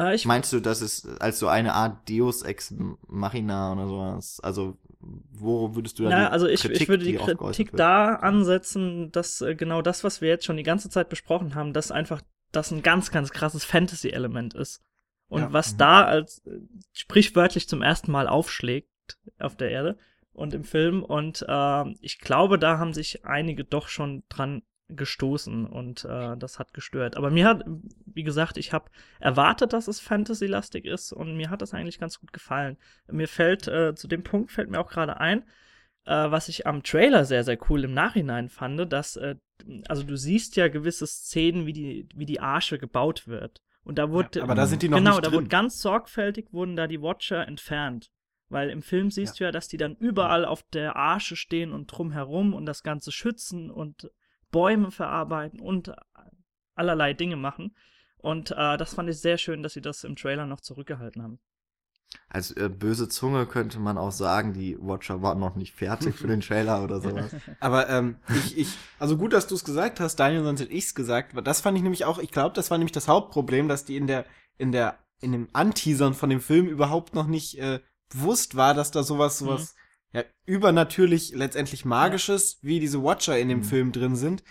äh, 0.00 0.14
ich 0.14 0.24
meinst 0.24 0.52
du, 0.52 0.60
dass 0.60 0.80
es 0.80 1.06
als 1.20 1.38
so 1.38 1.48
eine 1.48 1.74
Art 1.74 2.08
Deus 2.08 2.42
Ex 2.42 2.74
Machina 3.06 3.72
oder 3.72 3.86
sowas, 3.86 4.40
also, 4.42 4.78
wo 4.98 5.74
würdest 5.76 5.98
du 5.98 6.04
da 6.04 6.10
Na, 6.10 6.26
die 6.26 6.32
also 6.32 6.46
ich, 6.46 6.62
Kritik, 6.62 6.80
ich 6.82 6.88
würde 6.88 7.04
die 7.04 7.12
geäußert 7.12 7.38
Kritik 7.38 7.76
da 7.76 8.14
ansetzen, 8.14 9.12
dass 9.12 9.42
äh, 9.42 9.54
genau 9.54 9.82
das, 9.82 10.04
was 10.04 10.22
wir 10.22 10.30
jetzt 10.30 10.46
schon 10.46 10.56
die 10.56 10.62
ganze 10.62 10.88
Zeit 10.88 11.10
besprochen 11.10 11.54
haben, 11.54 11.74
dass 11.74 11.90
einfach 11.90 12.22
das 12.50 12.70
ein 12.70 12.82
ganz, 12.82 13.10
ganz 13.10 13.30
krasses 13.30 13.64
Fantasy-Element 13.64 14.54
ist. 14.54 14.80
Und 15.28 15.40
Ja. 15.42 15.52
was 15.52 15.74
Mhm. 15.74 15.78
da 15.78 16.04
als 16.04 16.38
äh, 16.46 16.58
sprichwörtlich 16.92 17.68
zum 17.68 17.82
ersten 17.82 18.12
Mal 18.12 18.28
aufschlägt 18.28 18.88
auf 19.38 19.56
der 19.56 19.70
Erde 19.70 19.98
und 20.32 20.54
im 20.54 20.64
Film. 20.64 21.02
Und 21.02 21.44
äh, 21.48 21.84
ich 22.00 22.18
glaube, 22.20 22.58
da 22.58 22.78
haben 22.78 22.94
sich 22.94 23.24
einige 23.24 23.64
doch 23.64 23.88
schon 23.88 24.22
dran 24.28 24.62
gestoßen 24.88 25.66
und 25.66 26.04
äh, 26.04 26.36
das 26.36 26.60
hat 26.60 26.72
gestört. 26.72 27.16
Aber 27.16 27.30
mir 27.30 27.46
hat, 27.48 27.64
wie 28.06 28.22
gesagt, 28.22 28.56
ich 28.56 28.72
habe 28.72 28.88
erwartet, 29.18 29.72
dass 29.72 29.88
es 29.88 29.98
Fantasy-lastig 29.98 30.84
ist 30.84 31.12
und 31.12 31.36
mir 31.36 31.50
hat 31.50 31.60
das 31.60 31.74
eigentlich 31.74 31.98
ganz 31.98 32.20
gut 32.20 32.32
gefallen. 32.32 32.76
Mir 33.10 33.26
fällt, 33.26 33.66
äh, 33.66 33.96
zu 33.96 34.06
dem 34.06 34.22
Punkt 34.22 34.52
fällt 34.52 34.70
mir 34.70 34.78
auch 34.78 34.88
gerade 34.88 35.18
ein, 35.18 35.42
äh, 36.04 36.30
was 36.30 36.48
ich 36.48 36.68
am 36.68 36.84
Trailer 36.84 37.24
sehr, 37.24 37.42
sehr 37.42 37.58
cool 37.68 37.82
im 37.82 37.94
Nachhinein 37.94 38.48
fand, 38.48 38.92
dass, 38.92 39.16
äh, 39.16 39.34
also 39.88 40.04
du 40.04 40.16
siehst 40.16 40.54
ja 40.54 40.68
gewisse 40.68 41.08
Szenen, 41.08 41.66
wie 41.66 41.72
die, 41.72 42.08
wie 42.14 42.26
die 42.26 42.38
Arche 42.38 42.78
gebaut 42.78 43.26
wird. 43.26 43.62
Und 43.86 43.98
da 43.98 44.10
wurde, 44.10 44.40
Ja, 44.40 44.42
aber 44.42 44.56
da 44.56 44.66
sind 44.66 44.82
die 44.82 44.88
noch 44.88 44.98
genau, 44.98 45.20
da 45.20 45.30
wurde 45.30 45.46
ganz 45.46 45.78
sorgfältig 45.78 46.52
wurden 46.52 46.74
da 46.74 46.88
die 46.88 47.00
Watcher 47.00 47.46
entfernt. 47.46 48.10
Weil 48.48 48.68
im 48.70 48.82
Film 48.82 49.12
siehst 49.12 49.38
du 49.38 49.44
ja, 49.44 49.52
dass 49.52 49.68
die 49.68 49.76
dann 49.76 49.94
überall 49.94 50.44
auf 50.44 50.64
der 50.72 50.96
Arche 50.96 51.36
stehen 51.36 51.72
und 51.72 51.86
drumherum 51.86 52.52
und 52.52 52.66
das 52.66 52.82
Ganze 52.82 53.12
schützen 53.12 53.70
und 53.70 54.10
Bäume 54.50 54.90
verarbeiten 54.90 55.60
und 55.60 55.92
allerlei 56.74 57.14
Dinge 57.14 57.36
machen. 57.36 57.76
Und 58.18 58.50
äh, 58.50 58.76
das 58.76 58.94
fand 58.94 59.08
ich 59.08 59.20
sehr 59.20 59.38
schön, 59.38 59.62
dass 59.62 59.74
sie 59.74 59.82
das 59.82 60.02
im 60.02 60.16
Trailer 60.16 60.46
noch 60.46 60.60
zurückgehalten 60.60 61.22
haben. 61.22 61.38
Als 62.28 62.50
äh, 62.52 62.68
böse 62.68 63.08
Zunge 63.08 63.46
könnte 63.46 63.78
man 63.78 63.98
auch 63.98 64.12
sagen, 64.12 64.52
die 64.52 64.76
Watcher 64.80 65.22
waren 65.22 65.38
noch 65.38 65.56
nicht 65.56 65.74
fertig 65.74 66.14
für 66.16 66.26
den 66.26 66.40
Trailer 66.40 66.82
oder 66.82 67.00
sowas. 67.00 67.30
Aber 67.60 67.88
ähm, 67.88 68.16
ich, 68.28 68.58
ich, 68.58 68.68
also 68.98 69.16
gut, 69.16 69.32
dass 69.32 69.46
du 69.46 69.54
es 69.54 69.64
gesagt 69.64 70.00
hast, 70.00 70.16
Daniel, 70.16 70.44
sonst 70.44 70.60
hätte 70.60 70.72
ich's 70.72 70.94
gesagt. 70.94 71.34
weil 71.34 71.42
Das 71.42 71.60
fand 71.60 71.76
ich 71.76 71.82
nämlich 71.82 72.04
auch, 72.04 72.18
ich 72.18 72.30
glaube, 72.30 72.54
das 72.54 72.70
war 72.70 72.78
nämlich 72.78 72.92
das 72.92 73.08
Hauptproblem, 73.08 73.68
dass 73.68 73.84
die 73.84 73.96
in 73.96 74.06
der, 74.06 74.24
in 74.58 74.72
der, 74.72 74.98
in 75.20 75.32
dem 75.32 75.48
Anteasern 75.52 76.14
von 76.14 76.30
dem 76.30 76.40
Film 76.40 76.66
überhaupt 76.66 77.14
noch 77.14 77.26
nicht 77.26 77.58
äh, 77.58 77.80
bewusst 78.08 78.56
war, 78.56 78.74
dass 78.74 78.90
da 78.90 79.02
sowas, 79.02 79.38
sowas, 79.38 79.74
ja, 80.12 80.22
übernatürlich, 80.46 81.32
letztendlich 81.34 81.84
magisches, 81.84 82.58
wie 82.62 82.80
diese 82.80 83.02
Watcher 83.02 83.38
in 83.38 83.48
dem 83.48 83.58
Mhm. 83.58 83.64
Film 83.64 83.92
drin 83.92 84.16
sind, 84.16 84.42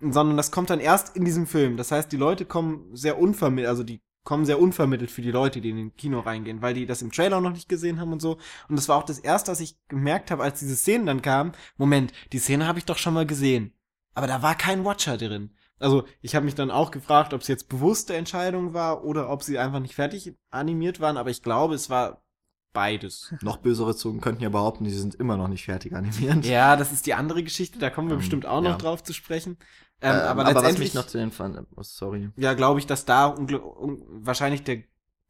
sondern 0.00 0.36
das 0.36 0.50
kommt 0.50 0.70
dann 0.70 0.80
erst 0.80 1.16
in 1.16 1.24
diesem 1.24 1.46
Film. 1.46 1.76
Das 1.76 1.90
heißt, 1.90 2.10
die 2.12 2.16
Leute 2.16 2.44
kommen 2.44 2.94
sehr 2.94 3.18
unvermittelt, 3.18 3.68
also 3.68 3.82
die 3.82 4.00
kommen 4.28 4.44
sehr 4.44 4.60
unvermittelt 4.60 5.10
für 5.10 5.22
die 5.22 5.30
Leute, 5.30 5.62
die 5.62 5.70
in 5.70 5.76
den 5.78 5.96
Kino 5.96 6.20
reingehen, 6.20 6.60
weil 6.60 6.74
die 6.74 6.84
das 6.84 7.00
im 7.00 7.10
Trailer 7.10 7.40
noch 7.40 7.52
nicht 7.52 7.66
gesehen 7.66 7.98
haben 7.98 8.12
und 8.12 8.20
so. 8.20 8.36
Und 8.68 8.76
das 8.76 8.86
war 8.86 8.98
auch 8.98 9.04
das 9.04 9.18
erste, 9.18 9.50
was 9.50 9.60
ich 9.60 9.78
gemerkt 9.88 10.30
habe, 10.30 10.42
als 10.42 10.58
diese 10.58 10.76
Szenen 10.76 11.06
dann 11.06 11.22
kamen. 11.22 11.52
Moment, 11.78 12.12
die 12.34 12.38
Szene 12.38 12.66
habe 12.66 12.78
ich 12.78 12.84
doch 12.84 12.98
schon 12.98 13.14
mal 13.14 13.24
gesehen. 13.24 13.72
Aber 14.12 14.26
da 14.26 14.42
war 14.42 14.54
kein 14.54 14.84
Watcher 14.84 15.16
drin. 15.16 15.54
Also 15.78 16.04
ich 16.20 16.34
habe 16.34 16.44
mich 16.44 16.54
dann 16.54 16.70
auch 16.70 16.90
gefragt, 16.90 17.32
ob 17.32 17.40
es 17.40 17.48
jetzt 17.48 17.70
bewusste 17.70 18.16
Entscheidung 18.16 18.74
war 18.74 19.02
oder 19.02 19.30
ob 19.30 19.42
sie 19.42 19.58
einfach 19.58 19.80
nicht 19.80 19.94
fertig 19.94 20.34
animiert 20.50 21.00
waren. 21.00 21.16
Aber 21.16 21.30
ich 21.30 21.42
glaube, 21.42 21.74
es 21.74 21.88
war 21.88 22.22
beides. 22.74 23.32
noch 23.40 23.56
bösere 23.56 23.96
Zungen 23.96 24.20
könnten 24.20 24.42
ja 24.42 24.50
behaupten, 24.50 24.84
die 24.84 24.90
sind 24.90 25.14
immer 25.14 25.38
noch 25.38 25.48
nicht 25.48 25.64
fertig 25.64 25.94
animiert. 25.94 26.44
Ja, 26.44 26.76
das 26.76 26.92
ist 26.92 27.06
die 27.06 27.14
andere 27.14 27.42
Geschichte. 27.42 27.78
Da 27.78 27.88
kommen 27.88 28.08
wir 28.08 28.14
Ähm, 28.14 28.20
bestimmt 28.20 28.44
auch 28.44 28.60
noch 28.60 28.72
ja. 28.72 28.76
drauf 28.76 29.02
zu 29.02 29.14
sprechen. 29.14 29.56
Ähm, 30.00 30.14
Ähm, 30.14 30.20
aber 30.22 30.46
aber 30.46 30.62
was 30.62 30.78
mich 30.78 30.94
noch 30.94 31.06
zu 31.06 31.18
den 31.18 31.32
fand, 31.32 31.58
oh, 31.76 31.82
sorry. 31.82 32.30
ja, 32.36 32.54
glaube 32.54 32.78
ich, 32.80 32.86
dass 32.86 33.04
da 33.04 33.34
wahrscheinlich 33.38 34.62
der 34.62 34.82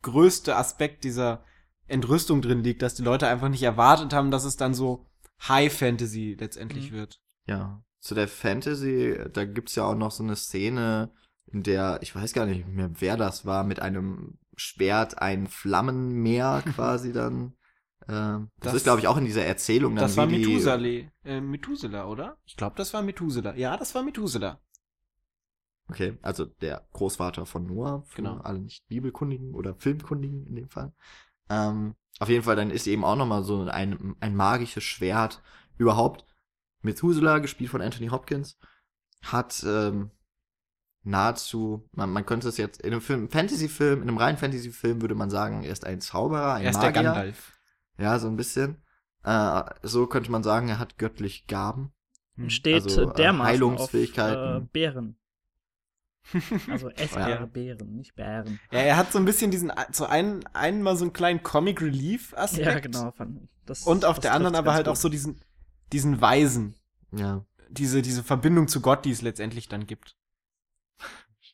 größte 0.03 0.57
Aspekt 0.57 1.05
dieser 1.05 1.43
Entrüstung 1.87 2.43
drin 2.43 2.63
liegt, 2.63 2.83
dass 2.83 2.95
die 2.95 3.03
Leute 3.03 3.27
einfach 3.29 3.49
nicht 3.49 3.63
erwartet 3.63 4.13
haben, 4.13 4.31
dass 4.31 4.45
es 4.45 4.57
dann 4.57 4.75
so 4.75 5.07
High 5.49 5.73
Fantasy 5.73 6.37
letztendlich 6.39 6.91
Mhm. 6.93 6.97
wird. 6.97 7.21
Ja, 7.47 7.83
zu 8.01 8.15
der 8.15 8.29
Fantasy, 8.29 9.19
da 9.33 9.45
gibt's 9.45 9.75
ja 9.75 9.85
auch 9.85 9.95
noch 9.95 10.11
so 10.11 10.23
eine 10.23 10.37
Szene, 10.37 11.11
in 11.47 11.63
der, 11.63 11.99
ich 12.03 12.15
weiß 12.15 12.35
gar 12.35 12.45
nicht 12.45 12.67
mehr, 12.69 12.91
wer 12.99 13.17
das 13.17 13.47
war, 13.47 13.65
mit 13.65 13.81
einem 13.81 14.39
Schwert 14.55 15.19
ein 15.23 15.47
Flammenmeer 15.47 16.63
quasi 16.75 17.13
dann. 17.13 17.55
Ähm, 18.09 18.51
das, 18.61 18.73
Das- 18.73 18.75
ist, 18.77 18.85
glaube 18.85 19.01
ich, 19.01 19.07
auch 19.09 19.17
in 19.19 19.25
dieser 19.27 19.45
Erzählung 19.45 19.95
dann. 19.95 20.03
Das 20.05 20.17
war 20.17 20.27
Methuselah, 20.27 21.09
äh, 21.25 21.41
Methuselah, 21.41 22.07
oder? 22.09 22.39
Ich 22.47 22.57
glaube, 22.57 22.75
das 22.77 22.93
war 22.95 23.03
Methuselah. 23.03 23.55
Ja, 23.57 23.77
das 23.77 23.95
war 23.95 24.03
Methuselah. 24.03 24.61
Okay, 25.91 26.19
also 26.23 26.45
der 26.45 26.87
Großvater 26.93 27.47
von 27.47 27.67
Noah, 27.67 28.03
für 28.07 28.17
Genau. 28.17 28.39
alle 28.39 28.59
nicht 28.61 28.87
Bibelkundigen 28.89 29.55
oder 29.55 29.75
Filmkundigen 29.75 30.47
in 30.47 30.55
dem 30.57 30.69
Fall. 30.69 30.93
Ähm, 31.49 31.95
auf 32.21 32.29
jeden 32.29 32.45
Fall, 32.45 32.57
dann 32.57 32.71
ist 32.71 32.87
eben 32.87 33.05
auch 33.05 33.17
nochmal 33.17 33.43
so 33.43 33.63
ein, 33.63 34.15
ein 34.21 34.37
magisches 34.37 34.85
Schwert. 34.85 35.43
Überhaupt, 35.79 36.27
Methuselah, 36.83 37.39
gespielt 37.39 37.71
von 37.71 37.81
Anthony 37.81 38.09
Hopkins, 38.09 38.59
hat 39.23 39.65
ähm, 39.67 40.11
nahezu, 41.05 41.89
man, 41.93 42.11
man 42.11 42.27
könnte 42.27 42.49
es 42.49 42.57
jetzt 42.59 42.83
in 42.83 42.93
einem 42.93 43.01
Film, 43.01 43.31
Fantasy-Film, 43.31 44.03
in 44.03 44.09
einem 44.09 44.19
reinen 44.19 44.37
Fantasy-Film 44.39 45.01
würde 45.01 45.15
man 45.15 45.31
sagen, 45.31 45.63
er 45.63 45.73
ist 45.73 45.87
ein 45.87 46.01
Zauberer, 46.01 46.55
ein 46.55 46.65
Er 46.65 46.71
ist 46.71 46.81
der 46.81 46.91
Magier. 46.91 47.03
Gandalf. 47.03 47.58
Ja, 47.99 48.19
so 48.19 48.29
ein 48.29 48.37
bisschen. 48.37 48.83
Äh, 49.25 49.63
so 49.83 50.07
könnte 50.07 50.31
man 50.31 50.43
sagen, 50.43 50.69
er 50.69 50.79
hat 50.79 50.99
göttliche 50.99 51.45
Gaben. 51.47 51.93
Hm. 52.37 52.45
Und 52.45 52.51
steht 52.53 52.85
Also, 52.85 53.03
äh, 53.03 53.11
äh, 53.11 53.15
dermaßen 53.15 53.47
Heilungsfähigkeiten. 53.53 54.57
auf 54.57 54.63
äh, 54.63 54.67
Beeren. 54.73 55.19
Also 56.69 56.91
Beeren, 57.53 57.97
nicht 57.97 58.15
Bären. 58.15 58.61
Ja, 58.71 58.81
er 58.81 58.97
hat 58.97 59.13
so 59.13 59.19
ein 59.19 59.25
bisschen 59.25 59.51
diesen, 59.51 59.73
so 59.93 60.05
einen, 60.05 60.45
einen 60.53 60.83
mal 60.83 60.97
so 60.97 61.05
einen 61.05 61.13
kleinen 61.15 61.43
Comic 61.43 61.81
Relief 61.81 62.35
Aspekt. 62.37 62.67
Ja, 62.67 62.81
genau. 62.81 63.15
Das, 63.65 63.85
Und 63.85 64.05
auf 64.05 64.17
das 64.17 64.23
der 64.23 64.35
anderen 64.35 64.55
aber 64.55 64.75
halt 64.75 64.89
auch 64.89 64.93
gut. 64.93 65.01
so 65.01 65.09
diesen, 65.09 65.41
diesen 65.93 66.21
Weisen. 66.21 66.75
Ja, 67.13 67.47
Diese, 67.71 68.03
diese 68.03 68.23
Verbindung 68.23 68.69
zu 68.69 68.81
Gott, 68.83 69.05
die 69.05 69.11
es 69.11 69.23
letztendlich 69.23 69.69
dann 69.69 69.87
gibt. 69.87 70.17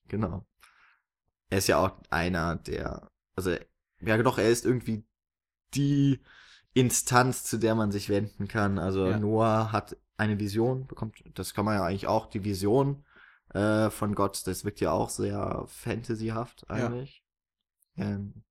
genau. 0.09 0.45
Er 1.51 1.59
ist 1.59 1.69
ja 1.69 1.79
auch 1.79 1.93
einer 2.11 2.57
der, 2.57 3.11
also, 3.37 3.55
ja 4.01 4.23
doch, 4.23 4.39
er 4.39 4.51
ist 4.51 4.65
irgendwie 4.65 5.05
die 5.75 6.21
Instanz, 6.75 7.45
zu 7.45 7.59
der 7.59 7.75
man 7.75 7.93
sich 7.93 8.09
wenden 8.09 8.49
kann. 8.49 8.79
Also 8.79 9.07
Ja. 9.07 9.19
Noah 9.19 9.73
hat 9.73 9.97
eine 10.17 10.39
Vision, 10.39 10.87
bekommt, 10.87 11.23
das 11.35 11.55
kann 11.55 11.65
man 11.65 11.77
ja 11.77 11.85
eigentlich 11.85 12.07
auch, 12.07 12.27
die 12.27 12.45
Vision 12.45 13.05
äh, 13.53 13.91
von 13.91 14.15
Gott, 14.15 14.47
das 14.47 14.65
wirkt 14.65 14.81
ja 14.81 14.93
auch 14.93 15.11
sehr 15.11 15.65
fantasyhaft 15.69 16.69
eigentlich. 16.71 17.25
Ähm, 17.97 18.43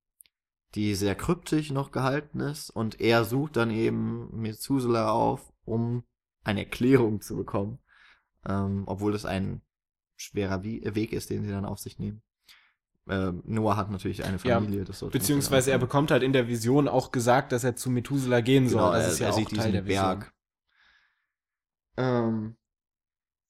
die 0.75 0.95
sehr 0.95 1.15
kryptisch 1.15 1.69
noch 1.71 1.91
gehalten 1.91 2.39
ist 2.39 2.69
und 2.69 2.99
er 2.99 3.25
sucht 3.25 3.57
dann 3.57 3.69
eben 3.69 4.29
Methuselah 4.35 5.11
auf, 5.11 5.53
um 5.65 6.03
eine 6.43 6.61
Erklärung 6.61 7.21
zu 7.21 7.35
bekommen. 7.35 7.79
Ähm, 8.45 8.83
obwohl 8.87 9.11
das 9.11 9.25
ein 9.25 9.61
schwerer 10.15 10.63
Weg 10.63 11.13
ist, 11.13 11.29
den 11.29 11.43
sie 11.43 11.51
dann 11.51 11.65
auf 11.65 11.79
sich 11.79 11.99
nehmen. 11.99 12.21
Ähm, 13.09 13.43
Noah 13.45 13.75
hat 13.75 13.91
natürlich 13.91 14.23
eine 14.23 14.37
Ja, 14.43 14.59
Familie, 14.61 14.85
das 14.85 14.99
sollte 14.99 15.17
Beziehungsweise 15.17 15.71
er 15.71 15.77
bekommt 15.77 16.09
halt 16.09 16.23
in 16.23 16.31
der 16.31 16.47
Vision 16.47 16.87
auch 16.87 17.11
gesagt, 17.11 17.51
dass 17.51 17.63
er 17.63 17.75
zu 17.75 17.89
Methuselah 17.89 18.41
gehen. 18.41 18.67
Genau, 18.69 18.91
soll. 18.91 18.93
Das 18.93 19.05
er, 19.05 19.11
ist 19.11 19.19
ja 19.19 19.25
er 19.27 19.33
auch 19.33 19.37
sieht 19.37 19.49
Teil 19.49 19.55
diesen 19.57 19.71
der 19.73 19.85
Vision. 19.85 20.19
Berg. 20.19 20.33
Ähm, 21.97 22.55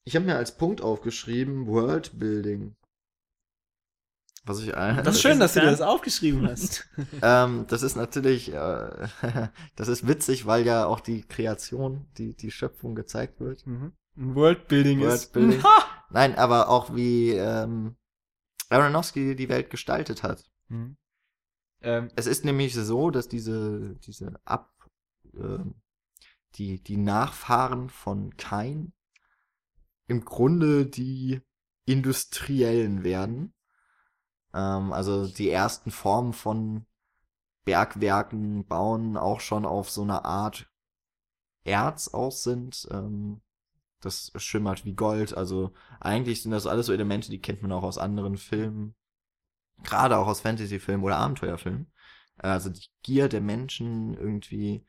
ich 0.05 0.15
habe 0.15 0.25
mir 0.25 0.35
als 0.35 0.57
Punkt 0.57 0.81
aufgeschrieben 0.81 1.67
Worldbuilding. 1.67 2.75
Was 4.45 4.59
ich 4.59 4.71
Das 4.71 5.15
ist 5.15 5.21
schön, 5.21 5.39
dass 5.39 5.53
du 5.53 5.61
dir 5.61 5.67
das 5.71 5.81
aufgeschrieben 5.81 6.47
hast. 6.47 6.89
ähm, 7.21 7.65
das 7.69 7.83
ist 7.83 7.95
natürlich, 7.95 8.51
äh, 8.53 9.07
das 9.75 9.87
ist 9.87 10.07
witzig, 10.07 10.45
weil 10.45 10.65
ja 10.65 10.85
auch 10.85 10.99
die 10.99 11.21
Kreation, 11.21 12.07
die, 12.17 12.35
die 12.35 12.51
Schöpfung 12.51 12.95
gezeigt 12.95 13.39
wird. 13.39 13.65
mhm. 13.65 13.93
Ein 14.15 14.35
Worldbuilding, 14.35 14.99
Worldbuilding. 15.01 15.57
ist. 15.57 15.63
Ha! 15.63 15.85
Nein, 16.11 16.35
aber 16.35 16.69
auch 16.69 16.95
wie 16.95 17.31
ähm, 17.31 17.95
Aronofsky 18.73 19.35
die 19.35 19.49
Welt 19.49 19.69
gestaltet 19.69 20.23
hat. 20.23 20.43
Mhm. 20.67 20.97
Ähm, 21.81 22.09
Es 22.15 22.27
ist 22.27 22.45
nämlich 22.45 22.73
so, 22.73 23.11
dass 23.11 23.27
diese, 23.27 23.95
diese 24.05 24.39
Ab, 24.45 24.73
ähm, 25.35 25.75
die, 26.55 26.83
die 26.83 26.97
Nachfahren 26.97 27.89
von 27.89 28.35
Kain 28.37 28.93
im 30.07 30.25
Grunde 30.25 30.85
die 30.85 31.41
Industriellen 31.85 33.03
werden. 33.03 33.53
Ähm, 34.53 34.93
also 34.93 35.27
die 35.27 35.49
ersten 35.49 35.91
Formen 35.91 36.33
von 36.33 36.85
Bergwerken 37.65 38.65
bauen 38.65 39.17
auch 39.17 39.39
schon 39.39 39.65
auf 39.65 39.89
so 39.89 40.03
einer 40.03 40.25
Art 40.25 40.69
Erz 41.63 42.09
aus 42.09 42.43
sind. 42.43 42.87
Ähm, 42.91 43.41
das 44.05 44.31
schimmert 44.37 44.85
wie 44.85 44.93
Gold. 44.93 45.35
Also 45.35 45.73
eigentlich 45.99 46.41
sind 46.41 46.51
das 46.51 46.67
alles 46.67 46.87
so 46.87 46.93
Elemente, 46.93 47.29
die 47.29 47.41
kennt 47.41 47.61
man 47.61 47.71
auch 47.71 47.83
aus 47.83 47.97
anderen 47.97 48.37
Filmen. 48.37 48.95
Gerade 49.83 50.17
auch 50.17 50.27
aus 50.27 50.41
Fantasy-Filmen 50.41 51.03
oder 51.03 51.17
Abenteuerfilmen. 51.17 51.91
Also 52.37 52.69
die 52.69 52.87
Gier 53.03 53.29
der 53.29 53.41
Menschen 53.41 54.13
irgendwie 54.15 54.85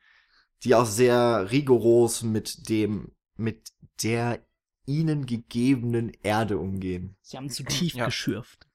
die 0.63 0.75
auch 0.75 0.85
sehr 0.85 1.51
rigoros 1.51 2.23
mit 2.23 2.69
dem, 2.69 3.15
mit 3.35 3.71
der 4.01 4.45
ihnen 4.85 5.25
gegebenen 5.25 6.11
Erde 6.21 6.57
umgehen. 6.57 7.17
Sie 7.21 7.37
haben 7.37 7.49
zu 7.49 7.63
tief 7.63 7.95
Ja. 7.95 8.05
geschürft. 8.05 8.67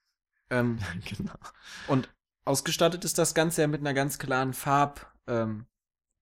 Ähm, 0.49 0.79
genau. 1.05 1.33
und 1.87 2.09
ausgestattet 2.45 3.05
ist 3.05 3.17
das 3.17 3.33
Ganze 3.33 3.61
ja 3.61 3.67
mit 3.67 3.81
einer 3.81 3.93
ganz 3.93 4.19
klaren 4.19 4.53
Farb, 4.53 5.13
ähm, 5.27 5.65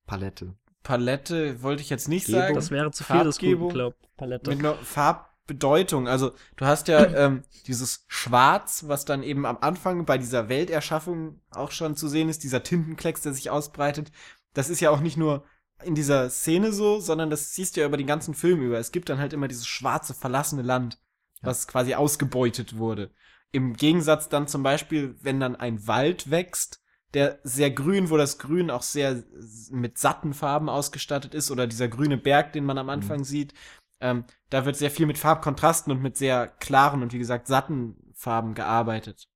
Palette. 0.05 0.55
Palette, 0.89 1.61
wollte 1.61 1.83
ich 1.83 1.91
jetzt 1.91 2.07
nicht 2.07 2.25
Gebung. 2.25 2.41
sagen. 2.41 2.55
Das 2.55 2.71
wäre 2.71 2.89
zu 2.89 3.03
viel 3.03 3.23
des 3.23 3.35
Farbgebung. 3.35 3.67
Guten, 3.67 3.73
glaub, 3.75 3.95
Palette. 4.17 4.49
Mit 4.49 4.57
einer 4.57 4.73
Farbbedeutung. 4.73 6.07
Also 6.07 6.31
du 6.57 6.65
hast 6.65 6.87
ja 6.87 7.05
ähm, 7.15 7.43
dieses 7.67 8.05
Schwarz, 8.07 8.85
was 8.87 9.05
dann 9.05 9.21
eben 9.21 9.45
am 9.45 9.59
Anfang 9.61 10.05
bei 10.05 10.17
dieser 10.17 10.49
Welterschaffung 10.49 11.41
auch 11.51 11.69
schon 11.69 11.95
zu 11.95 12.07
sehen 12.07 12.27
ist, 12.27 12.43
dieser 12.43 12.63
Tintenklecks, 12.63 13.21
der 13.21 13.33
sich 13.33 13.51
ausbreitet. 13.51 14.11
Das 14.55 14.71
ist 14.71 14.79
ja 14.79 14.89
auch 14.89 14.99
nicht 14.99 15.15
nur 15.15 15.43
in 15.83 15.93
dieser 15.93 16.27
Szene 16.31 16.73
so, 16.73 16.99
sondern 16.99 17.29
das 17.29 17.53
siehst 17.53 17.75
du 17.75 17.81
ja 17.81 17.85
über 17.85 17.97
den 17.97 18.07
ganzen 18.07 18.33
Film 18.33 18.59
über. 18.63 18.79
Es 18.79 18.91
gibt 18.91 19.09
dann 19.09 19.19
halt 19.19 19.31
immer 19.33 19.47
dieses 19.47 19.67
schwarze, 19.67 20.15
verlassene 20.15 20.63
Land, 20.63 20.97
was 21.43 21.67
quasi 21.67 21.93
ausgebeutet 21.93 22.79
wurde. 22.79 23.11
Im 23.51 23.75
Gegensatz 23.75 24.27
dann 24.27 24.47
zum 24.47 24.63
Beispiel, 24.63 25.15
wenn 25.21 25.39
dann 25.39 25.55
ein 25.55 25.85
Wald 25.85 26.31
wächst, 26.31 26.81
der 27.13 27.39
sehr 27.43 27.71
grün, 27.71 28.09
wo 28.09 28.17
das 28.17 28.37
Grün 28.37 28.69
auch 28.69 28.83
sehr 28.83 29.23
mit 29.71 29.97
satten 29.97 30.33
Farben 30.33 30.69
ausgestattet 30.69 31.33
ist, 31.33 31.51
oder 31.51 31.67
dieser 31.67 31.87
grüne 31.87 32.17
Berg, 32.17 32.53
den 32.53 32.65
man 32.65 32.77
am 32.77 32.89
Anfang 32.89 33.23
sieht, 33.23 33.53
ähm, 34.01 34.25
da 34.49 34.65
wird 34.65 34.77
sehr 34.77 34.91
viel 34.91 35.05
mit 35.05 35.17
Farbkontrasten 35.17 35.91
und 35.91 36.01
mit 36.01 36.17
sehr 36.17 36.47
klaren 36.47 37.01
und 37.01 37.13
wie 37.13 37.19
gesagt 37.19 37.47
satten 37.47 37.95
Farben 38.13 38.53
gearbeitet. 38.53 39.27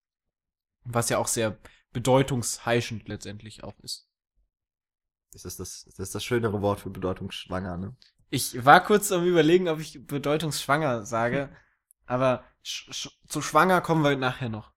Was 0.84 1.10
ja 1.10 1.18
auch 1.18 1.28
sehr 1.28 1.58
bedeutungsheischend 1.92 3.08
letztendlich 3.08 3.64
auch 3.64 3.80
ist. 3.80 4.08
Das 5.32 5.46
ist 5.46 5.60
das, 5.60 5.86
das 5.86 6.00
ist 6.00 6.16
das 6.16 6.24
schönere 6.24 6.62
Wort 6.62 6.82
für 6.82 6.90
bedeutungsschwanger, 6.90 7.78
ne? 7.78 7.96
Ich 8.30 8.66
war 8.66 8.84
kurz 8.84 9.12
am 9.12 9.26
überlegen, 9.26 9.70
ob 9.70 9.80
ich 9.80 10.06
bedeutungsschwanger 10.06 11.06
sage, 11.06 11.56
aber 12.06 12.44
sch 12.64 12.92
sch 12.92 13.10
zu 13.28 13.42
schwanger 13.42 13.82
kommen 13.82 14.04
wir 14.04 14.16
nachher 14.18 14.50
noch. 14.50 14.73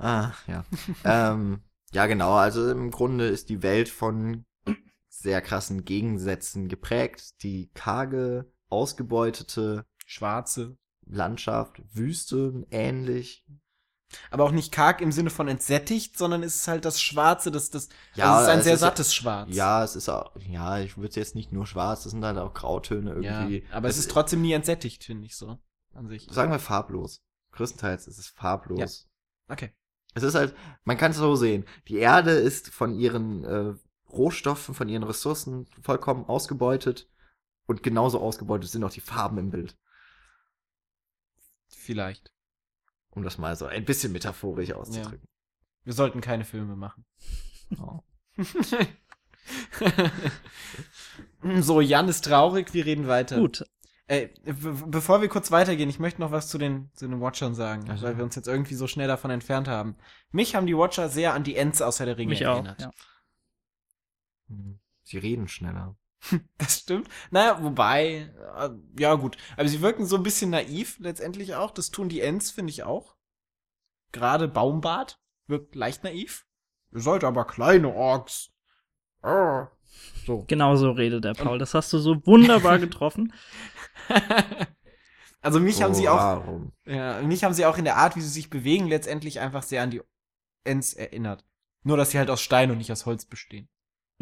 Ah, 0.00 0.32
ja. 0.46 0.64
ähm, 1.04 1.60
ja, 1.92 2.06
genau. 2.06 2.34
Also 2.34 2.70
im 2.70 2.90
Grunde 2.90 3.26
ist 3.26 3.48
die 3.48 3.62
Welt 3.62 3.88
von 3.88 4.44
sehr 5.08 5.40
krassen 5.42 5.84
Gegensätzen 5.84 6.68
geprägt. 6.68 7.42
Die 7.42 7.70
karge, 7.74 8.50
ausgebeutete 8.68 9.84
Schwarze. 10.06 10.76
Landschaft, 11.06 11.82
Wüste 11.92 12.66
ähnlich. 12.70 13.44
Aber 14.30 14.44
auch 14.44 14.50
nicht 14.50 14.72
karg 14.72 15.00
im 15.00 15.12
Sinne 15.12 15.30
von 15.30 15.48
entsättigt, 15.48 16.16
sondern 16.18 16.42
es 16.42 16.56
ist 16.56 16.68
halt 16.68 16.84
das 16.84 17.00
Schwarze, 17.00 17.50
das, 17.50 17.70
das, 17.70 17.88
Ja, 18.14 18.36
also 18.38 18.38
es 18.38 18.42
ist 18.42 18.48
ein 18.52 18.58
es 18.58 18.64
sehr 18.64 18.74
ist- 18.74 18.80
sattes 18.80 19.14
Schwarz. 19.14 19.48
Ja, 19.52 19.84
es 19.84 19.94
ist 19.96 20.08
auch, 20.08 20.32
ja, 20.48 20.78
ich 20.80 20.96
würde 20.96 21.08
es 21.08 21.14
jetzt 21.16 21.34
nicht 21.34 21.52
nur 21.52 21.66
schwarz, 21.66 22.02
das 22.04 22.12
sind 22.12 22.24
halt 22.24 22.38
auch 22.38 22.54
Grautöne 22.54 23.20
ja. 23.22 23.40
irgendwie. 23.42 23.64
Aber 23.70 23.88
es 23.88 23.98
ist 23.98 24.10
trotzdem 24.10 24.40
nie 24.42 24.52
entsättigt, 24.52 25.04
finde 25.04 25.26
ich 25.26 25.36
so. 25.36 25.58
An 25.94 26.08
sich. 26.08 26.26
Sagen 26.30 26.50
wir 26.52 26.58
farblos. 26.58 27.22
Größtenteils 27.52 28.06
ist 28.06 28.18
es 28.18 28.28
farblos. 28.28 29.08
Okay. 29.48 29.72
Es 30.14 30.22
ist 30.22 30.34
halt, 30.34 30.54
man 30.84 30.96
kann 30.96 31.12
es 31.12 31.18
so 31.18 31.36
sehen. 31.36 31.64
Die 31.88 31.98
Erde 31.98 32.32
ist 32.32 32.70
von 32.70 32.98
ihren 32.98 33.44
äh, 33.44 33.74
Rohstoffen, 34.10 34.74
von 34.74 34.88
ihren 34.88 35.04
Ressourcen 35.04 35.66
vollkommen 35.82 36.24
ausgebeutet. 36.24 37.08
Und 37.66 37.82
genauso 37.82 38.20
ausgebeutet 38.20 38.70
sind 38.70 38.82
auch 38.82 38.90
die 38.90 39.00
Farben 39.00 39.38
im 39.38 39.50
Bild. 39.50 39.78
Vielleicht. 41.68 42.32
Um 43.10 43.22
das 43.22 43.38
mal 43.38 43.56
so 43.56 43.66
ein 43.66 43.84
bisschen 43.84 44.12
metaphorisch 44.12 44.72
auszudrücken. 44.72 45.28
Wir 45.84 45.92
sollten 45.92 46.20
keine 46.20 46.44
Filme 46.44 46.76
machen. 46.76 47.04
Oh. 47.78 48.00
so, 51.60 51.80
Jan 51.80 52.08
ist 52.08 52.24
traurig, 52.24 52.74
wir 52.74 52.84
reden 52.84 53.06
weiter. 53.06 53.38
Gut, 53.38 53.64
Ey, 54.10 54.34
be 54.42 54.72
bevor 54.88 55.20
wir 55.20 55.28
kurz 55.28 55.52
weitergehen, 55.52 55.88
ich 55.88 56.00
möchte 56.00 56.20
noch 56.20 56.32
was 56.32 56.48
zu 56.48 56.58
den, 56.58 56.90
zu 56.94 57.06
den 57.06 57.20
Watchern 57.20 57.54
sagen, 57.54 57.88
Also. 57.88 58.04
weil 58.04 58.16
wir 58.16 58.24
uns 58.24 58.34
jetzt 58.34 58.48
irgendwie 58.48 58.74
so 58.74 58.88
schnell 58.88 59.06
davon 59.06 59.30
entfernt 59.30 59.68
haben. 59.68 59.94
Mich 60.32 60.56
haben 60.56 60.66
die 60.66 60.76
Watcher 60.76 61.08
sehr 61.08 61.32
an 61.32 61.44
die 61.44 61.54
Ents 61.54 61.80
aus 61.80 62.00
Herr 62.00 62.06
der 62.06 62.18
Ringe 62.18 62.30
mich 62.30 62.44
auch. 62.44 62.54
erinnert. 62.56 62.80
Ja. 62.80 62.90
Hm. 64.48 64.80
Sie 65.04 65.18
reden 65.18 65.46
schneller. 65.46 65.96
Das 66.58 66.80
stimmt. 66.80 67.08
Naja, 67.30 67.62
wobei, 67.62 68.32
äh, 68.56 68.70
ja 68.98 69.14
gut. 69.14 69.36
Aber 69.56 69.68
sie 69.68 69.80
wirken 69.80 70.04
so 70.06 70.16
ein 70.16 70.24
bisschen 70.24 70.50
naiv 70.50 70.98
letztendlich 70.98 71.54
auch. 71.54 71.70
Das 71.70 71.90
tun 71.92 72.08
die 72.08 72.20
Ents, 72.20 72.50
finde 72.50 72.70
ich 72.70 72.82
auch. 72.82 73.16
Gerade 74.10 74.48
Baumbart 74.48 75.20
wirkt 75.46 75.76
leicht 75.76 76.02
naiv. 76.02 76.46
Ihr 76.92 77.00
seid 77.00 77.22
aber 77.22 77.44
kleine 77.46 77.94
Orks. 77.94 78.50
Ah. 79.22 79.68
So. 80.26 80.44
Genau 80.48 80.76
so 80.76 80.90
redet 80.92 81.24
der 81.24 81.34
Paul. 81.34 81.58
Das 81.58 81.74
hast 81.74 81.92
du 81.92 81.98
so 81.98 82.24
wunderbar 82.26 82.78
getroffen. 82.80 83.32
also 85.40 85.60
mich 85.60 85.82
haben 85.82 85.94
sie 85.94 86.08
Oh, 86.08 86.12
auch, 86.12 86.18
Warum? 86.18 86.72
ja, 86.86 87.20
mich 87.22 87.44
haben 87.44 87.54
sie 87.54 87.64
auch 87.66 87.78
in 87.78 87.84
der 87.84 87.96
Art, 87.96 88.16
wie 88.16 88.20
sie 88.20 88.28
sich 88.28 88.50
bewegen, 88.50 88.86
letztendlich 88.88 89.40
einfach 89.40 89.62
sehr 89.62 89.82
an 89.82 89.90
die 89.90 90.02
Ents 90.64 90.92
erinnert. 90.94 91.44
Nur, 91.82 91.96
dass 91.96 92.10
sie 92.10 92.18
halt 92.18 92.30
aus 92.30 92.42
Stein 92.42 92.70
und 92.70 92.78
nicht 92.78 92.92
aus 92.92 93.06
Holz 93.06 93.24
bestehen. 93.24 93.68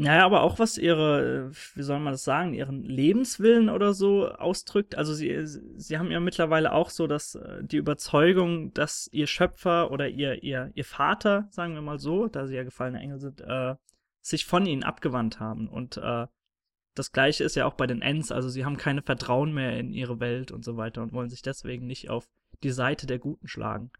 Naja, 0.01 0.25
aber 0.25 0.43
auch 0.43 0.61
was 0.61 0.79
ihre, 0.79 1.51
äh, 1.51 1.57
wie 1.75 1.83
soll 1.83 1.99
man 1.99 2.13
das 2.13 2.23
sagen, 2.23 2.55
ihren 2.55 2.85
Lebenswillen 2.85 3.69
oder 3.69 3.95
so 3.95 4.29
ausdrückt. 4.29 4.95
Also 4.95 5.13
sie, 5.13 5.45
sie 5.45 5.99
haben 5.99 6.13
ja 6.13 6.21
mittlerweile 6.21 6.73
auch 6.73 6.91
so, 6.91 7.09
dass 7.09 7.35
äh, 7.35 7.65
die 7.65 7.79
Überzeugung, 7.79 8.73
dass 8.75 9.09
ihr 9.11 9.27
Schöpfer 9.27 9.91
oder 9.91 10.09
ihr, 10.09 10.45
ihr, 10.45 10.71
ihr 10.75 10.85
Vater, 10.85 11.49
sagen 11.51 11.75
wir 11.75 11.83
mal 11.83 11.99
so, 11.99 12.29
da 12.29 12.47
sie 12.47 12.55
ja 12.55 12.63
gefallene 12.63 13.01
Engel 13.01 13.19
sind, 13.19 13.41
äh, 13.41 13.75
sich 14.21 14.47
von 14.47 14.67
ihnen 14.67 14.83
abgewandt 14.83 15.41
haben. 15.41 15.69
Und 15.69 15.97
äh, 15.97 16.27
das 16.95 17.13
gleiche 17.13 17.45
ist 17.45 17.55
ja 17.55 17.67
auch 17.67 17.75
bei 17.75 17.87
den 17.87 18.03
Ents, 18.03 18.33
also 18.33 18.49
sie 18.49 18.65
haben 18.65 18.77
keine 18.77 19.03
Vertrauen 19.03 19.53
mehr 19.53 19.79
in 19.79 19.93
ihre 19.93 20.21
Welt 20.21 20.51
und 20.51 20.65
so 20.65 20.77
weiter 20.77 21.03
und 21.03 21.13
wollen 21.13 21.31
sich 21.31 21.43
deswegen 21.43 21.87
nicht 21.87 22.11
auf 22.11 22.29
die 22.63 22.71
Seite 22.73 23.07
der 23.07 23.19
Guten 23.19 23.49
schlagen. 23.49 23.91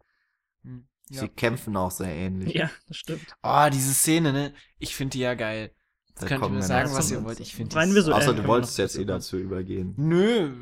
Hm. 0.63 0.87
Sie 1.11 1.27
kämpfen 1.27 1.75
auch 1.75 1.91
sehr 1.91 2.13
ähnlich. 2.13 2.53
Ja, 2.53 2.69
das 2.87 2.97
stimmt. 2.97 3.35
Oh, 3.41 3.67
diese 3.71 3.93
Szene, 3.93 4.31
ne? 4.31 4.53
Ich 4.77 4.95
finde 4.95 5.13
die 5.13 5.19
ja 5.19 5.33
geil. 5.33 5.71
Da 6.13 6.21
Jetzt 6.21 6.29
könnt 6.29 6.43
ihr 6.43 6.49
mir 6.49 6.55
wir 6.57 6.63
sagen, 6.63 6.91
was 6.93 7.09
ihr 7.11 7.23
wollt. 7.23 7.39
Ich 7.39 7.55
finde 7.55 7.75
Rein 7.75 7.89
die 7.89 7.95
visuell. 7.95 8.17
Außer 8.17 8.33
du 8.33 8.45
wolltest 8.45 8.77
jetzt 8.77 8.97
eh 8.97 9.05
dazu 9.05 9.37
übergehen. 9.37 9.95
Nö, 9.97 10.53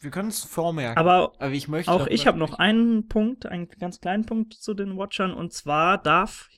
wir 0.00 0.10
können 0.10 0.30
es 0.30 0.42
vormerken. 0.42 0.98
Aber 0.98 1.34
Aber 1.38 1.52
ich 1.52 1.68
möchte 1.68 1.92
Auch 1.92 2.06
ich 2.06 2.26
habe 2.26 2.38
noch 2.38 2.54
einen 2.54 3.06
Punkt, 3.06 3.46
einen 3.46 3.68
ganz 3.68 4.00
kleinen 4.00 4.26
Punkt 4.26 4.54
zu 4.54 4.74
den 4.74 4.96
Watchern. 4.96 5.32
Und 5.32 5.52
zwar 5.52 5.98
darf, 5.98 6.48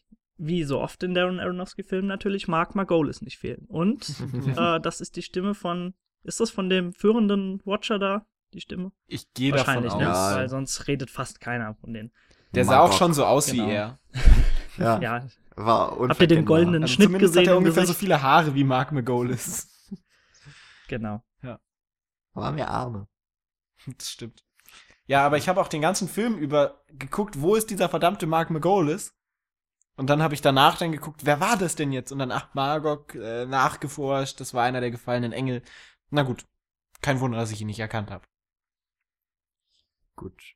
wie 0.44 0.64
so 0.64 0.80
oft 0.80 1.02
in 1.02 1.14
Darren 1.14 1.38
Aronofsky-Filmen 1.40 2.08
natürlich, 2.08 2.48
Mark 2.48 2.74
Margolis 2.74 3.22
nicht 3.22 3.38
fehlen. 3.38 3.64
Und 3.68 4.08
äh, 4.56 4.80
das 4.80 5.00
ist 5.00 5.16
die 5.16 5.22
Stimme 5.22 5.54
von, 5.54 5.94
ist 6.24 6.40
das 6.40 6.50
von 6.50 6.68
dem 6.68 6.92
führenden 6.92 7.60
Watcher 7.64 7.98
da, 7.98 8.26
die 8.52 8.60
Stimme? 8.60 8.92
Ich 9.06 9.32
gehe 9.34 9.52
davon 9.52 9.66
Wahrscheinlich, 9.66 9.92
aus. 9.92 9.98
ne? 10.00 10.04
Ja. 10.06 10.34
Weil 10.36 10.48
sonst 10.48 10.88
redet 10.88 11.10
fast 11.10 11.40
keiner 11.40 11.74
von 11.76 11.92
denen. 11.92 12.12
Der 12.54 12.64
sah 12.64 12.78
Mark 12.78 12.90
auch 12.92 12.96
schon 12.98 13.14
so 13.14 13.24
aus 13.24 13.46
Genau. 13.46 13.66
wie 13.66 13.70
er. 13.72 13.98
Ja, 14.78 14.98
Ja, 15.00 15.26
war 15.54 15.98
Habt 16.08 16.20
ihr 16.22 16.26
den 16.26 16.46
goldenen- 16.46 16.82
Also 16.82 16.94
Schnitt 16.94 17.08
zumindest 17.08 17.34
gesehen 17.34 17.46
hat 17.48 17.54
er 17.54 17.58
ungefähr 17.58 17.86
so 17.86 17.92
viele 17.92 18.22
Haare 18.22 18.54
wie 18.54 18.64
Mark 18.64 18.90
McGolis. 18.92 19.68
genau. 20.88 21.22
War 22.34 22.50
mir 22.52 22.68
Arme. 22.68 23.06
Das 23.98 24.10
stimmt. 24.10 24.42
Ja, 25.06 25.26
aber 25.26 25.36
ich 25.36 25.46
habe 25.50 25.60
auch 25.60 25.68
den 25.68 25.82
ganzen 25.82 26.08
Film 26.08 26.38
über 26.38 26.82
geguckt, 26.88 27.42
wo 27.42 27.54
ist 27.54 27.68
dieser 27.68 27.90
verdammte 27.90 28.26
Mark 28.26 28.48
McGolis? 28.48 29.14
Und 29.96 30.08
dann 30.08 30.22
habe 30.22 30.34
ich 30.34 30.40
danach 30.40 30.78
dann 30.78 30.92
geguckt, 30.92 31.24
wer 31.24 31.40
war 31.40 31.56
das 31.56 31.74
denn 31.74 31.92
jetzt? 31.92 32.12
Und 32.12 32.18
dann, 32.18 32.32
ach, 32.32 32.54
Margok, 32.54 33.14
äh, 33.14 33.46
nachgeforscht, 33.46 34.40
das 34.40 34.54
war 34.54 34.64
einer 34.64 34.80
der 34.80 34.90
gefallenen 34.90 35.32
Engel. 35.32 35.62
Na 36.10 36.22
gut, 36.22 36.46
kein 37.02 37.20
Wunder, 37.20 37.38
dass 37.38 37.52
ich 37.52 37.60
ihn 37.60 37.66
nicht 37.66 37.80
erkannt 37.80 38.10
habe. 38.10 38.24
Gut. 40.16 40.54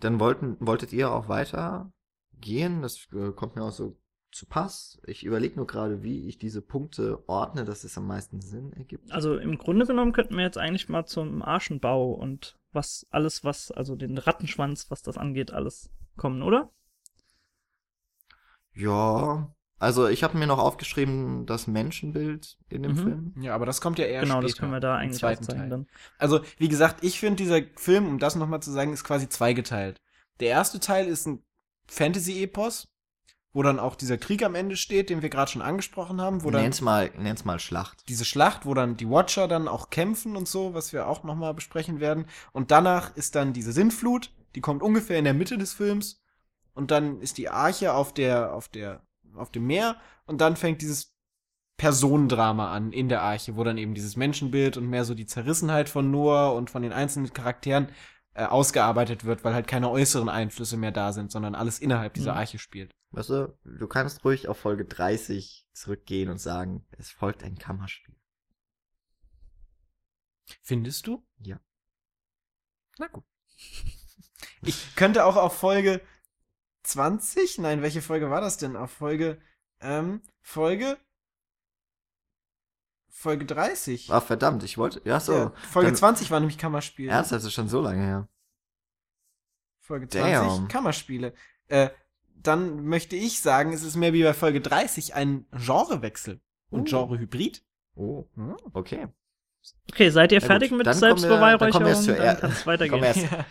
Dann 0.00 0.20
wollten, 0.20 0.56
wolltet 0.60 0.92
ihr 0.92 1.12
auch 1.12 1.28
weiter 1.28 1.92
gehen? 2.40 2.82
Das 2.82 3.08
äh, 3.12 3.32
kommt 3.32 3.56
mir 3.56 3.62
auch 3.62 3.72
so 3.72 3.96
zu 4.32 4.46
Pass. 4.46 5.00
Ich 5.06 5.24
überlege 5.24 5.56
nur 5.56 5.66
gerade, 5.66 6.02
wie 6.02 6.26
ich 6.26 6.38
diese 6.38 6.60
Punkte 6.60 7.22
ordne, 7.28 7.64
dass 7.64 7.84
es 7.84 7.96
am 7.96 8.06
meisten 8.06 8.40
Sinn 8.40 8.72
ergibt. 8.72 9.12
Also 9.12 9.38
im 9.38 9.56
Grunde 9.58 9.86
genommen 9.86 10.12
könnten 10.12 10.36
wir 10.36 10.42
jetzt 10.42 10.58
eigentlich 10.58 10.88
mal 10.88 11.06
zum 11.06 11.42
Arschenbau 11.42 12.12
und 12.12 12.58
was 12.72 13.06
alles, 13.10 13.44
was, 13.44 13.70
also 13.70 13.94
den 13.94 14.18
Rattenschwanz, 14.18 14.90
was 14.90 15.02
das 15.02 15.16
angeht, 15.16 15.52
alles 15.52 15.90
kommen, 16.16 16.42
oder? 16.42 16.70
Ja. 18.74 19.50
Also 19.78 20.06
ich 20.08 20.22
habe 20.22 20.38
mir 20.38 20.46
noch 20.46 20.58
aufgeschrieben, 20.60 21.46
das 21.46 21.66
Menschenbild 21.66 22.56
in 22.68 22.82
dem 22.84 22.92
Mhm. 22.92 22.96
Film. 22.96 23.34
Ja, 23.40 23.54
aber 23.54 23.66
das 23.66 23.80
kommt 23.80 23.98
ja 23.98 24.06
eher 24.06 24.22
genau, 24.22 24.36
später. 24.36 24.48
das 24.48 24.56
können 24.58 24.72
wir 24.72 24.80
da 24.80 24.94
im 24.96 25.10
eigentlich 25.10 25.20
Teil. 25.20 25.68
dann. 25.68 25.86
Also, 26.18 26.40
wie 26.58 26.68
gesagt, 26.68 27.02
ich 27.04 27.18
finde, 27.18 27.42
dieser 27.42 27.60
Film, 27.76 28.06
um 28.08 28.18
das 28.18 28.36
nochmal 28.36 28.60
zu 28.62 28.70
sagen, 28.70 28.92
ist 28.92 29.04
quasi 29.04 29.28
zweigeteilt. 29.28 30.00
Der 30.40 30.48
erste 30.48 30.80
Teil 30.80 31.06
ist 31.06 31.26
ein 31.26 31.42
Fantasy-Epos, 31.86 32.88
wo 33.52 33.62
dann 33.62 33.78
auch 33.78 33.94
dieser 33.94 34.18
Krieg 34.18 34.42
am 34.42 34.54
Ende 34.54 34.76
steht, 34.76 35.10
den 35.10 35.22
wir 35.22 35.28
gerade 35.28 35.50
schon 35.50 35.62
angesprochen 35.62 36.20
haben, 36.20 36.42
wo 36.44 36.50
dann 36.50 36.62
Nenn's 36.62 36.80
mal, 36.80 37.10
nenn's 37.16 37.44
mal 37.44 37.58
Schlacht. 37.60 38.08
diese 38.08 38.24
Schlacht, 38.24 38.66
wo 38.66 38.74
dann 38.74 38.96
die 38.96 39.08
Watcher 39.08 39.48
dann 39.48 39.68
auch 39.68 39.90
kämpfen 39.90 40.36
und 40.36 40.48
so, 40.48 40.74
was 40.74 40.92
wir 40.92 41.06
auch 41.08 41.22
nochmal 41.24 41.54
besprechen 41.54 42.00
werden. 42.00 42.26
Und 42.52 42.70
danach 42.70 43.14
ist 43.16 43.34
dann 43.36 43.52
diese 43.52 43.72
Sintflut, 43.72 44.32
die 44.54 44.60
kommt 44.60 44.82
ungefähr 44.82 45.18
in 45.18 45.24
der 45.24 45.34
Mitte 45.34 45.56
des 45.58 45.72
Films. 45.72 46.20
Und 46.74 46.90
dann 46.90 47.20
ist 47.20 47.38
die 47.38 47.48
Arche 47.48 47.94
auf 47.94 48.12
der, 48.12 48.52
auf 48.52 48.68
der, 48.68 49.02
auf 49.34 49.50
dem 49.50 49.66
Meer. 49.66 50.00
Und 50.26 50.40
dann 50.40 50.56
fängt 50.56 50.82
dieses 50.82 51.14
Personendrama 51.76 52.72
an 52.72 52.92
in 52.92 53.08
der 53.08 53.22
Arche, 53.22 53.56
wo 53.56 53.64
dann 53.64 53.78
eben 53.78 53.94
dieses 53.94 54.16
Menschenbild 54.16 54.76
und 54.76 54.88
mehr 54.88 55.04
so 55.04 55.14
die 55.14 55.26
Zerrissenheit 55.26 55.88
von 55.88 56.10
Noah 56.10 56.54
und 56.54 56.70
von 56.70 56.82
den 56.82 56.92
einzelnen 56.92 57.32
Charakteren 57.32 57.88
äh, 58.34 58.44
ausgearbeitet 58.44 59.24
wird, 59.24 59.44
weil 59.44 59.54
halt 59.54 59.66
keine 59.66 59.90
äußeren 59.90 60.28
Einflüsse 60.28 60.76
mehr 60.76 60.92
da 60.92 61.12
sind, 61.12 61.30
sondern 61.32 61.54
alles 61.54 61.78
innerhalb 61.78 62.14
dieser 62.14 62.32
Mhm. 62.32 62.38
Arche 62.38 62.58
spielt. 62.58 62.94
Weißt 63.12 63.30
du, 63.30 63.56
du 63.64 63.86
kannst 63.86 64.24
ruhig 64.24 64.48
auf 64.48 64.58
Folge 64.58 64.84
30 64.84 65.66
zurückgehen 65.72 66.28
und 66.30 66.38
sagen, 66.38 66.84
es 66.98 67.10
folgt 67.10 67.44
ein 67.44 67.58
Kammerspiel. 67.58 68.16
Findest 70.62 71.06
du? 71.06 71.24
Ja. 71.38 71.60
Na 72.98 73.06
gut. 73.08 73.24
Ich 74.66 74.96
könnte 74.96 75.26
auch 75.26 75.36
auf 75.36 75.58
Folge 75.58 76.00
20, 76.84 77.58
nein, 77.58 77.82
welche 77.82 78.02
Folge 78.02 78.30
war 78.30 78.40
das 78.40 78.56
denn? 78.58 78.76
Auf 78.76 78.90
Folge, 78.92 79.40
ähm, 79.80 80.22
Folge, 80.40 80.96
Folge 83.10 83.44
30. 83.46 84.10
Ah, 84.12 84.20
verdammt, 84.20 84.62
ich 84.64 84.76
wollte, 84.76 85.00
ja 85.04 85.18
so. 85.20 85.32
ja, 85.32 85.52
Folge 85.70 85.88
dann- 85.88 85.96
20 85.96 86.30
war 86.30 86.40
nämlich 86.40 86.58
Kammerspiel. 86.58 87.08
Ernsthaft, 87.08 87.40
das 87.40 87.44
ist 87.46 87.54
schon 87.54 87.68
so 87.68 87.80
lange 87.80 88.02
her. 88.04 88.28
Folge 89.80 90.08
20, 90.08 90.32
Damn. 90.58 90.68
Kammerspiele. 90.68 91.34
Äh, 91.68 91.90
dann 92.36 92.84
möchte 92.84 93.16
ich 93.16 93.40
sagen, 93.40 93.72
es 93.72 93.82
ist 93.82 93.96
mehr 93.96 94.12
wie 94.12 94.22
bei 94.22 94.34
Folge 94.34 94.60
30 94.60 95.14
ein 95.14 95.46
Genrewechsel 95.52 96.40
und 96.70 96.92
Uh. 96.92 97.06
Genrehybrid. 97.08 97.64
Oh, 97.94 98.24
Hm? 98.34 98.56
okay. 98.72 99.08
Okay, 99.90 100.10
seid 100.10 100.32
ihr 100.32 100.40
gut, 100.40 100.46
fertig 100.48 100.70
mit 100.72 100.86
dann 100.86 100.98
kommen 101.00 101.22
wir- 101.22 101.58
dann 101.58 101.70
kommen 101.70 101.86
wir 101.86 101.94
Selbstbeweihräucherung? 101.94 101.94
erst 101.94 102.04
zur 102.04 102.14
Dann 102.16 102.24
Er- 102.24 102.34
es 102.34 102.40
kommen 102.40 102.66
weitergehen. 102.66 103.00
wir 103.00 103.08
erst- 103.08 103.32
Ja. 103.32 103.46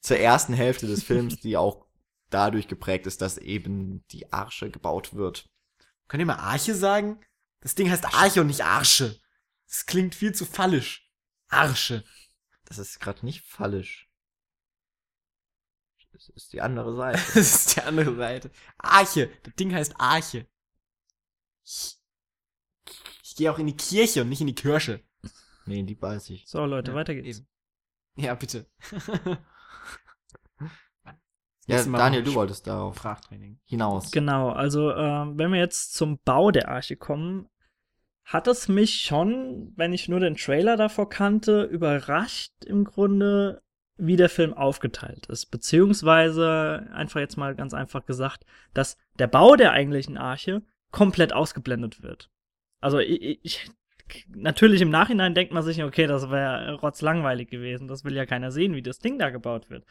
Zur 0.00 0.16
ersten 0.18 0.52
Hälfte 0.52 0.86
des 0.86 1.02
Films, 1.02 1.40
die 1.40 1.56
auch 1.56 1.87
dadurch 2.30 2.68
geprägt 2.68 3.06
ist, 3.06 3.20
dass 3.22 3.38
eben 3.38 4.04
die 4.08 4.32
Arche 4.32 4.70
gebaut 4.70 5.14
wird. 5.14 5.48
Könnt 6.08 6.20
ihr 6.20 6.26
mal 6.26 6.36
Arche 6.36 6.74
sagen? 6.74 7.20
Das 7.60 7.74
Ding 7.74 7.90
heißt 7.90 8.04
Arche 8.14 8.40
und 8.40 8.46
nicht 8.48 8.64
Arsche. 8.64 9.20
Das 9.66 9.86
klingt 9.86 10.14
viel 10.14 10.34
zu 10.34 10.44
fallisch. 10.46 11.10
Arsche. 11.48 12.04
Das 12.64 12.78
ist 12.78 13.00
gerade 13.00 13.24
nicht 13.24 13.44
fallisch. 13.44 14.08
Das 16.12 16.28
ist 16.30 16.52
die 16.52 16.60
andere 16.60 16.94
Seite. 16.96 17.18
Das 17.34 17.36
ist 17.54 17.76
die 17.76 17.82
andere 17.82 18.14
Seite. 18.16 18.50
Arche. 18.78 19.30
Das 19.42 19.54
Ding 19.54 19.72
heißt 19.74 19.94
Arche. 19.98 20.46
Ich, 21.64 21.96
ich 23.22 23.36
gehe 23.36 23.52
auch 23.52 23.58
in 23.58 23.66
die 23.66 23.76
Kirche 23.76 24.22
und 24.22 24.28
nicht 24.30 24.40
in 24.40 24.46
die 24.46 24.54
Kirche. 24.54 25.04
nee, 25.66 25.82
die 25.82 26.00
weiß 26.00 26.30
ich. 26.30 26.46
So, 26.48 26.64
Leute, 26.64 26.90
Ja, 26.92 26.96
weiter 26.96 27.14
geht's. 27.14 27.38
eben. 27.38 27.48
Ja, 28.16 28.34
bitte. 28.34 28.66
Ja, 31.68 31.84
Daniel, 31.84 32.22
du 32.22 32.34
wolltest 32.34 32.66
darauf 32.66 32.96
Sprachtraining. 32.96 33.58
hinaus. 33.64 34.10
Genau, 34.10 34.50
also 34.50 34.90
ähm, 34.92 35.36
wenn 35.36 35.52
wir 35.52 35.58
jetzt 35.58 35.94
zum 35.94 36.18
Bau 36.24 36.50
der 36.50 36.68
Arche 36.68 36.96
kommen, 36.96 37.46
hat 38.24 38.46
es 38.46 38.68
mich 38.68 39.02
schon, 39.02 39.72
wenn 39.76 39.92
ich 39.92 40.08
nur 40.08 40.20
den 40.20 40.36
Trailer 40.36 40.76
davor 40.76 41.08
kannte, 41.08 41.62
überrascht 41.62 42.52
im 42.64 42.84
Grunde, 42.84 43.62
wie 43.96 44.16
der 44.16 44.28
Film 44.28 44.54
aufgeteilt 44.54 45.26
ist. 45.26 45.46
Beziehungsweise, 45.46 46.88
einfach 46.92 47.20
jetzt 47.20 47.36
mal 47.36 47.54
ganz 47.54 47.74
einfach 47.74 48.06
gesagt, 48.06 48.44
dass 48.72 48.96
der 49.18 49.26
Bau 49.26 49.56
der 49.56 49.72
eigentlichen 49.72 50.16
Arche 50.16 50.62
komplett 50.90 51.32
ausgeblendet 51.32 52.02
wird. 52.02 52.30
Also 52.80 52.98
ich, 52.98 53.40
ich 53.42 53.70
natürlich 54.28 54.80
im 54.80 54.90
Nachhinein 54.90 55.34
denkt 55.34 55.52
man 55.52 55.62
sich, 55.62 55.82
okay, 55.82 56.06
das 56.06 56.30
wäre 56.30 56.74
rotzlangweilig 56.74 57.48
gewesen. 57.48 57.88
Das 57.88 58.04
will 58.04 58.14
ja 58.14 58.26
keiner 58.26 58.50
sehen, 58.50 58.74
wie 58.74 58.82
das 58.82 58.98
Ding 58.98 59.18
da 59.18 59.30
gebaut 59.30 59.70
wird. 59.70 59.84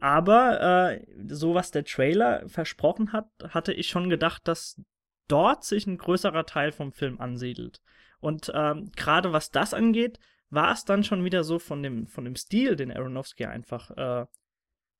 Aber 0.00 0.92
äh, 0.92 1.06
so 1.28 1.54
was 1.54 1.70
der 1.70 1.84
Trailer 1.84 2.48
versprochen 2.48 3.12
hat, 3.12 3.28
hatte 3.50 3.72
ich 3.72 3.88
schon 3.88 4.08
gedacht, 4.10 4.48
dass 4.48 4.80
dort 5.28 5.64
sich 5.64 5.86
ein 5.86 5.98
größerer 5.98 6.46
Teil 6.46 6.72
vom 6.72 6.92
Film 6.92 7.20
ansiedelt. 7.20 7.80
Und 8.20 8.50
ähm, 8.54 8.90
gerade 8.96 9.32
was 9.32 9.50
das 9.50 9.72
angeht, 9.74 10.18
war 10.50 10.72
es 10.72 10.84
dann 10.84 11.04
schon 11.04 11.24
wieder 11.24 11.44
so 11.44 11.58
von 11.58 11.82
dem, 11.82 12.06
von 12.06 12.24
dem 12.24 12.34
Stil, 12.36 12.76
den 12.76 12.90
Aronofsky 12.90 13.44
einfach 13.44 13.90
äh, 13.96 14.26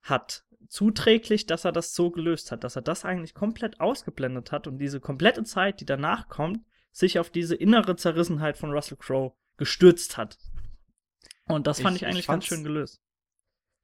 hat, 0.02 0.44
zuträglich, 0.68 1.46
dass 1.46 1.64
er 1.64 1.72
das 1.72 1.94
so 1.94 2.10
gelöst 2.10 2.52
hat, 2.52 2.62
dass 2.64 2.76
er 2.76 2.82
das 2.82 3.04
eigentlich 3.04 3.34
komplett 3.34 3.80
ausgeblendet 3.80 4.52
hat 4.52 4.66
und 4.66 4.78
diese 4.78 5.00
komplette 5.00 5.42
Zeit, 5.44 5.80
die 5.80 5.86
danach 5.86 6.28
kommt, 6.28 6.60
sich 6.92 7.18
auf 7.18 7.30
diese 7.30 7.54
innere 7.54 7.96
Zerrissenheit 7.96 8.56
von 8.56 8.70
Russell 8.70 8.98
Crowe 8.98 9.32
gestürzt 9.56 10.16
hat. 10.16 10.38
Und 11.46 11.66
das 11.66 11.80
fand 11.80 11.96
Ich- 11.96 12.02
ich, 12.02 12.08
ich 12.08 12.08
eigentlich 12.12 12.26
ganz 12.26 12.44
fand's- 12.44 12.46
schön 12.46 12.64
gelöst. 12.64 13.00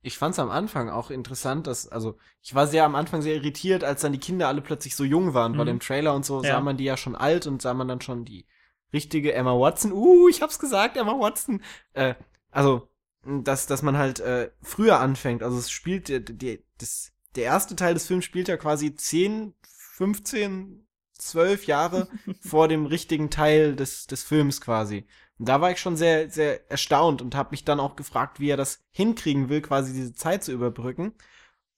Ich 0.02 0.18
fand's 0.18 0.38
am 0.38 0.50
Anfang 0.50 0.88
auch 0.88 1.10
interessant, 1.10 1.66
dass, 1.66 1.88
also, 1.88 2.16
ich 2.42 2.54
war 2.54 2.66
sehr 2.68 2.84
am 2.84 2.94
Anfang 2.94 3.22
sehr 3.22 3.34
irritiert, 3.34 3.82
als 3.82 4.02
dann 4.02 4.12
die 4.12 4.20
Kinder 4.20 4.46
alle 4.48 4.60
plötzlich 4.60 4.94
so 4.94 5.02
jung 5.04 5.34
waren, 5.34 5.52
Mhm. 5.52 5.66
im 5.68 5.80
Trailer 5.80 6.14
und 6.14 6.24
so 6.24 6.42
Ja. 6.42 6.54
sah 6.54 6.60
man 6.60 6.76
die 6.76 6.84
ja 6.84 6.96
schon 6.96 7.16
alt 7.16 7.46
und 7.46 7.60
sah 7.62 7.74
man 7.74 7.88
dann 7.88 8.00
schon 8.00 8.24
die 8.24 8.46
richtige 8.92 9.32
Emma 9.32 9.52
Watson. 9.58 9.92
Uh, 9.92 10.28
ich 10.28 10.42
hab's 10.42 10.58
gesagt, 10.60 10.96
Emma 10.96 11.18
Watson. 11.18 11.60
Äh, 11.92 12.14
also, 12.52 12.88
dass, 13.24 13.66
dass 13.66 13.82
man 13.82 13.98
halt 13.98 14.20
äh, 14.20 14.52
früher 14.62 15.00
anfängt. 15.00 15.42
Also 15.42 15.58
es 15.58 15.70
spielt, 15.70 16.08
der, 16.08 16.20
der, 16.20 16.58
das, 16.78 17.12
der 17.34 17.44
erste 17.44 17.74
Teil 17.74 17.94
des 17.94 18.06
Films 18.06 18.24
spielt 18.24 18.46
ja 18.46 18.56
quasi 18.56 18.94
10, 18.94 19.54
15, 19.96 20.86
12 21.14 21.66
Jahre 21.66 22.08
vor 22.40 22.68
dem 22.68 22.86
richtigen 22.86 23.30
Teil 23.30 23.74
des, 23.74 24.06
des 24.06 24.22
Films 24.22 24.60
quasi. 24.60 25.06
Und 25.38 25.48
da 25.48 25.60
war 25.60 25.70
ich 25.70 25.78
schon 25.78 25.96
sehr, 25.96 26.30
sehr 26.30 26.70
erstaunt 26.70 27.20
und 27.20 27.34
habe 27.34 27.50
mich 27.50 27.64
dann 27.64 27.80
auch 27.80 27.96
gefragt, 27.96 28.40
wie 28.40 28.48
er 28.48 28.56
das 28.56 28.82
hinkriegen 28.90 29.48
will, 29.48 29.60
quasi 29.60 29.92
diese 29.92 30.14
Zeit 30.14 30.42
zu 30.44 30.52
überbrücken. 30.52 31.14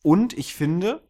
Und 0.03 0.37
ich 0.39 0.55
finde, 0.55 1.03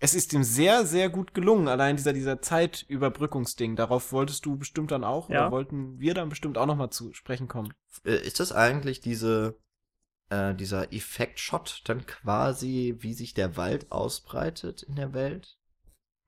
es 0.00 0.14
ist 0.14 0.32
ihm 0.32 0.44
sehr, 0.44 0.86
sehr 0.86 1.10
gut 1.10 1.34
gelungen, 1.34 1.68
allein 1.68 1.96
dieser, 1.96 2.12
dieser 2.12 2.40
Zeitüberbrückungsding. 2.40 3.76
Darauf 3.76 4.12
wolltest 4.12 4.46
du 4.46 4.56
bestimmt 4.56 4.90
dann 4.92 5.04
auch, 5.04 5.28
Ja. 5.28 5.42
oder 5.42 5.50
wollten 5.52 5.98
wir 5.98 6.14
dann 6.14 6.28
bestimmt 6.28 6.56
auch 6.56 6.66
noch 6.66 6.76
mal 6.76 6.90
zu 6.90 7.12
sprechen 7.12 7.48
kommen. 7.48 7.74
Äh, 8.04 8.16
Ist 8.26 8.40
das 8.40 8.52
eigentlich 8.52 9.00
diese, 9.00 9.58
äh, 10.30 10.54
dieser 10.54 10.92
Effektshot 10.92 11.82
dann 11.84 12.06
quasi, 12.06 12.96
wie 13.00 13.12
sich 13.12 13.34
der 13.34 13.56
Wald 13.56 13.90
ausbreitet 13.90 14.84
in 14.84 14.94
der 14.94 15.12
Welt? 15.12 15.58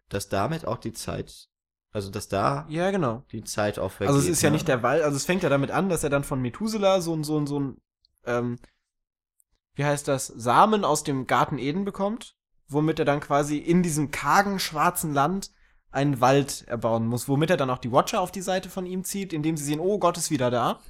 Dass 0.09 0.29
damit 0.29 0.67
auch 0.67 0.79
die 0.79 0.93
Zeit, 0.93 1.49
also 1.93 2.11
dass 2.11 2.28
da 2.28 2.66
Ja, 2.68 2.91
genau. 2.91 3.24
die 3.32 3.45
Zeit 3.45 3.78
auch 3.78 3.91
vergeht. 3.91 4.14
Also 4.14 4.20
es 4.20 4.28
ist 4.30 4.43
ja 4.43 4.51
ne? 4.51 4.55
nicht 4.55 4.68
der 4.68 4.82
Wald, 4.82 5.03
also 5.03 5.16
es 5.16 5.24
fängt 5.24 5.43
ja 5.43 5.49
damit 5.49 5.70
an, 5.70 5.88
dass 5.88 6.05
er 6.05 6.11
dann 6.11 6.24
von 6.24 6.41
Methuselah 6.41 7.01
so 7.01 7.14
ein, 7.14 7.24
so 7.24 7.38
ein, 7.38 7.47
so 7.47 7.61
ein, 7.61 7.80
ähm, 8.24 8.59
wie 9.74 9.84
heißt 9.84 10.07
das, 10.09 10.26
Samen 10.26 10.84
aus 10.84 11.05
dem 11.05 11.26
Garten 11.26 11.59
Eden 11.59 11.84
bekommt, 11.84 12.36
womit 12.68 12.99
er 12.99 13.05
dann 13.05 13.20
quasi 13.20 13.59
in 13.59 13.82
diesem 13.82 14.11
kargen, 14.11 14.59
schwarzen 14.59 15.12
Land 15.12 15.51
einen 15.91 16.20
Wald 16.20 16.64
erbauen 16.68 17.07
muss, 17.07 17.28
womit 17.28 17.51
er 17.51 17.57
dann 17.57 17.70
auch 17.70 17.78
die 17.78 17.91
Watcher 17.91 18.20
auf 18.20 18.30
die 18.30 18.43
Seite 18.43 18.70
von 18.70 18.86
ihm 18.86 19.03
zieht, 19.03 19.32
indem 19.32 19.57
sie 19.57 19.64
sehen, 19.64 19.80
oh, 19.80 19.99
Gott 19.99 20.16
ist 20.16 20.30
wieder 20.30 20.51
da. 20.51 20.80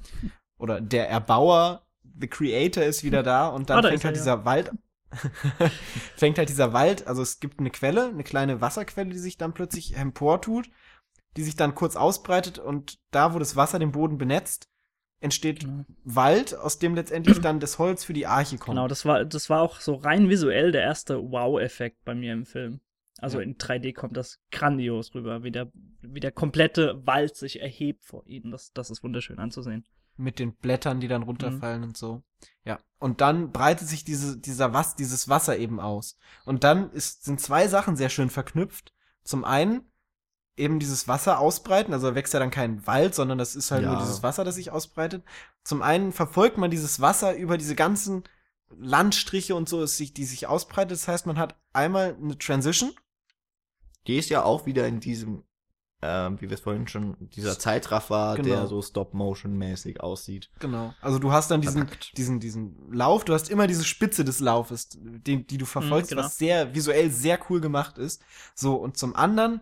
Oder 0.58 0.82
der 0.82 1.08
Erbauer, 1.08 1.86
the 2.18 2.28
Creator 2.28 2.82
ist 2.82 3.02
wieder 3.02 3.22
da 3.22 3.48
und 3.48 3.70
dann 3.70 3.78
Ah, 3.78 3.82
da 3.82 3.88
fängt 3.88 4.04
er, 4.04 4.08
halt 4.08 4.16
ja. 4.16 4.22
dieser 4.22 4.44
Wald 4.44 4.70
fängt 6.16 6.38
halt 6.38 6.48
dieser 6.48 6.72
Wald, 6.72 7.06
also 7.06 7.22
es 7.22 7.40
gibt 7.40 7.58
eine 7.58 7.70
Quelle, 7.70 8.08
eine 8.08 8.22
kleine 8.22 8.60
Wasserquelle, 8.60 9.10
die 9.10 9.18
sich 9.18 9.36
dann 9.36 9.52
plötzlich 9.52 9.96
emportut, 9.96 10.70
die 11.36 11.42
sich 11.42 11.56
dann 11.56 11.74
kurz 11.74 11.96
ausbreitet 11.96 12.58
und 12.58 12.98
da, 13.10 13.34
wo 13.34 13.38
das 13.38 13.56
Wasser 13.56 13.78
den 13.78 13.92
Boden 13.92 14.18
benetzt, 14.18 14.68
entsteht 15.20 15.60
Genau. 15.60 15.84
Wald, 16.04 16.54
aus 16.54 16.78
dem 16.78 16.94
letztendlich 16.94 17.40
dann 17.40 17.60
das 17.60 17.78
Holz 17.78 18.04
für 18.04 18.14
die 18.14 18.26
Arche 18.26 18.56
kommt. 18.56 18.76
Genau, 18.76 18.88
das 18.88 19.04
war, 19.04 19.24
das 19.24 19.50
war 19.50 19.60
auch 19.60 19.80
so 19.80 19.94
rein 19.94 20.28
visuell 20.28 20.72
der 20.72 20.82
erste 20.82 21.18
Wow-Effekt 21.30 22.04
bei 22.04 22.14
mir 22.14 22.32
im 22.32 22.46
Film. 22.46 22.80
Also 23.18 23.38
Ja. 23.38 23.44
in 23.44 23.58
3D 23.58 23.92
kommt 23.92 24.16
das 24.16 24.38
grandios 24.50 25.14
rüber, 25.14 25.42
wie 25.42 25.50
der, 25.50 25.70
wie 26.00 26.20
der 26.20 26.32
komplette 26.32 27.06
Wald 27.06 27.36
sich 27.36 27.60
erhebt 27.60 28.04
vor 28.06 28.26
ihnen. 28.26 28.50
Das, 28.50 28.72
das 28.72 28.90
ist 28.90 29.02
wunderschön 29.02 29.38
anzusehen. 29.38 29.84
mit 30.16 30.38
den 30.38 30.52
Blättern, 30.54 31.00
die 31.00 31.08
dann 31.08 31.22
Mhm. 31.22 31.28
runterfallen 31.28 31.82
und 31.82 31.96
so. 31.96 32.22
Ja. 32.64 32.78
Und 32.98 33.22
dann 33.22 33.52
breitet 33.52 33.88
sich 33.88 34.04
diese, 34.04 34.38
dieser 34.38 34.74
Was, 34.74 34.94
dieses 34.94 35.30
Wasser 35.30 35.56
eben 35.56 35.80
aus. 35.80 36.18
Und 36.44 36.62
dann 36.62 36.90
ist, 36.92 37.24
sind 37.24 37.40
zwei 37.40 37.68
Sachen 37.68 37.96
sehr 37.96 38.10
schön 38.10 38.28
verknüpft. 38.28 38.92
Zum 39.24 39.44
einen 39.44 39.90
eben 40.60 40.78
dieses 40.78 41.08
Wasser 41.08 41.40
ausbreiten, 41.40 41.92
also 41.92 42.08
da 42.10 42.14
wächst 42.14 42.32
ja 42.34 42.38
dann 42.40 42.50
kein 42.50 42.86
Wald, 42.86 43.14
sondern 43.14 43.38
das 43.38 43.56
ist 43.56 43.70
halt 43.70 43.82
Ja. 43.82 43.90
nur 43.92 44.00
dieses 44.00 44.22
Wasser, 44.22 44.44
das 44.44 44.54
sich 44.54 44.70
ausbreitet. 44.70 45.24
Zum 45.64 45.82
einen 45.82 46.12
verfolgt 46.12 46.58
man 46.58 46.70
dieses 46.70 47.00
Wasser 47.00 47.34
über 47.34 47.58
diese 47.58 47.74
ganzen 47.74 48.22
Landstriche 48.78 49.54
und 49.56 49.68
so, 49.68 49.84
die 49.84 50.24
sich 50.24 50.46
ausbreitet. 50.46 50.92
Das 50.92 51.08
heißt, 51.08 51.26
man 51.26 51.38
hat 51.38 51.56
einmal 51.72 52.16
eine 52.22 52.38
Transition. 52.38 52.92
Die 54.06 54.16
ist 54.16 54.30
ja 54.30 54.44
auch 54.44 54.64
wieder 54.66 54.86
in 54.86 55.00
diesem, 55.00 55.42
ähm, 56.02 56.40
wie 56.40 56.48
wir 56.48 56.54
es 56.54 56.60
vorhin 56.60 56.86
schon, 56.88 57.16
dieser 57.30 57.58
Zeitraffer, 57.58 58.34
Genau. 58.36 58.48
der 58.48 58.66
so 58.68 58.80
Stop-Motion-mäßig 58.80 60.00
aussieht. 60.00 60.50
Genau. 60.60 60.94
Also 61.02 61.18
du 61.18 61.32
hast 61.32 61.50
dann 61.50 61.60
diesen, 61.60 61.82
Verpackt. 61.82 62.16
diesen, 62.16 62.40
diesen 62.40 62.92
Lauf, 62.92 63.24
du 63.24 63.34
hast 63.34 63.50
immer 63.50 63.66
diese 63.66 63.84
Spitze 63.84 64.24
des 64.24 64.40
Laufes, 64.40 64.88
den, 64.92 65.46
die 65.46 65.58
du 65.58 65.66
verfolgst, 65.66 66.10
Mhm, 66.12 66.16
genau. 66.16 66.26
was 66.26 66.38
sehr 66.38 66.74
visuell 66.74 67.10
sehr 67.10 67.38
cool 67.50 67.60
gemacht 67.60 67.98
ist. 67.98 68.22
So, 68.54 68.76
und 68.76 68.96
zum 68.96 69.14
anderen 69.16 69.60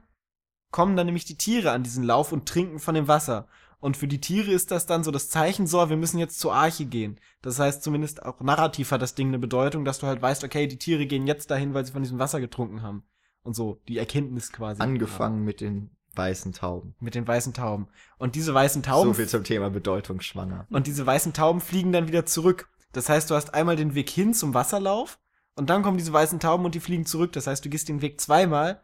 kommen 0.71 0.97
dann 0.97 1.07
nämlich 1.07 1.25
die 1.25 1.37
Tiere 1.37 1.73
an 1.73 1.83
diesen 1.83 2.05
Lauf 2.05 2.33
und 2.33 2.47
trinken 2.47 2.79
von 2.79 2.95
dem 2.95 3.09
Wasser. 3.09 3.49
Und 3.81 3.97
für 3.97 4.09
die 4.09 4.21
Tiere 4.21 4.51
ist 4.51 4.71
das 4.71 4.87
dann 4.87 5.05
so 5.05 5.11
das 5.11 5.29
Zeichen, 5.29 5.67
so, 5.67 5.89
wir 5.89 5.97
müssen 5.97 6.19
jetzt 6.19 6.41
zur 6.41 6.53
Arche 6.55 6.85
gehen. 6.85 7.21
Das 7.43 7.61
heißt, 7.61 7.83
zumindest 7.83 8.25
auch 8.25 8.41
narrativ 8.41 8.91
hat 8.91 9.03
das 9.03 9.15
Ding 9.15 9.29
eine 9.29 9.39
Bedeutung, 9.39 9.85
dass 9.85 10.01
du 10.01 10.07
halt 10.09 10.21
weißt, 10.21 10.43
okay, 10.43 10.67
die 10.67 10.79
Tiere 10.79 11.07
gehen 11.07 11.27
jetzt 11.27 11.51
dahin, 11.51 11.75
weil 11.75 11.87
sie 11.87 11.93
von 11.93 12.03
diesem 12.03 12.19
Wasser 12.19 12.41
getrunken 12.41 12.83
haben. 12.83 13.05
Und 13.43 13.55
so, 13.55 13.81
die 13.87 13.99
Erkenntnis 13.99 14.53
quasi. 14.53 14.83
Angefangen 14.83 15.45
mit 15.45 15.61
den 15.61 15.91
weißen 16.17 16.53
Tauben. 16.53 16.97
Mit 16.99 17.15
den 17.15 17.27
weißen 17.27 17.55
Tauben. 17.55 17.87
Und 18.19 18.35
diese 18.35 18.53
weißen 18.53 18.83
Tauben. 18.83 19.11
So 19.11 19.15
viel 19.15 19.29
zum 19.29 19.45
Thema 19.45 19.71
bedeutungsschwanger. 19.71 20.67
Und 20.71 20.89
diese 20.89 21.07
weißen 21.07 21.33
Tauben 21.33 21.61
fliegen 21.61 21.93
dann 21.93 22.09
wieder 22.09 22.27
zurück. 22.27 22.69
Das 22.93 23.09
heißt, 23.09 23.31
du 23.31 23.37
hast 23.37 23.55
einmal 23.55 23.77
den 23.77 23.95
Weg 23.95 24.11
hin 24.11 24.35
zum 24.35 24.55
Wasserlauf 24.55 25.21
und 25.55 25.71
dann 25.71 25.83
kommen 25.83 25.99
diese 25.99 26.13
weißen 26.13 26.41
Tauben 26.41 26.65
und 26.65 26.75
die 26.75 26.81
fliegen 26.81 27.07
zurück. 27.07 27.33
Das 27.33 27.47
heißt, 27.47 27.65
du 27.65 27.69
gehst 27.69 27.89
den 27.89 28.03
Weg 28.03 28.21
zweimal. 28.21 28.83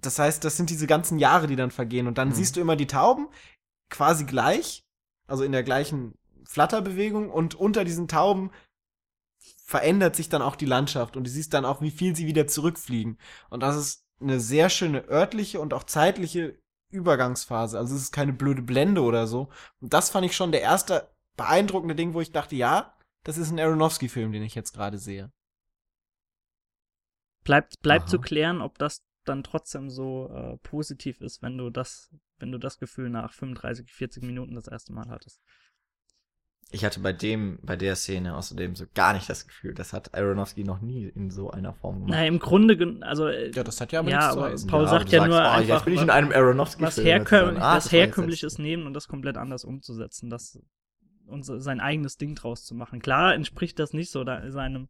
Das 0.00 0.18
heißt, 0.18 0.44
das 0.44 0.56
sind 0.56 0.70
diese 0.70 0.86
ganzen 0.86 1.18
Jahre, 1.18 1.46
die 1.46 1.56
dann 1.56 1.70
vergehen. 1.70 2.06
Und 2.06 2.18
dann 2.18 2.28
Mhm. 2.28 2.34
siehst 2.34 2.56
du 2.56 2.60
immer 2.60 2.76
die 2.76 2.86
Tauben 2.86 3.28
quasi 3.90 4.24
gleich, 4.24 4.84
also 5.26 5.44
in 5.44 5.52
der 5.52 5.62
gleichen 5.62 6.14
Flatterbewegung. 6.44 7.30
Und 7.30 7.54
unter 7.54 7.84
diesen 7.84 8.08
Tauben 8.08 8.50
verändert 9.64 10.16
sich 10.16 10.28
dann 10.28 10.42
auch 10.42 10.56
die 10.56 10.66
Landschaft. 10.66 11.16
Und 11.16 11.24
du 11.24 11.30
siehst 11.30 11.54
dann 11.54 11.64
auch, 11.64 11.80
wie 11.80 11.90
viel 11.90 12.16
sie 12.16 12.26
wieder 12.26 12.46
zurückfliegen. 12.46 13.18
Und 13.50 13.62
das 13.62 13.76
ist 13.76 14.04
eine 14.20 14.40
sehr 14.40 14.68
schöne 14.70 15.08
örtliche 15.08 15.60
und 15.60 15.72
auch 15.74 15.84
zeitliche 15.84 16.58
Übergangsphase. 16.90 17.78
Also 17.78 17.94
es 17.94 18.02
ist 18.02 18.12
keine 18.12 18.32
blöde 18.32 18.62
Blende 18.62 19.02
oder 19.02 19.26
so. 19.26 19.48
Und 19.80 19.92
das 19.92 20.10
fand 20.10 20.26
ich 20.26 20.34
schon 20.36 20.52
der 20.52 20.62
erste 20.62 21.08
beeindruckende 21.36 21.94
Ding, 21.94 22.14
wo 22.14 22.20
ich 22.20 22.32
dachte, 22.32 22.56
ja, 22.56 22.94
das 23.24 23.38
ist 23.38 23.50
ein 23.50 23.60
Aronofsky-Film, 23.60 24.32
den 24.32 24.42
ich 24.42 24.54
jetzt 24.54 24.72
gerade 24.72 24.98
sehe. 24.98 25.30
Bleibt, 27.44 27.80
bleibt 27.80 28.04
Aha. 28.04 28.10
zu 28.10 28.18
klären, 28.18 28.60
ob 28.60 28.76
das 28.78 29.02
dann 29.30 29.42
trotzdem 29.42 29.88
so 29.90 30.28
äh, 30.34 30.56
positiv 30.58 31.20
ist, 31.20 31.40
wenn 31.42 31.56
du 31.56 31.70
das, 31.70 32.10
wenn 32.38 32.52
du 32.52 32.58
das 32.58 32.78
Gefühl 32.78 33.08
nach 33.10 33.32
35, 33.32 33.90
40 33.90 34.22
Minuten 34.24 34.54
das 34.54 34.68
erste 34.68 34.92
Mal 34.92 35.08
hattest. 35.08 35.40
Ich 36.72 36.84
hatte 36.84 37.00
bei 37.00 37.12
dem, 37.12 37.58
bei 37.62 37.74
der 37.74 37.96
Szene 37.96 38.36
außerdem 38.36 38.76
so 38.76 38.84
gar 38.94 39.12
nicht 39.12 39.28
das 39.28 39.46
Gefühl, 39.48 39.74
das 39.74 39.92
hat 39.92 40.14
Aronofsky 40.14 40.62
noch 40.62 40.80
nie 40.80 41.04
in 41.08 41.30
so 41.30 41.50
einer 41.50 41.72
Form 41.74 41.96
gemacht. 41.96 42.10
Naja, 42.10 42.28
im 42.28 42.38
Grunde, 42.38 42.98
also 43.04 43.26
äh, 43.26 43.50
Ja, 43.50 43.64
das 43.64 43.80
hat 43.80 43.90
ja 43.90 43.98
aber 44.00 44.10
Ja, 44.10 44.30
aber. 44.30 44.54
Paul 44.68 44.82
aber 44.82 44.88
sagt 44.88 45.10
ja 45.10 45.26
nur 45.26 45.36
oh, 45.36 45.40
einfach, 45.40 45.68
jetzt 45.76 45.84
bin 45.84 45.94
ich 45.94 46.00
in 46.02 46.08
was- 46.08 46.14
einem 46.14 46.30
Aronofsky 46.30 46.82
was 46.82 46.94
Film. 46.94 47.06
herkömm 47.06 47.56
Ah, 47.56 47.74
das 47.74 47.90
Herkömmliches 47.90 48.58
nehmen 48.58 48.86
und 48.86 48.94
das 48.94 49.08
komplett 49.08 49.36
anders 49.36 49.64
umzusetzen, 49.64 50.30
das 50.30 50.60
und 51.26 51.44
so 51.44 51.58
sein 51.58 51.80
eigenes 51.80 52.18
Ding 52.18 52.34
draus 52.36 52.64
zu 52.64 52.74
machen. 52.76 53.00
Klar 53.00 53.34
entspricht 53.34 53.78
das 53.80 53.92
nicht 53.92 54.10
so 54.12 54.22
da, 54.22 54.48
seinem 54.50 54.88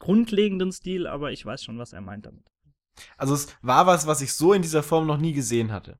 grundlegenden 0.00 0.72
Stil, 0.72 1.06
aber 1.06 1.32
ich 1.32 1.46
weiß 1.46 1.62
schon, 1.64 1.78
was 1.78 1.92
er 1.94 2.00
meint 2.02 2.26
damit. 2.26 2.51
Also 3.16 3.34
es 3.34 3.48
war 3.62 3.86
was, 3.86 4.06
was 4.06 4.20
ich 4.20 4.34
so 4.34 4.52
in 4.52 4.62
dieser 4.62 4.82
Form 4.82 5.06
noch 5.06 5.18
nie 5.18 5.32
gesehen 5.32 5.72
hatte. 5.72 5.98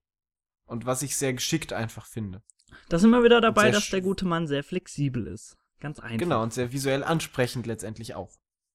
Und 0.64 0.86
was 0.86 1.02
ich 1.02 1.16
sehr 1.16 1.34
geschickt 1.34 1.72
einfach 1.72 2.06
finde. 2.06 2.42
Da 2.88 2.98
sind 2.98 3.10
wir 3.10 3.22
wieder 3.24 3.40
dabei, 3.40 3.70
dass 3.70 3.90
der 3.90 4.00
gute 4.00 4.24
Mann 4.24 4.46
sehr 4.46 4.64
flexibel 4.64 5.26
ist. 5.26 5.56
Ganz 5.80 5.98
einfach. 6.00 6.18
Genau, 6.18 6.42
und 6.42 6.52
sehr 6.52 6.72
visuell 6.72 7.02
ansprechend 7.04 7.66
letztendlich 7.66 8.14
auch. 8.14 8.30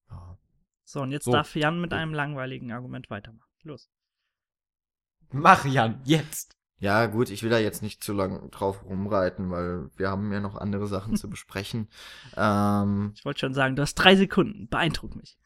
Ja. 0.09 0.37
So, 0.83 1.01
und 1.01 1.11
jetzt 1.11 1.25
So. 1.25 1.31
darf 1.31 1.55
Jan 1.55 1.79
mit 1.81 1.93
einem 1.93 2.13
langweiligen 2.13 2.71
Argument 2.71 3.09
weitermachen. 3.09 3.49
Los. 3.63 3.89
Mach, 5.31 5.65
Jan, 5.65 6.01
jetzt. 6.05 6.55
Ja, 6.79 7.07
gut, 7.07 7.29
ich 7.31 7.41
will 7.41 7.49
da 7.49 7.57
jetzt 7.57 7.81
nicht 7.81 8.03
zu 8.03 8.13
lang 8.13 8.51
drauf 8.51 8.83
rumreiten, 8.85 9.49
weil 9.49 9.89
wir 9.97 10.09
haben 10.09 10.31
ja 10.31 10.39
noch 10.39 10.55
andere 10.55 10.85
Sachen 10.87 11.15
zu 11.17 11.29
besprechen. 11.29 11.89
Ähm, 12.35 13.13
Ich 13.15 13.25
wollte 13.25 13.39
schon 13.39 13.53
sagen, 13.53 13.75
du 13.75 13.81
hast 13.81 13.95
drei 13.95 14.15
Sekunden. 14.15 14.67
Beeindruck 14.67 15.15
mich. 15.15 15.37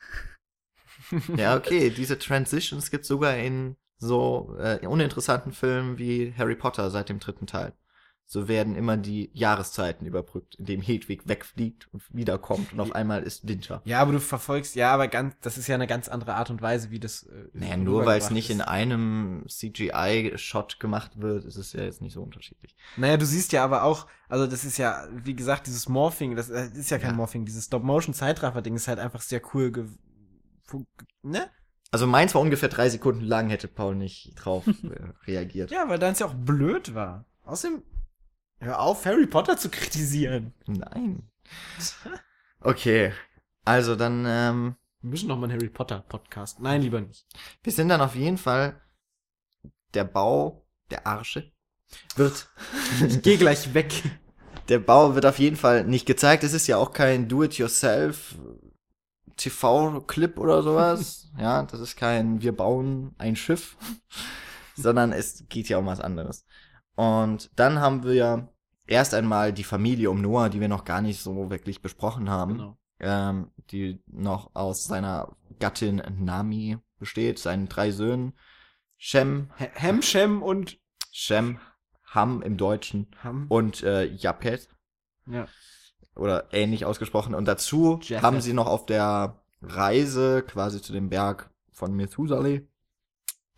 Ja, 1.37 1.55
okay, 1.57 1.89
diese 1.89 2.17
Transitions 2.19 2.91
gibt's 2.91 3.07
sogar 3.07 3.35
in 3.37 3.75
so 3.97 4.55
äh, 4.59 4.85
uninteressanten 4.87 5.51
Filmen 5.51 5.97
wie 5.97 6.33
Harry 6.37 6.55
Potter 6.55 6.89
seit 6.89 7.09
dem 7.09 7.19
dritten 7.19 7.47
Teil. 7.47 7.73
So 8.25 8.47
werden 8.47 8.75
immer 8.75 8.95
die 8.95 9.29
Jahreszeiten 9.33 10.05
überbrückt, 10.05 10.55
indem 10.55 10.81
Hedwig 10.81 11.27
wegfliegt 11.27 11.89
und 11.91 12.01
wiederkommt 12.13 12.71
und 12.71 12.79
auf 12.79 12.93
einmal 12.95 13.23
ist 13.23 13.45
Winter. 13.45 13.81
Ja, 13.83 13.99
aber 13.99 14.13
du 14.13 14.21
verfolgst, 14.21 14.75
ja, 14.75 14.93
aber 14.93 15.09
ganz, 15.09 15.35
das 15.41 15.57
ist 15.57 15.67
ja 15.67 15.75
eine 15.75 15.85
ganz 15.85 16.07
andere 16.07 16.35
Art 16.35 16.49
und 16.49 16.61
Weise, 16.61 16.91
wie 16.91 16.99
das. 17.01 17.23
Äh, 17.23 17.49
Naja, 17.51 17.75
nur 17.75 18.05
weil 18.05 18.19
es 18.19 18.29
nicht 18.31 18.49
in 18.49 18.61
ist. 18.61 18.67
einem 18.69 19.43
CGI-Shot 19.49 20.79
gemacht 20.79 21.19
wird, 21.19 21.45
ist 21.45 21.57
es 21.57 21.73
ja 21.73 21.83
jetzt 21.83 22.01
nicht 22.01 22.13
so 22.13 22.21
unterschiedlich. 22.23 22.75
Naja, 22.97 23.17
du 23.17 23.25
siehst 23.25 23.51
ja 23.51 23.63
aber 23.63 23.83
auch, 23.83 24.07
also 24.29 24.47
das 24.47 24.63
ist 24.63 24.77
ja, 24.77 25.07
wie 25.11 25.35
gesagt, 25.35 25.67
dieses 25.67 25.89
Morphing, 25.89 26.35
das 26.35 26.49
äh, 26.49 26.69
ist 26.73 26.89
ja 26.89 26.99
kein 26.99 27.11
Ja. 27.11 27.15
Morphing, 27.17 27.45
dieses 27.45 27.65
Stop-Motion-Zeitraffer-Ding 27.65 28.75
ist 28.75 28.87
halt 28.87 28.99
einfach 28.99 29.21
sehr 29.21 29.41
cool, 29.53 29.71
ge 29.71 29.85
fu- 29.85 29.97
ne? 31.21 31.49
Also 31.91 32.07
meins 32.07 32.33
war 32.33 32.41
ungefähr 32.41 32.69
drei 32.69 32.89
Sekunden 32.89 33.21
lang, 33.21 33.49
hätte 33.49 33.67
Paul 33.67 33.95
nicht 33.95 34.33
drauf 34.35 34.65
äh, 34.83 35.29
reagiert. 35.29 35.71
Ja, 35.71 35.89
weil 35.89 35.99
deins 35.99 36.19
ja 36.19 36.27
auch 36.27 36.33
blöd 36.33 36.93
war. 36.95 37.25
Außerdem, 37.43 37.83
hör 38.59 38.79
auf, 38.79 39.05
Harry 39.05 39.27
Potter 39.27 39.57
zu 39.57 39.69
kritisieren. 39.69 40.53
Nein. 40.67 41.29
Okay, 42.61 43.11
also 43.65 43.95
dann, 43.95 44.25
ähm, 44.27 44.75
Wir 45.01 45.09
müssen 45.09 45.27
noch 45.27 45.37
mal 45.37 45.49
einen 45.49 45.57
Harry 45.59 45.69
Potter 45.69 45.99
Podcast. 46.07 46.59
Nein, 46.59 46.81
lieber 46.81 47.01
nicht. 47.01 47.25
wir 47.63 47.73
sind 47.73 47.89
dann 47.89 48.01
auf 48.01 48.15
jeden 48.15 48.37
Fall 48.37 48.79
der 49.93 50.05
Bau 50.05 50.65
der 50.89 51.05
Arche 51.07 51.51
wird 52.15 52.49
Ich 53.05 53.21
geh 53.21 53.35
gleich 53.37 53.73
weg. 53.73 53.91
der 54.69 54.79
Bau 54.79 55.15
wird 55.15 55.25
auf 55.25 55.39
jeden 55.39 55.57
Fall 55.57 55.83
nicht 55.83 56.05
gezeigt. 56.05 56.43
Es 56.43 56.53
ist 56.53 56.67
ja 56.67 56.77
auch 56.77 56.93
kein 56.93 57.27
Do-it-yourself 57.27 58.35
TV-Clip 59.37 60.37
oder 60.37 60.63
sowas. 60.63 61.31
ja, 61.37 61.63
das 61.63 61.79
ist 61.79 61.95
kein 61.95 62.41
Wir 62.41 62.55
bauen 62.55 63.13
ein 63.17 63.35
Schiff, 63.35 63.77
sondern 64.75 65.11
es 65.11 65.45
geht 65.49 65.69
ja 65.69 65.77
um 65.77 65.85
was 65.85 65.99
anderes. 65.99 66.45
Und 66.95 67.49
dann 67.55 67.79
haben 67.79 68.03
wir 68.03 68.13
ja 68.13 68.47
erst 68.85 69.13
einmal 69.13 69.53
die 69.53 69.63
Familie 69.63 70.09
um 70.11 70.21
Noah, 70.21 70.49
die 70.49 70.59
wir 70.59 70.67
noch 70.67 70.85
gar 70.85 71.01
nicht 71.01 71.21
so 71.21 71.49
wirklich 71.49 71.81
besprochen 71.81 72.29
haben. 72.29 72.53
Genau. 72.57 72.77
ähm, 72.99 73.51
die 73.71 74.01
noch 74.07 74.51
aus 74.53 74.85
seiner 74.85 75.35
Gattin 75.59 76.01
Nami 76.19 76.77
besteht, 76.99 77.39
seinen 77.39 77.69
drei 77.69 77.91
Söhnen, 77.91 78.33
Shem, 78.97 79.49
Hem, 79.55 80.01
Shem 80.01 80.43
und 80.43 80.77
Shem, 81.11 81.59
Ham 82.05 82.41
im 82.41 82.57
Deutschen 82.57 83.07
Ham. 83.23 83.45
und 83.49 83.81
äh, 83.83 84.05
Japet 84.05 84.67
Ja. 85.25 85.47
Oder 86.21 86.45
ähnlich 86.53 86.85
ausgesprochen. 86.85 87.35
Und 87.35 87.45
dazu 87.45 87.99
Japhet. 88.03 88.21
haben 88.21 88.41
sie 88.41 88.53
noch 88.53 88.67
auf 88.67 88.85
der 88.85 89.41
Reise 89.61 90.43
quasi 90.47 90.81
zu 90.81 90.93
dem 90.93 91.09
Berg 91.09 91.49
von 91.71 91.93
Methuselah, 91.95 92.59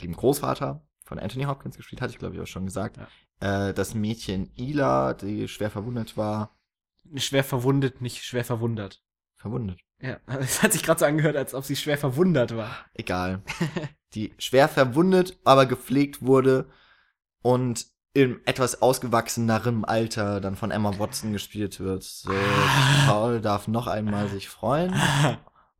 dem 0.01 0.15
Großvater 0.15 0.81
von 1.05 1.19
Anthony 1.19 1.43
Hopkins 1.45 1.77
gespielt, 1.77 2.01
hatte 2.01 2.13
ich 2.13 2.19
glaube 2.19 2.35
ich 2.35 2.41
auch 2.41 2.47
schon 2.47 2.65
gesagt, 2.65 2.97
äh, 3.39 3.73
das 3.73 3.93
Mädchen 3.93 4.49
Ila, 4.57 5.13
die 5.13 5.47
schwer 5.47 5.69
verwundet 5.69 6.17
war, 6.17 6.55
Schwer 7.17 7.43
verwundet, 7.43 8.01
nicht 8.01 8.23
schwer 8.23 8.45
verwundert. 8.45 9.03
verwundet. 9.35 9.81
Ja, 9.99 10.19
es 10.39 10.63
hat 10.63 10.71
sich 10.73 10.83
gerade 10.83 10.99
so 10.99 11.05
angehört, 11.05 11.35
als 11.35 11.53
ob 11.53 11.65
sie 11.65 11.75
schwer 11.75 11.97
verwundert 11.97 12.55
war. 12.55 12.73
egal, 12.93 13.41
die 14.15 14.33
schwer 14.37 14.69
verwundet, 14.69 15.37
aber 15.43 15.65
gepflegt 15.65 16.21
wurde 16.21 16.69
und 17.41 17.87
im 18.13 18.39
etwas 18.45 18.81
ausgewachsenerem 18.81 19.85
Alter 19.85 20.39
dann 20.39 20.55
von 20.55 20.71
Emma 20.71 20.97
Watson 20.99 21.33
gespielt 21.33 21.79
wird. 21.79 22.03
So, 22.03 22.31
Paul 23.07 23.41
darf 23.41 23.67
noch 23.67 23.87
einmal 23.87 24.29
sich 24.29 24.49
freuen. 24.49 24.93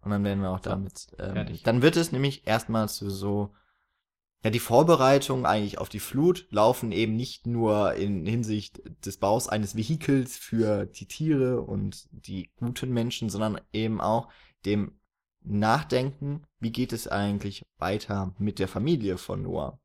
Und 0.01 0.11
dann 0.11 0.23
werden 0.23 0.41
wir 0.41 0.49
auch 0.49 0.59
damit. 0.59 1.07
Ähm, 1.19 1.33
fertig. 1.33 1.63
dann 1.63 1.81
wird 1.81 1.95
es 1.95 2.11
nämlich 2.11 2.45
erstmals 2.47 2.97
so- 2.97 3.09
so. 3.09 3.53
Ja, 4.43 4.49
die 4.49 4.59
Vorbereitungen 4.59 5.45
eigentlich 5.45 5.77
auf 5.77 5.87
die 5.87 6.01
Flut 6.01 6.47
laufen 6.49 6.91
eben 6.91 7.15
nicht 7.15 7.47
nur 7.47 7.93
in 7.93 8.25
Hinsicht 8.25 8.81
des 9.05 9.15
Baus 9.15 9.47
eines 9.47 9.77
Vehikels 9.77 10.37
für 10.37 10.85
die 10.85 11.07
Tiere 11.07 11.61
und 11.61 12.09
die 12.11 12.51
guten 12.57 12.91
Menschen, 12.91 13.29
sondern 13.29 13.61
eben 13.71 14.01
auch 14.01 14.27
dem 14.65 14.99
Nachdenken, 15.45 16.43
wie 16.59 16.71
geht 16.73 16.91
es 16.91 17.07
eigentlich 17.07 17.63
weiter 17.77 18.33
mit 18.37 18.59
der 18.59 18.67
Familie 18.67 19.17
von 19.17 19.43
Noah. 19.43 19.79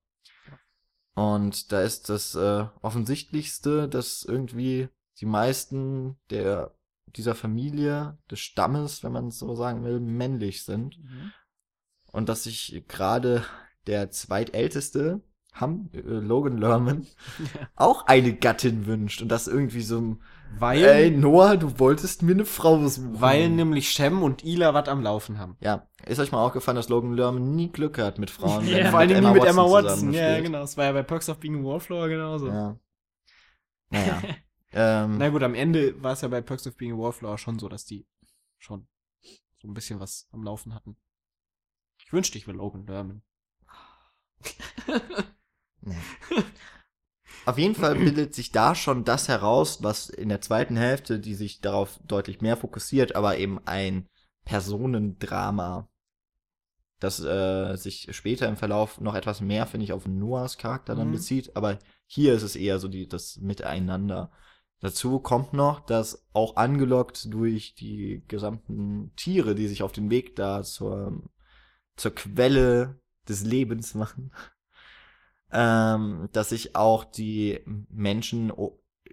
Und 1.18 1.72
da 1.72 1.80
ist 1.82 2.10
das 2.10 2.36
äh, 2.36 2.66
offensichtlichste, 2.80 3.88
dass 3.88 4.22
irgendwie 4.22 4.88
die 5.18 5.26
meisten 5.26 6.16
der 6.30 6.72
dieser 7.16 7.34
Familie, 7.34 8.16
des 8.30 8.38
Stammes, 8.38 9.02
wenn 9.02 9.10
man 9.10 9.28
es 9.28 9.40
so 9.40 9.52
sagen 9.56 9.82
will, 9.82 9.98
männlich 9.98 10.62
sind. 10.62 10.96
Und 12.12 12.28
dass 12.28 12.44
sich 12.44 12.84
gerade 12.86 13.44
der 13.88 14.12
zweitälteste, 14.12 15.20
Ham, 15.60 15.90
äh, 15.92 16.00
Logan 16.00 16.58
Lerman, 16.58 17.06
auch 17.76 18.06
eine 18.06 18.34
Gattin 18.34 18.86
wünscht. 18.86 19.22
Und 19.22 19.28
das 19.28 19.46
irgendwie 19.48 19.82
so 19.82 20.00
ein, 20.00 20.22
Weil, 20.58 20.84
ey, 20.84 21.10
Noah, 21.10 21.56
du 21.56 21.78
wolltest 21.78 22.22
mir 22.22 22.32
eine 22.32 22.44
Frau 22.44 22.86
suchen. 22.86 23.20
weil 23.20 23.48
nämlich 23.50 23.90
Shem 23.90 24.22
und 24.22 24.44
Ila 24.44 24.74
was 24.74 24.88
am 24.88 25.02
Laufen 25.02 25.38
haben. 25.38 25.56
Ja, 25.60 25.86
ist 26.06 26.18
euch 26.18 26.32
mal 26.32 26.44
aufgefallen, 26.44 26.76
dass 26.76 26.88
Logan 26.88 27.14
Lerman 27.14 27.54
nie 27.54 27.70
Glück 27.70 27.98
hat 27.98 28.18
mit 28.18 28.30
Frauen. 28.30 28.66
Ja, 28.66 28.90
Vor 28.90 29.00
allen 29.00 29.08
Dingen 29.08 29.24
nie 29.24 29.32
mit 29.32 29.44
Emma 29.44 29.64
Watson. 29.64 30.12
Ja, 30.12 30.40
genau. 30.40 30.60
Das 30.60 30.76
war 30.76 30.84
ja 30.86 30.92
bei 30.92 31.02
Perks 31.02 31.28
of 31.28 31.38
Being 31.38 31.60
a 31.60 31.64
Wallflower 31.64 32.08
genauso. 32.08 32.48
Ja. 32.48 32.78
Naja. 33.90 34.22
ähm, 34.72 35.18
Na 35.18 35.28
gut, 35.28 35.42
am 35.42 35.54
Ende 35.54 36.00
war 36.02 36.12
es 36.12 36.20
ja 36.20 36.28
bei 36.28 36.40
Perks 36.40 36.66
of 36.66 36.76
Being 36.76 36.92
a 36.92 36.98
Wallflower 36.98 37.38
schon 37.38 37.58
so, 37.58 37.68
dass 37.68 37.84
die 37.84 38.06
schon 38.58 38.86
so 39.56 39.68
ein 39.68 39.74
bisschen 39.74 39.98
was 40.00 40.28
am 40.32 40.42
Laufen 40.42 40.74
hatten. 40.74 40.96
Ich 41.98 42.12
wünschte, 42.12 42.38
ich 42.38 42.46
wäre 42.46 42.56
Logan 42.56 42.86
Lerman. 42.86 43.22
Nee. 45.80 45.96
Auf 47.46 47.56
jeden 47.58 47.74
Fall 47.74 47.94
bildet 47.94 48.34
sich 48.34 48.52
da 48.52 48.74
schon 48.74 49.04
das 49.04 49.28
heraus, 49.28 49.82
was 49.82 50.10
in 50.10 50.28
der 50.28 50.40
zweiten 50.40 50.76
Hälfte, 50.76 51.18
die 51.18 51.34
sich 51.34 51.60
darauf 51.60 51.98
deutlich 52.06 52.40
mehr 52.40 52.56
fokussiert, 52.56 53.16
aber 53.16 53.38
eben 53.38 53.58
ein 53.66 54.06
Personendrama 54.44 55.88
das 57.00 57.20
äh, 57.20 57.76
sich 57.76 58.08
später 58.10 58.48
im 58.48 58.56
Verlauf 58.56 59.00
noch 59.00 59.14
etwas 59.14 59.40
mehr, 59.40 59.66
finde 59.66 59.84
ich, 59.84 59.92
auf 59.92 60.06
Noahs 60.06 60.58
Charakter 60.58 60.94
dann 60.94 61.08
Mhm. 61.08 61.12
bezieht. 61.12 61.56
Aber 61.56 61.78
hier 62.06 62.34
ist 62.34 62.42
es 62.42 62.56
eher 62.56 62.78
so 62.78 62.88
die, 62.88 63.08
das 63.08 63.36
Miteinander. 63.36 64.32
Dazu 64.80 65.20
kommt 65.20 65.52
noch, 65.52 65.80
dass 65.80 66.26
auch 66.32 66.56
angelockt 66.56 67.32
durch 67.32 67.74
die 67.74 68.24
gesamten 68.28 69.12
Tiere, 69.16 69.54
die 69.54 69.68
sich 69.68 69.82
auf 69.82 69.92
den 69.92 70.10
Weg 70.10 70.36
da 70.36 70.62
zur, 70.62 71.22
zur 71.96 72.14
Quelle 72.14 73.00
des 73.28 73.44
Lebens 73.44 73.94
machen, 73.94 74.32
ähm, 75.52 76.28
dass 76.32 76.50
sich 76.50 76.74
auch 76.76 77.04
die 77.04 77.60
Menschen 77.88 78.52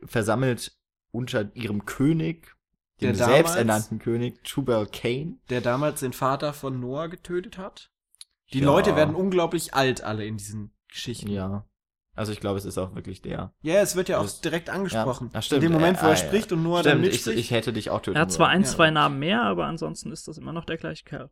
versammelt 0.03 0.77
unter 1.11 1.55
ihrem 1.55 1.85
König, 1.85 2.55
Der 3.01 3.11
dem 3.13 3.17
damals- 3.19 3.35
selbsternannten 3.35 3.99
König, 3.99 4.43
Tubal 4.43 4.85
Cain. 4.87 5.39
Der 5.49 5.61
damals 5.61 6.01
den 6.01 6.13
Vater 6.13 6.53
von 6.53 6.79
Noah 6.79 7.07
getötet 7.07 7.57
hat. 7.57 7.91
Die 8.53 8.59
Ja. 8.59 8.65
Leute 8.65 8.95
werden 8.95 9.15
unglaublich 9.15 9.73
alt 9.73 10.03
alle 10.03 10.25
in 10.25 10.37
diesen 10.37 10.73
Geschichten. 10.89 11.29
Ja. 11.29 11.65
Also 12.17 12.31
ich 12.31 12.39
glaube, 12.39 12.57
es 12.57 12.63
ist 12.65 12.77
auch 12.77 12.95
wirklich 12.95 13.21
der. 13.21 13.53
Ja, 13.61 13.75
es 13.81 13.95
wird 13.97 14.07
ja 14.07 14.19
auch 14.19 14.23
Das- 14.23 14.39
direkt 14.39 14.69
angesprochen. 14.69 15.29
Ja, 15.33 15.39
ach, 15.39 15.43
stimmt. 15.43 15.63
In 15.63 15.69
dem 15.71 15.73
Moment, 15.73 16.01
wo 16.01 16.05
er 16.07 16.13
äh, 16.13 16.17
spricht 16.17 16.51
und 16.53 16.63
Noah 16.63 16.81
dann 16.83 16.99
Stimmt, 16.99 17.05
ich, 17.07 17.11
mitspricht. 17.13 17.39
ich 17.39 17.51
hätte 17.51 17.73
dich 17.73 17.89
auch 17.89 18.01
töten 18.01 18.15
Er 18.15 18.21
hat 18.21 18.31
zwar 18.31 18.47
ein, 18.49 18.61
Ja. 18.61 18.67
zwei 18.67 18.89
Namen 18.91 19.19
mehr, 19.19 19.41
aber 19.41 19.65
ansonsten 19.65 20.11
ist 20.13 20.27
das 20.29 20.37
immer 20.37 20.53
noch 20.53 20.63
der 20.65 20.77
gleiche 20.77 21.03
Kerl. 21.03 21.29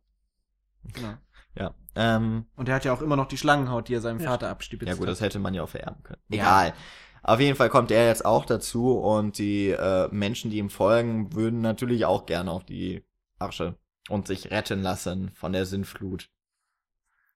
genau. 0.92 1.14
Ja. 1.56 1.74
Ähm, 1.96 2.46
Und 2.56 2.68
er 2.68 2.74
hat 2.76 2.84
ja 2.84 2.92
auch 2.92 3.02
immer 3.02 3.16
noch 3.16 3.26
die 3.26 3.36
Schlangenhaut, 3.36 3.88
die 3.88 3.94
er 3.94 4.00
seinem 4.00 4.20
Ja. 4.20 4.30
Vater 4.30 4.48
abstibitzt. 4.48 4.88
ja 4.88 4.94
gut, 4.94 5.06
hat. 5.06 5.12
das 5.12 5.20
hätte 5.20 5.38
man 5.38 5.54
ja 5.54 5.62
auch 5.62 5.68
vererben 5.68 6.02
können. 6.02 6.20
Ja. 6.28 6.36
Egal. 6.36 6.74
Auf 7.22 7.40
jeden 7.40 7.56
Fall 7.56 7.70
kommt 7.70 7.90
er 7.90 8.06
jetzt 8.06 8.24
auch 8.26 8.44
dazu 8.44 8.98
und 8.98 9.38
die 9.38 9.70
äh, 9.70 10.08
Menschen, 10.10 10.50
die 10.50 10.58
ihm 10.58 10.68
folgen, 10.68 11.32
würden 11.32 11.62
natürlich 11.62 12.04
auch 12.04 12.26
gerne 12.26 12.50
auf 12.50 12.64
die 12.64 13.02
Arche 13.38 13.76
und 14.10 14.26
sich 14.26 14.50
retten 14.50 14.82
lassen 14.82 15.30
von 15.34 15.52
der 15.52 15.64
Sintflut. 15.64 16.28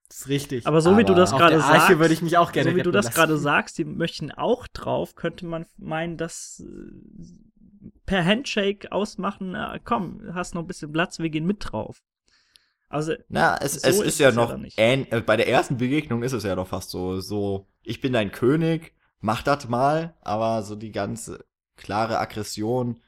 Das 0.08 0.20
ist 0.20 0.28
richtig. 0.28 0.66
Aber 0.66 0.80
so 0.80 0.96
wie 0.98 1.04
du 1.04 1.12
Aber 1.12 1.20
das 1.20 1.32
Auf 1.32 1.38
gerade 1.38 1.60
sagst, 1.60 1.98
würde 1.98 2.12
ich 2.12 2.22
mich 2.22 2.36
auch 2.36 2.52
gerne 2.52 2.70
so 2.70 2.76
wie 2.76 2.82
du 2.82 2.90
das 2.90 3.10
gerade 3.12 3.38
sagst, 3.38 3.78
die 3.78 3.84
möchten 3.84 4.30
auch 4.30 4.66
drauf, 4.66 5.14
könnte 5.14 5.46
man 5.46 5.66
meinen, 5.76 6.16
dass 6.16 6.64
äh, 6.66 7.88
per 8.06 8.24
Handshake 8.24 8.90
ausmachen, 8.92 9.54
äh, 9.54 9.80
komm, 9.84 10.22
hast 10.34 10.54
noch 10.54 10.62
ein 10.62 10.66
bisschen 10.66 10.92
Platz, 10.92 11.18
wir 11.18 11.30
gehen 11.30 11.46
mit 11.46 11.58
drauf. 11.60 12.02
Also, 12.88 13.14
Na, 13.28 13.56
es, 13.58 13.74
So 13.74 13.88
es 13.88 13.96
ist 14.00 14.06
ist 14.06 14.18
ja 14.18 14.30
ja 14.30 14.34
noch, 14.34 14.50
ähn, 14.76 15.06
äh, 15.12 15.20
bei 15.20 15.36
der 15.36 15.48
ersten 15.48 15.76
Begegnung 15.76 16.22
ist 16.22 16.32
es 16.32 16.44
ja 16.44 16.54
doch 16.54 16.68
fast 16.68 16.90
so, 16.90 17.20
so, 17.20 17.66
ich 17.82 18.00
bin 18.00 18.12
dein 18.12 18.32
König, 18.32 18.94
mach 19.20 19.42
das 19.42 19.68
mal, 19.68 20.14
aber 20.22 20.62
so 20.62 20.74
die 20.74 20.92
ganze 20.92 21.44
klare 21.76 22.18
Aggression, 22.18 23.00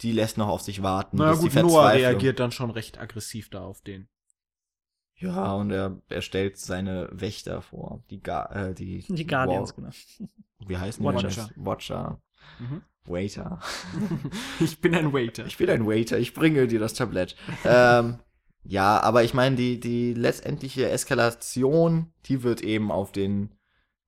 die 0.00 0.12
lässt 0.12 0.38
noch 0.38 0.48
auf 0.48 0.62
sich 0.62 0.82
warten. 0.82 1.16
Na 1.18 1.30
bis 1.32 1.40
gut, 1.40 1.52
die 1.52 1.58
Noah 1.58 1.90
reagiert 1.90 2.40
dann 2.40 2.52
schon 2.52 2.70
recht 2.70 2.98
aggressiv 2.98 3.50
da 3.50 3.62
auf 3.62 3.82
den. 3.82 4.08
Ja, 5.18 5.54
und 5.54 5.70
er, 5.70 6.00
er 6.08 6.20
stellt 6.22 6.58
seine 6.58 7.08
Wächter 7.12 7.62
vor, 7.62 8.02
die, 8.10 8.20
Ga 8.22 8.44
äh, 8.68 8.74
die, 8.74 9.00
die 9.08 9.26
Guardians, 9.26 9.70
Wow. 9.70 9.76
genau. 9.76 10.28
Wie 10.66 10.76
heißen 10.76 11.02
die? 11.02 11.14
Watcher. 11.14 11.50
Watcher. 11.56 12.20
Mhm. 12.58 12.82
Waiter. 13.04 13.60
Ich 14.60 14.80
bin 14.80 14.94
ein 14.94 15.12
Waiter. 15.12 15.46
Ich 15.46 15.56
bin 15.56 15.70
ein 15.70 15.86
Waiter, 15.86 16.18
ich 16.18 16.34
bringe 16.34 16.66
dir 16.66 16.80
das 16.80 16.94
Tablett. 16.94 17.36
ähm, 17.64 18.18
ja, 18.68 19.00
aber 19.00 19.22
ich 19.22 19.32
meine, 19.32 19.56
die, 19.56 19.78
die 19.78 20.12
letztendliche 20.12 20.88
Eskalation, 20.90 22.12
die 22.26 22.42
wird 22.42 22.62
eben 22.62 22.90
auf 22.90 23.12
den 23.12 23.54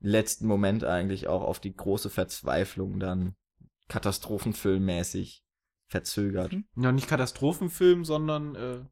letzten 0.00 0.46
Moment 0.46 0.84
eigentlich 0.84 1.28
auch 1.28 1.42
auf 1.42 1.60
die 1.60 1.74
große 1.74 2.10
Verzweiflung 2.10 2.98
dann 2.98 3.36
katastrophenfilmmäßig 3.88 5.44
verzögert. 5.86 6.52
Mhm. 6.52 6.64
Ja, 6.76 6.92
nicht 6.92 7.08
Katastrophenfilm, 7.08 8.04
sondern 8.04 8.54
äh, 8.54 8.84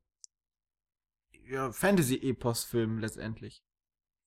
ja, 1.49 1.71
Fantasy-Epos-Film 1.73 2.99
letztendlich. 2.99 3.65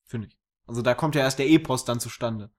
Finde 0.03 0.27
ich. 0.27 0.37
Also 0.65 0.81
da 0.81 0.93
kommt 0.93 1.15
ja 1.15 1.21
erst 1.21 1.39
der 1.39 1.49
Epos 1.49 1.85
dann 1.85 1.99
zustande. 1.99 2.51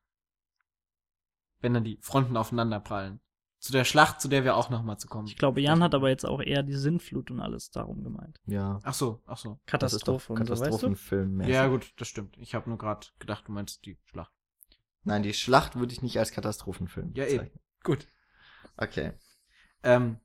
Wenn 1.60 1.74
dann 1.74 1.84
die 1.84 1.98
Fronten 2.00 2.36
aufeinander 2.36 2.80
prallen. 2.80 3.20
Zu 3.60 3.72
der 3.72 3.84
Schlacht, 3.84 4.22
zu 4.22 4.28
der 4.28 4.44
wir 4.44 4.56
auch 4.56 4.70
noch 4.70 4.82
mal 4.82 4.96
zu 4.96 5.06
kommen. 5.06 5.26
Ich 5.26 5.36
glaube, 5.36 5.60
Jan 5.60 5.82
hat 5.82 5.94
aber 5.94 6.08
jetzt 6.08 6.24
auch 6.24 6.40
eher 6.40 6.62
die 6.62 6.74
Sintflut 6.74 7.30
und 7.30 7.40
alles 7.40 7.70
darum 7.70 8.02
gemeint. 8.02 8.40
Ja. 8.46 8.80
Ach 8.82 8.94
so, 8.94 9.20
ach 9.26 9.36
so. 9.36 9.60
Katastrophe 9.66 10.32
und 10.32 10.46
so, 10.46 10.52
weißt 10.52 10.60
du? 10.62 10.64
Katastrophenfilmmäßig. 10.64 11.52
Ja, 11.52 11.66
gut, 11.68 11.92
das 11.98 12.08
stimmt. 12.08 12.38
Ich 12.38 12.54
habe 12.54 12.70
nur 12.70 12.78
gerade 12.78 13.06
gedacht, 13.18 13.46
du 13.48 13.52
meinst 13.52 13.84
die 13.84 13.98
Schlacht. 14.06 14.32
Nein, 15.04 15.22
die 15.22 15.34
Schlacht 15.34 15.76
würde 15.76 15.92
ich 15.92 16.00
nicht 16.00 16.18
als 16.18 16.32
Katastrophenfilm 16.32 17.12
Ja, 17.14 17.26
eben. 17.26 17.36
bezeichnen. 17.36 17.60
Gut. 17.84 18.08
Okay. 18.78 19.12
Ähm, 19.82 20.20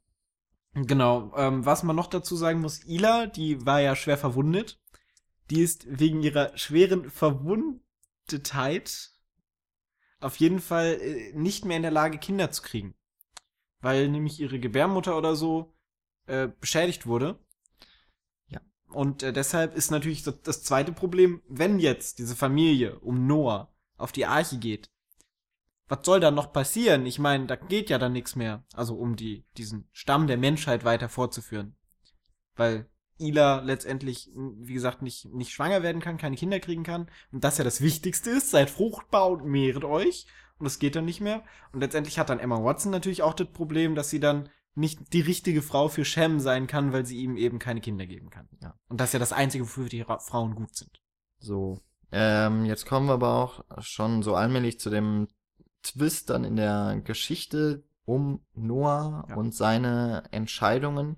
genau, 0.74 1.34
ähm, 1.36 1.66
was 1.66 1.84
man 1.84 1.98
noch 1.98 2.08
dazu 2.08 2.38
sagen 2.38 2.62
muss, 2.62 2.86
Ila, 2.86 3.28
die 3.28 3.66
war 3.66 3.82
ja 3.82 3.98
schwer 3.98 4.18
verwundet. 4.18 4.80
Die 5.50 5.62
ist 5.62 5.86
wegen 5.90 6.24
ihrer 6.24 6.58
schweren 6.58 7.10
Verwundetheit 7.10 9.12
auf 10.22 10.38
jeden 10.38 10.60
Fall 10.60 10.98
äh, 11.02 11.34
nicht 11.34 11.66
mehr 11.66 11.76
in 11.78 11.84
der 11.84 11.92
Lage, 11.92 12.18
Kinder 12.18 12.50
zu 12.52 12.62
kriegen. 12.62 12.96
Weil 13.86 14.10
nämlich 14.10 14.40
ihre 14.40 14.60
Gebärmutter 14.60 15.16
oder 15.16 15.36
so 15.36 15.72
äh, 16.26 16.48
beschädigt 16.60 17.06
wurde. 17.06 17.38
Ja. 18.48 18.60
Und 18.88 19.22
äh, 19.22 19.32
deshalb 19.32 19.76
ist 19.76 19.92
natürlich 19.92 20.24
so 20.24 20.32
das 20.32 20.64
zweite 20.64 20.92
Problem, 20.92 21.44
wenn 21.48 21.78
jetzt 21.78 22.18
diese 22.18 22.36
Familie 22.36 22.98
um 23.02 23.28
Noah 23.28 23.72
auf 23.96 24.12
die 24.12 24.26
Arche 24.26 24.58
geht, 24.58 24.90
was 25.88 26.00
soll 26.02 26.20
da 26.20 26.32
noch 26.32 26.52
passieren? 26.52 27.06
Ich 27.06 27.20
meine, 27.20 27.46
da 27.46 27.56
geht 27.56 27.92
ja 27.92 28.00
dann 28.00 28.14
nichts 28.14 28.36
mehr. 28.36 28.64
Also 28.74 28.96
um 28.96 29.16
die, 29.16 29.46
diesen 29.56 29.88
Stamm 29.92 30.26
der 30.26 30.38
Menschheit 30.38 30.84
weiter 30.84 31.08
fortzuführen. 31.08 31.76
Weil 32.56 32.90
Ila 33.20 33.60
letztendlich, 33.60 34.32
wie 34.34 34.74
gesagt, 34.74 35.04
nicht, 35.04 35.26
nicht 35.32 35.52
schwanger 35.52 35.84
werden 35.84 36.02
kann, 36.02 36.18
keine 36.18 36.38
Kinder 36.38 36.60
kriegen 36.60 36.82
kann. 36.82 37.12
Und 37.32 37.44
das 37.44 37.60
ja 37.60 37.64
das 37.64 37.82
Wichtigste 37.82 38.32
ist, 38.32 38.50
seid 38.50 38.72
fruchtbar 38.72 39.30
und 39.30 39.46
mehret 39.46 39.84
euch. 39.84 40.26
Und 40.60 40.66
das 40.66 40.80
geht 40.80 40.96
dann 40.96 41.06
nicht 41.06 41.22
mehr. 41.22 41.44
Und 41.74 41.82
letztendlich 41.82 42.18
hat 42.18 42.30
dann 42.30 42.40
Emma 42.40 42.64
Watson 42.64 42.92
natürlich 42.92 43.24
auch 43.24 43.34
das 43.34 43.48
Problem, 43.48 43.96
dass 43.96 44.10
sie 44.10 44.20
dann 44.20 44.50
nicht 44.74 45.14
die 45.14 45.22
richtige 45.22 45.62
Frau 45.62 45.88
für 45.88 46.06
Shem 46.06 46.40
sein 46.40 46.68
kann, 46.68 46.92
weil 46.94 47.06
sie 47.06 47.18
ihm 47.18 47.38
eben 47.38 47.60
keine 47.60 47.82
Kinder 47.82 48.06
geben 48.06 48.30
kann. 48.30 48.48
Ja. 48.62 48.76
Und 48.90 49.00
das 49.00 49.10
ist 49.10 49.14
ja 49.14 49.20
das 49.20 49.34
Einzige, 49.34 49.64
wofür 49.64 49.88
die 49.88 50.02
Ra 50.02 50.20
Frauen 50.20 50.56
gut 50.56 50.76
sind. 50.76 51.02
So. 51.40 51.80
Ähm, 52.12 52.66
jetzt 52.66 52.86
kommen 52.86 53.08
wir 53.08 53.14
aber 53.14 53.34
auch 53.36 53.64
schon 53.82 54.22
so 54.22 54.36
allmählich 54.36 54.80
zu 54.80 54.90
dem 54.90 55.28
Twist 55.84 56.30
dann 56.30 56.44
in 56.44 56.56
der 56.56 57.02
Geschichte 57.04 57.84
um 58.06 58.46
Noah 58.54 59.26
Ja. 59.30 59.36
und 59.36 59.54
seine 59.54 60.24
Entscheidungen. 60.32 61.18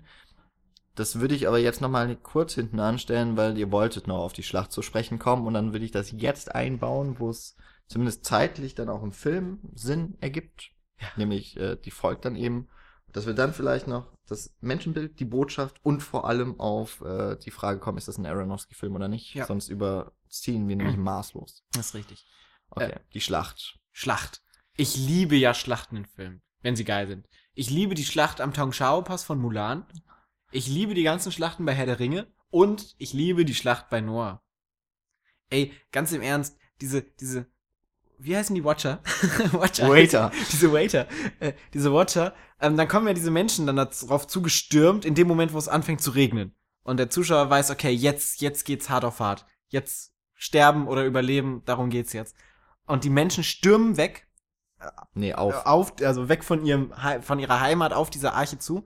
Das 0.94 1.20
würde 1.20 1.34
ich 1.34 1.46
aber 1.46 1.58
jetzt 1.58 1.80
noch 1.80 1.90
mal 1.90 2.16
kurz 2.16 2.54
hinten 2.54 2.80
anstellen, 2.80 3.36
weil 3.36 3.56
ihr 3.56 3.70
wolltet 3.70 4.06
noch 4.08 4.18
auf 4.18 4.32
die 4.32 4.42
Schlacht 4.42 4.72
zu 4.72 4.82
sprechen 4.82 5.18
kommen 5.18 5.46
und 5.46 5.54
dann 5.54 5.72
würde 5.72 5.84
ich 5.84 5.92
das 5.92 6.12
jetzt 6.12 6.54
einbauen, 6.54 7.20
wo 7.20 7.30
es 7.30 7.56
zumindest 7.88 8.24
zeitlich 8.24 8.74
dann 8.74 8.88
auch 8.88 9.02
im 9.02 9.12
Film 9.12 9.60
Sinn 9.74 10.16
ergibt. 10.20 10.70
Nämlich, 11.16 11.56
äh, 11.56 11.76
die 11.76 11.90
folgt 11.90 12.24
dann 12.24 12.36
eben, 12.36 12.68
dass 13.12 13.26
wir 13.26 13.34
dann 13.34 13.54
vielleicht 13.54 13.86
noch 13.86 14.12
das 14.26 14.54
Menschenbild, 14.60 15.18
die 15.20 15.24
Botschaft 15.24 15.80
und 15.82 16.02
vor 16.02 16.26
allem 16.28 16.60
auf 16.60 17.00
äh, 17.00 17.36
die 17.36 17.50
Frage 17.50 17.80
kommen, 17.80 17.96
ist 17.98 18.08
das 18.08 18.18
ein 18.18 18.26
Aronofsky-Film 18.26 18.94
oder 18.94 19.08
nicht? 19.08 19.34
Ja. 19.34 19.46
Sonst 19.46 19.68
überziehen 19.68 20.68
wir 20.68 20.76
nämlich 20.76 20.96
maßlos. 20.98 21.64
Das 21.72 21.86
ist 21.86 21.94
richtig. 21.94 22.26
Okay, 22.70 22.90
Äh. 22.92 23.00
die 23.14 23.20
Schlacht. 23.20 23.78
Schlacht. 23.92 24.42
Ich 24.76 24.96
liebe 24.96 25.36
ja 25.36 25.54
Schlachten 25.54 25.96
in 25.96 26.04
Filmen, 26.04 26.42
wenn 26.60 26.76
sie 26.76 26.84
geil 26.84 27.06
sind. 27.08 27.26
Ich 27.54 27.70
liebe 27.70 27.94
die 27.94 28.04
Schlacht 28.04 28.40
am 28.40 28.52
Tongshao 28.52 29.02
Pass 29.02 29.24
von 29.24 29.40
Mulan. 29.40 29.86
Ich 30.50 30.66
liebe 30.68 30.94
die 30.94 31.02
ganzen 31.02 31.32
Schlachten 31.32 31.64
bei 31.64 31.72
Herr 31.74 31.86
der 31.86 31.98
Ringe 31.98 32.26
und 32.50 32.94
ich 32.98 33.12
liebe 33.12 33.44
die 33.44 33.54
Schlacht 33.54 33.88
bei 33.88 34.00
Noah. 34.00 34.42
Ey, 35.50 35.72
ganz 35.92 36.12
im 36.12 36.20
Ernst, 36.22 36.58
diese 36.80 37.02
diese 37.02 37.46
wie 38.18 38.36
heißen 38.36 38.54
die 38.54 38.64
Watcher? 38.64 39.00
Watcher. 39.52 39.88
Waiter. 39.88 40.32
diese 40.52 40.72
Waiter, 40.72 41.06
äh, 41.40 41.52
diese 41.72 41.92
Watcher, 41.92 42.34
ähm, 42.60 42.76
dann 42.76 42.88
kommen 42.88 43.06
ja 43.06 43.14
diese 43.14 43.30
Menschen 43.30 43.66
dann 43.66 43.76
darauf 43.76 44.26
zugestürmt, 44.26 45.04
in 45.04 45.14
dem 45.14 45.28
Moment, 45.28 45.52
wo 45.52 45.58
es 45.58 45.68
anfängt 45.68 46.00
zu 46.00 46.10
regnen. 46.10 46.54
Und 46.82 46.98
der 46.98 47.10
Zuschauer 47.10 47.50
weiß, 47.50 47.70
okay, 47.70 47.90
jetzt, 47.90 48.40
jetzt 48.40 48.64
geht's 48.64 48.88
hart 48.88 49.04
auf 49.04 49.20
hart. 49.20 49.46
Jetzt 49.68 50.14
sterben 50.34 50.88
oder 50.88 51.04
überleben, 51.04 51.62
darum 51.64 51.90
geht's 51.90 52.12
jetzt. 52.12 52.34
Und 52.86 53.04
die 53.04 53.10
Menschen 53.10 53.44
stürmen 53.44 53.96
weg, 53.96 54.28
Nee, 55.14 55.30
äh, 55.30 55.34
auf. 55.34 55.66
auf, 55.66 55.92
also 56.02 56.28
weg 56.28 56.44
von 56.44 56.64
ihrem, 56.64 56.92
von 57.20 57.38
ihrer 57.38 57.60
Heimat 57.60 57.92
auf 57.92 58.10
dieser 58.10 58.34
Arche 58.34 58.58
zu. 58.58 58.84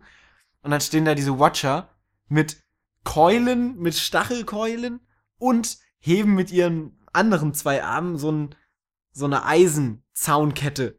Und 0.62 0.70
dann 0.70 0.80
stehen 0.80 1.04
da 1.04 1.14
diese 1.14 1.38
Watcher 1.38 1.90
mit 2.28 2.62
Keulen, 3.04 3.76
mit 3.78 3.94
Stachelkeulen 3.94 5.00
und 5.38 5.78
heben 5.98 6.34
mit 6.34 6.50
ihren 6.50 6.98
anderen 7.12 7.52
zwei 7.52 7.82
Armen 7.82 8.16
so 8.16 8.30
ein, 8.30 8.54
so 9.12 9.26
eine 9.26 9.44
Eisenzaunkette. 9.44 10.98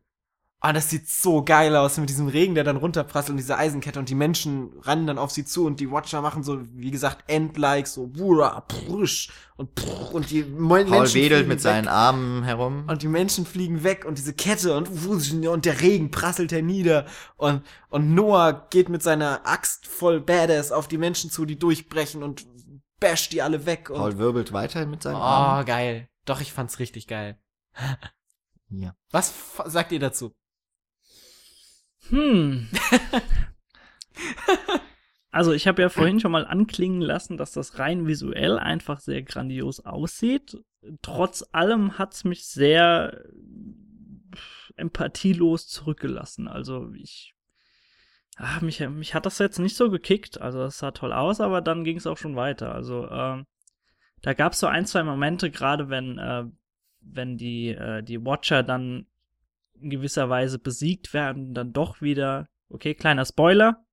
Ah, 0.66 0.72
das 0.72 0.90
sieht 0.90 1.10
so 1.10 1.44
geil 1.44 1.76
aus 1.76 1.98
mit 1.98 2.08
diesem 2.08 2.30
Regen, 2.30 2.56
der 2.56 2.64
dann 2.64 2.78
runterprasselt 2.78 3.32
und 3.32 3.38
diese 3.38 3.58
Eisenkette 3.58 4.00
und 4.00 4.08
die 4.08 4.16
Menschen 4.16 4.72
rennen 4.84 5.06
dann 5.06 5.18
auf 5.18 5.30
sie 5.30 5.44
zu 5.44 5.66
und 5.66 5.82
die 5.82 5.92
Watcher 5.92 6.22
machen 6.22 6.42
so, 6.42 6.62
wie 6.72 6.90
gesagt, 6.90 7.30
End-like, 7.30 7.86
so 7.86 8.08
buah, 8.08 8.62
prüsch 8.62 9.30
und 9.58 9.76
prr, 9.76 10.14
und 10.14 10.32
die 10.32 10.44
Paul 10.44 10.86
Menschen 10.86 11.16
wedelt 11.16 11.50
mit 11.50 11.58
weg. 11.58 11.64
seinen 11.64 11.90
Armen 11.90 12.44
herum. 12.44 12.86
Und 12.88 13.02
die 13.02 13.10
Menschen 13.10 13.46
fliegen 13.46 13.84
weg 13.84 14.06
und 14.06 14.18
diese 14.18 14.34
Kette 14.34 14.78
und, 14.78 14.88
und 14.88 15.66
der 15.66 15.82
Regen 15.82 16.12
prasselt 16.12 16.54
hernieder 16.54 17.08
und, 17.36 17.62
und 17.90 18.16
Noah 18.16 18.66
geht 18.70 18.88
mit 18.88 19.04
seiner 19.04 19.46
Axt 19.46 19.86
voll 19.86 20.22
Badass 20.22 20.72
auf 20.72 20.88
die 20.88 20.98
Menschen 20.98 21.30
zu, 21.30 21.44
die 21.44 21.60
durchbrechen 21.60 22.24
und 22.24 22.46
basht 23.02 23.34
die 23.34 23.42
alle 23.42 23.66
weg 23.66 23.90
und 23.90 23.98
Paul 23.98 24.18
wirbelt 24.18 24.54
weiterhin 24.54 24.90
mit 24.90 25.04
seinem 25.04 25.18
Arm. 25.18 25.62
Oh, 25.62 25.66
geil. 25.66 26.08
Doch, 26.24 26.40
ich 26.40 26.54
fand's 26.54 26.80
richtig 26.80 27.08
geil. 27.08 27.38
Ja. 28.70 28.96
Was 29.12 29.34
sagt 29.66 29.92
ihr 29.92 30.00
dazu? 30.00 30.36
Hm. 32.10 32.70
Also 35.34 35.52
ich 35.52 35.68
habe 35.68 35.82
ja 35.82 35.90
vorhin 35.90 36.20
schon 36.20 36.32
mal 36.32 36.46
anklingen 36.46 37.02
lassen, 37.02 37.38
dass 37.38 37.52
das 37.54 37.80
rein 37.80 38.06
visuell 38.06 38.60
einfach 38.60 39.00
sehr 39.00 39.24
grandios 39.24 39.80
aussieht. 39.84 40.64
Trotz 41.02 41.44
allem 41.52 41.98
hat's 41.98 42.24
mich 42.24 42.46
sehr 42.46 43.24
empathielos 44.76 45.68
zurückgelassen. 45.68 46.48
Also 46.48 46.94
ich 46.94 47.34
ah, 48.36 48.60
mich, 48.62 48.80
mich 48.82 49.16
hat 49.16 49.26
das 49.26 49.40
jetzt 49.40 49.58
nicht 49.58 49.76
so 49.76 49.90
gekickt. 49.90 50.40
Also 50.40 50.62
es 50.66 50.78
sah 50.78 50.92
toll 50.92 51.12
aus, 51.12 51.42
aber 51.42 51.62
dann 51.62 51.84
ging 51.84 51.98
es 51.98 52.06
auch 52.06 52.18
schon 52.18 52.36
weiter. 52.36 52.76
Also 52.76 53.10
ähm, 53.10 53.48
da 54.22 54.34
gab's 54.34 54.60
so 54.60 54.68
ein, 54.68 54.86
zwei 54.86 55.02
Momente, 55.02 55.50
gerade 55.50 55.90
wenn, 55.90 56.20
äh, 56.20 56.46
wenn 57.06 57.38
die, 57.38 57.70
äh, 57.70 58.02
die 58.04 58.24
Watcher 58.26 58.64
dann 58.64 59.06
in 59.80 59.90
gewisser 59.90 60.30
Weise 60.30 60.60
besiegt 60.60 61.14
werden, 61.14 61.54
dann 61.54 61.74
doch 61.74 62.02
wieder, 62.02 62.48
okay, 62.70 62.94
kleiner 62.96 63.26
Spoiler, 63.26 63.84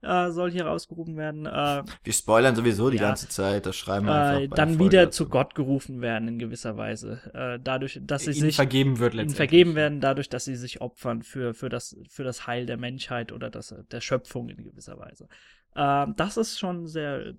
äh, 0.00 0.30
soll 0.30 0.52
hier 0.52 0.64
rausgerufen 0.66 1.16
werden, 1.16 1.46
äh, 1.46 1.82
Wir 2.04 2.12
spoilern 2.12 2.54
sowieso 2.54 2.88
die 2.88 2.98
Ja. 2.98 3.02
ganze 3.02 3.28
Zeit, 3.28 3.66
das 3.66 3.74
schreiben 3.76 4.06
wir 4.06 4.14
einfach 4.14 4.40
äh, 4.42 4.46
bei 4.48 4.56
dann 4.56 4.78
wieder 4.78 5.06
dazu. 5.06 5.24
zu 5.24 5.30
Gott 5.30 5.56
gerufen 5.56 6.00
werden 6.00 6.28
in 6.28 6.38
gewisser 6.38 6.76
Weise. 6.76 7.20
Äh, 7.34 7.58
dadurch, 7.62 7.98
dass 8.04 8.22
sie 8.22 8.30
Ihnen 8.30 8.40
sich 8.42 8.54
vergeben 8.56 8.98
wird 9.00 9.14
letztendlich. 9.14 9.36
vergeben 9.36 9.74
werden, 9.74 10.00
dadurch, 10.00 10.28
dass 10.28 10.44
sie 10.44 10.54
sich 10.54 10.80
opfern 10.80 11.22
für, 11.22 11.52
für, 11.52 11.68
das, 11.68 11.96
für 12.08 12.22
das 12.22 12.46
Heil 12.46 12.66
der 12.66 12.76
Menschheit 12.76 13.32
oder 13.32 13.50
das, 13.50 13.74
der 13.90 14.00
Schöpfung 14.00 14.48
in 14.50 14.62
gewisser 14.62 14.98
Weise. 14.98 15.28
Ähm, 15.74 16.14
das 16.16 16.36
ist 16.36 16.58
schon 16.60 16.86
sehr 16.86 17.26
äh, 17.26 17.34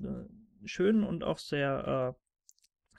schön 0.66 1.04
und 1.06 1.24
auch 1.24 1.38
sehr, 1.38 2.16
äh, 2.18 2.20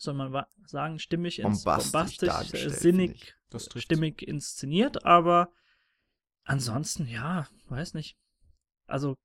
soll 0.00 0.14
man 0.14 0.44
sagen, 0.66 0.98
stimmig, 0.98 1.40
ins, 1.40 1.64
Bombastisch 1.64 2.28
bombastisch 2.28 2.64
äh, 2.64 2.70
sinnig, 2.70 3.34
stimmig 3.76 4.26
inszeniert, 4.26 5.04
aber 5.04 5.52
ansonsten, 6.44 7.06
ja, 7.06 7.46
weiß 7.68 7.94
nicht. 7.94 8.16
Also 8.86 9.16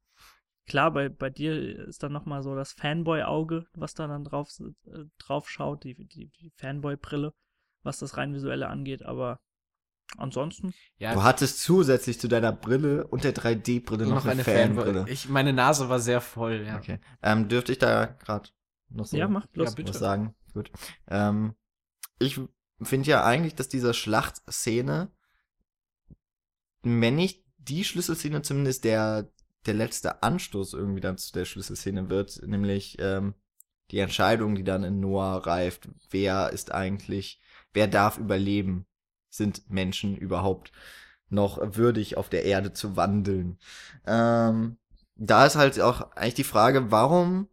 klar, 0.67 0.91
bei, 0.91 1.09
bei 1.09 1.29
dir 1.29 1.87
ist 1.87 2.03
dann 2.03 2.11
nochmal 2.11 2.43
so 2.43 2.55
das 2.55 2.73
Fanboy-Auge, 2.73 3.67
was 3.73 3.93
da 3.93 4.07
dann 4.07 4.25
drauf, 4.25 4.49
äh, 4.59 5.05
drauf 5.17 5.49
schaut, 5.49 5.83
die, 5.85 5.95
die, 5.95 6.27
die 6.27 6.51
Fanboy-Brille, 6.57 7.33
was 7.83 7.99
das 7.99 8.17
rein 8.17 8.33
visuelle 8.33 8.67
angeht, 8.67 9.03
aber 9.03 9.39
ansonsten, 10.17 10.73
Ja, 10.97 11.13
Du 11.13 11.23
hattest 11.23 11.61
zusätzlich 11.61 12.19
zu 12.19 12.27
deiner 12.27 12.51
Brille 12.51 13.07
und 13.07 13.23
der 13.23 13.33
3D-Brille 13.33 14.07
noch, 14.07 14.25
eine 14.25 14.43
Fanbrille. 14.43 15.05
Ich, 15.07 15.29
meine 15.29 15.53
Nase 15.53 15.87
war 15.87 15.99
sehr 15.99 16.19
voll, 16.19 16.65
ja. 16.67 16.77
Okay. 16.77 16.99
Ähm, 17.23 17.47
dürfte 17.47 17.71
ich 17.71 17.77
da 17.77 18.05
gerade 18.05 18.49
noch 18.89 19.05
so 19.05 19.17
ja, 19.17 19.27
mach 19.27 19.47
bloß. 19.47 19.69
Ja, 19.69 19.75
bitte. 19.75 19.89
was 19.93 19.99
sagen? 19.99 20.35
Gut. 20.55 20.71
Ähm, 21.09 21.53
ich 22.17 22.39
finde 22.81 23.09
ja 23.09 23.25
eigentlich, 23.25 23.55
dass 23.55 23.67
diese 23.67 23.93
Schlachtszene, 23.93 25.11
wenn 26.81 27.15
nicht 27.15 27.43
die 27.57 27.83
Schlüsselszene 27.83 28.41
zumindest 28.41 28.85
der, 28.85 29.29
der 29.65 29.73
letzte 29.73 30.23
Anstoß 30.23 30.73
irgendwie 30.73 31.01
dann 31.01 31.17
zu 31.17 31.33
der 31.33 31.43
Schlüsselszene 31.43 32.09
wird, 32.09 32.41
nämlich 32.47 32.95
ähm, 32.99 33.33
die 33.91 33.99
Entscheidung, 33.99 34.55
die 34.55 34.63
dann 34.63 34.85
in 34.85 35.01
Noah 35.01 35.45
reift, 35.45 35.89
wer 36.09 36.51
ist 36.51 36.71
eigentlich, 36.71 37.41
wer 37.73 37.87
darf 37.87 38.17
überleben? 38.17 38.87
Sind 39.29 39.69
Menschen 39.69 40.15
überhaupt 40.15 40.71
noch 41.27 41.59
würdig 41.75 42.15
auf 42.15 42.29
der 42.29 42.45
Erde 42.45 42.71
zu 42.71 42.95
wandeln? 42.95 43.59
Ähm, 44.05 44.77
da 45.15 45.45
ist 45.45 45.57
halt 45.57 45.81
auch 45.81 46.13
eigentlich 46.13 46.35
die 46.35 46.43
Frage, 46.45 46.91
warum 46.91 47.49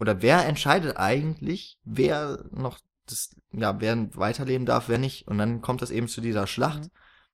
oder 0.00 0.22
wer 0.22 0.46
entscheidet 0.46 0.96
eigentlich, 0.96 1.78
wer 1.84 2.44
noch 2.50 2.80
das, 3.06 3.36
ja, 3.52 3.80
wer 3.80 4.16
weiterleben 4.16 4.66
darf, 4.66 4.88
wer 4.88 4.98
nicht? 4.98 5.28
Und 5.28 5.38
dann 5.38 5.60
kommt 5.60 5.82
es 5.82 5.90
eben 5.90 6.08
zu 6.08 6.20
dieser 6.20 6.46
Schlacht. 6.46 6.84
Mhm. 6.84 6.90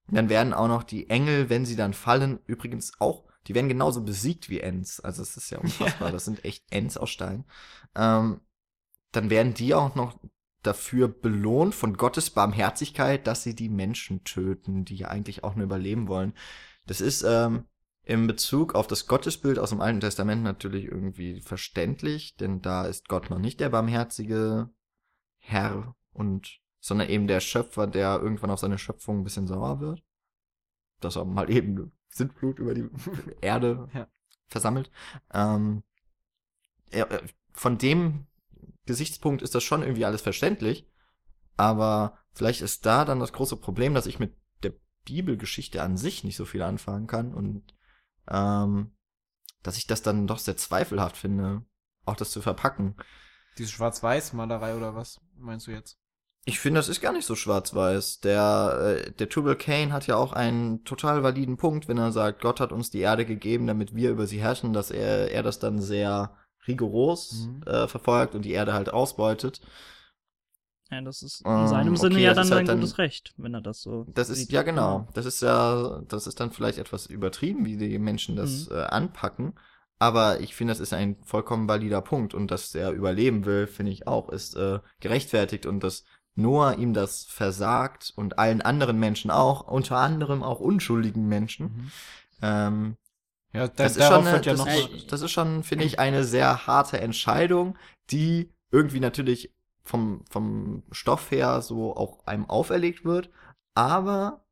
Und 0.09 0.14
dann 0.14 0.29
werden 0.29 0.53
auch 0.53 0.69
noch 0.69 0.83
die 0.83 1.09
Engel, 1.09 1.49
wenn 1.49 1.64
sie 1.64 1.77
dann 1.77 1.95
fallen, 1.95 2.41
übrigens 2.47 2.93
auch, 2.99 3.25
die 3.47 3.55
werden 3.55 3.69
genauso 3.69 4.03
besiegt 4.03 4.51
wie 4.51 4.61
Ents. 4.61 5.01
Also 5.01 5.23
es 5.23 5.37
ist 5.37 5.51
ja 5.51 5.59
unfassbar. 5.59 6.11
Das 6.12 6.25
sind 6.25 6.45
echt 6.45 6.64
Ents 6.71 6.97
aus 6.97 7.11
Stein. 7.11 7.45
Ähm, 7.95 8.41
dann 9.12 9.31
werden 9.31 9.55
die 9.55 9.73
auch 9.75 9.95
noch 9.95 10.19
dafür 10.62 11.07
belohnt 11.07 11.75
von 11.75 11.97
Gottes 11.97 12.31
Barmherzigkeit, 12.31 13.27
dass 13.27 13.45
sie 13.45 13.55
die 13.55 13.69
Menschen 13.69 14.25
töten, 14.25 14.85
die 14.85 14.97
ja 14.97 15.09
eigentlich 15.09 15.45
auch 15.45 15.55
nur 15.55 15.64
überleben 15.64 16.09
wollen. 16.09 16.35
Das 16.87 17.01
ist 17.01 17.23
ähm, 17.23 17.67
in 18.07 18.28
Bezug 18.28 18.76
auf 18.76 18.86
das 18.86 19.09
Gottesbild 19.09 19.59
aus 19.59 19.70
dem 19.70 19.80
Alten 19.80 19.98
Testament 20.00 20.44
natürlich 20.44 20.84
irgendwie 20.84 21.40
verständlich, 21.40 22.36
denn 22.36 22.62
da 22.62 22.86
ist 22.86 23.09
Gott 23.09 23.30
noch 23.30 23.40
nicht 23.40 23.59
der 23.59 23.68
barmherzige 23.68 24.70
Herr 25.38 25.96
und 26.12 26.61
sondern 26.78 27.09
eben 27.09 27.26
der 27.26 27.40
Schöpfer, 27.40 27.88
der 27.88 28.20
irgendwann 28.22 28.50
auf 28.52 28.61
seine 28.61 28.78
Schöpfung 28.78 29.18
ein 29.18 29.24
bisschen 29.24 29.48
sauer 29.48 29.80
wird. 29.80 30.04
Dass 31.00 31.16
er 31.16 31.24
mal 31.24 31.50
eben 31.50 31.76
eine 31.76 31.90
Sintflut 32.09 32.61
über 32.61 32.74
die 32.74 32.88
Erde 33.40 33.88
Ja. 33.92 34.07
versammelt. 34.46 34.92
Ähm, 35.34 35.82
äh, 36.90 37.04
von 37.52 37.76
dem 37.76 38.28
Gesichtspunkt 38.84 39.42
ist 39.42 39.57
das 39.57 39.64
schon 39.64 39.82
irgendwie 39.82 40.04
alles 40.04 40.22
verständlich, 40.22 40.88
aber 41.57 42.18
vielleicht 42.32 42.61
ist 42.61 42.86
da 42.86 43.04
dann 43.04 43.18
das 43.18 43.32
große 43.32 43.57
Problem, 43.57 43.94
dass 43.94 44.07
ich 44.07 44.20
mit 44.20 44.36
der 44.62 44.74
Bibelgeschichte 45.04 45.82
an 45.82 45.96
sich 45.96 46.22
nicht 46.22 46.36
so 46.36 46.44
viel 46.44 46.62
anfangen 46.62 47.09
kann 47.09 47.34
und 47.34 47.76
ähm, 48.31 48.93
dass 49.62 49.77
ich 49.79 49.87
das 49.87 50.03
dann 50.03 50.27
doch 50.27 50.39
sehr 50.39 50.57
zweifelhaft 50.57 51.16
finde, 51.16 51.62
auch 52.05 52.16
das 52.16 52.31
zu 52.31 52.41
verpacken. 52.41 52.97
Diese 53.59 53.70
Schwarz-Weiß-Malerei 53.70 54.77
oder 54.77 54.95
was 54.95 55.20
meinst 55.37 55.66
du 55.66 55.70
jetzt? 55.72 55.99
Ich 56.45 56.61
finde, 56.61 56.79
das 56.79 56.89
ist 56.89 57.01
gar 57.01 57.12
nicht 57.12 57.27
so 57.27 57.35
schwarz-weiß. 57.35 58.20
Der, 58.20 59.01
äh, 59.05 59.11
der 59.12 59.29
Tubal 59.29 59.57
Cain 59.57 59.93
hat 59.93 60.07
ja 60.07 60.16
auch 60.16 60.33
einen 60.33 60.85
total 60.85 61.24
validen 61.24 61.57
Punkt, 61.57 61.89
wenn 61.89 61.99
er 61.99 62.12
sagt, 62.12 62.41
Gott 62.41 62.61
hat 62.61 62.70
uns 62.70 62.91
die 62.91 63.01
Erde 63.01 63.27
gegeben, 63.27 63.66
damit 63.66 63.97
wir 63.97 64.11
über 64.11 64.27
sie 64.29 64.41
herrschen, 64.41 64.72
dass 64.72 64.93
er, 64.93 65.33
er 65.33 65.43
das 65.43 65.59
dann 65.59 65.81
sehr 65.81 66.37
rigoros 66.68 67.49
Mhm. 67.49 67.62
äh, 67.64 67.89
verfolgt 67.89 68.35
und 68.37 68.43
die 68.45 68.53
Erde 68.53 68.74
halt 68.74 68.91
ausbeutet. 68.93 69.61
Ja, 70.91 71.01
das 71.01 71.22
ist 71.22 71.41
in 71.45 71.51
Ähm, 71.51 71.66
seinem 71.68 71.97
Sinne 71.97 72.14
okay, 72.14 72.24
ja 72.24 72.30
das 72.30 72.37
dann 72.37 72.45
ist 72.47 72.53
halt 72.53 72.68
dann- 72.68 72.78
gutes 72.80 72.99
Recht, 72.99 73.34
wenn 73.37 73.55
er 73.55 73.61
das 73.61 73.82
so. 73.82 74.07
Das 74.14 74.30
ist, 74.30 74.39
sieht. 74.39 74.53
ja 74.53 74.62
genau, 74.62 75.09
das 75.14 75.26
ist 75.26 75.43
ja, 75.43 76.01
das 76.09 76.26
ist 76.26 76.39
dann 76.39 76.53
vielleicht 76.53 76.78
etwas 76.78 77.07
übertrieben, 77.07 77.64
wie 77.64 77.76
die 77.76 77.99
Menschen 77.99 78.34
Mhm. 78.34 78.39
das 78.39 78.68
äh, 78.70 78.74
anpacken. 78.84 79.55
Aber 79.99 80.41
ich 80.41 80.55
finde, 80.55 80.72
das 80.72 80.80
ist 80.80 80.93
ein 80.93 81.16
vollkommen 81.24 81.68
valider 81.68 82.03
Punkt 82.03 82.34
und 82.34 82.51
dass 82.51 82.74
er 82.74 82.93
überleben 82.93 83.47
will, 83.47 83.66
finde 83.66 83.93
ich 83.93 84.07
auch, 84.07 84.28
ist 84.28 84.55
äh, 84.55 84.78
gerechtfertigt 85.01 85.64
und 85.66 85.82
dass 85.82 86.05
Noah 86.34 86.74
ihm 86.76 86.93
das 86.93 87.24
versagt 87.24 88.12
und 88.14 88.39
allen 88.39 88.61
anderen 88.61 88.99
Menschen 89.01 89.30
auch, 89.30 89.66
unter 89.66 89.97
anderem 89.97 90.43
auch 90.43 90.61
unschuldigen 90.61 91.26
Menschen. 91.28 91.91
Ähm, 92.43 92.97
Ja, 93.55 93.68
da, 93.68 93.84
das, 93.84 93.97
ist 93.97 94.05
schon, 94.07 94.26
eine, 94.26 94.43
ja 94.43 94.55
das, 94.55 95.07
das 95.09 95.20
ist 95.22 95.30
schon, 95.30 95.62
finde 95.62 95.84
ich, 95.87 95.99
eine 95.99 96.24
sehr 96.24 96.66
harte 96.66 97.01
Entscheidung, 97.01 97.78
die 98.11 98.53
irgendwie 98.70 99.01
natürlich 99.01 99.55
vom, 99.87 100.24
vom 100.28 100.82
Stoff 100.91 101.30
her 101.30 101.62
so 101.62 101.97
auch 101.97 102.26
einem 102.26 102.45
auferlegt 102.45 103.05
wird, 103.05 103.30
aber 103.74 104.45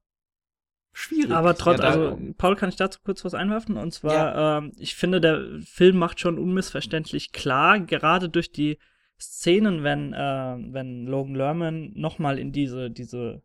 schwierig. 0.93 1.33
Aber 1.33 1.55
trotz, 1.57 1.79
Ja, 1.81 1.83
da- 1.83 1.89
also 1.91 2.19
Paul, 2.39 2.57
kann 2.57 2.69
ich 2.69 2.77
dazu 2.77 3.01
kurz 3.05 3.25
was 3.25 3.35
einwerfen? 3.35 3.77
Und 3.77 3.93
zwar, 3.93 4.59
ähm, 4.59 4.73
ich 4.79 4.95
finde, 4.95 5.21
der 5.21 5.61
Film 5.65 5.99
macht 5.99 6.21
schon 6.21 6.39
unmissverständlich 6.39 7.33
klar, 7.33 7.81
gerade 7.81 8.29
durch 8.29 8.53
die 8.53 8.79
Szenen, 9.21 9.83
wenn, 9.83 10.13
äh, 10.13 10.57
wenn 10.73 11.07
Logan 11.07 11.35
Lerman 11.35 11.93
nochmal 11.95 12.39
in 12.39 12.53
diese, 12.53 12.91
diese 12.91 13.43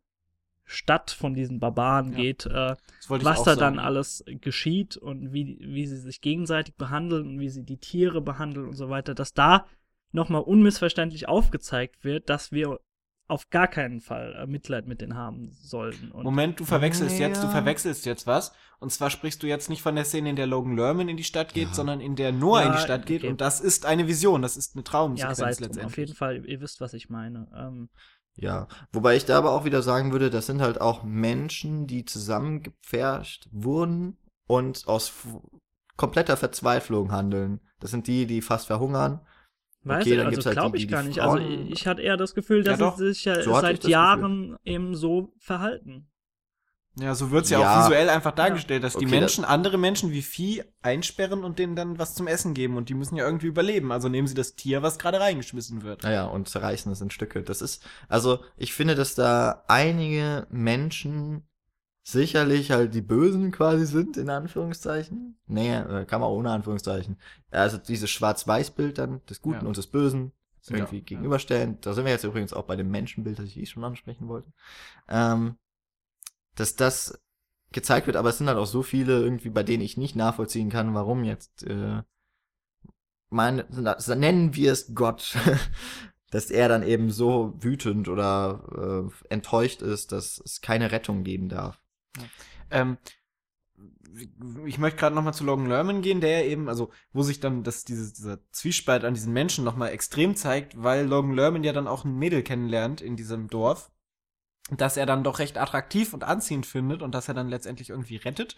Stadt 0.66 1.10
von 1.10 1.34
diesen 1.34 1.60
Barbaren 1.60 2.12
Ja. 2.12 2.18
geht, 2.18 2.46
äh, 2.46 2.76
was 3.08 3.44
da 3.44 3.56
sagen. 3.56 3.60
dann 3.60 3.80
alles 3.80 4.24
geschieht 4.28 4.98
und 4.98 5.34
wie, 5.34 5.58
wie 5.60 5.88
sie 5.88 5.98
sich 5.98 6.22
gegenseitig 6.22 6.76
behandeln 6.76 7.28
und 7.28 7.40
wie 7.40 7.50
sie 7.50 7.64
die 7.64 7.78
Tiere 7.78 8.22
behandeln 8.22 8.68
und 8.68 8.76
so 8.76 8.90
weiter, 8.90 9.16
dass 9.16 9.34
da 9.34 9.66
nochmal 10.12 10.41
unmissverständlich 10.41 11.28
aufgezeigt 11.28 12.03
wird, 12.03 12.30
dass 12.30 12.51
wir 12.51 12.80
auf 13.28 13.49
gar 13.51 13.68
keinen 13.68 14.01
Fall 14.01 14.34
äh, 14.36 14.47
Mitleid 14.47 14.88
mit 14.88 15.01
denen 15.01 15.16
haben 15.16 15.51
sollten. 15.62 16.10
Und 16.12 16.24
Moment, 16.24 16.60
du 16.60 16.66
verwechselst 16.66 17.20
jetzt, 17.20 17.43
du 17.43 17.45
Ja. 17.47 17.51
verwechselst 17.51 18.05
jetzt 18.07 18.26
was. 18.26 18.53
Und 18.80 18.91
zwar 18.91 19.12
sprichst 19.12 19.43
du 19.43 19.47
jetzt 19.47 19.70
nicht 19.70 19.84
von 19.84 19.93
der 19.93 20.05
Szene, 20.05 20.32
in 20.32 20.36
der 20.36 20.47
Logan 20.47 20.76
Lerman 20.76 21.10
in 21.10 21.18
die 21.18 21.24
Stadt 21.24 21.53
geht, 21.53 21.68
Ja. 21.68 21.74
sondern 21.76 22.01
in 22.01 22.16
der 22.16 22.32
Noah 22.32 22.62
Ja, 22.62 22.68
in 22.68 22.72
die 22.74 22.80
Stadt 22.80 23.05
geht. 23.05 23.22
okay. 23.22 23.30
Und 23.30 23.39
das 23.39 23.60
ist 23.62 23.86
eine 23.86 24.07
Vision, 24.07 24.41
das 24.41 24.57
ist 24.57 24.74
eine 24.76 24.82
ja, 24.82 24.89
Traumsequenz 24.91 25.38
drum. 25.38 25.47
letztendlich. 25.47 25.86
Auf 25.86 25.97
jeden 25.97 26.16
Fall, 26.16 26.43
ihr 26.45 26.60
wisst, 26.60 26.82
was 26.82 26.93
ich 26.93 27.10
meine. 27.10 27.47
Ähm, 27.55 27.89
Ja, 28.36 28.68
wobei 28.93 29.16
ich 29.18 29.26
da 29.26 29.38
aber 29.38 29.51
auch 29.51 29.66
wieder 29.66 29.82
sagen 29.84 30.12
würde, 30.14 30.30
das 30.30 30.45
sind 30.47 30.62
halt 30.62 30.80
auch 30.82 31.03
Menschen, 31.03 31.86
die 31.88 32.05
zusammengepfercht 32.05 33.49
wurden 33.51 34.18
und 34.47 34.88
aus 34.88 35.14
kompletter 35.97 36.38
Verzweiflung 36.38 37.12
handeln. 37.12 37.60
Das 37.80 37.91
sind 37.91 38.07
die, 38.07 38.26
die 38.26 38.41
fast 38.41 38.68
verhungern. 38.68 39.20
Weiß 39.84 40.06
Okay, 40.06 40.14
ich, 40.20 40.26
also 40.26 40.46
halt 40.46 40.54
glaube 40.56 40.78
die, 40.78 40.84
ich 40.84 40.88
die 40.88 40.94
gar 40.94 41.04
nicht. 41.04 41.20
Also 41.20 41.38
ich 41.40 41.88
hatte 41.88 42.02
eher 42.02 42.18
das 42.18 42.34
Gefühl, 42.36 42.64
dass 42.64 42.80
Ja, 42.80 42.92
sie 42.96 43.08
sich 43.14 43.26
ja 43.26 43.42
So 43.42 43.54
seit 43.54 43.84
das 43.84 43.86
Gefühl. 43.86 43.92
Jahren 43.92 44.58
eben 44.66 44.96
so 44.96 45.34
verhalten. 45.40 46.08
Ja, 46.96 47.16
so 47.16 47.32
wird's 47.32 47.50
ja, 47.50 47.60
Ja. 47.60 47.72
auch 47.74 47.86
visuell 47.86 48.10
einfach 48.10 48.34
dargestellt, 48.34 48.84
dass 48.84 48.98
die 48.98 49.06
Okay, 49.06 49.12
Menschen 49.20 49.46
andere 49.46 49.78
Menschen 49.78 50.12
wie 50.12 50.22
Vieh 50.22 50.64
einsperren 50.82 51.44
und 51.46 51.58
denen 51.58 51.76
dann 51.76 51.98
was 51.98 52.14
zum 52.16 52.28
Essen 52.28 52.54
geben 52.54 52.76
und 52.78 52.90
die 52.90 52.94
müssen 52.94 53.16
ja 53.16 53.26
irgendwie 53.26 53.48
überleben. 53.48 53.92
Also 53.92 54.10
nehmen 54.10 54.28
sie 54.28 54.34
das 54.36 54.56
Tier, 54.56 54.82
was 54.84 55.00
gerade 55.00 55.20
reingeschmissen 55.20 55.84
wird. 55.84 56.04
Naja, 56.04 56.26
und 56.26 56.48
zerreißen 56.48 56.92
es 56.92 57.02
in 57.02 57.10
Stücke. 57.12 57.44
Das 57.44 57.62
ist, 57.62 57.84
also 58.08 58.44
ich 58.58 58.74
finde, 58.74 58.96
dass 58.96 59.16
da 59.16 59.64
einige 59.68 60.48
Menschen 60.50 61.44
sicherlich 62.12 62.72
halt 62.72 62.93
die 62.93 63.01
Bösen 63.01 63.51
quasi 63.51 63.86
sind, 63.86 64.18
in 64.18 64.30
Anführungszeichen. 64.30 65.38
Nee, 65.47 65.76
äh, 65.76 66.05
kann 66.05 66.22
man 66.22 66.30
auch 66.30 66.36
ohne 66.38 66.51
Anführungszeichen. 66.51 67.18
Also 67.51 67.78
dieses 67.78 68.10
Schwarz-Weiß-Bild 68.10 68.97
dann, 68.97 69.26
des 69.26 69.41
Guten 69.41 69.62
Ja. 69.62 69.68
und 69.68 69.78
des 69.78 69.88
Bösen, 69.88 70.32
Sind 70.62 70.76
ja- 70.78 70.84
irgendwie 70.84 70.97
ja. 70.99 71.03
gegenüberstellen. 71.05 71.78
Da 71.82 71.93
sind 71.93 72.05
wir 72.05 72.12
jetzt 72.12 72.24
übrigens 72.24 72.53
auch 72.53 72.64
bei 72.66 72.76
dem 72.76 72.89
Menschenbild, 72.91 73.39
das 73.39 73.45
ich 73.45 73.57
eh 73.57 73.66
schon 73.66 73.84
ansprechen 73.84 74.28
wollte. 74.28 74.51
Ähm, 75.07 75.57
dass 76.55 76.76
das 76.76 77.20
gezeigt 77.72 78.07
wird, 78.07 78.18
aber 78.18 78.30
es 78.30 78.38
sind 78.39 78.47
halt 78.47 78.57
auch 78.57 78.66
so 78.66 78.82
viele 78.84 79.20
irgendwie, 79.22 79.49
bei 79.49 79.64
denen 79.64 79.84
ich 79.84 79.95
nicht 79.97 80.16
nachvollziehen 80.16 80.70
kann, 80.70 80.93
warum 80.95 81.24
jetzt, 81.24 81.64
äh, 81.64 82.01
mein, 83.30 83.64
nennen 83.70 84.55
wir 84.55 84.72
es 84.72 84.93
Gott, 84.95 85.36
dass 86.32 86.49
er 86.51 86.68
dann 86.68 86.84
eben 86.84 87.12
so 87.12 87.53
wütend 87.60 88.07
oder 88.10 89.07
äh, 89.07 89.34
enttäuscht 89.34 89.82
ist, 89.82 90.12
dass 90.12 90.41
es 90.43 90.62
keine 90.62 90.91
Rettung 90.91 91.24
geben 91.24 91.47
darf. 91.49 91.80
Ähm, 92.72 92.98
ich 94.66 94.78
möchte 94.78 95.00
gerade 95.00 95.16
noch 95.16 95.24
mal 95.24 95.34
zu 95.34 95.44
Logan 95.44 95.68
Lerman 95.68 96.02
gehen, 96.02 96.22
der 96.22 96.46
eben, 96.46 96.68
also 96.68 96.92
wo 97.14 97.24
sich 97.24 97.40
dann 97.40 97.64
das, 97.64 97.86
dieses, 97.86 98.14
dieser 98.14 98.40
Zwiespalt 98.52 99.06
an 99.06 99.14
diesen 99.14 99.34
Menschen 99.34 99.64
noch 99.64 99.76
mal 99.76 99.90
extrem 99.90 100.36
zeigt, 100.36 100.82
weil 100.82 101.06
Logan 101.06 101.34
Lerman 101.36 101.64
ja 101.64 101.74
dann 101.74 101.88
auch 101.88 102.06
ein 102.06 102.18
Mädel 102.18 102.44
kennenlernt 102.44 103.02
in 103.02 103.16
diesem 103.16 103.48
Dorf, 103.48 103.92
das 104.72 104.98
er 104.98 105.06
dann 105.06 105.24
doch 105.24 105.40
recht 105.40 105.58
attraktiv 105.58 106.14
und 106.14 106.24
anziehend 106.24 106.66
findet 106.66 107.02
und 107.02 107.14
das 107.14 107.28
er 107.28 107.34
dann 107.34 107.50
letztendlich 107.50 107.90
irgendwie 107.90 108.18
rettet. 108.18 108.56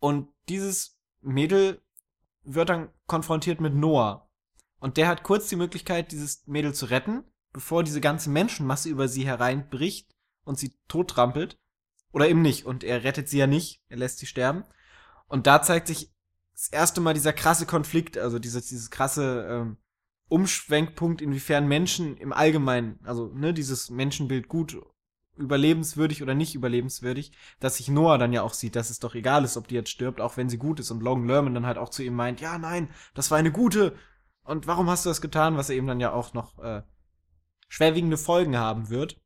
Und 0.00 0.28
dieses 0.48 0.98
Mädel 1.20 1.80
wird 2.44 2.68
dann 2.68 2.88
konfrontiert 3.06 3.60
mit 3.60 3.74
Noah. 3.74 4.28
Und 4.80 4.96
der 4.96 5.08
hat 5.08 5.22
kurz 5.22 5.48
die 5.48 5.56
Möglichkeit, 5.56 6.12
dieses 6.12 6.46
Mädel 6.46 6.72
zu 6.72 6.86
retten, 6.86 7.24
bevor 7.52 7.82
diese 7.82 8.00
ganze 8.00 8.30
Menschenmasse 8.30 8.88
über 8.88 9.08
sie 9.08 9.26
hereinbricht 9.26 10.14
und 10.44 10.58
sie 10.58 10.76
tottrampelt. 10.86 11.58
Oder 12.12 12.28
eben 12.28 12.42
nicht. 12.42 12.66
Und 12.66 12.84
er 12.84 13.04
rettet 13.04 13.28
sie 13.28 13.38
ja 13.38 13.46
nicht. 13.46 13.82
Er 13.88 13.98
lässt 13.98 14.18
sie 14.18 14.26
sterben. 14.26 14.64
Und 15.26 15.46
da 15.46 15.62
zeigt 15.62 15.86
sich 15.86 16.12
das 16.54 16.68
erste 16.68 17.00
Mal 17.00 17.14
dieser 17.14 17.32
krasse 17.32 17.66
Konflikt, 17.66 18.18
also 18.18 18.38
dieses, 18.38 18.66
dieses 18.66 18.90
krasse 18.90 19.46
ähm, 19.48 19.76
Umschwenkpunkt, 20.28 21.22
inwiefern 21.22 21.68
Menschen 21.68 22.16
im 22.16 22.32
Allgemeinen, 22.32 22.98
also 23.04 23.28
ne, 23.32 23.54
dieses 23.54 23.90
Menschenbild 23.90 24.48
gut 24.48 24.76
überlebenswürdig 25.36 26.22
oder 26.22 26.34
nicht 26.34 26.54
überlebenswürdig, 26.54 27.32
dass 27.60 27.76
sich 27.76 27.88
Noah 27.88 28.18
dann 28.18 28.32
ja 28.32 28.42
auch 28.42 28.54
sieht, 28.54 28.74
dass 28.74 28.90
es 28.90 28.98
doch 28.98 29.14
egal 29.14 29.44
ist, 29.44 29.56
ob 29.56 29.68
die 29.68 29.76
jetzt 29.76 29.90
stirbt, 29.90 30.20
auch 30.20 30.36
wenn 30.36 30.48
sie 30.48 30.58
gut 30.58 30.80
ist. 30.80 30.90
Und 30.90 31.00
Logan 31.00 31.28
Lerman 31.28 31.54
dann 31.54 31.66
halt 31.66 31.78
auch 31.78 31.90
zu 31.90 32.02
ihm 32.02 32.14
meint, 32.14 32.40
ja, 32.40 32.58
nein, 32.58 32.90
das 33.14 33.30
war 33.30 33.38
eine 33.38 33.52
gute. 33.52 33.96
Und 34.42 34.66
warum 34.66 34.90
hast 34.90 35.04
du 35.04 35.10
das 35.10 35.20
getan? 35.20 35.56
Was 35.56 35.70
er 35.70 35.76
eben 35.76 35.86
dann 35.86 36.00
ja 36.00 36.12
auch 36.12 36.34
noch 36.34 36.58
äh, 36.58 36.82
schwerwiegende 37.68 38.16
Folgen 38.16 38.56
haben 38.56 38.90
wird. 38.90 39.20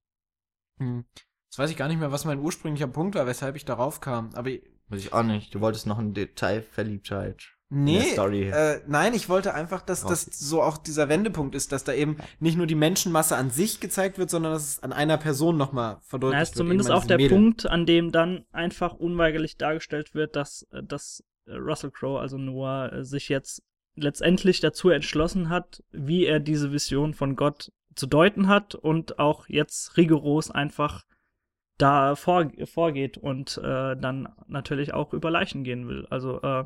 Hm. 0.79 1.07
Jetzt 1.53 1.59
weiß 1.59 1.71
ich 1.71 1.77
gar 1.77 1.89
nicht 1.89 2.01
mehr, 2.01 2.11
was 2.11 2.25
mein 2.25 2.39
ursprünglicher 2.39 2.87
Punkt 2.87 3.15
war, 3.15 3.27
weshalb 3.27 3.57
ich 3.57 3.67
darauf 3.67 4.01
kam. 4.01 4.31
Aber 4.33 4.49
Weiß 4.89 5.01
ich 5.01 5.13
auch 5.13 5.23
nicht. 5.23 5.55
Du 5.55 5.61
wolltest 5.61 5.87
noch 5.87 5.99
ein 5.99 6.15
Detailverliebtheit. 6.15 7.51
nee, 7.69 7.99
der 7.99 8.13
Story. 8.13 8.49
Äh, 8.49 8.81
nein, 8.87 9.13
ich 9.13 9.29
wollte 9.29 9.53
einfach, 9.53 9.83
dass 9.83 10.03
das 10.03 10.25
so 10.25 10.63
auch 10.63 10.79
dieser 10.79 11.11
Wendepunkt 11.11 11.55
ist, 11.55 11.71
dass 11.71 11.85
da 11.85 11.93
eben 11.93 12.17
nicht 12.41 12.57
nur 12.57 12.67
die 12.67 12.75
Menschenmasse 12.75 13.37
an 13.37 13.51
sich 13.51 13.81
gezeigt 13.81 14.17
wird, 14.17 14.31
sondern 14.31 14.53
dass 14.53 14.63
es 14.63 14.83
an 14.83 14.95
einer 14.95 15.19
Person 15.19 15.59
nochmal 15.59 15.99
verdeutlicht 16.01 16.33
Na, 16.33 16.39
wird. 16.39 16.49
ist 16.49 16.57
zumindest 16.57 16.91
auch 16.91 17.05
der 17.05 17.19
Mädel. 17.19 17.37
Punkt, 17.37 17.67
an 17.67 17.85
dem 17.85 18.13
dann 18.13 18.47
einfach 18.53 18.95
unweigerlich 18.95 19.59
dargestellt 19.59 20.15
wird, 20.15 20.37
dass, 20.37 20.67
äh, 20.73 20.83
dass 20.83 21.23
äh, 21.45 21.53
Russell 21.53 21.91
Crowe, 21.91 22.19
also 22.19 22.39
Noah, 22.39 22.95
äh, 22.95 23.05
sich 23.05 23.29
jetzt 23.29 23.63
letztendlich 23.95 24.61
dazu 24.61 24.89
entschlossen 24.89 25.51
hat, 25.51 25.83
wie 25.91 26.25
er 26.25 26.41
diese 26.41 26.73
Vision 26.73 27.13
von 27.13 27.37
Gott 27.37 27.73
zu 27.95 28.07
deuten 28.07 28.49
hat 28.49 28.75
und 28.75 29.19
auch 29.19 29.51
jetzt 29.51 29.99
rigoros 29.99 30.51
einfach 30.51 31.05
da 31.83 32.15
vor, 32.15 32.51
vorgeht 32.65 33.19
und 33.19 33.59
äh, 33.59 33.97
dann 33.97 34.29
natürlich 34.47 34.95
auch 34.95 35.13
über 35.13 35.31
Leichen 35.31 35.65
gehen 35.65 35.89
will. 35.89 36.07
Also 36.11 36.41
äh, 36.43 36.65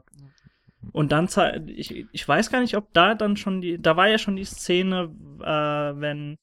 und 0.93 1.11
dann 1.11 1.29
ich, 1.67 2.07
ich 2.13 2.29
weiß 2.29 2.51
gar 2.51 2.61
nicht, 2.61 2.77
ob 2.77 2.93
da 2.93 3.15
dann 3.15 3.37
schon 3.37 3.61
die, 3.61 3.81
da 3.81 3.97
war 3.97 4.09
ja 4.09 4.19
schon 4.19 4.37
die 4.37 4.45
Szene, 4.45 5.11
äh, 5.41 6.01
wenn 6.01 6.39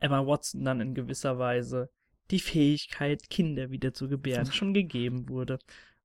Emma 0.00 0.26
Watson 0.26 0.64
dann 0.64 0.80
in 0.80 0.94
gewisser 0.94 1.38
Weise 1.38 1.90
die 2.30 2.40
Fähigkeit, 2.40 3.28
Kinder 3.28 3.70
wieder 3.70 3.92
zu 3.92 4.08
gebären, 4.08 4.50
schon 4.50 4.72
gegeben 4.74 5.28
wurde. 5.28 5.58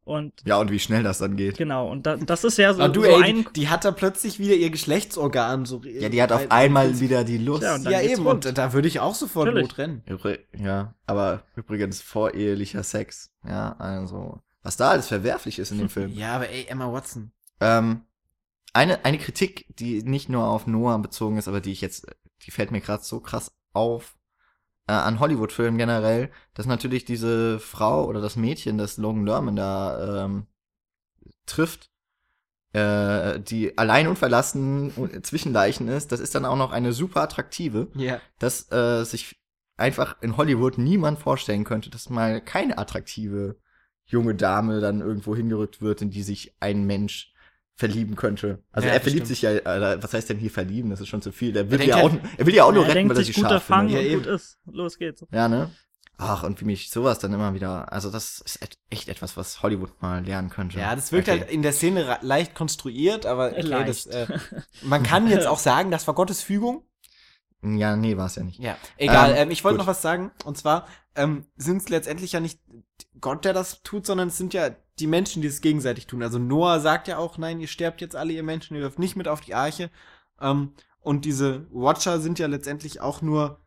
Und 0.10 0.34
Ja, 0.44 0.58
und 0.58 0.72
wie 0.72 0.80
schnell 0.80 1.04
das 1.04 1.20
dann 1.20 1.36
geht. 1.38 1.58
genau, 1.58 1.88
und 1.90 2.08
da, 2.08 2.18
das 2.18 2.44
ist 2.44 2.58
ja 2.58 2.74
so, 2.74 2.82
Ah, 2.82 2.88
du, 2.88 3.02
so 3.02 3.08
ey, 3.08 3.24
ein. 3.24 3.46
die, 3.56 3.70
hat 3.70 3.86
da 3.86 3.92
plötzlich 3.92 4.40
wieder 4.40 4.56
ihr 4.56 4.72
Geschlechtsorgan 4.72 5.66
so. 5.66 5.82
Ja, 5.84 6.10
die 6.10 6.20
hat 6.22 6.32
auf 6.32 6.50
einmal 6.50 7.00
wieder 7.00 7.24
die 7.24 7.38
Lust. 7.38 7.62
Ja, 7.62 7.78
Ja, 7.78 8.02
eben, 8.02 8.26
rund. 8.26 8.46
und 8.48 8.58
da 8.58 8.74
würde 8.74 8.88
ich 8.88 9.00
auch 9.00 9.14
sofort 9.14 9.46
Natürlich. 9.46 9.70
losrennen. 9.70 10.02
Übri- 10.08 10.40
Ja, 10.58 10.96
aber 11.06 11.44
übrigens 11.56 12.02
vorehelicher 12.02 12.82
Sex. 12.84 13.32
Ja, 13.48 13.76
also, 13.78 14.42
was 14.64 14.78
da 14.78 14.90
alles 14.90 15.08
verwerflich 15.08 15.60
ist 15.60 15.72
in 15.72 15.78
dem 15.78 15.90
Film. 15.90 16.12
Ja, 16.16 16.36
aber 16.38 16.50
ey, 16.50 16.66
Emma 16.68 16.92
Watson. 16.92 17.32
Ähm, 17.62 18.02
eine, 18.74 19.06
eine 19.06 19.18
Kritik, 19.20 19.66
die 19.78 20.02
nicht 20.04 20.28
nur 20.30 20.48
auf 20.48 20.66
Noah 20.68 20.98
bezogen 21.00 21.38
ist, 21.38 21.48
aber 21.48 21.62
die 21.62 21.72
ich 21.72 21.82
jetzt, 21.82 22.08
die 22.46 22.52
fällt 22.52 22.72
mir 22.72 22.82
gerade 22.82 23.04
so 23.04 23.20
krass 23.20 23.52
auf, 23.74 24.16
äh, 24.90 24.94
an 24.94 25.20
Hollywood-Filmen 25.20 25.78
generell, 25.78 26.32
dass 26.56 26.66
natürlich 26.66 27.06
diese 27.06 27.60
Frau 27.60 28.06
oder 28.06 28.22
das 28.22 28.36
Mädchen, 28.36 28.78
das 28.80 28.98
Logan 28.98 29.26
Lerman 29.26 29.56
da 29.56 30.26
ähm, 30.26 30.48
trifft, 31.46 31.90
äh, 32.74 33.40
die 33.40 33.78
allein 33.78 34.08
und 34.08 34.18
verlassen 34.18 34.92
zwischen 35.24 35.54
Leichen 35.54 35.88
ist, 35.88 36.12
das 36.12 36.20
ist 36.20 36.34
dann 36.36 36.46
auch 36.46 36.56
noch 36.58 36.72
eine 36.72 36.94
super 36.94 37.22
attraktive, 37.22 37.88
Ja. 37.96 38.20
dass 38.40 38.72
äh, 38.72 39.04
sich 39.04 39.40
einfach 39.78 40.18
in 40.22 40.38
Hollywood 40.38 40.78
niemand 40.78 41.20
vorstellen 41.20 41.64
könnte, 41.64 41.90
dass 41.90 42.10
mal 42.10 42.42
keine 42.42 42.78
attraktive 42.78 43.58
junge 44.06 44.36
Dame 44.36 44.80
dann 44.82 45.02
irgendwo 45.02 45.36
hingerückt 45.36 45.82
wird, 45.82 46.02
in 46.02 46.10
die 46.10 46.24
sich 46.24 46.56
ein 46.60 46.86
Mensch 46.86 47.32
verlieben 47.80 48.16
könnte. 48.18 48.60
Also 48.74 48.88
Ja, 48.90 48.94
er 48.94 49.00
verliebt 49.02 49.26
stimmt. 49.28 49.28
sich 49.28 49.42
ja, 49.42 49.52
äh, 49.52 50.04
was 50.04 50.14
heißt 50.14 50.30
denn 50.30 50.38
hier 50.38 50.52
verlieben? 50.52 50.90
Das 50.90 51.00
ist 51.00 51.08
schon 51.08 51.22
zu 51.22 51.32
viel. 51.32 51.54
Der 51.54 51.72
will 51.72 51.78
denkt 51.78 51.96
ja 51.96 52.04
auch, 52.04 52.12
halt- 52.12 52.22
er 52.38 52.46
will 52.46 52.54
ja 52.54 52.66
auch 52.66 52.74
nur 52.74 52.84
er 52.84 52.90
retten, 52.90 52.96
denkt 52.98 53.10
weil 53.12 53.18
er 53.18 53.24
sich 53.26 53.36
sie 53.36 53.42
guter 53.42 53.54
scharf 53.56 53.64
Fang 53.64 53.88
findet. 53.88 54.12
Ja, 54.12 54.18
gut 54.18 54.26
ist. 54.28 54.58
Los 54.70 54.98
geht's. 54.98 55.26
Ja, 55.32 55.48
ne? 55.48 55.72
Ach, 56.18 56.44
und 56.44 56.60
wie 56.60 56.66
mich 56.66 56.90
sowas 56.92 57.20
dann 57.20 57.32
immer 57.32 57.54
wieder, 57.54 57.94
also 57.94 58.12
das 58.12 58.42
ist 58.42 58.60
echt 58.90 59.08
etwas, 59.08 59.38
was 59.38 59.64
Hollywood 59.64 60.02
mal 60.02 60.22
lernen 60.26 60.50
könnte. 60.50 60.78
Ja, 60.78 60.94
das 60.94 61.14
wirkt 61.14 61.30
Okay. 61.30 61.40
halt 61.40 61.50
in 61.52 61.62
der 61.62 61.72
Szene 61.72 62.18
leicht 62.22 62.54
konstruiert, 62.56 63.26
aber 63.26 63.54
okay, 63.58 63.86
das, 63.86 64.06
äh, 64.08 64.28
man 64.84 65.02
kann 65.04 65.30
jetzt 65.30 65.48
auch 65.48 65.60
sagen, 65.70 65.90
das 65.92 66.06
war 66.08 66.16
Gottes 66.16 66.42
Fügung. 66.42 66.84
Ja, 67.62 67.96
nee, 67.96 68.16
war 68.16 68.28
es 68.28 68.36
ja 68.36 68.44
nicht. 68.44 68.60
Ja, 68.60 68.78
egal. 68.98 69.32
Ähm, 69.32 69.38
Ähm, 69.38 69.52
ich 69.52 69.64
wollte 69.64 69.78
noch 69.80 69.88
was 69.88 70.02
sagen. 70.02 70.32
Und 70.46 70.58
zwar 70.58 70.88
ähm, 71.16 71.46
sind 71.58 71.78
es 71.78 71.90
letztendlich 71.90 72.32
ja 72.32 72.40
nicht 72.40 72.60
Gott, 73.20 73.44
der 73.44 73.54
das 73.54 73.84
tut, 73.84 74.06
sondern 74.06 74.30
es 74.30 74.38
sind 74.38 74.54
ja 74.54 74.70
die 75.00 75.08
Menschen, 75.08 75.42
die 75.42 75.48
es 75.48 75.62
gegenseitig 75.62 76.08
tun. 76.08 76.24
Also 76.24 76.40
Noah 76.40 76.80
sagt 76.80 77.08
ja 77.08 77.18
auch, 77.18 77.38
nein, 77.38 77.60
ihr 77.60 77.68
sterbt 77.68 78.02
jetzt 78.02 78.16
alle, 78.16 78.34
ihr 78.34 78.44
Menschen, 78.44 78.76
ihr 78.76 78.82
dürft 78.82 79.00
nicht 79.00 79.16
mit 79.16 79.28
auf 79.28 79.42
die 79.42 79.56
Arche. 79.56 79.90
Ähm, 80.40 80.74
und 81.02 81.26
diese 81.26 81.66
Watcher 81.72 82.20
sind 82.20 82.40
ja 82.40 82.48
letztendlich 82.48 83.02
auch 83.02 83.22
nur 83.22 83.60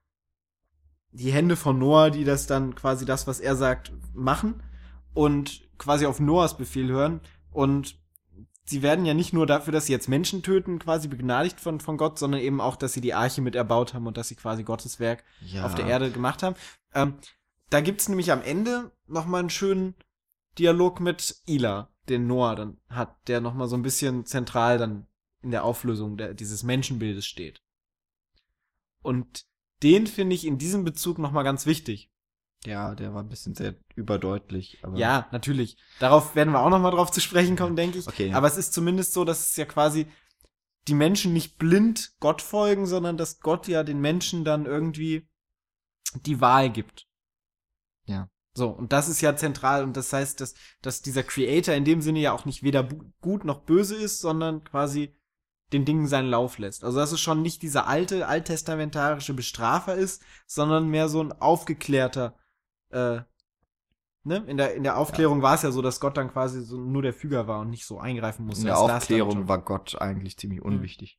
die 1.11 1.33
Hände 1.33 1.57
von 1.57 1.79
Noah, 1.79 2.11
die 2.11 2.25
das 2.25 2.47
dann 2.47 2.75
quasi 2.75 3.05
das, 3.05 3.27
was 3.27 3.41
er 3.41 3.57
sagt, 3.57 3.93
machen 4.15 4.63
und 5.13 5.69
quasi 5.79 6.07
auf 6.07 6.21
Noahs 6.21 6.57
Befehl 6.57 6.89
hören. 6.89 7.21
Und 7.51 8.02
sie 8.65 8.83
werden 8.83 9.05
ja 9.05 9.15
nicht 9.15 9.33
nur 9.33 9.47
dafür, 9.47 9.73
dass 9.73 9.87
sie 9.87 9.93
jetzt 9.93 10.09
Menschen 10.09 10.43
töten, 10.43 10.79
quasi 10.79 11.09
begnadigt 11.09 11.61
von, 11.61 11.81
von 11.81 11.97
Gott, 11.97 12.19
sondern 12.19 12.41
eben 12.41 12.61
auch, 12.61 12.77
dass 12.77 12.93
sie 12.93 13.01
die 13.01 13.15
Arche 13.15 13.41
mit 13.41 13.55
erbaut 13.55 13.95
haben 13.95 14.07
und 14.07 14.17
dass 14.17 14.29
sie 14.29 14.37
quasi 14.37 14.63
Gottes 14.63 15.01
Werk 15.01 15.25
Ja. 15.41 15.65
auf 15.65 15.75
der 15.75 15.87
Erde 15.87 16.11
gemacht 16.11 16.43
haben. 16.43 16.57
Ähm, 16.95 17.15
da 17.71 17.81
gibt's 17.81 18.09
nämlich 18.09 18.31
am 18.31 18.43
Ende 18.43 18.93
noch 19.07 19.27
mal 19.27 19.39
einen 19.41 19.51
schönen 19.51 19.95
Dialog 20.59 21.01
mit 21.01 21.37
Ila, 21.47 21.89
den 22.09 22.27
Noah 22.27 22.55
dann 22.55 22.79
hat, 22.89 23.17
der 23.29 23.41
noch 23.41 23.55
mal 23.55 23.69
so 23.69 23.77
ein 23.77 23.83
bisschen 23.83 24.27
zentral 24.27 24.79
dann 24.79 25.07
in 25.41 25.51
der 25.51 25.65
Auflösung 25.65 26.17
der, 26.17 26.35
dieses 26.35 26.63
Menschenbildes 26.63 27.27
steht. 27.27 27.63
Und 29.03 29.45
den 29.83 30.07
finde 30.07 30.35
ich 30.37 30.47
in 30.47 30.59
diesem 30.59 30.85
Bezug 30.85 31.19
noch 31.19 31.33
mal 31.33 31.43
ganz 31.43 31.67
wichtig. 31.67 32.12
Ja, 32.65 32.95
der 32.95 33.13
war 33.13 33.23
ein 33.23 33.29
bisschen 33.29 33.55
sehr 33.55 33.75
überdeutlich. 33.97 34.79
Aber 34.83 34.97
Ja, 34.97 35.29
natürlich. 35.33 35.77
Darauf 35.99 36.35
werden 36.37 36.53
wir 36.53 36.61
auch 36.61 36.71
noch 36.71 36.79
mal 36.79 36.93
drauf 36.93 37.11
zu 37.11 37.21
sprechen 37.21 37.57
kommen, 37.57 37.75
denke 37.75 37.99
ich. 37.99 38.07
Okay. 38.07 38.33
Aber 38.33 38.47
es 38.47 38.57
ist 38.57 38.73
zumindest 38.73 39.13
so, 39.13 39.25
dass 39.25 39.51
es 39.51 39.57
ja 39.57 39.65
quasi 39.65 40.07
die 40.89 40.95
Menschen 40.95 41.33
nicht 41.33 41.59
blind 41.59 42.13
Gott 42.21 42.43
folgen, 42.43 42.87
sondern 42.87 43.17
dass 43.17 43.41
Gott 43.41 43.69
ja 43.69 43.83
den 43.83 44.01
Menschen 44.01 44.45
dann 44.45 44.67
irgendwie 44.67 45.29
die 46.27 46.41
Wahl 46.41 46.71
gibt. 46.71 47.07
Ja. 48.05 48.29
So, 48.55 48.69
und 48.69 48.93
das 48.93 49.09
ist 49.09 49.21
ja 49.21 49.35
zentral 49.37 49.83
und 49.83 49.97
das 49.97 50.13
heißt, 50.13 50.41
dass, 50.41 50.55
dass 50.83 51.03
dieser 51.03 51.23
Creator 51.23 51.75
in 51.75 51.85
dem 51.85 52.03
Sinne 52.03 52.21
ja 52.21 52.33
auch 52.33 52.45
nicht 52.45 52.63
weder 52.63 52.87
gut 53.21 53.45
noch 53.45 53.63
böse 53.63 53.97
ist, 53.97 54.21
sondern 54.21 54.63
quasi 54.63 55.15
den 55.73 55.85
Dingen 55.87 56.07
seinen 56.07 56.29
Lauf 56.29 56.59
lässt. 56.59 56.85
Also 56.85 56.99
dass 56.99 57.13
es 57.13 57.21
schon 57.21 57.41
nicht 57.41 57.63
dieser 57.63 57.87
alte, 57.87 58.29
alttestamentarische 58.29 59.33
Bestrafer 59.35 59.95
ist, 59.95 60.23
sondern 60.47 60.89
mehr 60.89 61.09
so 61.09 61.23
ein 61.23 61.33
aufgeklärter, 61.33 62.37
äh, 62.93 63.21
ne? 64.25 64.37
In 64.47 64.57
der, 64.57 64.75
in 64.75 64.83
der 64.83 64.97
Aufklärung 64.97 65.43
war 65.43 65.55
es 65.55 65.63
ja 65.63 65.71
so, 65.71 65.83
dass 65.83 66.01
Gott 66.01 66.17
dann 66.17 66.31
quasi 66.33 66.63
so 66.63 66.77
nur 66.79 67.03
der 67.03 67.13
Füger 67.13 67.47
war 67.47 67.61
und 67.61 67.71
nicht 67.71 67.87
so 67.87 67.99
eingreifen 67.99 68.47
musste. 68.47 68.63
In 68.63 68.67
der 68.67 68.79
Aufklärung 68.79 69.49
war 69.49 69.63
Gott 69.63 70.01
eigentlich 70.01 70.37
ziemlich 70.39 70.63
unwichtig. 70.63 71.19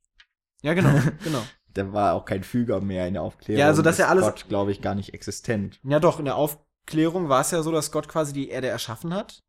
Ja, 0.62 0.74
genau, 0.74 0.94
genau. 1.24 1.44
Der 1.76 1.92
war 1.92 2.14
auch 2.14 2.26
kein 2.26 2.44
Füger 2.44 2.82
mehr 2.82 3.08
in 3.08 3.16
der 3.16 3.24
Aufklärung. 3.24 3.60
Ja, 3.60 3.68
also, 3.68 3.82
dass 3.82 3.96
ist 3.96 4.00
er 4.00 4.10
alles- 4.10 4.24
Gott, 4.26 4.48
glaube 4.48 4.72
ich, 4.72 4.82
gar 4.82 4.96
nicht 4.96 5.14
existent. 5.14 5.80
Ja, 5.84 6.00
doch, 6.00 6.20
in 6.20 6.26
der 6.26 6.36
Aufklärung 6.36 7.30
war 7.30 7.42
es 7.42 7.52
ja 7.52 7.64
so, 7.64 7.72
dass 7.72 7.92
Gott 7.92 8.08
quasi 8.08 8.32
die 8.32 8.50
Erde 8.50 8.68
erschaffen 8.68 9.14
hat. 9.14 9.44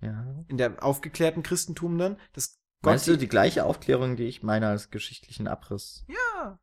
Ja. 0.00 0.44
In 0.48 0.56
der 0.56 0.82
aufgeklärten 0.82 1.42
Christentum 1.42 1.98
dann. 1.98 2.16
Dass 2.32 2.58
Gott 2.82 2.92
Meinst 2.92 3.06
du 3.06 3.18
die 3.18 3.28
gleiche 3.28 3.64
Aufklärung, 3.64 4.16
die 4.16 4.24
ich 4.24 4.42
meine 4.42 4.68
als 4.68 4.90
geschichtlichen 4.90 5.46
Abriss? 5.46 6.06
Ja, 6.08 6.58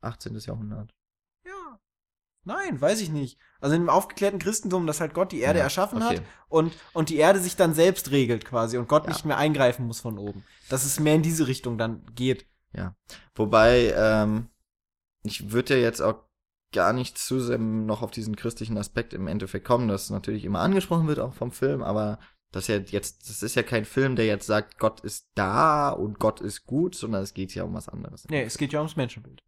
18. 0.00 0.34
Jahrhundert. 0.38 0.94
Ja. 2.48 2.54
Nein, 2.54 2.80
weiß 2.80 3.00
ich 3.00 3.10
nicht. 3.10 3.38
Also 3.60 3.76
im 3.76 3.88
aufgeklärten 3.88 4.38
Christentum, 4.38 4.86
dass 4.86 5.00
halt 5.00 5.14
Gott 5.14 5.32
die 5.32 5.40
Erde 5.40 5.58
Ja, 5.58 5.64
erschaffen 5.64 6.02
okay. 6.02 6.18
hat 6.18 6.22
und, 6.48 6.72
und 6.92 7.08
die 7.08 7.16
Erde 7.16 7.40
sich 7.40 7.56
dann 7.56 7.74
selbst 7.74 8.10
regelt 8.10 8.44
quasi 8.44 8.78
und 8.78 8.88
Gott 8.88 9.04
Ja. 9.04 9.10
nicht 9.12 9.24
mehr 9.24 9.36
eingreifen 9.36 9.86
muss 9.86 10.00
von 10.00 10.18
oben. 10.18 10.44
Dass 10.68 10.84
es 10.84 11.00
mehr 11.00 11.14
in 11.14 11.22
diese 11.22 11.46
Richtung 11.46 11.78
dann 11.78 12.04
geht. 12.14 12.46
Wobei, 13.34 13.92
ähm, 13.96 14.48
ich 15.22 15.50
würde 15.50 15.76
ja 15.76 15.82
jetzt 15.82 16.00
auch 16.00 16.22
gar 16.72 16.92
nicht 16.92 17.18
zu 17.18 17.40
sehr 17.40 17.58
noch 17.58 18.02
auf 18.02 18.10
diesen 18.10 18.36
christlichen 18.36 18.76
Aspekt 18.76 19.14
im 19.14 19.26
Endeffekt 19.26 19.66
kommen, 19.66 19.88
das 19.88 20.10
natürlich 20.10 20.44
immer 20.44 20.60
angesprochen 20.60 21.08
wird, 21.08 21.18
auch 21.18 21.34
vom 21.34 21.50
Film, 21.50 21.82
aber 21.82 22.18
das 22.52 22.66
ja 22.66 22.76
jetzt, 22.76 23.28
das 23.28 23.42
ist 23.42 23.54
ja 23.56 23.62
kein 23.62 23.84
Film, 23.84 24.16
der 24.16 24.26
jetzt 24.26 24.46
sagt, 24.46 24.78
Gott 24.78 25.00
ist 25.00 25.28
da 25.34 25.90
und 25.90 26.18
Gott 26.18 26.40
ist 26.40 26.66
gut, 26.66 26.94
sondern 26.94 27.22
es 27.22 27.34
geht 27.34 27.54
ja 27.54 27.64
um 27.64 27.74
was 27.74 27.88
anderes. 27.88 28.26
Nee, 28.28 28.42
es 28.42 28.58
geht 28.58 28.72
ja 28.72 28.80
ums 28.80 28.96
Menschenbild. 28.96 29.42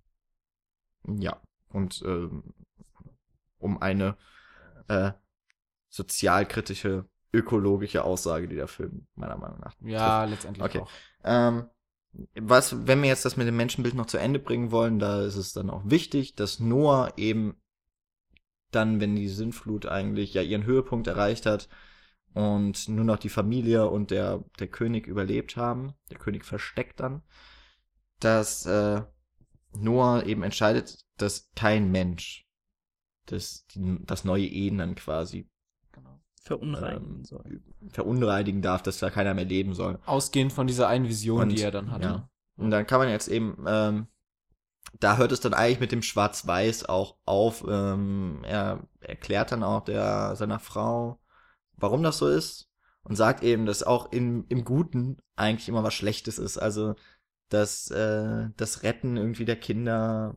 Ja. 1.06 1.40
Und 1.68 2.02
ähm, 2.04 2.54
um 3.60 3.80
eine 3.80 4.16
äh, 4.88 5.12
sozialkritische, 5.88 7.06
ökologische 7.32 8.04
Aussage, 8.04 8.48
die 8.48 8.56
der 8.56 8.68
Film 8.68 9.06
meiner 9.14 9.36
Meinung 9.36 9.60
nach 9.60 9.74
Ja, 9.82 10.24
letztendlich 10.24 10.64
Okay. 10.66 10.80
auch. 10.80 10.90
Ähm, 11.24 11.66
was, 12.40 12.86
wenn 12.86 13.02
wir 13.02 13.08
jetzt 13.08 13.24
das 13.24 13.36
mit 13.36 13.46
dem 13.46 13.56
Menschenbild 13.56 13.94
noch 13.94 14.06
zu 14.06 14.18
Ende 14.18 14.40
bringen 14.40 14.72
wollen, 14.72 14.98
da 14.98 15.22
ist 15.22 15.36
es 15.36 15.52
dann 15.52 15.70
auch 15.70 15.82
wichtig, 15.84 16.34
dass 16.34 16.58
Noah 16.58 17.12
eben 17.16 17.56
dann, 18.70 19.00
wenn 19.00 19.16
die 19.16 19.28
Sintflut 19.28 19.86
eigentlich 19.86 20.34
ja 20.34 20.42
ihren 20.42 20.64
Höhepunkt 20.64 21.06
erreicht 21.06 21.46
hat 21.46 21.68
und 22.34 22.88
nur 22.88 23.04
noch 23.04 23.18
die 23.18 23.28
Familie 23.28 23.88
und 23.88 24.10
der, 24.10 24.44
der 24.58 24.68
König 24.68 25.06
überlebt 25.06 25.56
haben, 25.56 25.94
der 26.10 26.18
König 26.18 26.44
versteckt 26.44 27.00
dann, 27.00 27.22
dass 28.20 28.66
äh, 28.66 29.02
Noah 29.72 30.24
eben 30.24 30.42
entscheidet, 30.42 31.04
dass 31.16 31.50
kein 31.56 31.90
Mensch 31.90 32.46
das, 33.32 33.66
die, 33.68 33.98
das 34.04 34.24
neue 34.24 34.46
Ehen 34.46 34.78
dann 34.78 34.94
quasi 34.94 35.48
Genau. 35.92 36.20
Verunreinigen 36.42 37.16
ähm, 37.16 37.24
soll. 37.24 37.60
verunreinigen 37.88 38.62
darf, 38.62 38.82
dass 38.82 38.98
da 38.98 39.10
keiner 39.10 39.34
mehr 39.34 39.44
leben 39.44 39.74
soll. 39.74 39.98
Ausgehend 40.06 40.52
von 40.52 40.66
dieser 40.66 40.88
einen 40.88 41.08
Vision, 41.08 41.42
Und, 41.42 41.48
die 41.50 41.62
er 41.62 41.70
dann 41.70 41.90
hatte. 41.90 42.04
ja. 42.04 42.30
Und 42.56 42.70
dann 42.70 42.86
kann 42.86 43.00
man 43.00 43.08
jetzt 43.08 43.28
eben, 43.28 43.64
ähm, 43.66 44.06
da 44.98 45.16
hört 45.16 45.32
es 45.32 45.40
dann 45.40 45.54
eigentlich 45.54 45.80
mit 45.80 45.92
dem 45.92 46.02
Schwarz-Weiß 46.02 46.88
auch 46.88 47.16
auf. 47.24 47.64
Ähm, 47.68 48.42
er 48.44 48.86
erklärt 49.00 49.52
dann 49.52 49.62
auch 49.62 49.84
der 49.84 50.36
seiner 50.36 50.58
Frau, 50.58 51.18
warum 51.76 52.02
das 52.02 52.18
so 52.18 52.28
ist 52.28 52.68
und 53.02 53.16
sagt 53.16 53.42
eben, 53.42 53.66
dass 53.66 53.82
auch 53.82 54.12
im, 54.12 54.44
im 54.48 54.64
Guten 54.64 55.16
eigentlich 55.36 55.68
immer 55.68 55.82
was 55.82 55.94
Schlechtes 55.94 56.38
ist. 56.38 56.58
Also 56.58 56.94
dass 57.48 57.90
äh, 57.90 58.48
das 58.56 58.82
Retten 58.82 59.16
irgendwie 59.16 59.44
der 59.44 59.56
Kinder, 59.56 60.36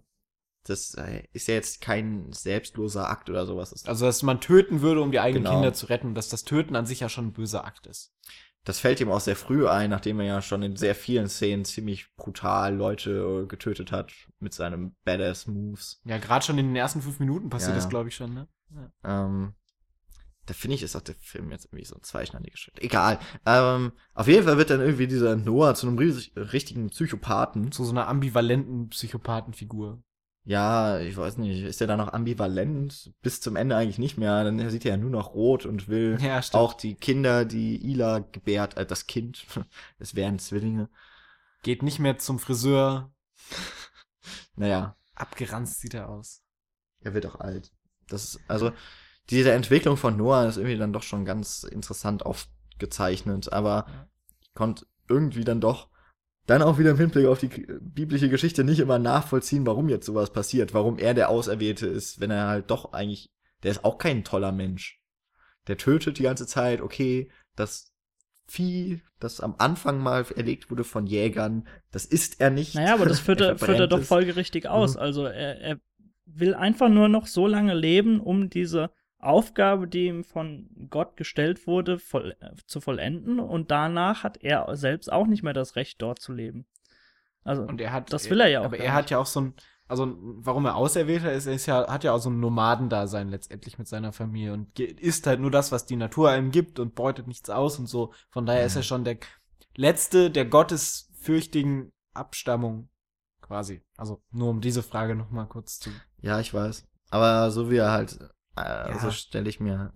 das 0.65 0.93
äh, 0.95 1.23
ist 1.33 1.47
ja 1.47 1.55
jetzt 1.55 1.81
kein 1.81 2.31
selbstloser 2.31 3.09
Akt 3.09 3.29
oder 3.29 3.45
sowas. 3.45 3.85
Also, 3.85 4.05
dass 4.05 4.23
man 4.23 4.39
töten 4.41 4.81
würde, 4.81 5.01
um 5.01 5.11
die 5.11 5.19
eigenen 5.19 5.43
Genau. 5.43 5.55
Kinder 5.55 5.73
zu 5.73 5.87
retten, 5.87 6.15
dass 6.15 6.29
das 6.29 6.43
Töten 6.43 6.75
an 6.75 6.85
sich 6.85 7.01
ja 7.01 7.09
schon 7.09 7.27
ein 7.27 7.33
böser 7.33 7.65
Akt 7.65 7.85
ist. 7.87 8.13
das 8.65 8.79
fällt 8.79 9.01
ihm 9.01 9.11
auch 9.11 9.19
sehr 9.19 9.35
früh 9.35 9.67
ein, 9.67 9.89
nachdem 9.89 10.21
er 10.21 10.25
ja 10.25 10.41
schon 10.41 10.63
in 10.63 10.77
sehr 10.77 10.95
vielen 10.95 11.27
Szenen 11.27 11.65
ziemlich 11.65 12.07
brutal 12.15 12.73
Leute 12.73 13.43
äh, 13.43 13.45
getötet 13.47 13.91
hat 13.91 14.13
mit 14.39 14.53
seinem 14.53 14.95
Badass 15.03 15.47
Moves. 15.47 15.99
Ja, 16.05 16.17
gerade 16.17 16.45
schon 16.45 16.57
in 16.57 16.67
den 16.67 16.75
ersten 16.77 17.01
fünf 17.01 17.19
Minuten 17.19 17.49
passiert 17.49 17.71
Ja, 17.71 17.75
das, 17.75 17.89
glaube 17.89 18.07
ich, 18.07 18.15
schon, 18.15 18.33
ne? 18.33 18.47
Ja. 19.03 19.25
Ähm, 19.25 19.53
da 20.45 20.53
finde 20.53 20.75
ich, 20.75 20.83
ist 20.83 20.95
auch 20.95 21.01
der 21.01 21.15
Film 21.15 21.51
jetzt 21.51 21.65
irgendwie 21.65 21.85
so 21.85 21.95
ein 21.95 22.03
zweischneidiges 22.03 22.59
Schritt. 22.59 22.81
Egal. 22.81 23.19
Ähm, 23.45 23.91
auf 24.13 24.27
jeden 24.29 24.45
Fall 24.45 24.57
wird 24.57 24.69
dann 24.69 24.79
irgendwie 24.81 25.07
dieser 25.07 25.35
Noah 25.35 25.75
zu 25.75 25.87
einem 25.87 25.97
riesig, 25.97 26.31
richtigen 26.35 26.89
Psychopathen. 26.89 27.71
Zu 27.73 27.83
so 27.83 27.91
einer 27.91 28.07
ambivalenten 28.07 28.87
Psychopathenfigur. 28.89 30.01
Ja, 30.45 30.99
ich 30.99 31.15
weiß 31.15 31.37
nicht, 31.37 31.63
ist 31.63 31.79
er 31.79 31.87
da 31.87 31.95
noch 31.95 32.11
ambivalent? 32.11 33.13
Bis 33.21 33.39
zum 33.39 33.55
Ende 33.55 33.77
eigentlich 33.77 33.97
nicht 33.97 34.17
mehr. 34.17 34.43
Dann 34.43 34.69
sieht 34.69 34.83
er 34.85 34.91
ja 34.91 34.97
nur 34.97 35.09
noch 35.09 35.33
rot 35.33 35.65
und 35.65 35.87
will 35.87 36.17
Ja, 36.19 36.41
auch 36.51 36.73
die 36.73 36.95
Kinder, 36.95 37.45
die 37.45 37.77
Ila 37.91 38.19
gebärt, 38.19 38.75
äh, 38.77 38.85
das 38.85 39.07
Kind, 39.07 39.45
es 39.99 40.15
wären 40.15 40.39
Zwillinge. 40.39 40.89
Geht 41.63 41.81
nicht 41.81 41.99
mehr 41.99 42.17
zum 42.19 42.39
Friseur. 42.39 43.11
Naja, 44.55 44.95
Abgeranzt 45.15 45.79
sieht 45.81 45.95
er 45.95 46.07
aus. 46.09 46.43
er 47.01 47.13
wird 47.13 47.25
auch 47.25 47.39
alt. 47.39 47.71
Das 48.07 48.23
ist, 48.23 48.39
also, 48.47 48.71
diese 49.29 49.51
Entwicklung 49.53 49.97
von 49.97 50.17
Noah 50.17 50.45
ist 50.47 50.57
irgendwie 50.57 50.77
dann 50.77 50.93
doch 50.93 51.03
schon 51.03 51.25
ganz 51.25 51.63
interessant 51.63 52.25
aufgezeichnet, 52.25 53.51
aber 53.53 53.85
Ja. 53.87 54.07
konnte 54.55 54.85
irgendwie 55.07 55.43
dann 55.43 55.61
doch 55.61 55.89
dann 56.45 56.61
auch 56.61 56.77
wieder 56.77 56.91
im 56.91 56.97
Hinblick 56.97 57.25
auf 57.25 57.39
die 57.39 57.47
biblische 57.47 58.29
Geschichte 58.29 58.63
nicht 58.63 58.79
immer 58.79 58.99
nachvollziehen, 58.99 59.65
warum 59.65 59.89
jetzt 59.89 60.05
sowas 60.05 60.31
passiert, 60.31 60.73
warum 60.73 60.99
er 60.99 61.13
der 61.13 61.29
Auserwählte 61.29 61.87
ist, 61.87 62.19
wenn 62.19 62.31
er 62.31 62.47
halt 62.47 62.69
doch 62.69 62.93
eigentlich, 62.93 63.31
der 63.63 63.71
ist 63.71 63.85
auch 63.85 63.97
kein 63.97 64.23
toller 64.23 64.51
Mensch. 64.51 64.99
Der 65.67 65.77
tötet 65.77 66.19
die 66.19 66.23
ganze 66.23 66.45
Zeit, 66.45 66.81
okay, 66.81 67.31
das 67.55 67.93
Vieh, 68.45 69.01
das 69.19 69.39
am 69.39 69.55
Anfang 69.57 69.99
mal 69.99 70.25
erlegt 70.35 70.69
wurde 70.69 70.83
von 70.83 71.07
Jägern, 71.07 71.65
das 71.91 72.03
isst 72.03 72.41
er 72.41 72.49
nicht. 72.49 72.75
Naja, 72.75 72.95
aber 72.95 73.05
das 73.05 73.19
führt 73.21 73.39
er, 73.39 73.57
führt 73.57 73.79
er 73.79 73.87
doch 73.87 74.03
folgerichtig 74.03 74.67
aus. 74.67 74.95
Mhm. 74.95 74.99
Also 74.99 75.25
er, 75.25 75.61
er 75.61 75.79
will 76.25 76.53
einfach 76.53 76.89
nur 76.89 77.07
noch 77.07 77.27
so 77.27 77.47
lange 77.47 77.73
leben, 77.73 78.19
um 78.19 78.49
diese 78.49 78.91
Aufgabe, 79.23 79.87
die 79.87 80.07
ihm 80.07 80.23
von 80.23 80.69
Gott 80.89 81.17
gestellt 81.17 81.65
wurde, 81.67 81.99
voll, 81.99 82.35
äh, 82.39 82.51
zu 82.67 82.81
vollenden. 82.81 83.39
Und 83.39 83.71
danach 83.71 84.23
hat 84.23 84.37
er 84.43 84.75
selbst 84.75 85.11
auch 85.11 85.27
nicht 85.27 85.43
mehr 85.43 85.53
das 85.53 85.75
Recht, 85.75 86.01
dort 86.01 86.19
zu 86.19 86.33
leben. 86.33 86.65
Also, 87.43 87.63
Und 87.63 87.81
er 87.81 87.91
hat. 87.91 88.11
Das 88.13 88.29
will 88.29 88.39
er 88.39 88.47
ja 88.47 88.61
auch 88.61 88.65
Aber 88.65 88.77
gar 88.77 88.85
er 88.85 88.93
hat 88.93 89.05
nicht. 89.05 89.11
ja 89.11 89.17
auch 89.19 89.25
so 89.25 89.41
ein. 89.41 89.53
Also, 89.89 90.15
warum 90.17 90.65
er 90.65 90.77
Auserwählter 90.77 91.33
ist, 91.33 91.45
er 91.45 91.53
ist 91.53 91.65
ja, 91.65 91.87
hat 91.91 92.05
ja 92.05 92.13
auch 92.13 92.19
so 92.19 92.29
ein 92.29 92.39
Nomadendasein 92.39 93.27
letztendlich 93.29 93.77
mit 93.77 93.87
seiner 93.87 94.13
Familie 94.13 94.53
und 94.53 94.79
isst 94.79 95.27
halt 95.27 95.41
nur 95.41 95.51
das, 95.51 95.71
was 95.73 95.85
die 95.85 95.97
Natur 95.97 96.29
einem 96.29 96.51
gibt 96.51 96.79
und 96.79 96.95
beutet 96.95 97.27
nichts 97.27 97.49
aus 97.49 97.77
und 97.79 97.87
so. 97.87 98.13
Von 98.29 98.45
daher 98.45 98.65
ist 98.65 98.75
Ja. 98.75 98.79
er 98.79 98.83
schon 98.83 99.03
der 99.03 99.17
letzte 99.75 100.31
der 100.31 100.45
gottesfürchtigen 100.45 101.91
Abstammung 102.13 102.89
quasi. 103.41 103.81
Also, 103.97 104.21
nur 104.31 104.49
um 104.49 104.61
diese 104.61 104.83
Frage 104.83 105.15
noch 105.15 105.29
mal 105.31 105.45
kurz 105.45 105.79
zu. 105.79 105.89
Ja, 106.21 106.39
ich 106.39 106.53
weiß. 106.53 106.87
Aber 107.09 107.51
so 107.51 107.69
wie 107.69 107.77
er 107.77 107.91
halt, 107.91 108.17
äh, 108.55 108.97
so 108.99 109.11
stelle 109.11 109.49
ich 109.49 109.59
mir 109.59 109.91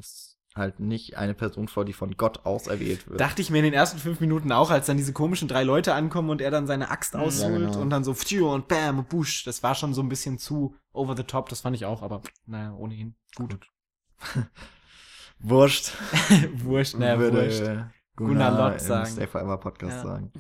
halt 0.56 0.80
nicht 0.80 1.18
eine 1.18 1.36
Person 1.36 1.68
vor, 1.68 1.86
die 1.86 1.94
von 1.94 2.18
Gott 2.18 2.46
auserwählt 2.46 3.08
wird. 3.08 3.20
Dachte 3.20 3.42
ich 3.44 3.52
mir 3.52 3.60
in 3.60 3.66
den 3.66 3.74
ersten 3.74 4.00
fünf 4.00 4.20
Minuten 4.20 4.52
auch, 4.52 4.72
als 4.72 4.88
dann 4.88 4.98
diese 4.98 5.14
komischen 5.14 5.48
drei 5.48 5.64
Leute 5.64 5.94
ankommen 5.94 6.32
und 6.32 6.42
er 6.42 6.50
dann 6.50 6.66
seine 6.66 6.90
Axt 6.90 7.14
Ja, 7.14 7.20
ausholt 7.20 7.68
genau. 7.68 7.80
und 7.80 7.92
dann 7.92 8.04
so 8.04 8.16
pfiuh 8.16 8.52
und 8.52 8.68
bam 8.68 8.98
und 9.00 9.10
busch. 9.10 9.44
Das 9.44 9.62
war 9.62 9.76
schon 9.76 9.94
so 9.94 10.02
ein 10.02 10.10
bisschen 10.10 10.40
zu 10.40 10.76
over 10.92 11.16
the 11.16 11.24
top, 11.24 11.50
das 11.50 11.62
fand 11.62 11.76
ich 11.76 11.86
auch, 11.86 12.02
aber 12.02 12.22
naja, 12.48 12.74
ohnehin. 12.74 13.16
Gut. 13.36 13.60
Wurscht. 15.40 15.92
wurscht, 16.56 16.96
naja, 16.96 17.20
würde 17.20 17.44
wurscht. 17.46 17.62
Gunnar, 17.62 17.92
Gunnar 18.16 18.72
Lott 18.72 18.82
sagen. 18.82 19.12
Stay 19.12 19.28
Forever 19.28 19.58
Podcast 19.60 19.98
Ja. 19.98 20.04
sagen. 20.04 20.32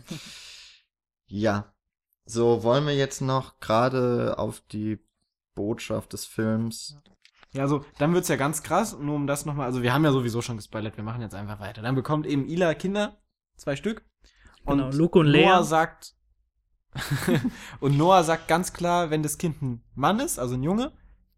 Ja. 1.27 1.73
So, 2.25 2.63
wollen 2.63 2.85
wir 2.87 2.95
jetzt 2.95 3.21
noch 3.21 3.59
gerade 3.59 4.39
auf 4.39 4.61
die 4.61 4.97
Botschaft 5.53 6.13
des 6.13 6.25
Films. 6.25 6.97
Ja, 7.53 7.63
also 7.63 7.85
dann 7.97 8.13
wird's 8.13 8.27
ja 8.27 8.35
ganz 8.35 8.61
krass, 8.63 8.97
nur 8.97 9.15
um 9.15 9.27
das 9.27 9.45
nochmal, 9.45 9.65
also 9.65 9.81
wir 9.81 9.93
haben 9.93 10.03
ja 10.03 10.11
sowieso 10.11 10.41
schon 10.41 10.57
gespoilert, 10.57 10.97
wir 10.97 11.03
machen 11.03 11.21
jetzt 11.21 11.35
einfach 11.35 11.59
weiter. 11.59 11.81
Dann 11.81 11.95
bekommt 11.95 12.25
eben 12.25 12.47
Ila 12.47 12.73
Kinder, 12.73 13.17
zwei 13.55 13.75
Stück. 13.75 14.03
Und 14.65 14.79
Genau, 14.79 14.91
Luke 14.91 15.19
und 15.19 15.27
Lea. 15.27 15.45
Noah 15.45 15.63
sagt, 15.63 16.13
und 17.79 17.97
Noah 17.97 18.23
sagt 18.23 18.47
ganz 18.47 18.73
klar, 18.73 19.09
wenn 19.09 19.23
das 19.23 19.37
Kind 19.37 19.61
ein 19.61 19.83
Mann 19.95 20.19
ist, 20.19 20.39
also 20.39 20.55
ein 20.55 20.63
Junge, 20.63 20.91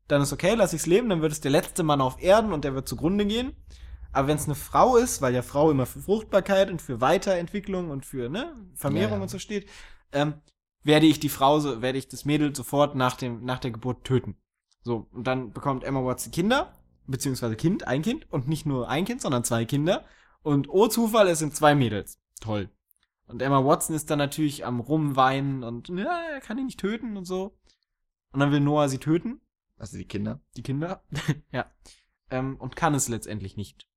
dann 0.07 0.21
ist 0.21 0.33
okay, 0.33 0.55
lass 0.55 0.73
ich's 0.73 0.87
leben, 0.87 1.09
dann 1.09 1.21
wird 1.21 1.31
es 1.31 1.41
der 1.41 1.51
letzte 1.51 1.83
Mann 1.83 2.01
auf 2.01 2.21
Erden 2.21 2.51
und 2.51 2.63
der 2.63 2.73
wird 2.73 2.87
zugrunde 2.87 3.25
gehen. 3.25 3.55
Aber 4.11 4.27
wenn 4.27 4.37
es 4.37 4.45
eine 4.45 4.55
Frau 4.55 4.97
ist, 4.97 5.21
weil 5.21 5.35
ja 5.35 5.43
Frau 5.43 5.69
immer 5.69 5.85
für 5.85 5.99
Fruchtbarkeit 5.99 6.71
und 6.71 6.81
für 6.81 6.99
Weiterentwicklung 6.99 7.91
und 7.91 8.05
für 8.05 8.29
ne, 8.29 8.55
Vermehrung 8.73 9.11
Ja, 9.11 9.17
ja. 9.17 9.21
und 9.21 9.29
so 9.29 9.37
steht, 9.37 9.69
ähm, 10.11 10.41
werde 10.83 11.05
ich 11.05 11.19
die 11.19 11.29
Frau, 11.29 11.59
so, 11.59 11.83
werde 11.83 11.99
ich 11.99 12.07
das 12.07 12.25
Mädel 12.25 12.55
sofort 12.55 12.95
nach, 12.95 13.15
dem, 13.15 13.43
nach 13.43 13.59
der 13.59 13.69
Geburt 13.69 14.03
töten. 14.03 14.37
So, 14.89 15.05
und 15.11 15.27
dann 15.27 15.53
bekommt 15.53 15.83
Emma 15.83 16.03
Watson 16.03 16.31
Kinder, 16.31 16.73
beziehungsweise 17.05 17.55
Kind, 17.55 17.85
ein 17.85 18.01
Kind, 18.01 18.25
und 18.31 18.47
nicht 18.47 18.65
nur 18.65 18.89
ein 18.89 19.05
Kind, 19.05 19.21
sondern 19.21 19.43
zwei 19.43 19.63
Kinder. 19.63 20.03
Und 20.41 20.67
oh 20.67 20.87
Zufall, 20.87 21.27
es 21.27 21.37
sind 21.37 21.55
zwei 21.55 21.75
Mädels. 21.75 22.19
Toll. 22.41 22.71
Und 23.27 23.43
Emma 23.43 23.63
Watson 23.63 23.95
ist 23.95 24.09
dann 24.09 24.17
natürlich 24.17 24.65
am 24.65 24.79
Rumweinen 24.79 25.63
und 25.63 25.89
ja, 25.89 26.23
er 26.33 26.41
kann 26.41 26.57
ihn 26.57 26.65
nicht 26.65 26.79
töten 26.79 27.17
und 27.17 27.25
so. 27.25 27.55
Und 28.31 28.39
dann 28.39 28.51
will 28.51 28.61
Noah 28.61 28.89
sie 28.89 28.97
töten, 28.97 29.41
Also 29.77 29.95
die 29.95 30.05
Kinder. 30.05 30.41
die 30.57 30.63
Kinder. 30.63 31.03
ja. 31.51 31.71
Ähm, 32.31 32.55
und 32.57 32.75
kann 32.75 32.95
es 32.95 33.09
letztendlich 33.09 33.57
nicht. 33.57 33.87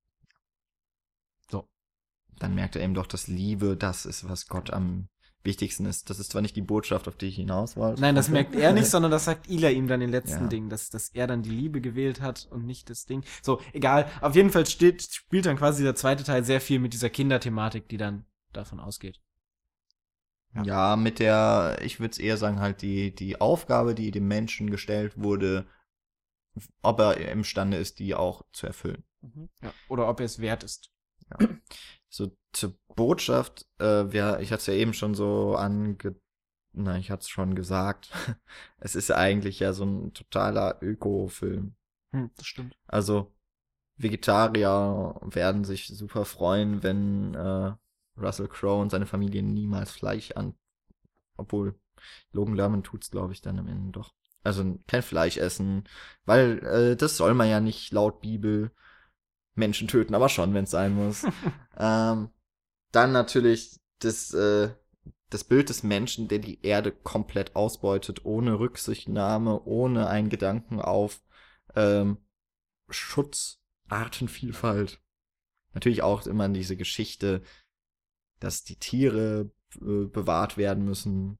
dann 2.37 2.53
merkt 2.53 2.75
er 2.75 2.83
eben 2.83 2.93
doch, 2.93 3.07
dass 3.07 3.27
Liebe 3.27 3.75
das 3.75 4.05
ist, 4.05 4.29
was 4.29 4.47
Gott 4.47 4.69
am 4.71 5.07
wichtigsten 5.43 5.85
ist. 5.85 6.09
Das 6.09 6.19
ist 6.19 6.31
zwar 6.31 6.41
nicht 6.41 6.55
die 6.55 6.61
Botschaft, 6.61 7.07
auf 7.07 7.15
die 7.15 7.27
ich 7.27 7.35
hinaus 7.35 7.75
wollte. 7.75 8.01
Nein, 8.01 8.15
das 8.15 8.29
merkt 8.29 8.55
er 8.55 8.73
nicht, 8.73 8.85
sondern 8.89 9.11
das 9.11 9.25
sagt 9.25 9.49
Ila 9.49 9.69
ihm 9.69 9.87
dann 9.87 10.01
im 10.01 10.09
letzten 10.11 10.43
Ja. 10.43 10.47
Ding, 10.47 10.69
dass, 10.69 10.89
dass 10.89 11.09
er 11.09 11.27
dann 11.27 11.43
die 11.43 11.49
Liebe 11.49 11.81
gewählt 11.81 12.21
hat 12.21 12.47
und 12.49 12.65
nicht 12.65 12.89
das 12.89 13.05
Ding. 13.05 13.23
So, 13.41 13.61
egal. 13.73 14.09
Auf 14.21 14.35
jeden 14.35 14.49
Fall 14.51 14.65
steht, 14.65 15.01
spielt 15.01 15.45
dann 15.45 15.57
quasi 15.57 15.83
der 15.83 15.95
zweite 15.95 16.23
Teil 16.23 16.43
sehr 16.43 16.61
viel 16.61 16.79
mit 16.79 16.93
dieser 16.93 17.09
Kinderthematik, 17.09 17.89
die 17.89 17.97
dann 17.97 18.25
davon 18.53 18.79
ausgeht. 18.79 19.19
Ja. 20.55 20.63
Ja, 20.63 20.95
mit 20.95 21.19
der, 21.19 21.79
ich 21.81 21.99
würde 21.99 22.11
es 22.11 22.19
eher 22.19 22.37
sagen, 22.37 22.59
halt 22.59 22.81
die, 22.81 23.13
die 23.13 23.41
Aufgabe, 23.41 23.95
die 23.95 24.11
dem 24.11 24.27
Menschen 24.27 24.69
gestellt 24.69 25.13
wurde, 25.17 25.65
ob 26.81 26.99
er 26.99 27.17
imstande 27.31 27.77
ist, 27.77 27.97
die 27.99 28.13
auch 28.13 28.43
zu 28.53 28.67
erfüllen. 28.67 29.03
Mhm. 29.21 29.49
Ja. 29.63 29.73
Oder 29.89 30.07
ob 30.07 30.19
er 30.19 30.27
es 30.27 30.39
wert 30.39 30.63
ist. 30.63 30.91
So 32.13 32.31
zur 32.51 32.75
Botschaft, 32.95 33.65
äh, 33.79 34.05
wer, 34.13 34.39
ich 34.39 34.51
hatte 34.51 34.61
es 34.61 34.67
ja 34.67 34.75
eben 34.75 34.93
schon 34.93 35.15
so 35.15 35.55
ange, 35.55 36.15
na, 36.71 36.95
ich 36.99 37.09
hatte 37.09 37.21
es 37.21 37.29
schon 37.29 37.55
gesagt. 37.55 38.11
es 38.77 38.95
ist 38.95 39.09
ja 39.09 39.15
eigentlich 39.15 39.59
ja 39.59 39.73
so 39.73 39.83
ein 39.83 40.13
totaler 40.13 40.77
Öko-Film. 40.83 41.73
Hm, 42.11 42.29
das 42.35 42.45
stimmt. 42.45 42.77
Also 42.85 43.33
Vegetarier 43.97 45.19
werden 45.23 45.63
sich 45.63 45.87
super 45.87 46.25
freuen, 46.25 46.83
wenn 46.83 47.33
äh, 47.33 47.73
Russell 48.15 48.47
Crowe 48.47 48.79
und 48.79 48.91
seine 48.91 49.07
Familie 49.07 49.41
niemals 49.41 49.91
Fleisch 49.91 50.33
an, 50.33 50.53
obwohl 51.35 51.73
Logan 52.31 52.55
Lerman 52.55 52.83
tut's, 52.83 53.09
glaube 53.09 53.33
ich, 53.33 53.41
dann 53.41 53.57
am 53.57 53.67
Ende 53.67 53.91
doch. 53.91 54.13
Also 54.43 54.77
kein 54.87 55.01
Fleisch 55.01 55.37
essen, 55.37 55.85
weil 56.25 56.59
äh, 56.63 56.95
das 56.95 57.17
soll 57.17 57.33
man 57.33 57.49
ja 57.49 57.59
nicht 57.59 57.91
laut 57.91 58.21
Bibel 58.21 58.71
Menschen 59.55 59.87
töten, 59.87 60.15
aber 60.15 60.29
schon, 60.29 60.53
wenn 60.53 60.63
es 60.63 60.71
sein 60.71 60.93
muss. 60.93 61.23
ähm, 61.77 62.29
dann 62.91 63.11
natürlich 63.11 63.79
das, 63.99 64.33
äh, 64.33 64.69
das 65.29 65.43
Bild 65.43 65.69
des 65.69 65.83
Menschen, 65.83 66.27
der 66.27 66.39
die 66.39 66.63
Erde 66.65 66.91
komplett 66.91 67.55
ausbeutet, 67.55 68.25
ohne 68.25 68.59
Rücksichtnahme, 68.59 69.63
ohne 69.63 70.07
einen 70.07 70.29
Gedanken 70.29 70.79
auf 70.79 71.21
ähm, 71.75 72.17
Schutz, 72.89 73.59
Artenvielfalt. 73.89 75.01
Natürlich 75.73 76.03
auch 76.03 76.25
immer 76.27 76.49
diese 76.49 76.77
Geschichte, 76.77 77.41
dass 78.39 78.63
die 78.63 78.77
Tiere 78.77 79.51
äh, 79.75 80.05
bewahrt 80.05 80.57
werden 80.57 80.85
müssen. 80.85 81.39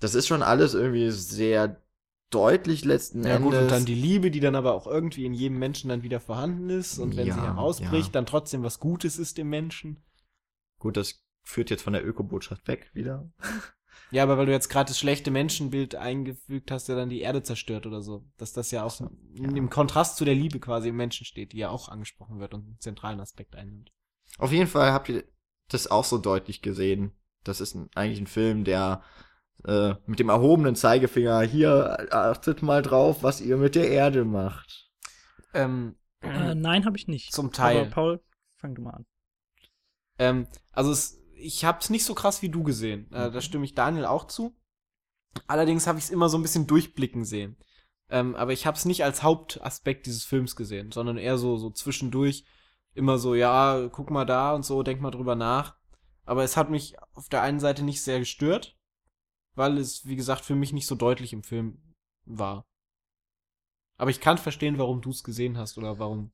Das 0.00 0.14
ist 0.14 0.26
schon 0.26 0.42
alles 0.42 0.74
irgendwie 0.74 1.10
sehr 1.10 1.82
deutlich 2.30 2.84
letzten 2.84 3.24
Ja 3.24 3.38
gut, 3.38 3.54
Endes. 3.54 3.62
und 3.62 3.70
dann 3.70 3.84
die 3.84 3.94
Liebe, 3.94 4.30
die 4.30 4.40
dann 4.40 4.54
aber 4.54 4.74
auch 4.74 4.86
irgendwie 4.86 5.24
in 5.24 5.34
jedem 5.34 5.58
Menschen 5.58 5.88
dann 5.88 6.02
wieder 6.02 6.20
vorhanden 6.20 6.70
ist 6.70 6.98
und 6.98 7.16
wenn 7.16 7.24
sie 7.24 7.38
Ja, 7.38 7.44
herausbricht, 7.54 8.08
ja. 8.08 8.12
dann 8.12 8.26
trotzdem 8.26 8.62
was 8.62 8.78
Gutes 8.78 9.18
ist 9.18 9.38
im 9.38 9.48
Menschen. 9.48 10.02
Gut, 10.78 10.96
das 10.96 11.22
führt 11.42 11.70
jetzt 11.70 11.82
von 11.82 11.92
der 11.94 12.06
Ökobotschaft 12.06 12.66
weg 12.68 12.90
wieder. 12.94 13.30
Ja, 14.10 14.22
aber 14.22 14.38
weil 14.38 14.46
du 14.46 14.52
jetzt 14.52 14.70
gerade 14.70 14.88
das 14.88 14.98
schlechte 14.98 15.30
Menschenbild 15.30 15.94
eingefügt 15.94 16.70
hast, 16.70 16.88
der 16.88 16.96
dann 16.96 17.10
die 17.10 17.20
Erde 17.20 17.42
zerstört 17.42 17.84
oder 17.84 18.00
so. 18.00 18.24
Dass 18.38 18.54
das 18.54 18.70
ja 18.70 18.82
auch 18.84 18.98
ja. 19.00 19.08
im 19.34 19.68
Kontrast 19.68 20.16
zu 20.16 20.24
der 20.24 20.34
Liebe 20.34 20.60
quasi 20.60 20.88
im 20.88 20.96
Menschen 20.96 21.26
steht, 21.26 21.52
die 21.52 21.58
ja 21.58 21.68
auch 21.68 21.90
angesprochen 21.90 22.40
wird 22.40 22.54
und 22.54 22.64
einen 22.64 22.80
zentralen 22.80 23.20
Aspekt 23.20 23.54
einnimmt. 23.54 23.92
Auf 24.38 24.50
jeden 24.50 24.66
Fall 24.66 24.92
habt 24.92 25.10
ihr 25.10 25.24
das 25.68 25.88
auch 25.90 26.04
so 26.04 26.16
deutlich 26.16 26.62
gesehen. 26.62 27.12
Das 27.44 27.60
ist 27.60 27.74
ein, 27.74 27.90
eigentlich 27.94 28.20
ein 28.20 28.26
Film, 28.26 28.64
der 28.64 29.02
äh, 29.64 29.94
mit 30.06 30.18
dem 30.18 30.28
erhobenen 30.28 30.76
Zeigefinger 30.76 31.42
hier 31.42 32.08
achtet 32.12 32.62
mal 32.62 32.82
drauf, 32.82 33.22
was 33.22 33.40
ihr 33.40 33.56
mit 33.56 33.74
der 33.74 33.90
Erde 33.90 34.24
macht. 34.24 34.90
Ähm, 35.54 35.96
Äh, 36.22 36.54
nein, 36.54 36.84
habe 36.84 36.96
ich 36.96 37.08
nicht. 37.08 37.32
Zum 37.32 37.52
Teil. 37.52 37.80
Aber 37.82 37.90
Paul, 37.90 38.20
fang 38.56 38.74
du 38.74 38.82
mal 38.82 38.90
an. 38.94 39.06
Ähm, 40.18 40.46
also 40.72 40.90
es, 40.90 41.20
ich 41.34 41.64
habe 41.64 41.78
es 41.80 41.90
nicht 41.90 42.04
so 42.04 42.14
krass 42.14 42.42
wie 42.42 42.48
du 42.48 42.62
gesehen. 42.62 43.10
Äh, 43.12 43.28
Mhm. 43.28 43.32
da 43.32 43.40
stimme 43.40 43.64
ich 43.64 43.74
Daniel 43.74 44.06
auch 44.06 44.26
zu. 44.26 44.56
Allerdings 45.46 45.86
habe 45.86 45.98
ich 45.98 46.06
es 46.06 46.10
immer 46.10 46.28
so 46.28 46.38
ein 46.38 46.42
bisschen 46.42 46.66
durchblicken 46.66 47.24
sehen. 47.24 47.56
Ähm, 48.10 48.34
aber 48.36 48.52
ich 48.52 48.66
habe 48.66 48.76
es 48.76 48.86
nicht 48.86 49.04
als 49.04 49.22
Hauptaspekt 49.22 50.06
dieses 50.06 50.24
Films 50.24 50.56
gesehen, 50.56 50.92
sondern 50.92 51.18
eher 51.18 51.38
so 51.38 51.58
so 51.58 51.70
zwischendurch 51.70 52.44
immer 52.94 53.18
so 53.18 53.34
ja 53.34 53.88
guck 53.92 54.10
mal 54.10 54.24
da 54.24 54.54
und 54.54 54.64
so 54.64 54.82
denk 54.82 55.00
mal 55.00 55.10
drüber 55.10 55.36
nach. 55.36 55.76
Aber 56.24 56.44
es 56.44 56.56
hat 56.56 56.70
mich 56.70 56.96
auf 57.14 57.28
der 57.28 57.42
einen 57.42 57.60
Seite 57.60 57.84
nicht 57.84 58.02
sehr 58.02 58.18
gestört, 58.20 58.77
weil 59.58 59.76
es 59.76 60.06
wie 60.06 60.16
gesagt 60.16 60.44
für 60.44 60.54
mich 60.54 60.72
nicht 60.72 60.86
so 60.86 60.94
deutlich 60.94 61.32
im 61.32 61.42
Film 61.42 61.78
war. 62.24 62.64
Aber 63.98 64.10
ich 64.10 64.20
kann 64.20 64.38
verstehen, 64.38 64.78
warum 64.78 65.02
du 65.02 65.10
es 65.10 65.24
gesehen 65.24 65.58
hast 65.58 65.76
oder 65.76 65.98
warum. 65.98 66.30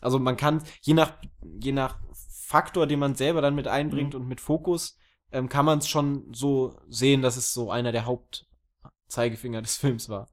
Also 0.00 0.18
man 0.18 0.36
kann, 0.36 0.62
je 0.82 0.94
nach, 0.94 1.18
je 1.42 1.72
nach 1.72 1.98
Faktor, 2.12 2.86
den 2.86 3.00
man 3.00 3.14
selber 3.16 3.42
dann 3.42 3.54
mit 3.54 3.66
einbringt 3.66 4.14
und 4.14 4.28
mit 4.28 4.40
Fokus, 4.40 4.96
ähm, 5.32 5.48
kann 5.48 5.64
man 5.64 5.78
es 5.78 5.88
schon 5.88 6.32
so 6.32 6.78
sehen, 6.88 7.22
dass 7.22 7.36
es 7.36 7.52
so 7.52 7.70
einer 7.70 7.92
der 7.92 8.06
Hauptzeigefinger 8.06 9.62
des 9.62 9.76
Films 9.76 10.08
war. 10.08 10.28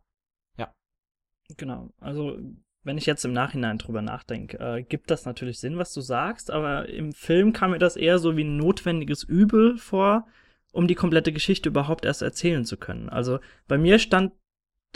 Genau. 1.56 1.90
Also, 2.00 2.38
wenn 2.84 2.98
ich 2.98 3.06
jetzt 3.06 3.24
im 3.24 3.34
Nachhinein 3.34 3.78
drüber 3.78 4.02
nachdenke, 4.02 4.60
äh, 4.60 4.84
gibt 4.84 5.12
das 5.12 5.26
natürlich 5.26 5.60
Sinn, 5.60 5.78
was 5.78 5.94
du 5.94 6.02
sagst, 6.02 6.52
aber 6.52 6.90
im 6.90 7.14
Film 7.14 7.54
kam 7.54 7.72
mir 7.72 7.80
das 7.80 7.96
eher 7.96 8.20
so 8.20 8.36
wie 8.36 8.44
ein 8.44 8.58
notwendiges 8.58 9.24
Übel 9.24 9.78
vor, 9.78 10.28
um 10.72 10.88
die 10.88 10.96
komplette 10.96 11.34
Geschichte 11.34 11.70
überhaupt 11.70 12.06
erst 12.06 12.22
erzählen 12.22 12.66
zu 12.66 12.78
können. 12.78 13.10
Also, 13.10 13.40
bei 13.68 13.78
mir 13.78 14.00
stand 14.00 14.34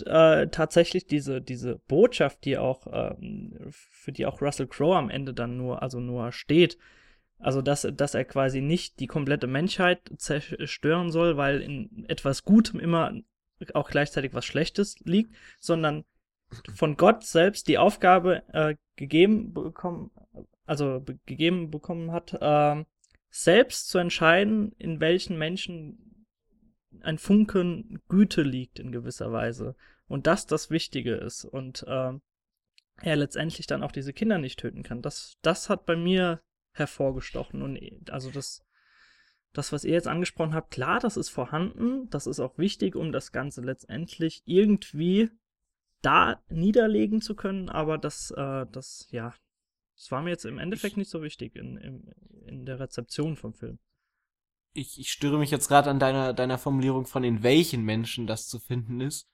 äh, 0.06 0.48
tatsächlich 0.48 1.06
diese, 1.06 1.42
diese 1.42 1.80
Botschaft, 1.88 2.46
die 2.46 2.58
auch, 2.58 2.88
ähm, 2.92 3.54
für 3.70 4.12
die 4.12 4.26
auch 4.26 4.42
Russell 4.42 4.68
Crowe 4.68 4.98
am 4.98 5.10
Ende 5.10 5.34
dann 5.34 5.58
nur, 5.58 5.82
also 5.82 6.00
nur 6.00 6.32
steht, 6.32 6.78
also 7.40 7.62
dass, 7.62 7.88
dass 7.94 8.14
er 8.14 8.26
quasi 8.26 8.62
nicht 8.62 9.00
die 9.00 9.08
komplette 9.08 9.48
Menschheit 9.48 10.00
zerstören 10.18 11.12
soll, 11.12 11.38
weil 11.38 11.62
in 11.62 12.06
etwas 12.08 12.44
Gutem 12.44 12.80
immer 12.80 13.14
auch 13.74 13.90
gleichzeitig 13.90 14.34
was 14.34 14.46
Schlechtes 14.46 14.98
liegt, 15.04 15.36
sondern 15.60 16.04
von 16.76 16.98
Gott 16.98 17.24
selbst 17.24 17.68
die 17.68 17.78
Aufgabe 17.78 18.44
äh, 18.54 18.76
gegeben 18.96 19.54
bekommen, 19.54 20.12
also 20.66 21.00
be 21.00 21.18
gegeben 21.26 21.72
bekommen 21.72 22.12
hat, 22.12 22.38
ähm, 22.42 22.86
selbst 23.32 23.90
zu 23.90 23.98
entscheiden, 23.98 24.74
in 24.78 25.00
welchen 25.00 25.38
Menschen 25.38 26.26
ein 27.02 27.18
Funken 27.18 28.02
Güte 28.10 28.44
liegt 28.44 28.80
in 28.80 28.92
gewisser 28.92 29.32
Weise 29.32 29.76
und 30.08 30.28
dass 30.28 30.46
das 30.46 30.70
Wichtige 30.70 31.16
ist 31.16 31.46
und 31.46 31.86
ähm, 31.88 32.22
er 33.02 33.16
letztendlich 33.16 33.66
dann 33.66 33.82
auch 33.82 33.94
diese 33.94 34.14
Kinder 34.14 34.38
nicht 34.38 34.60
töten 34.60 34.84
kann. 34.84 35.02
Das, 35.02 35.38
das 35.42 35.70
hat 35.70 35.86
bei 35.86 35.96
mir 35.96 36.42
hervorgestochen 36.74 37.62
und 37.62 38.12
also 38.12 38.30
das, 38.30 38.64
das, 39.54 39.72
was 39.72 39.86
ihr 39.86 39.94
jetzt 39.94 40.08
angesprochen 40.08 40.54
habt, 40.54 40.72
klar, 40.72 41.00
das 41.00 41.18
ist 41.18 41.30
vorhanden, 41.30 42.10
das 42.10 42.28
ist 42.28 42.42
auch 42.42 42.58
wichtig, 42.58 42.96
um 42.96 43.12
das 43.12 43.32
Ganze 43.32 43.62
letztendlich 43.62 44.44
irgendwie 44.46 45.30
da 46.02 46.42
niederlegen 46.50 47.22
zu 47.22 47.36
können, 47.36 47.70
aber 47.70 47.98
das, 47.98 48.32
äh, 48.32 48.66
das, 48.72 49.08
ja, 49.12 49.34
das 50.02 50.12
war 50.12 50.24
mir 50.24 50.32
jetzt 50.32 50.46
im 50.46 50.58
Endeffekt 50.58 50.98
nicht 50.98 51.12
so 51.12 51.22
wichtig 51.22 51.56
in, 51.56 51.78
in, 51.78 52.12
in 52.48 52.66
der 52.66 52.80
Rezeption 52.80 53.36
vom 53.36 53.54
Film. 53.54 53.78
Ich, 54.74 55.00
ich 55.00 55.12
störe 55.12 55.38
mich 55.38 55.52
jetzt 55.52 55.68
gerade 55.68 55.92
an 55.92 56.00
deiner, 56.00 56.34
deiner 56.34 56.58
Formulierung 56.58 57.06
von 57.06 57.24
in 57.24 57.44
welchen 57.44 57.84
Menschen 57.84 58.26
das 58.26 58.48
zu 58.48 58.58
finden 58.58 59.00
ist. 59.00 59.30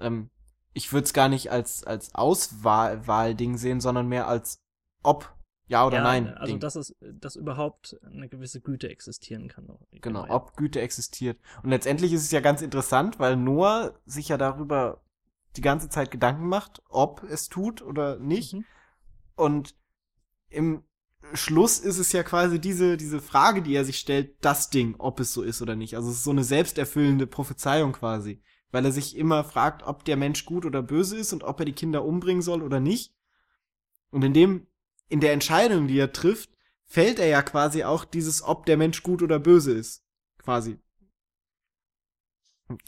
Ähm, 0.00 0.30
ich 0.72 0.92
würde 0.92 1.04
es 1.04 1.12
gar 1.12 1.28
nicht 1.28 1.52
als, 1.52 1.84
als 1.84 2.16
Auswahlding 2.16 3.56
sehen, 3.56 3.80
sondern 3.80 4.08
mehr 4.08 4.26
als 4.26 4.60
ob, 5.04 5.36
ja 5.68 5.86
oder 5.86 5.98
ja, 5.98 6.02
nein. 6.02 6.34
Also, 6.34 6.52
Ding. 6.54 6.60
dass 6.60 6.74
es, 6.74 6.96
dass 7.00 7.36
überhaupt 7.36 7.96
eine 8.02 8.28
gewisse 8.28 8.60
Güte 8.60 8.88
existieren 8.88 9.46
kann. 9.46 9.68
Genau, 9.92 10.26
ja. 10.26 10.34
ob 10.34 10.56
Güte 10.56 10.80
existiert. 10.80 11.38
Und 11.62 11.70
letztendlich 11.70 12.12
ist 12.12 12.24
es 12.24 12.32
ja 12.32 12.40
ganz 12.40 12.60
interessant, 12.60 13.20
weil 13.20 13.36
Noah 13.36 13.94
sich 14.04 14.30
ja 14.30 14.36
darüber 14.36 15.04
die 15.54 15.60
ganze 15.60 15.88
Zeit 15.88 16.10
Gedanken 16.10 16.48
macht, 16.48 16.82
ob 16.88 17.22
es 17.22 17.48
tut 17.48 17.82
oder 17.82 18.18
nicht. 18.18 18.54
Mhm. 18.54 18.64
Und 19.36 19.76
im 20.52 20.84
Schluss 21.34 21.78
ist 21.78 21.98
es 21.98 22.12
ja 22.12 22.22
quasi 22.22 22.60
diese, 22.60 22.96
diese 22.96 23.20
Frage, 23.20 23.62
die 23.62 23.74
er 23.74 23.84
sich 23.84 23.98
stellt, 23.98 24.36
das 24.44 24.70
Ding, 24.70 24.96
ob 24.98 25.20
es 25.20 25.32
so 25.32 25.42
ist 25.42 25.62
oder 25.62 25.76
nicht. 25.76 25.96
Also 25.96 26.10
es 26.10 26.16
ist 26.16 26.24
so 26.24 26.30
eine 26.30 26.44
selbsterfüllende 26.44 27.26
Prophezeiung 27.26 27.92
quasi. 27.92 28.42
Weil 28.70 28.84
er 28.84 28.92
sich 28.92 29.16
immer 29.16 29.44
fragt, 29.44 29.82
ob 29.82 30.04
der 30.04 30.16
Mensch 30.16 30.46
gut 30.46 30.64
oder 30.64 30.82
böse 30.82 31.16
ist 31.16 31.32
und 31.32 31.44
ob 31.44 31.60
er 31.60 31.66
die 31.66 31.74
Kinder 31.74 32.04
umbringen 32.04 32.42
soll 32.42 32.62
oder 32.62 32.80
nicht. 32.80 33.14
Und 34.10 34.22
in 34.24 34.32
dem, 34.32 34.66
in 35.08 35.20
der 35.20 35.32
Entscheidung, 35.32 35.88
die 35.88 35.98
er 35.98 36.12
trifft, 36.12 36.50
fällt 36.86 37.18
er 37.18 37.26
ja 37.26 37.42
quasi 37.42 37.84
auch 37.84 38.04
dieses, 38.04 38.42
ob 38.42 38.66
der 38.66 38.76
Mensch 38.76 39.02
gut 39.02 39.22
oder 39.22 39.38
böse 39.38 39.72
ist. 39.72 40.04
Quasi. 40.38 40.78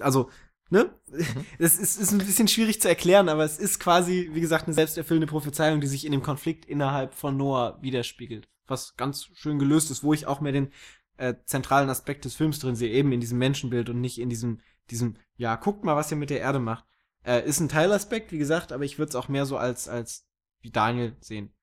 Also, 0.00 0.30
ne? 0.74 0.94
Es 1.58 1.76
ist, 1.78 1.98
ist 1.98 2.12
ein 2.12 2.18
bisschen 2.18 2.48
schwierig 2.48 2.80
zu 2.80 2.88
erklären, 2.88 3.28
aber 3.28 3.44
es 3.44 3.58
ist 3.58 3.78
quasi, 3.80 4.30
wie 4.32 4.40
gesagt, 4.40 4.66
eine 4.66 4.74
selbsterfüllende 4.74 5.26
Prophezeiung, 5.26 5.80
die 5.80 5.86
sich 5.86 6.04
in 6.04 6.12
dem 6.12 6.22
Konflikt 6.22 6.64
innerhalb 6.66 7.14
von 7.14 7.36
Noah 7.36 7.78
widerspiegelt. 7.80 8.48
Was 8.66 8.96
ganz 8.96 9.28
schön 9.34 9.58
gelöst 9.58 9.90
ist, 9.90 10.02
wo 10.04 10.12
ich 10.12 10.26
auch 10.26 10.40
mehr 10.40 10.52
den 10.52 10.72
äh, 11.16 11.34
zentralen 11.44 11.88
Aspekt 11.90 12.24
des 12.24 12.34
Films 12.34 12.58
drin 12.58 12.76
sehe, 12.76 12.90
eben 12.90 13.12
in 13.12 13.20
diesem 13.20 13.38
Menschenbild 13.38 13.88
und 13.88 14.00
nicht 14.00 14.18
in 14.18 14.28
diesem, 14.28 14.60
diesem, 14.90 15.16
ja, 15.36 15.56
guckt 15.56 15.84
mal, 15.84 15.96
was 15.96 16.10
ihr 16.10 16.16
mit 16.16 16.30
der 16.30 16.40
Erde 16.40 16.58
macht. 16.58 16.84
Äh, 17.24 17.46
ist 17.48 17.60
ein 17.60 17.68
Teilaspekt, 17.68 18.32
wie 18.32 18.38
gesagt, 18.38 18.72
aber 18.72 18.84
ich 18.84 18.98
würde 18.98 19.10
es 19.10 19.14
auch 19.16 19.28
mehr 19.28 19.46
so 19.46 19.56
als, 19.56 19.88
als 19.88 20.26
wie 20.60 20.70
Daniel 20.70 21.16
sehen. 21.20 21.54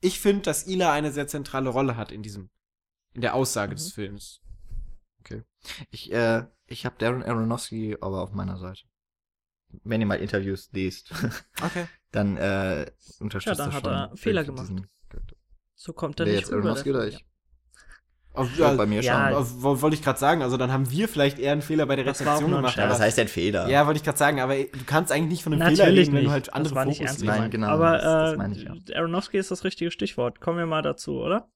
ich 0.00 0.20
finde, 0.20 0.42
dass 0.42 0.66
Ila 0.66 0.92
eine 0.92 1.12
sehr 1.12 1.26
zentrale 1.26 1.68
Rolle 1.70 1.96
hat 1.96 2.12
in 2.12 2.22
diesem, 2.22 2.50
in 3.12 3.20
der 3.20 3.34
Aussage 3.34 3.72
Mhm. 3.72 3.76
des 3.76 3.92
Films. 3.92 4.40
Ich, 5.90 6.12
äh, 6.12 6.44
ich 6.66 6.86
habe 6.86 6.96
Darren 6.98 7.22
Aronofsky 7.22 7.96
aber 8.00 8.22
auf 8.22 8.32
meiner 8.32 8.56
Seite. 8.58 8.82
Wenn 9.82 10.00
ihr 10.00 10.06
mal 10.06 10.16
Interviews 10.20 10.70
lest, 10.72 11.10
Okay. 11.62 11.86
dann 12.12 12.36
äh, 12.36 12.86
unterstützt 13.20 13.58
Ja, 13.58 13.66
da 13.66 13.72
hat 13.72 13.82
schon 13.84 13.92
er 13.92 14.16
Fehler 14.16 14.44
gemacht. 14.44 14.62
diesen. 14.68 14.86
So 15.74 15.92
kommt 15.92 16.20
er 16.20 16.26
Wer 16.26 16.32
nicht 16.34 16.42
jetzt 16.42 16.50
rüber. 16.52 16.60
Aronofsky 16.68 16.90
der 16.92 17.00
oder 17.00 17.08
ich? 17.08 17.24
Ja, 18.36 18.70
ja, 18.70 18.74
bei 18.74 18.86
mir 18.86 19.00
ja, 19.00 19.30
schon. 19.32 19.62
wo- 19.62 19.80
wollte 19.80 19.94
ich 19.94 20.02
gerade 20.02 20.18
sagen, 20.18 20.42
also 20.42 20.56
dann 20.56 20.72
haben 20.72 20.90
wir 20.90 21.08
vielleicht 21.08 21.38
eher 21.38 21.52
einen 21.52 21.62
Fehler 21.62 21.86
bei 21.86 21.94
der 21.94 22.04
Rezeption 22.06 22.50
gemacht. 22.50 22.76
Ja, 22.76 22.88
was 22.88 22.98
heißt 22.98 23.16
denn 23.18 23.28
Fehler? 23.28 23.68
Ja, 23.68 23.86
wollte 23.86 23.98
ich 23.98 24.04
gerade 24.04 24.18
sagen, 24.18 24.40
aber 24.40 24.56
du 24.56 24.84
kannst 24.86 25.12
eigentlich 25.12 25.28
nicht 25.30 25.42
von 25.44 25.52
einem 25.52 25.60
Natürlich 25.60 25.80
Fehler 25.82 26.00
reden, 26.00 26.14
wenn 26.14 26.24
du 26.24 26.30
halt 26.32 26.52
andere 26.52 26.74
Fokus. 26.74 27.22
Nein, 27.22 27.50
genau, 27.52 27.68
Aber 27.68 27.92
das- 27.92 28.02
das 28.02 28.32
äh, 28.32 28.36
meine 28.36 28.56
ich 28.56 28.68
auch. 28.70 28.96
Aronofsky 28.96 29.38
ist 29.38 29.52
das 29.52 29.62
richtige 29.62 29.92
Stichwort. 29.92 30.40
Kommen 30.40 30.58
wir 30.58 30.66
mal 30.66 30.82
dazu, 30.82 31.20
oder? 31.20 31.48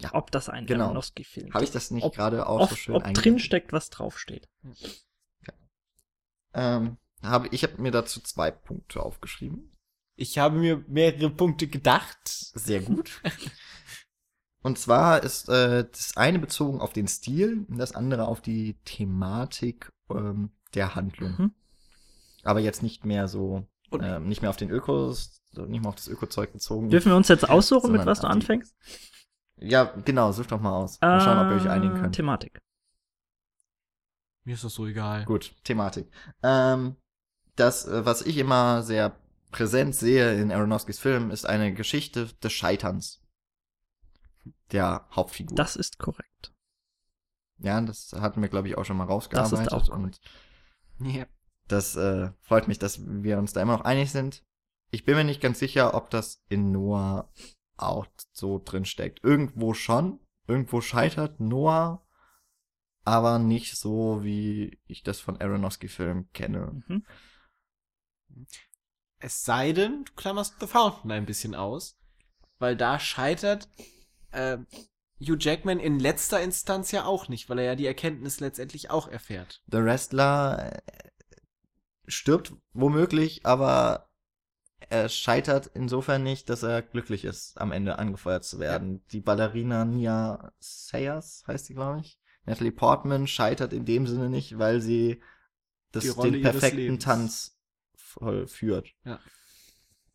Ja. 0.00 0.10
Ob 0.14 0.30
das 0.32 0.48
ein 0.48 0.66
Genau. 0.66 0.86
Aronofsky-Film 0.86 1.48
ist. 1.48 1.54
Habe 1.54 1.64
ich 1.64 1.70
das 1.70 1.90
nicht 1.90 2.04
Ob- 2.04 2.14
gerade 2.14 2.46
auch 2.48 2.60
Ob, 2.62 2.70
so 2.70 2.76
schön 2.76 2.94
ob 2.96 3.02
eingeleitet? 3.04 3.24
drin 3.24 3.38
steckt, 3.38 3.72
was 3.72 3.90
draufsteht. 3.90 4.48
Ähm, 6.52 6.98
hab, 7.22 7.52
ich 7.52 7.62
habe 7.62 7.80
mir 7.80 7.90
dazu 7.90 8.20
zwei 8.20 8.50
Punkte 8.50 9.02
aufgeschrieben. 9.02 9.76
Ich 10.16 10.38
habe 10.38 10.56
mir 10.58 10.84
mehrere 10.88 11.30
Punkte 11.30 11.66
gedacht. 11.66 12.18
Sehr 12.26 12.80
gut. 12.82 13.20
Und 14.62 14.78
zwar 14.78 15.22
ist 15.22 15.48
äh, 15.48 15.84
das 15.90 16.16
eine 16.16 16.38
bezogen 16.38 16.80
auf 16.80 16.92
den 16.92 17.08
Stil 17.08 17.66
und 17.68 17.78
das 17.78 17.92
andere 17.94 18.26
auf 18.26 18.40
die 18.40 18.78
Thematik 18.84 19.90
ähm, 20.10 20.52
der 20.74 20.94
Handlung. 20.94 21.34
Mhm. 21.38 21.54
Aber 22.44 22.60
jetzt 22.60 22.82
nicht 22.82 23.04
mehr 23.04 23.28
so, 23.28 23.66
Und- 23.90 24.02
ähm, 24.02 24.28
nicht 24.28 24.40
mehr 24.42 24.50
auf 24.50 24.56
den 24.56 24.70
Ökos, 24.70 25.40
nicht 25.52 25.80
mehr 25.80 25.88
auf 25.88 25.94
das 25.96 26.08
Ökozeug 26.08 26.52
bezogen. 26.52 26.88
Dürfen 26.90 27.10
wir 27.12 27.16
uns 27.16 27.28
jetzt 27.28 27.48
aussuchen, 27.48 27.92
mit 27.92 28.06
was 28.06 28.20
du 28.20 28.26
anfängst? 28.26 28.74
Ja, 29.64 29.84
genau, 30.04 30.32
such 30.32 30.46
doch 30.46 30.60
mal 30.60 30.72
aus. 30.72 31.00
Mal 31.00 31.20
schauen, 31.20 31.38
ob 31.38 31.50
ihr 31.50 31.56
euch 31.56 31.68
einigen 31.70 31.96
Äh, 31.96 32.00
könnt. 32.00 32.14
Thematik. 32.14 32.60
Mir 34.44 34.54
ist 34.54 34.64
das 34.64 34.74
so 34.74 34.86
egal. 34.86 35.24
Gut, 35.24 35.54
Thematik. 35.64 36.10
Ähm, 36.42 36.96
das, 37.56 37.86
äh, 37.86 38.04
was 38.04 38.22
ich 38.22 38.36
immer 38.38 38.82
sehr 38.82 39.18
präsent 39.50 39.94
sehe 39.94 40.34
in 40.40 40.52
Aronofskys 40.52 40.98
Film, 40.98 41.30
ist 41.30 41.46
eine 41.46 41.72
Geschichte 41.72 42.26
des 42.42 42.52
Scheiterns 42.52 43.22
der 44.72 45.06
Hauptfigur. 45.12 45.56
Das 45.56 45.76
ist 45.76 45.98
korrekt. 45.98 46.52
ja, 47.58 47.80
das 47.80 48.12
hatten 48.12 48.42
wir, 48.42 48.48
glaube 48.48 48.68
ich, 48.68 48.76
auch 48.76 48.84
schon 48.84 48.96
mal 48.96 49.04
Das 49.04 49.12
rausgearbeitet. 49.14 49.66
ist 49.66 49.72
auch 49.72 49.88
und 49.88 50.20
Ja. 51.00 51.24
das 51.68 51.96
äh, 51.96 52.30
freut 52.42 52.68
mich, 52.68 52.78
dass 52.78 53.00
wir 53.06 53.38
uns 53.38 53.52
da 53.54 53.62
immer 53.62 53.78
noch 53.78 53.84
einig 53.84 54.10
sind. 54.10 54.42
Ich 54.90 55.04
bin 55.04 55.14
mir 55.16 55.24
nicht 55.24 55.40
ganz 55.40 55.58
sicher, 55.60 55.94
ob 55.94 56.10
das 56.10 56.42
in 56.48 56.72
Noah 56.72 57.30
auch 57.76 58.06
so 58.32 58.60
drin 58.64 58.84
steckt. 58.84 59.22
Irgendwo 59.24 59.74
schon. 59.74 60.20
Irgendwo 60.46 60.80
scheitert 60.82 61.40
Noah, 61.40 62.06
aber 63.04 63.38
nicht 63.38 63.76
so, 63.76 64.22
wie 64.22 64.78
ich 64.86 65.02
das 65.02 65.20
von 65.20 65.40
Aronofsky-Filmen 65.40 66.30
kenne. 66.32 66.82
Mhm. 66.86 67.06
Es 69.18 69.44
sei 69.44 69.72
denn, 69.72 70.04
du 70.04 70.12
klammerst 70.14 70.56
The 70.60 70.66
Fountain 70.66 71.12
ein 71.12 71.24
bisschen 71.24 71.54
aus, 71.54 71.98
weil 72.58 72.76
da 72.76 72.98
scheitert 72.98 73.68
äh, 74.32 74.58
Hugh 75.20 75.38
Jackman 75.38 75.80
in 75.80 75.98
letzter 75.98 76.42
Instanz 76.42 76.90
ja 76.90 77.06
auch 77.06 77.28
nicht, 77.28 77.48
weil 77.48 77.58
er 77.58 77.64
ja 77.64 77.74
die 77.74 77.86
Erkenntnis 77.86 78.40
letztendlich 78.40 78.90
auch 78.90 79.08
erfährt. 79.08 79.62
The 79.66 79.78
Wrestler 79.78 80.72
äh, 80.74 81.10
stirbt 82.06 82.52
womöglich, 82.72 83.46
aber 83.46 84.10
er 84.88 85.08
scheitert 85.08 85.70
insofern 85.74 86.22
nicht, 86.22 86.48
dass 86.48 86.62
er 86.62 86.82
glücklich 86.82 87.24
ist, 87.24 87.60
am 87.60 87.72
Ende 87.72 87.98
angefeuert 87.98 88.44
zu 88.44 88.58
werden. 88.58 89.02
Die 89.12 89.20
Ballerina 89.20 89.84
Nia 89.84 90.52
Sayers 90.60 91.44
heißt 91.46 91.66
sie, 91.66 91.74
glaube 91.74 92.00
ich. 92.00 92.18
Natalie 92.46 92.72
Portman 92.72 93.26
scheitert 93.26 93.72
in 93.72 93.84
dem 93.84 94.06
Sinne 94.06 94.28
nicht, 94.28 94.58
weil 94.58 94.80
sie 94.80 95.22
das, 95.92 96.14
den 96.16 96.42
perfekten. 96.42 96.98
Tanz 96.98 97.58
vollführt. 97.94 98.88
Ja. 99.04 99.18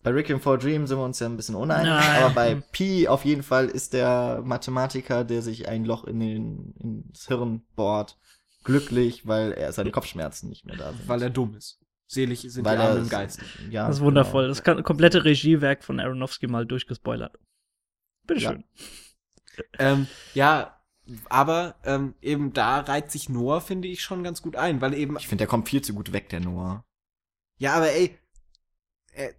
Bei 0.01 0.11
Requiem 0.11 0.39
for 0.39 0.53
a 0.53 0.57
Dream 0.57 0.87
sind 0.87 0.97
wir 0.97 1.03
uns 1.03 1.19
ja 1.19 1.27
ein 1.27 1.35
bisschen 1.35 1.55
uneinig, 1.55 1.89
Nein. 1.89 2.23
aber 2.23 2.33
bei 2.33 2.55
Pi 2.71 3.07
auf 3.09 3.25
jeden 3.25 3.43
Fall 3.43 3.67
ist 3.67 3.91
der 3.91 4.41
Mathematiker, 4.45 5.25
der 5.25 5.41
sich 5.41 5.67
ein 5.67 5.83
Loch 5.83 6.05
in 6.05 6.19
den, 6.21 6.73
ins 6.79 7.27
Hirn 7.27 7.63
bohrt, 7.75 8.17
glücklich, 8.63 9.27
weil 9.27 9.51
er 9.51 9.73
seine 9.73 9.91
Kopfschmerzen 9.91 10.47
nicht 10.47 10.65
mehr 10.65 10.77
da 10.77 10.93
sind. 10.93 11.07
Weil 11.07 11.21
er 11.21 11.29
dumm 11.29 11.55
ist. 11.55 11.81
Selig 12.09 12.41
sind 12.41 12.65
Weil 12.65 12.77
die 12.77 12.83
er 12.83 12.89
Armen 12.89 13.03
im 13.03 13.09
Geist. 13.09 13.39
Ja, 13.69 13.87
Das 13.87 13.97
ist 13.97 14.01
wundervoll. 14.01 14.43
genau. 14.43 14.53
Das 14.55 14.63
kann, 14.63 14.83
komplette 14.83 15.25
Regiewerk 15.25 15.83
von 15.83 15.99
Aronofsky 15.99 16.47
mal 16.47 16.65
durchgespoilert. 16.65 17.37
Bitteschön. 18.25 18.63
Ähm, 19.77 20.07
ja, 20.33 20.81
aber 21.29 21.75
ähm, 21.83 22.15
eben 22.21 22.51
da 22.53 22.79
reiht 22.79 23.11
sich 23.11 23.29
Noah, 23.29 23.61
finde 23.61 23.87
ich, 23.87 24.01
schon 24.01 24.23
ganz 24.23 24.41
gut 24.41 24.55
ein, 24.55 24.81
weil 24.81 24.95
eben 24.95 25.17
Ich 25.17 25.27
finde, 25.27 25.43
der 25.43 25.47
kommt 25.47 25.69
viel 25.69 25.83
zu 25.83 25.93
gut 25.93 26.11
weg, 26.11 26.29
der 26.29 26.39
Noah. 26.39 26.83
Ja, 27.59 27.73
aber 27.75 27.91
ey, 27.91 28.17
äh, 29.13 29.33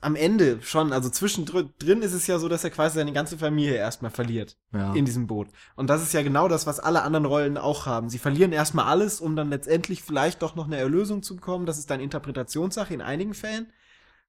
am 0.00 0.16
Ende 0.16 0.60
schon, 0.62 0.92
also 0.92 1.08
zwischendrin 1.10 1.70
drin 1.78 2.02
ist 2.02 2.12
es 2.12 2.26
ja 2.26 2.38
so, 2.38 2.48
dass 2.48 2.64
er 2.64 2.70
quasi 2.70 2.96
seine 2.96 3.12
ganze 3.12 3.38
Familie 3.38 3.74
erstmal 3.76 4.10
verliert 4.10 4.56
Ja. 4.72 4.94
in 4.94 5.04
diesem 5.04 5.26
Boot. 5.26 5.48
Und 5.76 5.88
das 5.88 6.02
ist 6.02 6.12
ja 6.12 6.22
genau 6.22 6.48
das, 6.48 6.66
was 6.66 6.80
alle 6.80 7.02
anderen 7.02 7.26
Rollen 7.26 7.56
auch 7.56 7.86
haben. 7.86 8.08
Sie 8.08 8.18
verlieren 8.18 8.52
erstmal 8.52 8.86
alles, 8.86 9.20
um 9.20 9.36
dann 9.36 9.50
letztendlich 9.50 10.02
vielleicht 10.02 10.42
doch 10.42 10.56
noch 10.56 10.66
eine 10.66 10.78
Erlösung 10.78 11.22
zu 11.22 11.36
bekommen. 11.36 11.66
Das 11.66 11.78
ist 11.78 11.90
dann 11.90 12.00
Interpretationssache 12.00 12.92
in 12.94 13.00
einigen 13.00 13.34
Fällen. 13.34 13.72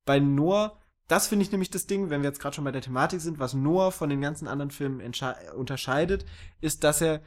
Bei 0.05 0.19
Noah, 0.19 0.77
das 1.07 1.27
finde 1.27 1.43
ich 1.43 1.51
nämlich 1.51 1.71
das 1.71 1.87
Ding, 1.87 2.09
wenn 2.09 2.21
wir 2.21 2.29
jetzt 2.29 2.39
gerade 2.39 2.55
schon 2.55 2.63
bei 2.63 2.71
der 2.71 2.81
Thematik 2.81 3.19
sind, 3.21 3.39
was 3.39 3.53
Noah 3.53 3.91
von 3.91 4.09
den 4.09 4.21
ganzen 4.21 4.47
anderen 4.47 4.71
Filmen 4.71 5.01
unterscheidet, 5.55 6.25
ist, 6.59 6.83
dass 6.83 7.01
er 7.01 7.21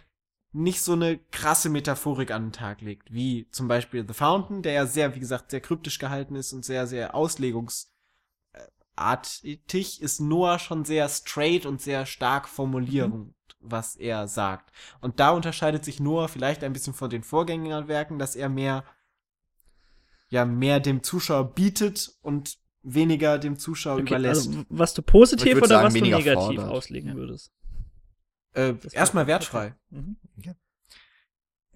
nicht 0.53 0.82
so 0.82 0.93
eine 0.93 1.19
krasse 1.32 1.69
Metaphorik 1.69 2.31
an 2.31 2.47
den 2.47 2.53
Tag 2.53 2.81
legt, 2.81 3.12
wie 3.12 3.49
zum 3.51 3.66
Beispiel 3.66 4.05
The 4.07 4.15
Fountain, 4.15 4.62
der 4.62 4.73
ja 4.73 4.86
sehr, 4.86 5.16
wie 5.16 5.20
gesagt, 5.20 5.51
sehr 5.51 5.61
kryptisch 5.61 5.99
gehalten 5.99 6.36
ist 6.36 6.53
und 6.53 6.65
sehr, 6.65 6.86
sehr 6.86 7.16
auslegungsartig, 8.96 10.02
ist 10.02 10.20
Noah 10.20 10.58
schon 10.58 10.84
sehr 10.84 11.08
straight 11.08 11.66
und 11.66 11.80
sehr 11.80 12.06
stark 12.06 12.48
formulierend, 12.48 13.34
was 13.60 13.96
er 13.96 14.28
sagt. 14.28 14.72
Und 15.00 15.20
da 15.20 15.30
unterscheidet 15.30 15.84
sich 15.84 16.00
Noah 16.00 16.28
vielleicht 16.28 16.64
ein 16.64 16.72
bisschen 16.72 16.94
von 16.94 17.10
den 17.10 17.22
Vorgängerwerken, 17.22 18.18
dass 18.18 18.36
er 18.36 18.48
mehr, 18.48 18.84
ja, 20.30 20.44
mehr 20.44 20.80
dem 20.80 21.02
Zuschauer 21.02 21.54
bietet 21.54 22.12
und 22.22 22.58
weniger 22.82 23.38
dem 23.38 23.58
Zuschauer 23.58 23.94
Okay, 23.94 24.02
überlässt. 24.14 24.48
also, 24.48 24.64
was 24.68 24.94
du 24.94 25.02
positiv 25.02 25.56
oder 25.56 25.66
sagen, 25.66 25.86
was 25.86 25.94
du 25.94 26.00
negativ 26.00 26.34
fordert. 26.34 26.70
auslegen 26.70 27.14
würdest? 27.14 27.52
äh, 28.54 28.74
erstmal 28.92 29.26
wertfrei. 29.26 29.74
Mhm. 29.90 30.16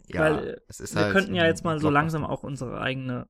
ja, 0.07 0.21
Weil, 0.21 0.63
es 0.69 0.81
ist 0.81 0.95
Wir 0.95 1.03
halt 1.03 1.13
könnten 1.13 1.35
ja 1.35 1.47
jetzt 1.47 1.65
mal 1.65 1.79
so 1.81 1.91
langsam 1.91 2.25
auch 2.25 2.43
unsere 2.43 2.81
eigene 2.81 3.29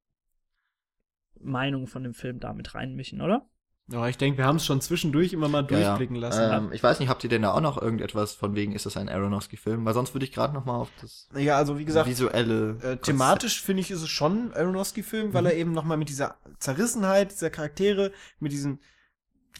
Meinung 1.40 1.86
von 1.86 2.02
dem 2.02 2.14
Film 2.14 2.40
damit 2.40 2.74
reinmischen, 2.74 3.20
oder? 3.20 3.48
Ja, 3.90 4.06
ich 4.06 4.18
denke, 4.18 4.36
wir 4.38 4.44
haben 4.44 4.56
es 4.56 4.66
schon 4.66 4.82
zwischendurch 4.82 5.32
immer 5.32 5.48
mal 5.48 5.66
Ja, 5.70 5.78
ja. 5.78 5.86
durchblicken 5.88 6.16
lassen. 6.16 6.42
Ähm, 6.42 6.72
ich 6.72 6.82
weiß 6.82 7.00
nicht, 7.00 7.08
habt 7.08 7.24
ihr 7.24 7.30
denn 7.30 7.42
da 7.42 7.52
auch 7.52 7.62
noch 7.62 7.80
irgendetwas 7.80 8.34
von 8.34 8.54
wegen, 8.54 8.72
ist 8.72 8.84
das 8.84 8.98
ein 8.98 9.08
Aronofsky-Film? 9.08 9.84
Weil 9.86 9.94
sonst 9.94 10.14
würde 10.14 10.26
ich 10.26 10.32
gerade 10.32 10.52
noch 10.52 10.66
mal 10.66 10.76
auf 10.76 10.90
das 11.00 11.28
ja, 11.34 11.56
also 11.56 11.78
wie 11.78 11.86
gesagt, 11.86 12.06
visuelle 12.08 12.76
Äh, 12.82 12.96
thematisch 12.98 13.62
finde 13.62 13.80
ich, 13.80 13.90
ist 13.90 14.02
es 14.02 14.10
schon 14.10 14.50
ein 14.50 14.54
Aronofsky-Film, 14.54 15.32
weil 15.32 15.46
er 15.46 15.54
eben 15.54 15.72
nochmal 15.72 15.96
mit 15.96 16.10
dieser 16.10 16.36
Zerrissenheit 16.58 17.32
dieser 17.32 17.48
Charaktere, 17.48 18.12
mit 18.40 18.52
diesen 18.52 18.80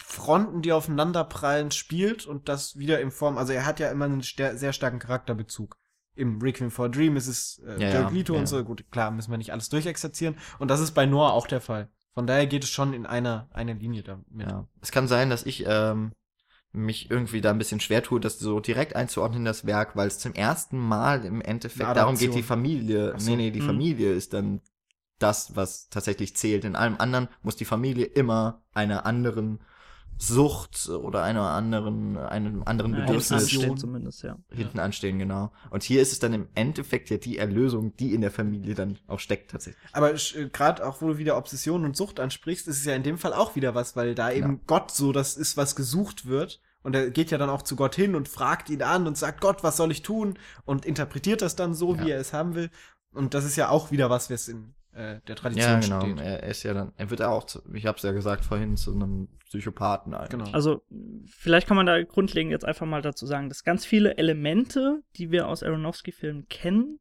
Fronten, 0.05 0.61
die 0.61 0.73
aufeinanderprallen, 0.73 1.71
spielt 1.71 2.27
und 2.27 2.49
das 2.51 2.77
wieder 2.77 3.01
in 3.01 3.11
Form, 3.11 3.39
also 3.39 3.53
er 3.55 3.65
hat 3.65 3.81
ja 3.81 3.91
immer 3.91 4.05
einen 4.05 4.23
sehr 4.23 4.73
starken 4.73 4.99
Charakterbezug. 4.99 5.77
Im 6.15 6.41
Requiem 6.43 6.71
for 6.71 6.87
a 6.87 6.89
Dream 6.89 7.17
ist 7.17 7.29
es 7.29 7.63
äh, 7.65 7.81
Ja, 7.81 7.89
Jared 7.89 8.09
ja, 8.09 8.09
Leto 8.11 8.35
ja. 8.35 8.41
und 8.41 8.47
so, 8.47 8.63
gut, 8.63 8.85
klar, 8.91 9.11
müssen 9.11 9.31
wir 9.31 9.39
nicht 9.39 9.53
alles 9.53 9.69
durchexerzieren 9.71 10.37
und 10.59 10.69
das 10.69 10.81
ist 10.81 10.93
bei 10.93 11.07
Noah 11.07 11.33
auch 11.33 11.47
der 11.47 11.61
Fall. 11.61 11.89
Von 12.15 12.27
daher 12.27 12.47
geht 12.47 12.65
es 12.65 12.71
schon 12.71 12.95
in 12.95 13.07
einer, 13.07 13.49
einer 13.53 13.75
Linie 13.75 14.03
damit. 14.03 14.27
Ja. 14.39 14.67
Es 14.81 14.91
kann 14.91 15.07
sein, 15.09 15.31
dass 15.31 15.47
ich 15.47 15.65
ähm, 15.67 16.13
mich 16.73 17.11
irgendwie 17.11 17.41
da 17.41 17.51
ein 17.51 17.59
bisschen 17.59 17.81
schwer 17.81 18.03
tue, 18.03 18.21
das 18.21 18.39
so 18.39 18.61
direkt 18.61 18.97
einzuordnen, 18.97 19.45
das 19.45 19.67
Werk, 19.67 19.97
weil 19.97 20.09
es 20.09 20.19
zum 20.19 20.35
ersten 20.35 20.79
Mal 20.79 21.25
im 21.25 21.41
Endeffekt 21.41 21.97
darum 21.97 22.17
geht, 22.17 22.35
die 22.35 22.43
Familie. 22.43 23.15
So. 23.19 23.31
Nee, 23.31 23.37
nee, 23.37 23.51
die 23.51 23.61
Mhm. 23.61 23.67
Familie 23.67 24.13
ist 24.13 24.33
dann 24.33 24.61
das, 25.19 25.57
was 25.57 25.89
tatsächlich 25.89 26.37
zählt. 26.37 26.65
In 26.65 26.77
allem 26.77 26.97
anderen 26.99 27.29
muss 27.43 27.57
die 27.57 27.65
Familie 27.65 28.05
immer 28.07 28.63
einer 28.73 29.07
anderen 29.07 29.61
Sucht 30.19 30.89
oder 30.89 31.23
einer 31.23 31.51
anderen, 31.51 32.17
einem 32.17 32.63
anderen 32.65 32.93
Ja, 32.95 33.01
Bedürfnis 33.07 33.49
hinten 33.49 33.55
anstehen 33.65 33.77
zumindest, 33.79 34.23
ja. 34.25 34.37
hinten 34.51 34.79
anstehen, 34.81 35.19
genau. 35.19 35.53
Und 35.71 35.83
hier 35.85 36.03
ist 36.03 36.13
es 36.13 36.19
dann 36.19 36.33
im 36.35 36.49
Endeffekt 36.55 37.09
ja 37.11 37.17
die 37.19 37.39
Erlösung, 37.39 37.97
die 37.97 38.15
in 38.15 38.21
der 38.21 38.31
Familie 38.31 38.75
dann 38.75 38.99
auch 39.07 39.21
steckt 39.21 39.51
tatsächlich. 39.53 39.81
Aber 39.93 40.13
äh, 40.13 40.49
gerade 40.53 40.85
auch, 40.87 41.01
wo 41.01 41.09
du 41.09 41.19
wieder 41.19 41.37
Obsession 41.37 41.85
und 41.85 41.97
Sucht 41.97 42.19
ansprichst, 42.21 42.67
ist 42.69 42.79
es 42.79 42.85
ja 42.85 42.95
in 42.95 43.03
dem 43.05 43.17
Fall 43.19 43.33
auch 43.33 43.55
wieder 43.57 43.75
was, 43.75 43.95
weil 43.97 44.15
da 44.15 44.31
eben 44.33 44.53
Ja. 44.55 44.61
Gott 44.67 44.91
so 44.91 45.13
das 45.13 45.37
ist, 45.37 45.57
was 45.57 45.77
gesucht 45.77 46.27
wird. 46.27 46.61
Und 46.83 46.95
er 46.95 47.11
geht 47.11 47.31
ja 47.31 47.39
dann 47.39 47.51
auch 47.51 47.63
zu 47.63 47.77
Gott 47.77 47.95
hin 47.97 48.15
und 48.15 48.29
fragt 48.29 48.71
ihn 48.71 48.83
an 48.83 49.07
und 49.07 49.17
sagt, 49.19 49.41
Gott, 49.41 49.63
was 49.63 49.77
soll 49.77 49.91
ich 49.93 50.03
tun? 50.03 50.39
Und 50.65 50.87
interpretiert 50.87 51.43
das 51.43 51.57
dann 51.57 51.75
so, 51.75 51.95
Ja. 51.95 52.05
wie 52.05 52.11
er 52.11 52.21
es 52.21 52.33
haben 52.33 52.55
will. 52.55 52.71
Und 53.13 53.35
das 53.35 53.45
ist 53.45 53.57
ja 53.57 53.69
auch 53.69 53.91
wieder 53.91 54.11
was, 54.11 54.31
was 54.31 54.49
in 54.49 54.75
äh, 54.99 55.21
der 55.29 55.37
Tradition 55.37 55.81
Ja, 55.81 55.81
genau. 55.81 56.01
steht. 56.01 56.21
Er 56.21 56.43
ist 56.43 56.63
ja 56.65 56.75
dann, 56.75 56.93
er 56.97 57.11
wird 57.11 57.21
ja 57.21 57.29
auch, 57.29 57.45
zu, 57.45 57.63
ich 57.73 57.87
hab's 57.87 58.03
ja 58.03 58.13
gesagt 58.13 58.45
vorhin, 58.45 58.77
zu 58.77 58.93
einem 58.93 59.29
Psychopathen 59.47 60.13
eigentlich. 60.13 60.31
Genau. 60.31 60.51
Also, 60.51 60.83
vielleicht 61.27 61.69
kann 61.69 61.77
man 61.77 61.87
da 61.87 62.03
grundlegend 62.03 62.51
jetzt 62.51 62.65
einfach 62.65 62.87
mal 62.87 63.01
dazu 63.01 63.25
sagen, 63.25 63.49
dass 63.49 63.65
ganz 63.65 63.87
viele 63.87 64.17
Elemente, 64.19 65.03
die 65.17 65.31
wir 65.31 65.49
aus 65.49 65.63
Aronofsky-Filmen 65.63 66.49
kennen, 66.49 66.99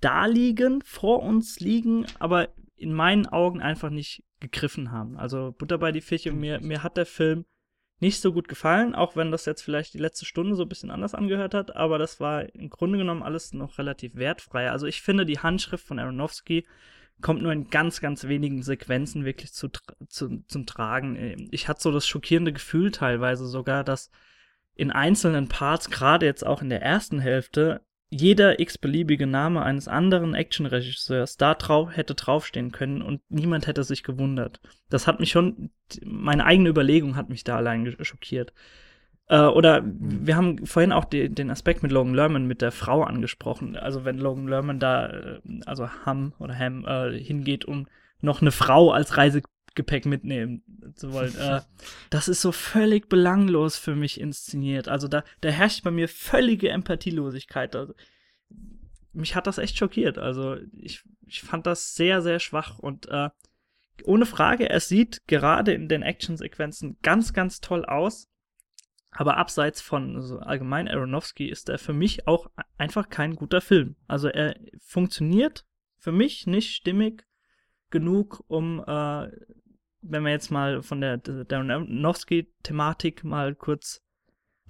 da 0.00 0.26
liegen, 0.26 0.82
vor 0.82 1.22
uns 1.22 1.60
liegen, 1.60 2.06
aber 2.18 2.48
in 2.76 2.92
meinen 2.92 3.26
Augen 3.26 3.60
einfach 3.60 3.90
nicht 3.90 4.24
gegriffen 4.40 4.90
haben. 4.90 5.16
Also 5.16 5.54
Butter 5.56 5.78
bei 5.78 5.92
die 5.92 6.00
Fische, 6.00 6.32
mir, 6.32 6.60
mir 6.60 6.82
hat 6.82 6.96
der 6.96 7.06
Film 7.06 7.44
nicht 8.00 8.20
so 8.22 8.32
gut 8.32 8.48
gefallen, 8.48 8.94
auch 8.94 9.14
wenn 9.14 9.30
das 9.30 9.44
jetzt 9.44 9.62
vielleicht 9.62 9.92
die 9.92 9.98
letzte 9.98 10.24
Stunde 10.24 10.56
so 10.56 10.62
ein 10.62 10.68
bisschen 10.68 10.90
anders 10.90 11.14
angehört 11.14 11.52
hat, 11.52 11.76
aber 11.76 11.98
das 11.98 12.18
war 12.18 12.52
im 12.54 12.70
Grunde 12.70 12.98
genommen 12.98 13.22
alles 13.22 13.52
noch 13.52 13.78
relativ 13.78 14.16
wertfrei. 14.16 14.70
Also 14.70 14.86
ich 14.86 15.02
finde, 15.02 15.26
die 15.26 15.38
Handschrift 15.38 15.86
von 15.86 15.98
Aronofsky 15.98 16.66
kommt 17.20 17.42
nur 17.42 17.52
in 17.52 17.68
ganz, 17.70 18.00
ganz 18.00 18.24
wenigen 18.24 18.62
Sequenzen 18.62 19.24
wirklich 19.24 19.52
zu, 19.52 19.68
zu, 20.08 20.42
zum 20.46 20.66
Tragen. 20.66 21.48
Ich 21.50 21.68
hatte 21.68 21.82
so 21.82 21.92
das 21.92 22.06
schockierende 22.06 22.52
Gefühl 22.52 22.90
teilweise 22.90 23.46
sogar, 23.46 23.84
dass 23.84 24.10
in 24.74 24.90
einzelnen 24.90 25.48
Parts, 25.48 25.90
gerade 25.90 26.26
jetzt 26.26 26.46
auch 26.46 26.62
in 26.62 26.70
der 26.70 26.82
ersten 26.82 27.18
Hälfte, 27.18 27.82
jeder 28.10 28.58
x-beliebige 28.58 29.26
Name 29.26 29.62
eines 29.62 29.86
anderen 29.86 30.34
Actionregisseurs 30.34 31.36
da 31.36 31.54
drauf 31.54 31.96
hätte 31.96 32.14
draufstehen 32.14 32.72
können 32.72 33.02
und 33.02 33.22
niemand 33.28 33.68
hätte 33.68 33.84
sich 33.84 34.02
gewundert. 34.02 34.60
Das 34.88 35.06
hat 35.06 35.20
mich 35.20 35.30
schon, 35.30 35.70
meine 36.04 36.44
eigene 36.44 36.70
Überlegung 36.70 37.14
hat 37.14 37.28
mich 37.28 37.44
da 37.44 37.56
allein 37.56 37.96
schockiert. 38.00 38.52
Äh, 39.30 39.42
oder 39.42 39.82
wir 39.84 40.34
haben 40.34 40.66
vorhin 40.66 40.90
auch 40.90 41.04
die, 41.04 41.28
den 41.28 41.50
Aspekt 41.50 41.84
mit 41.84 41.92
Logan 41.92 42.14
Lerman 42.14 42.46
mit 42.46 42.62
der 42.62 42.72
Frau 42.72 43.04
angesprochen. 43.04 43.76
Also 43.76 44.04
wenn 44.04 44.18
Logan 44.18 44.48
Lerman 44.48 44.80
da, 44.80 45.06
äh, 45.06 45.40
also 45.66 45.88
Ham 46.04 46.34
oder 46.40 46.58
Ham, 46.58 46.84
äh, 46.84 47.16
hingeht, 47.16 47.64
um 47.64 47.86
noch 48.20 48.42
eine 48.42 48.50
Frau 48.50 48.90
als 48.90 49.16
Reisegepäck 49.16 50.04
mitnehmen 50.04 50.64
zu 50.96 51.12
wollen. 51.12 51.32
äh, 51.38 51.60
das 52.10 52.26
ist 52.26 52.42
so 52.42 52.50
völlig 52.50 53.08
belanglos 53.08 53.78
für 53.78 53.94
mich 53.94 54.20
inszeniert. 54.20 54.88
Also 54.88 55.06
da, 55.06 55.22
da 55.42 55.48
herrscht 55.48 55.84
bei 55.84 55.92
mir 55.92 56.08
völlige 56.08 56.70
Empathielosigkeit. 56.70 57.76
Also, 57.76 57.94
mich 59.12 59.36
hat 59.36 59.46
das 59.46 59.58
echt 59.58 59.78
schockiert. 59.78 60.18
Also 60.18 60.56
ich, 60.76 61.04
ich 61.24 61.42
fand 61.42 61.66
das 61.66 61.94
sehr, 61.94 62.20
sehr 62.20 62.40
schwach 62.40 62.80
und 62.80 63.06
äh, 63.08 63.30
ohne 64.04 64.26
Frage, 64.26 64.70
es 64.70 64.88
sieht 64.88 65.28
gerade 65.28 65.72
in 65.72 65.88
den 65.88 66.02
Actionsequenzen 66.02 66.96
ganz, 67.02 67.32
ganz 67.32 67.60
toll 67.60 67.84
aus. 67.84 68.29
Aber 69.12 69.36
abseits 69.36 69.80
von 69.80 70.16
also 70.16 70.38
allgemein 70.38 70.88
Aronofsky 70.88 71.48
ist 71.48 71.68
er 71.68 71.78
für 71.78 71.92
mich 71.92 72.26
auch 72.28 72.48
einfach 72.78 73.08
kein 73.08 73.34
guter 73.34 73.60
Film. 73.60 73.96
Also 74.06 74.28
er 74.28 74.56
funktioniert 74.78 75.66
für 75.98 76.12
mich 76.12 76.46
nicht 76.46 76.74
stimmig 76.74 77.26
genug, 77.90 78.44
um, 78.46 78.78
äh, 78.80 79.30
wenn 80.02 80.22
wir 80.22 80.30
jetzt 80.30 80.50
mal 80.50 80.82
von 80.82 81.00
der, 81.00 81.18
der 81.18 81.58
Aronofsky-Thematik 81.58 83.24
mal 83.24 83.54
kurz 83.54 84.02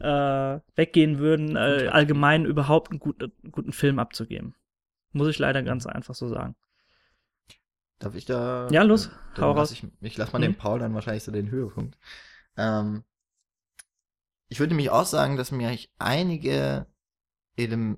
äh, 0.00 0.58
weggehen 0.74 1.18
würden, 1.18 1.56
äh, 1.56 1.88
allgemein 1.92 2.46
überhaupt 2.46 2.90
einen 2.90 3.00
guten, 3.00 3.30
guten 3.52 3.72
Film 3.72 3.98
abzugeben. 3.98 4.54
Muss 5.12 5.28
ich 5.28 5.38
leider 5.38 5.62
ganz 5.62 5.86
einfach 5.86 6.14
so 6.14 6.28
sagen. 6.28 6.56
Darf 7.98 8.14
ich 8.14 8.24
da? 8.24 8.68
Ja, 8.70 8.82
los, 8.82 9.10
hau 9.36 9.52
raus. 9.52 9.72
Ich, 9.72 9.86
ich 10.00 10.16
lass 10.16 10.32
mal 10.32 10.38
Mhm. 10.38 10.44
dem 10.44 10.54
Paul 10.54 10.78
dann 10.78 10.94
wahrscheinlich 10.94 11.22
so 11.22 11.32
den 11.32 11.50
Höhepunkt. 11.50 11.98
Ähm, 12.56 13.04
ich 14.50 14.60
würde 14.60 14.72
nämlich 14.74 14.90
auch 14.90 15.06
sagen, 15.06 15.38
dass 15.38 15.52
mir 15.52 15.68
eigentlich 15.68 15.90
einige, 15.98 16.86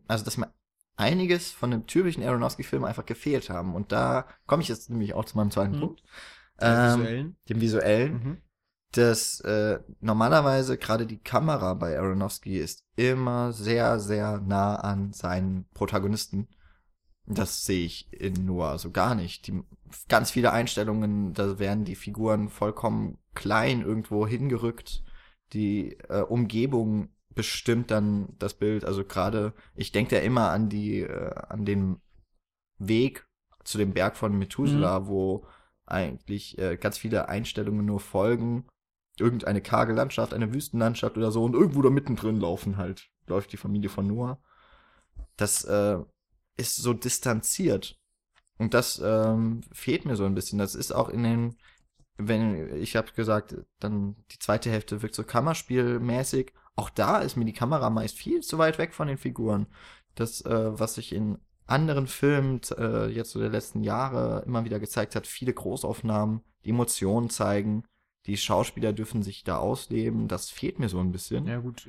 also 0.09 0.25
dass 0.25 0.37
mir 0.37 0.53
einiges 0.97 1.51
von 1.51 1.71
dem 1.71 1.87
typischen 1.87 2.23
Aronofsky-Film 2.23 2.85
einfach 2.85 3.07
gefehlt 3.07 3.51
haben. 3.51 3.75
Und 3.75 3.93
da 3.93 4.27
komme 4.47 4.63
ich 4.63 4.69
jetzt 4.69 4.91
nämlich 4.91 5.15
auch 5.15 5.25
zu 5.25 5.37
meinem 5.37 5.51
zweiten 5.51 5.77
Mhm. 5.77 5.81
Punkt. 5.81 6.03
Ähm, 6.61 7.01
visuellen. 7.01 7.37
dem 7.49 7.61
visuellen. 7.61 8.13
Mhm. 8.13 8.39
dass 8.95 9.41
äh, 9.41 9.81
normalerweise 10.01 10.77
gerade 10.77 11.07
die 11.07 11.19
Kamera 11.19 11.73
bei 11.75 11.99
Aronofsky 11.99 12.59
ist 12.59 12.85
immer 12.97 13.53
sehr, 13.55 13.99
sehr 13.99 14.39
nah 14.41 14.77
an 14.77 15.15
seinen 15.15 15.67
Protagonisten. 15.73 16.49
Das 17.27 17.65
sehe 17.65 17.87
ich 17.87 18.13
in 18.13 18.45
Noah 18.45 18.79
so 18.79 18.91
gar 18.91 19.15
nicht. 19.15 19.47
Die, 19.47 19.63
ganz 20.09 20.31
viele 20.31 20.53
Einstellungen, 20.53 21.33
da 21.35 21.59
werden 21.59 21.85
die 21.87 21.95
Figuren 21.95 22.51
vollkommen 22.51 23.19
klein 23.35 23.81
irgendwo 23.83 24.27
hingerückt. 24.27 25.03
Die 25.53 25.99
äh, 26.09 26.23
Umgebung 26.23 27.09
bestimmt 27.35 27.91
dann 27.91 28.35
das 28.39 28.55
Bild. 28.55 28.85
Also 28.85 29.05
gerade, 29.05 29.55
ich 29.75 29.93
denke 29.93 30.17
ja 30.17 30.23
immer 30.23 30.51
an 30.51 30.69
die, 30.69 31.01
äh, 31.01 31.35
an 31.49 31.65
den 31.65 32.01
Weg 32.79 33.27
zu 33.65 33.79
dem 33.79 33.93
Berg 33.93 34.17
von 34.17 34.37
Methuselah, 34.39 35.07
wo 35.07 35.47
eigentlich 35.87 36.59
äh, 36.59 36.77
ganz 36.77 36.99
viele 36.99 37.29
Einstellungen 37.29 37.85
nur 37.85 38.01
folgen. 38.01 38.67
Irgendeine 39.19 39.61
karge 39.61 39.93
Landschaft, 39.93 40.33
eine 40.33 40.55
Wüstenlandschaft 40.55 41.17
oder 41.17 41.31
so 41.31 41.45
und 41.45 41.55
irgendwo 41.55 41.83
da 41.83 41.91
mittendrin 41.91 42.41
laufen 42.41 42.77
halt, 42.79 43.11
läuft 43.27 43.53
die 43.53 43.59
Familie 43.59 43.91
von 43.91 44.07
Noah. 44.07 44.41
Das 45.37 45.65
äh, 45.65 45.99
ist 46.57 46.77
so 46.77 46.95
distanziert. 46.95 47.99
Und 48.59 48.75
das 48.75 49.01
ähm, 49.05 49.63
fehlt 49.73 50.05
mir 50.05 50.17
so 50.17 50.25
ein 50.25 50.35
bisschen. 50.35 50.59
Das 50.59 50.75
ist 50.75 50.93
auch 50.93 51.09
in 51.09 51.23
den, 51.25 51.57
wenn, 52.19 52.77
ich 52.77 52.97
habe 52.97 53.13
gesagt, 53.13 53.57
dann 53.81 54.17
die 54.31 54.39
zweite 54.39 54.71
Hälfte 54.71 55.03
wirkt 55.03 55.15
so 55.15 55.25
Kammerspielmäßig. 55.25 56.53
Auch 56.77 56.91
da 56.91 57.19
ist 57.19 57.37
mir 57.37 57.45
die 57.45 57.53
Kamera 57.53 57.91
meist 57.91 58.17
viel 58.17 58.41
zu 58.41 58.59
weit 58.59 58.79
weg 58.79 58.95
von 58.95 59.09
den 59.09 59.19
Figuren. 59.19 59.67
Das, 60.15 60.41
äh, 60.43 60.79
was 60.79 60.95
sich 60.95 61.13
in 61.15 61.39
anderen 61.67 62.07
Filmen 62.07 62.61
äh, 62.77 63.07
jetzt 63.07 63.31
so 63.31 63.41
der 63.41 63.49
letzten 63.51 63.83
Jahre 63.83 64.43
immer 64.47 64.65
wieder 64.65 64.79
gezeigt 64.81 65.15
hat, 65.17 65.27
viele 65.27 65.53
Großaufnahmen, 65.55 66.43
die 66.65 66.71
Emotionen 66.71 67.31
zeigen, 67.31 67.85
die 68.27 68.37
Schauspieler 68.37 68.93
dürfen 68.93 69.23
sich 69.23 69.43
da 69.45 69.57
ausleben, 69.59 70.29
das 70.29 70.51
fehlt 70.51 70.79
mir 70.79 70.89
so 70.89 70.99
ein 71.01 71.13
bisschen. 71.13 71.47
Ja, 71.47 71.59
gut. 71.59 71.89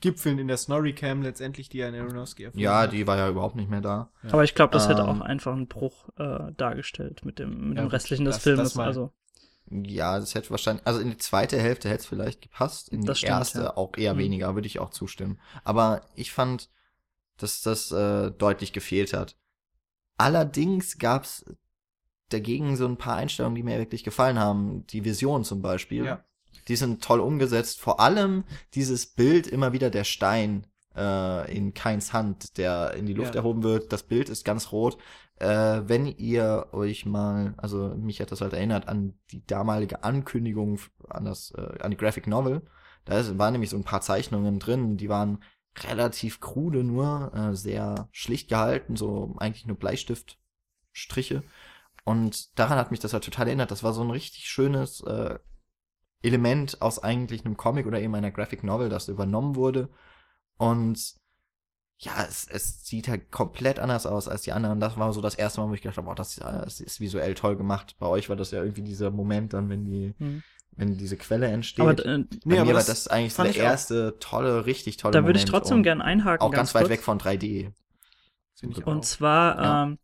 Gipfeln 0.00 0.38
in 0.38 0.48
der 0.48 0.56
Snorri-Cam 0.56 1.20
letztendlich, 1.22 1.68
die 1.68 1.82
ein 1.82 1.94
Aronofsky 1.94 2.44
erfunden 2.44 2.62
Ja, 2.64 2.82
hat. 2.82 2.92
die 2.92 3.06
war 3.06 3.18
ja 3.18 3.28
überhaupt 3.28 3.56
nicht 3.56 3.68
mehr 3.68 3.80
da. 3.82 4.10
Ja. 4.22 4.32
Aber 4.32 4.44
ich 4.44 4.54
glaube, 4.54 4.72
das 4.72 4.88
hätte 4.88 5.02
Ähm, 5.02 5.08
auch 5.08 5.20
einfach 5.20 5.52
einen 5.52 5.66
Bruch 5.68 6.08
äh, 6.16 6.52
dargestellt 6.56 7.24
mit 7.24 7.38
dem, 7.38 7.68
mit 7.70 7.76
Ja, 7.78 7.84
dem 7.84 7.88
restlichen 7.90 8.24
des 8.24 8.36
das- 8.36 8.42
Filmes. 8.44 8.62
das 8.70 8.74
mal. 8.76 8.86
also, 8.86 9.12
Ja, 9.72 10.18
das 10.18 10.34
hätte 10.34 10.50
wahrscheinlich, 10.50 10.86
also 10.86 11.00
in 11.00 11.10
die 11.10 11.16
zweite 11.16 11.58
Hälfte 11.60 11.88
hätte 11.88 12.00
es 12.00 12.06
vielleicht 12.06 12.40
gepasst, 12.42 12.88
in 12.90 13.00
die 13.02 13.06
Das 13.06 13.18
stimmt, 13.18 13.30
erste 13.32 13.60
ja. 13.62 13.76
auch 13.76 13.96
eher 13.96 14.14
Mhm. 14.14 14.18
weniger, 14.18 14.54
würde 14.54 14.66
ich 14.66 14.78
auch 14.78 14.90
zustimmen. 14.90 15.40
Aber 15.64 16.02
ich 16.14 16.32
fand, 16.32 16.68
dass 17.38 17.62
das 17.62 17.90
äh, 17.92 18.30
deutlich 18.30 18.72
gefehlt 18.72 19.12
hat. 19.12 19.36
Allerdings 20.18 20.98
gab 20.98 21.24
es 21.24 21.44
dagegen 22.28 22.76
so 22.76 22.86
ein 22.86 22.96
paar 22.96 23.16
Einstellungen, 23.16 23.56
die 23.56 23.62
mir 23.62 23.78
wirklich 23.78 24.04
gefallen 24.04 24.38
haben. 24.38 24.86
Die 24.88 25.04
Vision 25.04 25.44
zum 25.44 25.62
Beispiel. 25.62 26.04
Ja. 26.04 26.24
Die 26.68 26.76
sind 26.76 27.02
toll 27.02 27.20
umgesetzt. 27.20 27.80
Vor 27.80 28.00
allem 28.00 28.44
dieses 28.74 29.06
Bild 29.06 29.46
immer 29.46 29.72
wieder 29.72 29.90
der 29.90 30.04
Stein 30.04 30.66
äh, 30.94 31.54
in 31.56 31.74
Keins 31.74 32.12
Hand, 32.12 32.56
der 32.58 32.94
in 32.94 33.06
die 33.06 33.14
Luft 33.14 33.34
Ja. 33.34 33.40
erhoben 33.40 33.62
wird. 33.62 33.92
Das 33.92 34.02
Bild 34.02 34.28
ist 34.28 34.44
ganz 34.44 34.70
rot. 34.72 34.96
Äh, 35.42 35.88
wenn 35.88 36.06
ihr 36.06 36.68
euch 36.70 37.04
mal, 37.04 37.54
also 37.56 37.96
mich 37.96 38.20
hat 38.20 38.30
das 38.30 38.40
halt 38.40 38.52
erinnert 38.52 38.86
an 38.86 39.18
die 39.32 39.44
damalige 39.44 40.04
Ankündigung 40.04 40.78
an 41.08 41.24
das, 41.24 41.50
äh, 41.56 41.80
an 41.80 41.90
die 41.90 41.96
Graphic 41.96 42.28
Novel. 42.28 42.62
Da 43.04 43.38
waren 43.38 43.50
nämlich 43.50 43.70
so 43.70 43.76
ein 43.76 43.82
paar 43.82 44.02
Zeichnungen 44.02 44.60
drin, 44.60 44.96
die 44.98 45.08
waren 45.08 45.42
relativ 45.80 46.38
krude 46.38 46.84
nur, 46.84 47.32
äh, 47.34 47.56
sehr 47.56 48.08
schlicht 48.12 48.50
gehalten, 48.50 48.94
so 48.94 49.34
eigentlich 49.38 49.66
nur 49.66 49.76
Bleistiftstriche. 49.76 51.42
Und 52.04 52.56
daran 52.56 52.78
hat 52.78 52.92
mich 52.92 53.00
das 53.00 53.12
halt 53.12 53.24
total 53.24 53.48
erinnert. 53.48 53.72
Das 53.72 53.82
war 53.82 53.92
so 53.92 54.02
ein 54.02 54.10
richtig 54.12 54.44
schönes 54.44 55.00
äh, 55.00 55.40
Element 56.22 56.80
aus 56.80 57.00
eigentlich 57.02 57.44
einem 57.44 57.56
Comic 57.56 57.86
oder 57.86 58.00
eben 58.00 58.14
einer 58.14 58.30
Graphic 58.30 58.62
Novel, 58.62 58.88
das 58.88 59.08
übernommen 59.08 59.56
wurde. 59.56 59.88
Und 60.56 61.20
ja, 62.02 62.24
es, 62.28 62.46
es 62.50 62.84
sieht 62.86 63.06
halt 63.08 63.30
komplett 63.30 63.78
anders 63.78 64.06
aus 64.06 64.26
als 64.28 64.42
die 64.42 64.52
anderen. 64.52 64.80
Das 64.80 64.96
war 64.96 65.12
so 65.12 65.20
das 65.20 65.36
erste 65.36 65.60
Mal, 65.60 65.68
wo 65.70 65.74
ich 65.74 65.82
gedacht 65.82 65.98
habe, 65.98 66.08
oh, 66.10 66.14
das, 66.14 66.30
ist- 66.38 66.40
das 66.42 66.80
ist 66.80 67.00
visuell 67.00 67.34
toll 67.34 67.56
gemacht. 67.56 67.94
Bei 67.98 68.06
euch 68.06 68.28
war 68.28 68.36
das 68.36 68.50
ja 68.50 68.60
irgendwie 68.62 68.82
dieser 68.82 69.10
Moment 69.10 69.52
dann, 69.52 69.68
wenn 69.68 69.84
die, 69.84 70.12
hm. 70.18 70.42
wenn 70.72 70.96
diese 70.98 71.16
Quelle 71.16 71.46
entsteht. 71.46 71.80
aber 71.80 71.92
äh, 72.04 72.18
Bei 72.18 72.26
Nee, 72.44 72.58
aber 72.58 72.72
das 72.72 72.86
das 72.86 73.08
eigentlich 73.08 73.34
der 73.34 73.46
ich 73.46 73.60
auch. 73.60 73.64
erste 73.64 74.16
tolle, 74.18 74.66
richtig 74.66 74.96
tolle 74.96 75.12
da 75.12 75.24
würde 75.24 75.38
ich 75.38 75.44
Moment 75.44 75.50
trotzdem 75.50 75.82
gern 75.84 76.02
einhaken. 76.02 76.44
Auch 76.44 76.50
ganz, 76.50 76.74
weit 76.74 76.82
kurz. 76.82 76.90
weg 76.90 77.02
von 77.02 77.18
3D. 77.18 77.70
Finde 78.54 78.78
ich 78.80 78.86
Und 78.86 78.98
auch. 78.98 79.02
zwar, 79.02 79.62
Ja. 79.62 79.82
ähm, 79.84 79.98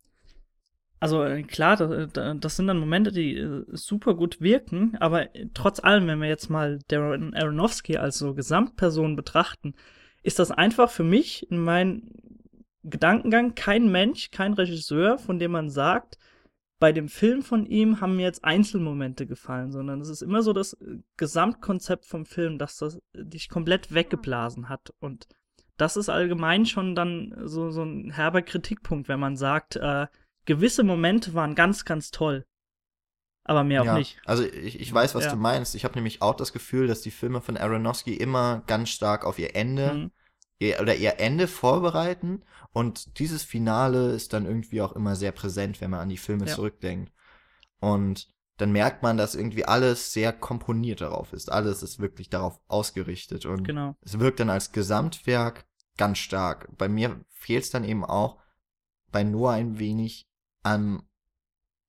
also 1.01 1.23
äh, 1.23 1.43
klar, 1.43 1.75
das, 1.77 2.55
sind 2.55 2.67
dann 2.67 2.77
Momente, 2.77 3.11
die 3.11 3.35
äh, 3.37 3.65
super 3.71 4.15
gut 4.15 4.41
wirken, 4.41 4.97
aber 4.99 5.27
trotz 5.53 5.79
allem, 5.81 6.07
wenn 6.07 6.19
wir 6.21 6.27
jetzt 6.27 6.49
mal 6.49 6.79
Darren 6.87 7.33
Aronofsky 7.33 7.97
als 7.97 8.17
so 8.17 8.33
Gesamtperson 8.33 9.15
betrachten, 9.15 9.75
ist 10.23 10.39
das 10.39 10.51
einfach 10.51 10.89
für 10.89 11.03
mich 11.03 11.49
in 11.51 11.59
meinem 11.59 12.11
Gedankengang 12.83 13.55
kein 13.55 13.91
Mensch, 13.91 14.31
kein 14.31 14.53
Regisseur, 14.53 15.17
von 15.17 15.39
dem 15.39 15.51
man 15.51 15.69
sagt, 15.69 16.17
bei 16.79 16.93
dem 16.93 17.09
Film 17.09 17.41
von 17.41 17.65
ihm 17.65 17.99
haben 17.99 18.15
mir 18.15 18.23
jetzt 18.23 18.45
Einzelmomente 18.45 19.27
gefallen, 19.27 19.71
sondern 19.71 19.99
es 19.99 20.07
ist 20.07 20.21
immer 20.21 20.41
so 20.41 20.53
das 20.53 20.73
äh, 20.73 20.99
Gesamtkonzept 21.17 22.05
vom 22.05 22.25
Film, 22.25 22.57
dass 22.57 22.77
das 22.77 23.01
dich 23.13 23.49
komplett 23.49 23.93
weggeblasen 23.93 24.69
hat. 24.69 24.93
Und 24.99 25.27
das 25.75 25.97
ist 25.97 26.09
allgemein 26.09 26.65
schon 26.65 26.95
dann 26.95 27.35
so, 27.43 27.69
so 27.69 27.83
ein 27.83 28.11
herber 28.11 28.41
Kritikpunkt, 28.41 29.09
wenn 29.09 29.19
man 29.19 29.35
sagt, 29.35 29.75
äh, 29.75 30.07
gewisse 30.45 30.83
Momente 30.83 31.33
waren 31.33 31.53
ganz, 31.53 31.83
ganz 31.83 32.11
toll. 32.11 32.45
Aber 33.49 33.63
mehr 33.63 33.81
auch 33.81 33.85
ja, 33.85 33.97
nicht. 33.97 34.19
Also 34.25 34.43
ich, 34.43 34.79
ich 34.79 34.93
weiß, 34.93 35.15
was 35.15 35.23
Ja. 35.25 35.31
du 35.31 35.37
meinst. 35.37 35.73
Ich 35.73 35.83
habe 35.83 35.95
nämlich 35.95 36.21
auch 36.21 36.35
das 36.35 36.53
Gefühl, 36.53 36.85
dass 36.85 37.01
die 37.01 37.09
Filme 37.09 37.41
von 37.41 37.57
Aronofsky 37.57 38.13
immer 38.13 38.61
ganz 38.67 38.89
stark 38.89 39.25
auf 39.25 39.39
ihr 39.39 39.55
Ende 39.55 39.93
Mhm. 39.95 40.11
ihr, 40.59 40.79
oder 40.79 40.93
ihr 40.95 41.19
Ende 41.19 41.47
vorbereiten 41.47 42.43
und 42.73 43.17
dieses 43.17 43.41
Finale 43.43 44.11
ist 44.11 44.33
dann 44.33 44.45
irgendwie 44.45 44.81
auch 44.83 44.91
immer 44.93 45.15
sehr 45.15 45.31
präsent, 45.31 45.81
wenn 45.81 45.89
man 45.89 46.01
an 46.01 46.09
die 46.09 46.17
Filme 46.17 46.45
Ja. 46.45 46.53
zurückdenkt. 46.53 47.11
Und 47.79 48.27
dann 48.57 48.71
merkt 48.71 49.01
man, 49.03 49.17
dass 49.17 49.33
irgendwie 49.35 49.65
alles 49.65 50.11
sehr 50.13 50.31
komponiert 50.33 51.01
darauf 51.01 51.33
ist. 51.33 51.51
Alles 51.51 51.81
ist 51.81 51.99
wirklich 51.99 52.29
darauf 52.29 52.59
ausgerichtet 52.67 53.45
und 53.47 53.63
Genau. 53.63 53.95
es 54.01 54.19
wirkt 54.19 54.39
dann 54.41 54.49
als 54.51 54.71
Gesamtwerk 54.73 55.65
ganz 55.97 56.19
stark. 56.19 56.67
Bei 56.77 56.87
mir 56.87 57.19
fehlt 57.31 57.63
es 57.63 57.71
dann 57.71 57.83
eben 57.83 58.05
auch 58.05 58.37
bei 59.11 59.23
Noah 59.23 59.53
ein 59.53 59.79
wenig 59.79 60.27
am, 60.61 61.08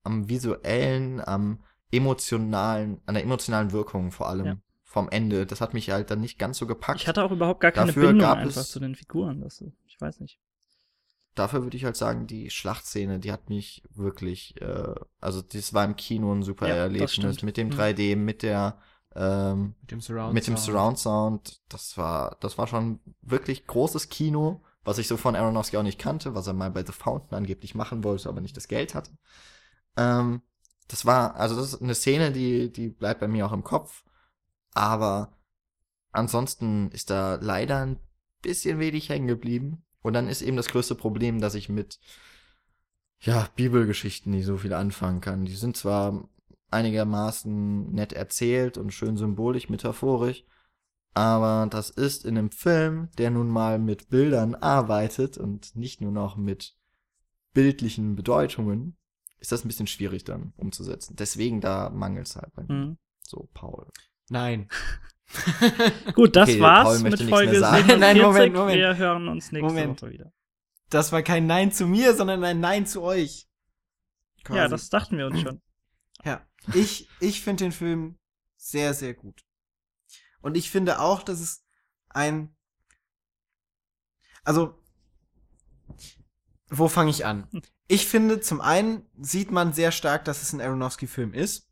am 0.02 0.28
visuellen, 0.28 1.20
am 1.20 1.60
emotionalen, 1.92 3.00
an 3.06 3.14
der 3.14 3.24
emotionalen 3.24 3.72
Wirkung 3.72 4.12
vor 4.12 4.28
allem 4.28 4.46
Ja. 4.46 4.56
vom 4.84 5.08
Ende. 5.08 5.46
Das 5.46 5.60
hat 5.60 5.74
mich 5.74 5.90
halt 5.90 6.10
dann 6.10 6.20
nicht 6.20 6.38
ganz 6.38 6.58
so 6.58 6.66
gepackt. 6.66 7.00
Ich 7.00 7.08
hatte 7.08 7.22
auch 7.24 7.32
überhaupt 7.32 7.60
gar 7.60 7.72
keine 7.72 7.88
Dafür 7.88 8.08
Bindung 8.08 8.28
gab 8.28 8.38
einfach 8.38 8.60
es- 8.62 8.70
zu 8.70 8.80
den 8.80 8.94
Figuren. 8.94 9.40
Das, 9.40 9.62
ich 9.86 10.00
weiß 10.00 10.20
nicht. 10.20 10.38
Dafür 11.36 11.62
würde 11.62 11.76
ich 11.76 11.84
halt 11.84 11.96
sagen, 11.96 12.26
die 12.26 12.50
Schlachtszene, 12.50 13.18
die 13.20 13.30
hat 13.32 13.48
mich 13.48 13.82
wirklich, 13.94 14.60
äh, 14.60 14.94
also 15.20 15.40
das 15.42 15.72
war 15.72 15.84
im 15.84 15.96
Kino 15.96 16.32
ein 16.34 16.42
super 16.42 16.68
Ja, 16.68 16.74
Erlebnis 16.74 17.42
mit 17.42 17.56
dem 17.56 17.68
Mhm. 17.68 17.72
3D, 17.72 18.16
mit 18.16 18.42
der 18.42 18.78
ähm, 19.16 19.74
Mit 19.80 19.90
dem 19.90 20.00
Surround 20.00 20.34
mit 20.34 20.46
dem 20.46 20.56
Surround 20.56 20.96
Sound, 20.98 21.60
das 21.68 21.96
war, 21.98 22.36
das 22.40 22.58
war 22.58 22.68
schon 22.68 23.00
wirklich 23.22 23.66
großes 23.66 24.08
Kino, 24.08 24.62
was 24.84 24.98
ich 24.98 25.08
so 25.08 25.16
von 25.16 25.34
Aronofsky 25.34 25.76
auch 25.78 25.82
nicht 25.82 25.98
kannte, 25.98 26.34
was 26.36 26.46
er 26.46 26.52
mal 26.52 26.70
bei 26.70 26.84
The 26.86 26.92
Fountain 26.92 27.36
angeblich 27.36 27.74
machen 27.74 28.04
wollte, 28.04 28.28
aber 28.28 28.40
nicht 28.40 28.56
das 28.56 28.68
Geld 28.68 28.94
hatte. 28.94 29.10
Ähm, 29.96 30.42
das 30.88 31.06
war, 31.06 31.36
also 31.36 31.56
das 31.56 31.74
ist 31.74 31.82
eine 31.82 31.94
Szene, 31.94 32.32
die, 32.32 32.72
die 32.72 32.88
bleibt 32.88 33.20
bei 33.20 33.28
mir 33.28 33.46
auch 33.46 33.52
im 33.52 33.64
Kopf, 33.64 34.04
aber 34.72 35.32
ansonsten 36.12 36.90
ist 36.90 37.10
da 37.10 37.36
leider 37.40 37.78
ein 37.86 38.00
bisschen 38.42 38.78
wenig 38.78 39.08
hängen 39.08 39.28
geblieben. 39.28 39.84
Und 40.02 40.14
dann 40.14 40.28
ist 40.28 40.42
eben 40.42 40.56
das 40.56 40.68
größte 40.68 40.94
Problem, 40.94 41.40
dass 41.40 41.54
ich 41.54 41.68
mit, 41.68 42.00
ja, 43.20 43.48
Bibelgeschichten 43.54 44.32
nicht 44.32 44.46
so 44.46 44.56
viel 44.56 44.72
anfangen 44.72 45.20
kann. 45.20 45.44
Die 45.44 45.54
sind 45.54 45.76
zwar 45.76 46.28
einigermaßen 46.70 47.92
nett 47.92 48.12
erzählt 48.12 48.78
und 48.78 48.92
schön 48.92 49.16
symbolisch, 49.16 49.68
metaphorisch. 49.68 50.44
Aber 51.12 51.66
das 51.68 51.90
ist 51.90 52.24
in 52.24 52.38
einem 52.38 52.50
Film, 52.50 53.08
der 53.18 53.30
nun 53.30 53.48
mal 53.48 53.78
mit 53.78 54.08
Bildern 54.08 54.54
arbeitet 54.54 55.36
und 55.38 55.74
nicht 55.76 56.00
nur 56.00 56.12
noch 56.12 56.36
mit 56.36 56.76
bildlichen 57.52 58.14
Bedeutungen, 58.14 58.96
ist 59.40 59.52
das 59.52 59.64
ein 59.64 59.68
bisschen 59.68 59.86
schwierig 59.86 60.24
dann 60.24 60.52
umzusetzen. 60.56 61.16
Deswegen 61.16 61.60
da 61.60 61.90
mangelt 61.90 62.28
es 62.28 62.36
halt 62.36 62.52
bei 62.54 62.62
mir. 62.62 62.72
Mhm. 62.74 62.98
So, 63.22 63.48
Paul. 63.54 63.88
Nein. 64.28 64.68
Gut, 66.14 66.36
das 66.36 66.48
Okay, 66.50 66.60
war's 66.60 67.02
mit 67.02 67.20
Folge 67.22 67.58
sagen. 67.60 67.86
47. 67.88 67.98
Nein, 67.98 68.18
Moment, 68.18 68.54
Moment. 68.54 68.78
Wir 68.78 68.96
hören 68.96 69.28
uns 69.28 69.52
nächste 69.52 69.68
Moment. 69.72 70.02
Woche 70.02 70.10
wieder. 70.12 70.32
Das 70.90 71.12
war 71.12 71.22
kein 71.22 71.46
Nein 71.46 71.72
zu 71.72 71.86
mir, 71.86 72.14
sondern 72.14 72.42
ein 72.44 72.60
Nein 72.60 72.86
zu 72.86 73.02
euch. 73.02 73.48
Ja, 74.38 74.44
Quasi. 74.44 74.70
das 74.70 74.88
dachten 74.88 75.18
wir 75.18 75.26
uns 75.26 75.40
schon. 75.40 75.62
Ja, 76.24 76.46
ich, 76.74 77.08
ich 77.20 77.42
finde 77.42 77.64
den 77.64 77.72
Film 77.72 78.18
sehr, 78.56 78.92
sehr 78.94 79.14
gut. 79.14 79.44
Und 80.40 80.56
ich 80.56 80.70
finde 80.70 81.00
auch, 81.00 81.22
dass 81.22 81.40
es 81.40 81.64
ein. 82.08 82.54
Also, 84.42 84.74
wo 86.68 86.88
fange 86.88 87.10
ich 87.10 87.24
an? 87.24 87.48
Ich 87.90 88.06
finde, 88.06 88.40
zum 88.40 88.60
einen 88.60 89.04
sieht 89.20 89.50
man 89.50 89.72
sehr 89.72 89.90
stark, 89.90 90.24
dass 90.24 90.42
es 90.42 90.52
ein 90.52 90.60
Aronofsky-Film 90.60 91.34
ist. 91.34 91.68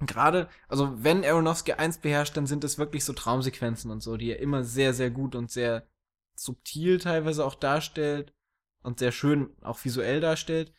Gerade, 0.00 0.48
also 0.66 1.04
wenn 1.04 1.24
Aronofsky 1.24 1.74
eins 1.74 1.98
beherrscht, 1.98 2.36
dann 2.36 2.48
sind 2.48 2.64
es 2.64 2.78
wirklich 2.78 3.04
so 3.04 3.12
Traumsequenzen 3.12 3.92
und 3.92 4.00
so, 4.00 4.16
die 4.16 4.32
er 4.32 4.40
immer 4.40 4.64
sehr, 4.64 4.92
sehr 4.92 5.08
gut 5.08 5.36
und 5.36 5.52
sehr 5.52 5.86
subtil 6.34 6.98
teilweise 6.98 7.44
auch 7.44 7.54
darstellt 7.54 8.34
und 8.82 8.98
sehr 8.98 9.12
schön 9.12 9.54
auch 9.62 9.84
visuell 9.84 10.20
darstellt. 10.20 10.72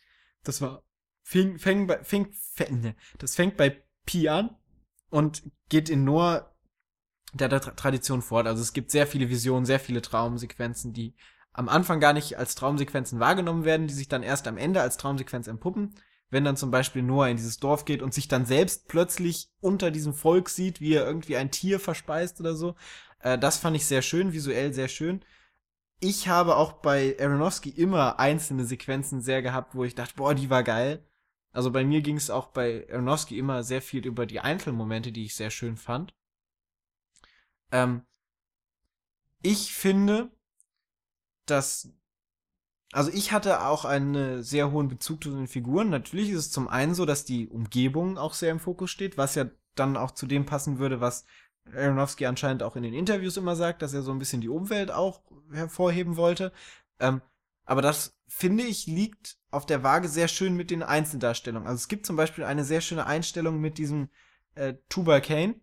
Das 0.44 0.60
war 0.60 0.82
fing, 1.22 1.58
fäng 1.58 1.86
bei, 1.86 2.04
fing, 2.04 2.30
fäng, 2.32 2.82
ne, 2.82 2.94
das 3.16 3.36
fängt 3.36 3.56
bei 3.56 3.82
Pi 4.04 4.28
an 4.28 4.54
und 5.08 5.50
geht 5.70 5.88
in 5.88 6.04
Noah 6.04 6.54
der, 7.32 7.48
der 7.48 7.62
Tra 7.62 7.70
Tradition 7.70 8.20
fort. 8.20 8.46
Also 8.46 8.60
es 8.60 8.74
gibt 8.74 8.90
sehr 8.90 9.06
viele 9.06 9.30
Visionen, 9.30 9.64
sehr 9.64 9.80
viele 9.80 10.02
Traumsequenzen, 10.02 10.92
die 10.92 11.14
am 11.58 11.68
Anfang 11.68 11.98
gar 11.98 12.12
nicht 12.12 12.38
als 12.38 12.54
Traumsequenzen 12.54 13.18
wahrgenommen 13.18 13.64
werden, 13.64 13.88
die 13.88 13.94
sich 13.94 14.06
dann 14.06 14.22
erst 14.22 14.46
am 14.46 14.56
Ende 14.56 14.80
als 14.80 14.96
Traumsequenz 14.96 15.48
entpuppen. 15.48 15.92
Wenn 16.30 16.44
dann 16.44 16.56
zum 16.56 16.70
Beispiel 16.70 17.02
Noah 17.02 17.28
in 17.28 17.36
dieses 17.36 17.58
Dorf 17.58 17.84
geht 17.84 18.00
und 18.00 18.14
sich 18.14 18.28
dann 18.28 18.46
selbst 18.46 18.86
plötzlich 18.86 19.50
unter 19.60 19.90
diesem 19.90 20.14
Volk 20.14 20.50
sieht, 20.50 20.80
wie 20.80 20.94
er 20.94 21.04
irgendwie 21.04 21.36
ein 21.36 21.50
Tier 21.50 21.80
verspeist 21.80 22.38
oder 22.38 22.54
so. 22.54 22.76
Äh, 23.18 23.38
das 23.38 23.58
fand 23.58 23.74
ich 23.74 23.86
sehr 23.86 24.02
schön, 24.02 24.32
visuell 24.32 24.72
sehr 24.72 24.86
schön. 24.86 25.24
Ich 25.98 26.28
habe 26.28 26.54
auch 26.54 26.74
bei 26.74 27.16
Aronofsky 27.18 27.70
immer 27.70 28.20
einzelne 28.20 28.64
Sequenzen 28.64 29.20
sehr 29.20 29.42
gehabt, 29.42 29.74
wo 29.74 29.82
ich 29.82 29.96
dachte, 29.96 30.14
boah, 30.14 30.36
die 30.36 30.50
war 30.50 30.62
geil. 30.62 31.04
Also 31.50 31.72
bei 31.72 31.84
mir 31.84 32.02
ging 32.02 32.18
es 32.18 32.30
auch 32.30 32.48
bei 32.48 32.86
Aronofsky 32.88 33.36
immer 33.36 33.64
sehr 33.64 33.82
viel 33.82 34.06
über 34.06 34.26
die 34.26 34.38
Einzelmomente, 34.38 35.10
die 35.10 35.24
ich 35.24 35.34
sehr 35.34 35.50
schön 35.50 35.76
fand. 35.76 36.14
Ähm, 37.72 38.02
ich 39.42 39.74
finde, 39.74 40.30
dass 41.50 41.90
also 42.92 43.10
ich 43.12 43.32
hatte 43.32 43.66
auch 43.66 43.84
einen 43.84 44.42
sehr 44.42 44.70
hohen 44.70 44.88
Bezug 44.88 45.22
zu 45.22 45.30
den 45.30 45.46
Figuren. 45.46 45.90
Natürlich 45.90 46.30
ist 46.30 46.38
es 46.38 46.50
zum 46.50 46.68
einen 46.68 46.94
so, 46.94 47.04
dass 47.04 47.24
die 47.24 47.48
Umgebung 47.48 48.16
auch 48.16 48.32
sehr 48.32 48.50
im 48.50 48.60
Fokus 48.60 48.90
steht, 48.90 49.18
was 49.18 49.34
ja 49.34 49.44
dann 49.74 49.96
auch 49.96 50.12
zu 50.12 50.26
dem 50.26 50.46
passen 50.46 50.78
würde, 50.78 51.00
was 51.00 51.26
Aronofsky 51.74 52.24
anscheinend 52.24 52.62
auch 52.62 52.76
in 52.76 52.82
den 52.82 52.94
Interviews 52.94 53.36
immer 53.36 53.56
sagt, 53.56 53.82
dass 53.82 53.92
er 53.92 54.02
so 54.02 54.10
ein 54.10 54.18
bisschen 54.18 54.40
die 54.40 54.48
Umwelt 54.48 54.90
auch 54.90 55.20
hervorheben 55.52 56.16
wollte. 56.16 56.52
Ähm, 56.98 57.20
aber 57.66 57.82
das, 57.82 58.16
finde 58.26 58.64
ich, 58.64 58.86
liegt 58.86 59.36
auf 59.50 59.66
der 59.66 59.82
Waage 59.82 60.08
sehr 60.08 60.28
schön 60.28 60.54
mit 60.54 60.70
den 60.70 60.82
Einzeldarstellungen. 60.82 61.68
Also 61.68 61.76
es 61.76 61.88
gibt 61.88 62.06
zum 62.06 62.16
Beispiel 62.16 62.44
eine 62.44 62.64
sehr 62.64 62.80
schöne 62.80 63.04
Einstellung 63.04 63.60
mit 63.60 63.76
diesem 63.76 64.08
äh, 64.54 64.74
Tubal 64.88 65.20
Cain 65.20 65.60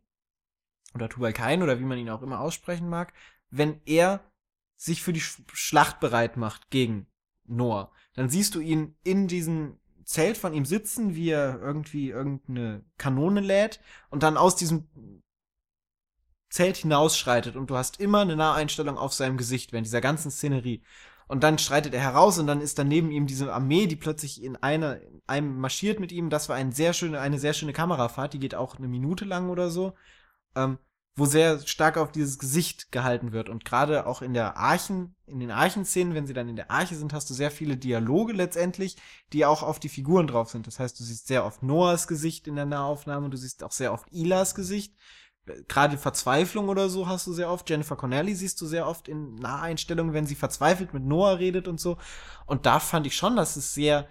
oder 0.94 1.10
Tubal 1.10 1.34
Cain 1.34 1.64
oder 1.64 1.80
wie 1.80 1.86
man 1.86 1.98
ihn 1.98 2.10
auch 2.10 2.22
immer 2.22 2.40
aussprechen 2.40 2.88
mag, 2.88 3.14
wenn 3.50 3.82
er 3.86 4.24
sich 4.76 5.02
für 5.02 5.14
die 5.14 5.22
Sch 5.22 5.42
Schlacht 5.54 6.00
bereit 6.00 6.38
macht 6.38 6.70
gegen 6.70 7.08
Noah. 7.46 7.92
Dann 8.14 8.30
siehst 8.30 8.56
du 8.56 8.60
ihn 8.60 8.96
in 9.04 9.28
diesem 9.28 9.80
Zelt 10.04 10.38
von 10.38 10.54
ihm 10.54 10.66
sitzen, 10.66 11.16
wie 11.16 11.30
er 11.30 11.60
irgendwie 11.60 12.10
irgendeine 12.10 12.84
Kanone 12.98 13.42
lädt 13.42 13.80
und 14.10 14.24
dann 14.24 14.38
aus 14.38 14.56
diesem 14.56 14.88
Zelt 16.50 16.78
hinausschreitet 16.78 17.56
und 17.56 17.70
du 17.70 17.76
hast 17.76 18.00
immer 18.00 18.22
eine 18.22 18.36
Naheinstellung 18.36 18.98
auf 18.98 19.14
seinem 19.14 19.36
Gesicht 19.36 19.74
während 19.74 19.88
dieser 19.88 20.02
ganzen 20.02 20.32
Szenerie. 20.32 20.84
Und 21.28 21.44
dann 21.44 21.58
schreitet 21.58 21.94
er 21.94 22.02
heraus 22.02 22.38
und 22.38 22.46
dann 22.46 22.62
ist 22.62 22.78
dann 22.78 22.88
neben 22.88 23.10
ihm 23.12 23.26
diese 23.26 23.52
Armee, 23.52 23.88
die 23.88 23.96
plötzlich 23.96 24.44
in 24.44 24.56
einer, 24.58 25.02
in 25.02 25.22
einem 25.26 25.58
marschiert 25.60 26.00
mit 26.00 26.12
ihm. 26.12 26.30
Das 26.30 26.50
war 26.50 26.56
ein 26.56 26.72
sehr 26.72 26.94
schöne, 26.94 27.20
eine 27.20 27.40
sehr 27.40 27.54
schöne 27.54 27.74
Kamerafahrt, 27.74 28.34
die 28.34 28.40
geht 28.40 28.54
auch 28.54 28.78
eine 28.78 28.88
Minute 28.88 29.26
lang 29.26 29.50
oder 29.50 29.72
so, 29.72 29.96
ähm, 30.56 30.78
wo 31.16 31.26
sehr 31.26 31.60
stark 31.66 31.98
auf 31.98 32.12
dieses 32.12 32.40
Gesicht 32.40 32.92
gehalten 32.92 33.32
wird. 33.32 33.48
Und 33.50 33.64
gerade 33.64 34.06
auch 34.06 34.22
in 34.22 34.34
der 34.34 34.58
Archen, 34.58 35.16
in 35.26 35.40
den 35.40 35.52
Archenszenen, 35.52 36.14
wenn 36.14 36.28
sie 36.28 36.34
dann 36.34 36.50
in 36.50 36.58
der 36.58 36.72
Arche 36.72 36.96
sind, 36.96 37.14
hast 37.14 37.30
du 37.30 37.34
sehr 37.34 37.52
viele 37.52 37.78
Dialoge 37.78 38.34
letztendlich, 38.34 38.98
die 39.32 39.46
auch 39.46 39.64
auf 39.64 39.80
die 39.80 39.90
Figuren 39.90 40.28
drauf 40.28 40.50
sind. 40.50 40.68
Das 40.68 40.80
heißt, 40.80 41.00
du 41.00 41.04
siehst 41.04 41.28
sehr 41.28 41.46
oft 41.46 41.64
Noahs 41.64 42.08
Gesicht 42.08 42.48
in 42.48 42.56
der 42.56 42.66
Nahaufnahme, 42.66 43.30
du 43.30 43.38
siehst 43.38 43.64
auch 43.64 43.72
sehr 43.72 43.94
oft 43.94 44.12
Ilas 44.12 44.56
Gesicht 44.56 44.94
gerade 45.68 45.98
Verzweiflung 45.98 46.70
oder 46.70 46.90
so 46.90 47.08
hast 47.08 47.28
du 47.28 47.34
sehr 47.34 47.50
oft. 47.50 47.70
Jennifer 47.70 47.96
Connelly 47.96 48.36
siehst 48.36 48.60
du 48.62 48.66
sehr 48.66 48.88
oft 48.88 49.08
in 49.08 49.36
Naheinstellungen, 49.36 50.14
wenn 50.14 50.26
sie 50.26 50.36
verzweifelt 50.36 50.94
mit 50.94 51.04
Noah 51.04 51.38
redet 51.38 51.68
und 51.68 51.80
so. 51.80 51.98
Und 52.46 52.66
da 52.66 52.80
fand 52.80 53.08
ich 53.08 53.16
schon, 53.16 53.36
dass 53.36 53.56
es 53.56 53.74
sehr, 53.74 54.08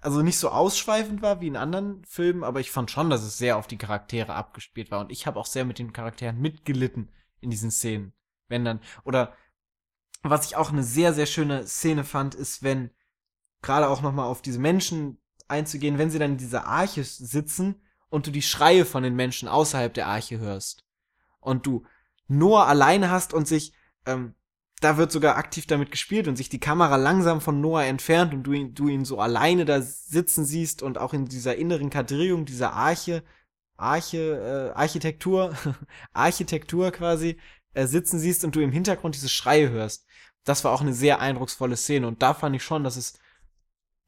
also 0.00 0.22
nicht 0.22 0.38
so 0.38 0.50
ausschweifend 0.50 1.22
war 1.22 1.40
wie 1.40 1.48
in 1.48 1.56
anderen 1.56 2.04
Filmen, 2.04 2.44
aber 2.44 2.60
ich 2.60 2.70
fand 2.70 2.90
schon, 2.90 3.10
dass 3.10 3.22
es 3.22 3.38
sehr 3.38 3.56
auf 3.56 3.66
die 3.66 3.78
Charaktere 3.78 4.34
abgespielt 4.34 4.90
war. 4.90 5.00
Und 5.00 5.12
ich 5.12 5.26
habe 5.26 5.38
auch 5.38 5.46
sehr 5.46 5.64
mit 5.64 5.78
den 5.78 5.92
Charakteren 5.92 6.40
mitgelitten 6.40 7.10
in 7.40 7.50
diesen 7.50 7.70
Szenen. 7.70 8.12
Wenn 8.48 8.64
dann, 8.64 8.80
oder 9.04 9.34
was 10.22 10.46
ich 10.46 10.56
auch 10.56 10.70
eine 10.70 10.82
sehr, 10.82 11.12
sehr 11.12 11.26
schöne 11.26 11.66
Szene 11.66 12.04
fand, 12.04 12.34
ist, 12.34 12.62
wenn 12.62 12.90
gerade 13.62 13.88
auch 13.88 14.02
nochmal 14.02 14.26
auf 14.26 14.42
diese 14.42 14.58
Menschen 14.58 15.20
einzugehen, 15.48 15.98
wenn 15.98 16.10
sie 16.10 16.18
dann 16.18 16.32
in 16.32 16.38
dieser 16.38 16.66
Arche 16.66 17.04
sitzen 17.04 17.82
und 18.08 18.26
du 18.26 18.30
die 18.30 18.42
Schreie 18.42 18.84
von 18.84 19.02
den 19.02 19.14
Menschen 19.14 19.48
außerhalb 19.48 19.92
der 19.94 20.06
Arche 20.06 20.38
hörst 20.38 20.84
und 21.40 21.66
du 21.66 21.84
Noah 22.28 22.66
alleine 22.66 23.10
hast 23.10 23.32
und 23.32 23.46
sich, 23.46 23.72
ähm, 24.06 24.34
da 24.80 24.98
wird 24.98 25.10
sogar 25.10 25.36
aktiv 25.36 25.66
damit 25.66 25.90
gespielt 25.90 26.28
und 26.28 26.36
sich 26.36 26.48
die 26.48 26.60
Kamera 26.60 26.96
langsam 26.96 27.40
von 27.40 27.60
Noah 27.60 27.84
entfernt 27.84 28.34
und 28.34 28.42
du 28.42 28.52
ihn, 28.52 28.74
du 28.74 28.88
ihn 28.88 29.04
so 29.04 29.18
alleine 29.18 29.64
da 29.64 29.80
sitzen 29.80 30.44
siehst 30.44 30.82
und 30.82 30.98
auch 30.98 31.14
in 31.14 31.26
dieser 31.26 31.56
inneren 31.56 31.88
Kadrierung 31.88 32.44
dieser 32.44 32.74
Arche, 32.74 33.22
Arche, 33.78 34.72
äh, 34.74 34.78
Architektur, 34.78 35.54
Architektur 36.12 36.90
quasi, 36.90 37.38
äh, 37.72 37.86
sitzen 37.86 38.18
siehst 38.18 38.44
und 38.44 38.54
du 38.54 38.60
im 38.60 38.72
Hintergrund 38.72 39.14
diese 39.14 39.30
Schreie 39.30 39.70
hörst. 39.70 40.06
Das 40.44 40.62
war 40.62 40.72
auch 40.72 40.82
eine 40.82 40.94
sehr 40.94 41.20
eindrucksvolle 41.20 41.76
Szene 41.76 42.06
und 42.06 42.22
da 42.22 42.34
fand 42.34 42.54
ich 42.54 42.62
schon, 42.62 42.84
dass 42.84 42.96
es 42.96 43.18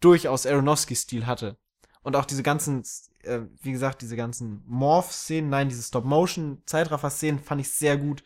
durchaus 0.00 0.46
Aronofsky-Stil 0.46 1.26
hatte. 1.26 1.56
Und 2.02 2.14
auch 2.14 2.24
diese 2.24 2.42
ganzen, 2.42 2.84
äh, 3.22 3.40
wie 3.60 3.72
gesagt, 3.72 4.02
diese 4.02 4.16
ganzen 4.16 4.62
Morph-Szenen, 4.66 5.50
nein, 5.50 5.68
diese 5.68 5.82
Stop-Motion-Zeitraffer-Szenen 5.82 7.40
fand 7.40 7.60
ich 7.60 7.70
sehr 7.70 7.96
gut. 7.96 8.22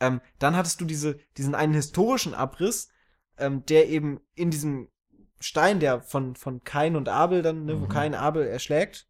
Ähm, 0.00 0.20
dann 0.38 0.56
hattest 0.56 0.80
du 0.80 0.84
diese, 0.84 1.18
diesen 1.36 1.54
einen 1.54 1.74
historischen 1.74 2.34
Abriss, 2.34 2.88
ähm, 3.38 3.64
der 3.66 3.88
eben 3.88 4.20
in 4.34 4.50
diesem 4.50 4.88
Stein, 5.40 5.80
der 5.80 6.00
von, 6.02 6.36
von 6.36 6.64
Kain 6.64 6.96
und 6.96 7.08
Abel 7.08 7.42
dann, 7.42 7.64
ne, 7.64 7.80
wo 7.80 7.84
Mhm. 7.84 7.88
Kain 7.88 8.14
Abel 8.14 8.46
erschlägt, 8.46 9.08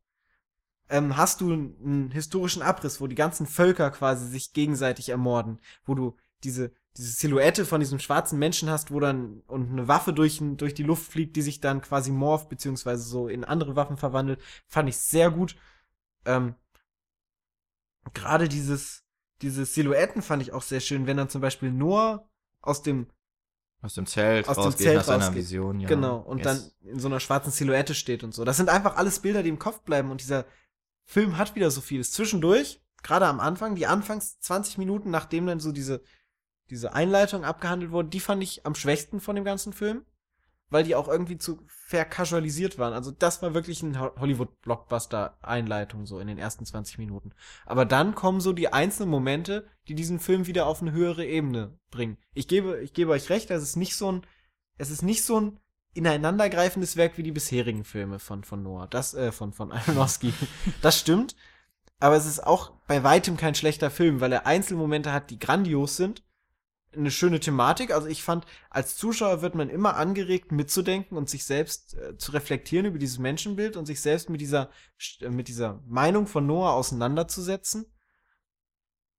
ähm, 0.88 1.16
hast 1.16 1.40
du 1.40 1.52
einen 1.52 2.10
historischen 2.12 2.62
Abriss, 2.62 3.00
wo 3.00 3.06
die 3.06 3.14
ganzen 3.16 3.46
Völker 3.46 3.90
quasi 3.90 4.26
sich 4.28 4.52
gegenseitig 4.52 5.08
ermorden, 5.08 5.60
wo 5.84 5.94
du 5.94 6.16
diese, 6.44 6.72
diese 6.96 7.10
Silhouette 7.10 7.64
von 7.64 7.80
diesem 7.80 7.98
schwarzen 7.98 8.38
Menschen 8.38 8.70
hast, 8.70 8.90
wo 8.92 9.00
dann 9.00 9.42
und 9.48 9.70
eine 9.70 9.88
Waffe 9.88 10.12
durch, 10.12 10.40
durch 10.40 10.74
die 10.74 10.84
Luft 10.84 11.10
fliegt, 11.10 11.36
die 11.36 11.42
sich 11.42 11.60
dann 11.60 11.80
quasi 11.82 12.10
morpht, 12.12 12.48
beziehungsweise 12.48 13.02
so 13.02 13.28
in 13.28 13.44
andere 13.44 13.74
Waffen 13.76 13.96
verwandelt, 13.96 14.40
fand 14.68 14.88
ich 14.88 14.96
sehr 14.96 15.30
gut. 15.30 15.56
Ähm, 16.24 16.54
Gerade 18.14 18.48
dieses, 18.48 19.04
diese 19.42 19.64
Silhouetten 19.64 20.22
fand 20.22 20.42
ich 20.42 20.52
auch 20.52 20.62
sehr 20.62 20.80
schön, 20.80 21.06
wenn 21.06 21.16
dann 21.16 21.28
zum 21.28 21.40
Beispiel 21.40 21.70
Noah 21.70 22.28
aus 22.60 22.82
dem 22.82 23.06
Aus 23.82 23.94
dem 23.94 24.06
Zelt 24.06 24.48
Aus 24.48 24.56
dem 24.56 24.76
Zelt 24.76 24.96
nach 24.96 25.04
seiner. 25.04 25.34
Vision, 25.34 25.80
ja. 25.80 25.88
Genau, 25.88 26.18
und 26.18 26.38
Yes. 26.38 26.44
dann 26.82 26.90
in 26.92 26.98
so 26.98 27.08
einer 27.08 27.20
schwarzen 27.20 27.50
Silhouette 27.52 27.94
steht 27.94 28.24
und 28.24 28.32
so. 28.32 28.44
Das 28.44 28.56
sind 28.56 28.68
einfach 28.68 28.96
alles 28.96 29.20
Bilder, 29.20 29.42
die 29.42 29.50
im 29.50 29.58
Kopf 29.58 29.80
bleiben 29.82 30.10
und 30.10 30.20
dieser 30.20 30.46
Film 31.04 31.38
hat 31.38 31.54
wieder 31.54 31.70
so 31.70 31.80
vieles. 31.80 32.10
Zwischendurch, 32.12 32.80
gerade 33.02 33.26
am 33.26 33.38
Anfang, 33.38 33.76
die 33.76 33.86
Anfangs 33.86 34.40
20 34.40 34.78
Minuten, 34.78 35.10
nachdem 35.10 35.46
dann 35.46 35.60
so 35.60 35.70
diese, 35.72 36.02
diese 36.70 36.94
Einleitung 36.94 37.44
abgehandelt 37.44 37.92
wurde, 37.92 38.08
die 38.08 38.18
fand 38.20 38.42
ich 38.42 38.66
am 38.66 38.74
schwächsten 38.74 39.20
von 39.20 39.36
dem 39.36 39.44
ganzen 39.44 39.72
Film, 39.72 40.04
weil 40.70 40.84
die 40.84 40.94
auch 40.96 41.08
irgendwie 41.08 41.38
zu 41.38 41.60
vercasualisiert 41.68 42.78
waren. 42.78 42.92
Also 42.92 43.10
das 43.10 43.40
war 43.42 43.54
wirklich 43.54 43.82
ein 43.82 44.00
Ho- 44.00 44.12
Hollywood-Blockbuster-Einleitung 44.18 46.06
so 46.06 46.18
in 46.18 46.26
den 46.26 46.38
ersten 46.38 46.64
20 46.66 46.98
Minuten. 46.98 47.32
Aber 47.64 47.84
dann 47.84 48.14
kommen 48.14 48.40
so 48.40 48.52
die 48.52 48.72
einzelnen 48.72 49.10
Momente, 49.10 49.66
die 49.88 49.94
diesen 49.94 50.18
Film 50.18 50.46
wieder 50.46 50.66
auf 50.66 50.82
eine 50.82 50.92
höhere 50.92 51.24
Ebene 51.24 51.78
bringen. 51.90 52.18
Ich 52.34 52.48
gebe, 52.48 52.80
ich 52.80 52.92
gebe 52.92 53.12
euch 53.12 53.30
recht, 53.30 53.50
es 53.50 53.62
ist 53.62 53.76
nicht 53.76 53.96
so 53.96 54.10
ein, 54.12 54.26
es 54.78 54.90
ist 54.90 55.02
nicht 55.02 55.24
so 55.24 55.40
ein 55.40 55.60
ineinandergreifendes 55.94 56.96
Werk 56.96 57.16
wie 57.16 57.22
die 57.22 57.32
bisherigen 57.32 57.84
Filme 57.84 58.18
von, 58.18 58.44
von 58.44 58.62
Noah. 58.62 58.86
Das, 58.86 59.14
äh, 59.14 59.32
von, 59.32 59.52
von 59.52 59.72
Aronofsky. 59.72 60.32
das 60.82 60.98
stimmt. 60.98 61.36
Aber 61.98 62.16
es 62.16 62.26
ist 62.26 62.44
auch 62.46 62.72
bei 62.86 63.02
weitem 63.02 63.38
kein 63.38 63.54
schlechter 63.54 63.90
Film, 63.90 64.20
weil 64.20 64.32
er 64.32 64.46
Einzelmomente 64.46 65.12
hat, 65.12 65.30
die 65.30 65.38
grandios 65.38 65.96
sind. 65.96 66.22
Eine 66.96 67.10
schöne 67.10 67.40
Thematik. 67.40 67.92
Also 67.92 68.08
ich 68.08 68.22
fand, 68.22 68.46
als 68.70 68.96
Zuschauer 68.96 69.42
wird 69.42 69.54
man 69.54 69.68
immer 69.68 69.96
angeregt, 69.96 70.52
mitzudenken 70.52 71.16
und 71.18 71.28
sich 71.28 71.44
selbst 71.44 71.94
äh, 71.94 72.16
zu 72.16 72.32
reflektieren 72.32 72.86
über 72.86 72.98
dieses 72.98 73.18
Menschenbild 73.18 73.76
und 73.76 73.86
sich 73.86 74.00
selbst 74.00 74.30
mit 74.30 74.40
dieser, 74.40 74.70
äh, 75.20 75.28
mit 75.28 75.48
dieser 75.48 75.82
Meinung 75.86 76.26
von 76.26 76.46
Noah 76.46 76.72
auseinanderzusetzen. 76.72 77.86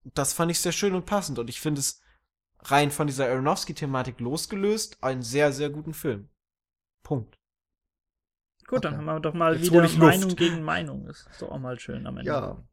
Das 0.04 0.34
fand 0.34 0.52
ich 0.52 0.60
sehr 0.60 0.72
schön 0.72 0.96
und 0.96 1.06
passend. 1.06 1.38
Und 1.40 1.50
ich 1.50 1.62
finde 1.62 1.80
es 1.82 2.02
rein 2.60 2.92
von 2.92 3.08
dieser 3.08 3.28
Aronofsky-Thematik 3.28 4.20
losgelöst 4.20 5.04
einen 5.04 5.22
sehr, 5.22 5.52
sehr 5.54 5.70
guten 5.70 5.94
Film. 5.94 6.30
Punkt. 7.04 7.38
Gut, 8.68 8.84
dann 8.84 8.96
Okay. 8.96 9.00
haben 9.00 9.06
wir 9.06 9.20
doch 9.22 9.34
mal 9.34 9.56
Jetzt 9.56 9.72
wieder. 9.72 9.88
Meinung 9.98 10.36
gegen 10.36 10.62
Meinung. 10.62 11.06
Das 11.06 11.26
ist 11.32 11.42
doch 11.42 11.52
auch 11.52 11.60
mal 11.60 11.80
schön 11.80 12.06
am 12.06 12.18
Ende. 12.18 12.30
Ja. 12.30 12.68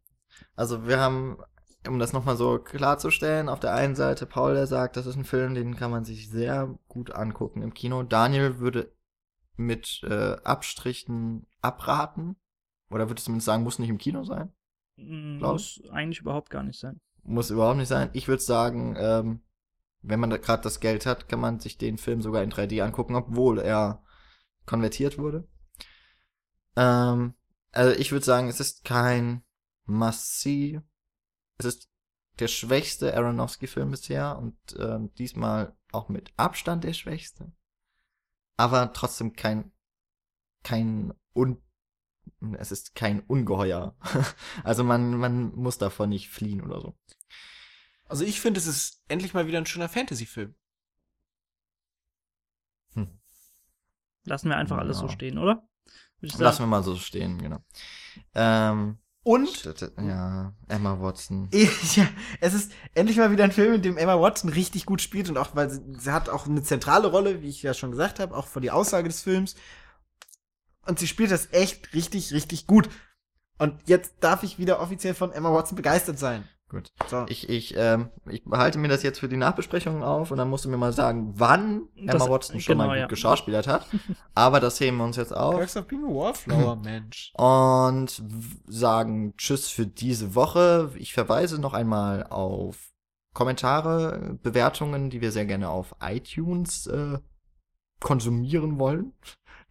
Also 0.57 0.87
wir 0.89 0.99
haben, 0.99 1.39
um 1.87 1.99
das 1.99 2.13
nochmal 2.13 2.37
so 2.37 2.59
klarzustellen, 2.59 3.49
auf 3.49 3.61
der 3.61 3.75
einen 3.75 3.95
Seite 3.95 4.27
Paul, 4.27 4.55
der 4.55 4.67
sagt, 4.67 4.97
das 4.97 5.07
ist 5.07 5.17
ein 5.17 5.25
Film, 5.25 5.55
den 5.55 5.77
kann 5.77 5.91
man 5.91 6.05
sich 6.05 6.31
sehr 6.31 6.79
gut 6.89 7.11
angucken 7.13 7.63
im 7.63 7.75
Kino. 7.75 8.03
Daniel 8.03 8.59
würde 8.59 8.93
mit 9.57 10.03
äh, 10.05 10.37
Abstrichen 10.45 11.47
abraten. 11.61 12.37
Oder 12.91 13.09
würde 13.09 13.23
zumindest 13.23 13.47
sagen, 13.47 13.63
muss 13.65 13.79
nicht 13.79 13.89
im 13.89 13.99
Kino 13.99 14.25
sein. 14.25 14.53
Mm, 14.97 15.39
Glaub- 15.39 15.53
Muss 15.55 15.83
eigentlich 15.91 16.21
überhaupt 16.21 16.51
gar 16.51 16.63
nicht 16.63 16.79
sein. 16.79 17.01
Muss 17.23 17.51
überhaupt 17.51 17.79
nicht 17.79 17.89
sein. 17.89 18.11
Ich 18.13 18.29
würde 18.29 18.43
sagen, 18.43 18.95
ähm, 18.99 19.41
wenn 20.03 20.21
man 20.21 20.31
da 20.31 20.37
gerade 20.37 20.63
das 20.63 20.81
Geld 20.81 21.07
hat, 21.07 21.29
kann 21.29 21.41
man 21.41 21.59
sich 21.61 21.79
den 21.79 21.97
Film 21.99 22.21
sogar 22.21 22.43
in 22.43 22.51
3D 22.51 22.83
angucken, 22.83 23.15
obwohl 23.17 23.59
er 23.59 24.03
konvertiert 24.67 25.19
wurde. 25.19 25.49
Ähm, 26.77 27.35
also 27.73 27.99
ich 27.99 28.13
würde 28.13 28.25
sagen, 28.25 28.49
es 28.49 28.61
ist 28.61 28.85
kein 28.85 29.43
Must-See. 29.87 30.81
Es 31.59 31.67
ist 31.67 31.89
der 32.39 32.49
schwächste 32.49 33.17
Aronofsky-Film 33.17 33.91
bisher 33.91 34.39
und 34.39 34.57
ähm, 34.79 35.13
diesmal 35.15 35.77
auch 35.93 36.09
mit 36.09 36.33
Abstand 36.37 36.85
der 36.85 36.93
schwächste. 36.93 37.53
Aber 38.57 38.93
trotzdem 38.93 39.35
kein, 39.35 39.73
kein 40.63 41.15
un, 41.35 41.63
es 42.59 42.73
ist 42.73 42.95
kein 42.95 43.21
Ungeheuer. 43.21 43.97
also 44.65 44.83
man, 44.85 45.17
man 45.17 45.55
muss 45.55 45.79
davon 45.79 46.09
nicht 46.09 46.29
fliehen 46.31 46.61
oder 46.61 46.81
so. 46.81 46.99
Also 48.07 48.25
ich 48.25 48.41
finde, 48.41 48.59
es 48.59 48.67
ist 48.67 49.03
endlich 49.09 49.35
mal 49.35 49.47
wieder 49.47 49.59
ein 49.59 49.67
schöner 49.67 49.89
Fantasy-Film. 49.89 50.55
Lassen 54.25 54.49
wir 54.49 54.57
einfach 54.57 54.79
alles 54.79 54.99
so 54.99 55.07
Ja. 55.07 55.13
stehen, 55.13 55.39
oder? 55.39 55.69
Lassen 56.21 56.63
wir 56.63 56.67
mal 56.67 56.83
so 56.83 56.97
stehen, 56.97 57.39
genau. 57.39 57.63
Ähm, 58.35 58.99
Und 59.25 59.65
ja, 59.97 60.53
Emma 60.69 61.01
Watson. 61.01 61.49
ja, 61.95 62.07
es 62.41 62.53
ist 62.53 62.73
endlich 62.95 63.17
mal 63.17 63.31
wieder 63.31 63.45
ein 63.45 63.53
Film, 63.53 63.73
in 63.73 63.83
dem 63.83 63.97
Emma 63.97 64.21
Watson 64.21 64.51
richtig 64.51 64.85
gut 64.85 65.01
spielt 65.01 65.31
und 65.31 65.39
auch, 65.39 65.57
weil 65.57 65.71
sie, 65.71 65.81
sie 65.99 66.13
hat 66.13 66.29
auch 66.29 66.47
eine 66.47 66.63
zentrale 66.63 67.09
Rolle, 67.09 67.41
wie 67.41 67.49
ich 67.49 67.63
ja 67.63 67.73
schon 67.73 67.91
gesagt 67.91 68.21
habe, 68.21 68.37
auch 68.37 68.47
für 68.47 68.61
die 68.61 68.71
Aussage 68.71 69.09
des 69.09 69.23
Films. 69.23 69.57
Und 70.87 70.99
sie 70.99 71.07
spielt 71.07 71.31
das 71.31 71.53
echt 71.53 71.95
richtig, 71.95 72.35
richtig 72.35 72.67
gut. 72.67 72.91
Und 73.57 73.81
jetzt 73.87 74.17
darf 74.21 74.43
ich 74.43 74.59
wieder 74.59 74.79
offiziell 74.79 75.15
von 75.15 75.33
Emma 75.33 75.51
Watson 75.55 75.77
begeistert 75.77 76.19
sein. 76.19 76.47
Gut. 76.75 76.91
So. 77.07 77.25
Ich, 77.29 77.49
ich, 77.49 77.75
ähm, 77.77 78.11
ich 78.29 78.43
behalte 78.45 78.79
mir 78.79 78.89
das 78.89 79.05
jetzt 79.05 79.21
für 79.21 79.29
die 79.29 79.37
Nachbesprechungen 79.37 80.03
auf 80.03 80.33
und 80.33 80.39
dann 80.39 80.51
musst 80.51 80.65
du 80.65 80.69
mir 80.69 80.77
mal 80.77 80.93
sagen, 80.93 81.33
wann 81.37 81.83
Das- 82.05 82.17
Emma 82.17 82.29
Watson 82.29 82.61
schon 82.61 82.75
genau, 82.75 82.89
mal 82.89 82.95
gut 82.95 83.01
ja. 83.03 83.07
geschauspielert 83.07 83.69
hat. 83.69 83.87
Aber 84.35 84.59
das 84.59 84.81
heben 84.81 84.97
wir 84.97 85.05
uns 85.05 85.17
jetzt 85.17 85.35
auf. 85.37 85.55
Perks 85.55 85.77
of 85.77 85.87
Being 85.87 86.05
a 86.05 86.09
Wallflower, 86.09 86.75
Mensch. 86.83 87.33
und 87.37 88.23
sagen 88.67 89.35
Tschüss 89.37 89.69
für 89.69 89.87
diese 89.87 90.35
Woche. 90.35 90.91
Ich 90.97 91.13
verweise 91.15 91.61
noch 91.61 91.75
einmal 91.75 92.25
auf 92.25 92.91
Kommentare, 93.35 94.37
Bewertungen, 94.43 95.11
die 95.11 95.21
wir 95.21 95.31
sehr 95.31 95.47
gerne 95.47 95.69
auf 95.69 95.95
iTunes 96.03 96.87
äh, 96.89 97.19
konsumieren 98.01 98.79
wollen, 98.81 99.13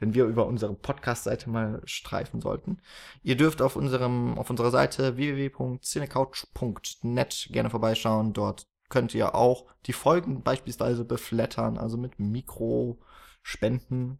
wenn 0.03 0.13
wir 0.13 0.25
über 0.25 0.45
unsere 0.45 0.73
Podcast-Seite 0.75 1.49
mal 1.49 1.81
streifen 1.85 2.41
sollten. 2.41 2.77
Ihr 3.23 3.37
dürft 3.37 3.61
auf 3.61 3.77
unserem 3.77 4.37
auf 4.37 4.49
unserer 4.49 4.69
Seite 4.69 5.15
www.cinecouch.net 5.15 7.47
gerne 7.51 7.69
vorbeischauen. 7.69 8.33
Dort 8.33 8.67
könnt 8.89 9.15
ihr 9.15 9.33
auch 9.33 9.65
die 9.85 9.93
Folgen 9.93 10.43
beispielsweise 10.43 11.05
beflattern, 11.05 11.77
also 11.77 11.95
mit 11.97 12.19
Mikrospenden 12.19 14.19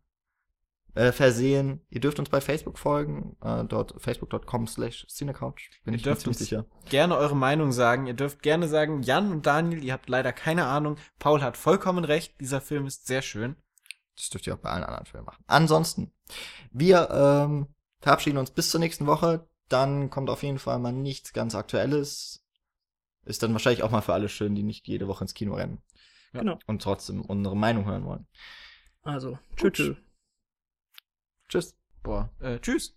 äh, 0.95 1.11
versehen. 1.11 1.81
Ihr 1.89 1.99
dürft 1.99 2.17
uns 2.19 2.29
bei 2.29 2.39
Facebook 2.39 2.79
folgen, 2.79 3.35
äh, 3.43 3.65
dort 3.65 3.93
facebook.com 4.01 4.67
slash 4.67 5.05
cinecouch. 5.07 5.69
Bin 5.83 5.93
Ihr 5.93 5.97
ich 5.99 6.05
mir 6.05 6.11
dürft 6.13 6.25
uns- 6.27 6.39
sicher. 6.39 6.65
Gerne 6.89 7.17
eure 7.17 7.35
Meinung 7.35 7.73
sagen. 7.73 8.07
Ihr 8.07 8.13
dürft 8.13 8.41
gerne 8.41 8.69
sagen, 8.69 9.01
Jan 9.01 9.31
und 9.33 9.45
Daniel, 9.45 9.83
ihr 9.83 9.91
habt 9.93 10.07
leider 10.07 10.31
keine 10.31 10.65
Ahnung. 10.65 10.95
Paul 11.19 11.41
hat 11.41 11.57
vollkommen 11.57 12.05
recht. 12.05 12.39
Dieser 12.39 12.61
Film 12.61 12.85
ist 12.85 13.05
sehr 13.07 13.21
schön. 13.21 13.57
Das 14.15 14.29
dürft 14.29 14.47
ihr 14.47 14.53
auch 14.53 14.59
bei 14.59 14.69
allen 14.69 14.83
anderen 14.83 15.05
Filmen 15.05 15.25
machen. 15.25 15.43
Ansonsten, 15.47 16.11
wir 16.71 17.09
ähm, 17.09 17.67
verabschieden 17.99 18.37
uns 18.37 18.51
bis 18.51 18.69
zur 18.69 18.79
nächsten 18.79 19.07
Woche. 19.07 19.47
Dann 19.69 20.09
kommt 20.09 20.29
auf 20.29 20.43
jeden 20.43 20.59
Fall 20.59 20.79
mal 20.79 20.91
nichts 20.91 21.33
ganz 21.33 21.55
Aktuelles. 21.55 22.43
Ist 23.25 23.41
dann 23.41 23.53
wahrscheinlich 23.53 23.83
auch 23.83 23.91
mal 23.91 24.01
für 24.01 24.13
alle 24.13 24.29
schön, 24.29 24.53
die 24.55 24.63
nicht 24.63 24.87
jede 24.87 25.07
Woche 25.07 25.23
ins 25.23 25.33
Kino 25.33 25.55
rennen 25.55 25.81
Ja. 26.33 26.41
Genau. 26.41 26.59
und 26.67 26.81
trotzdem 26.81 27.21
unsere 27.21 27.55
Meinung 27.55 27.85
hören 27.85 28.05
wollen. 28.05 28.27
Also, 29.01 29.39
tschüss. 29.55 29.95
Tschüss. 31.49 31.75
Boah, 32.03 32.29
äh, 32.39 32.59
tschüss. 32.59 32.95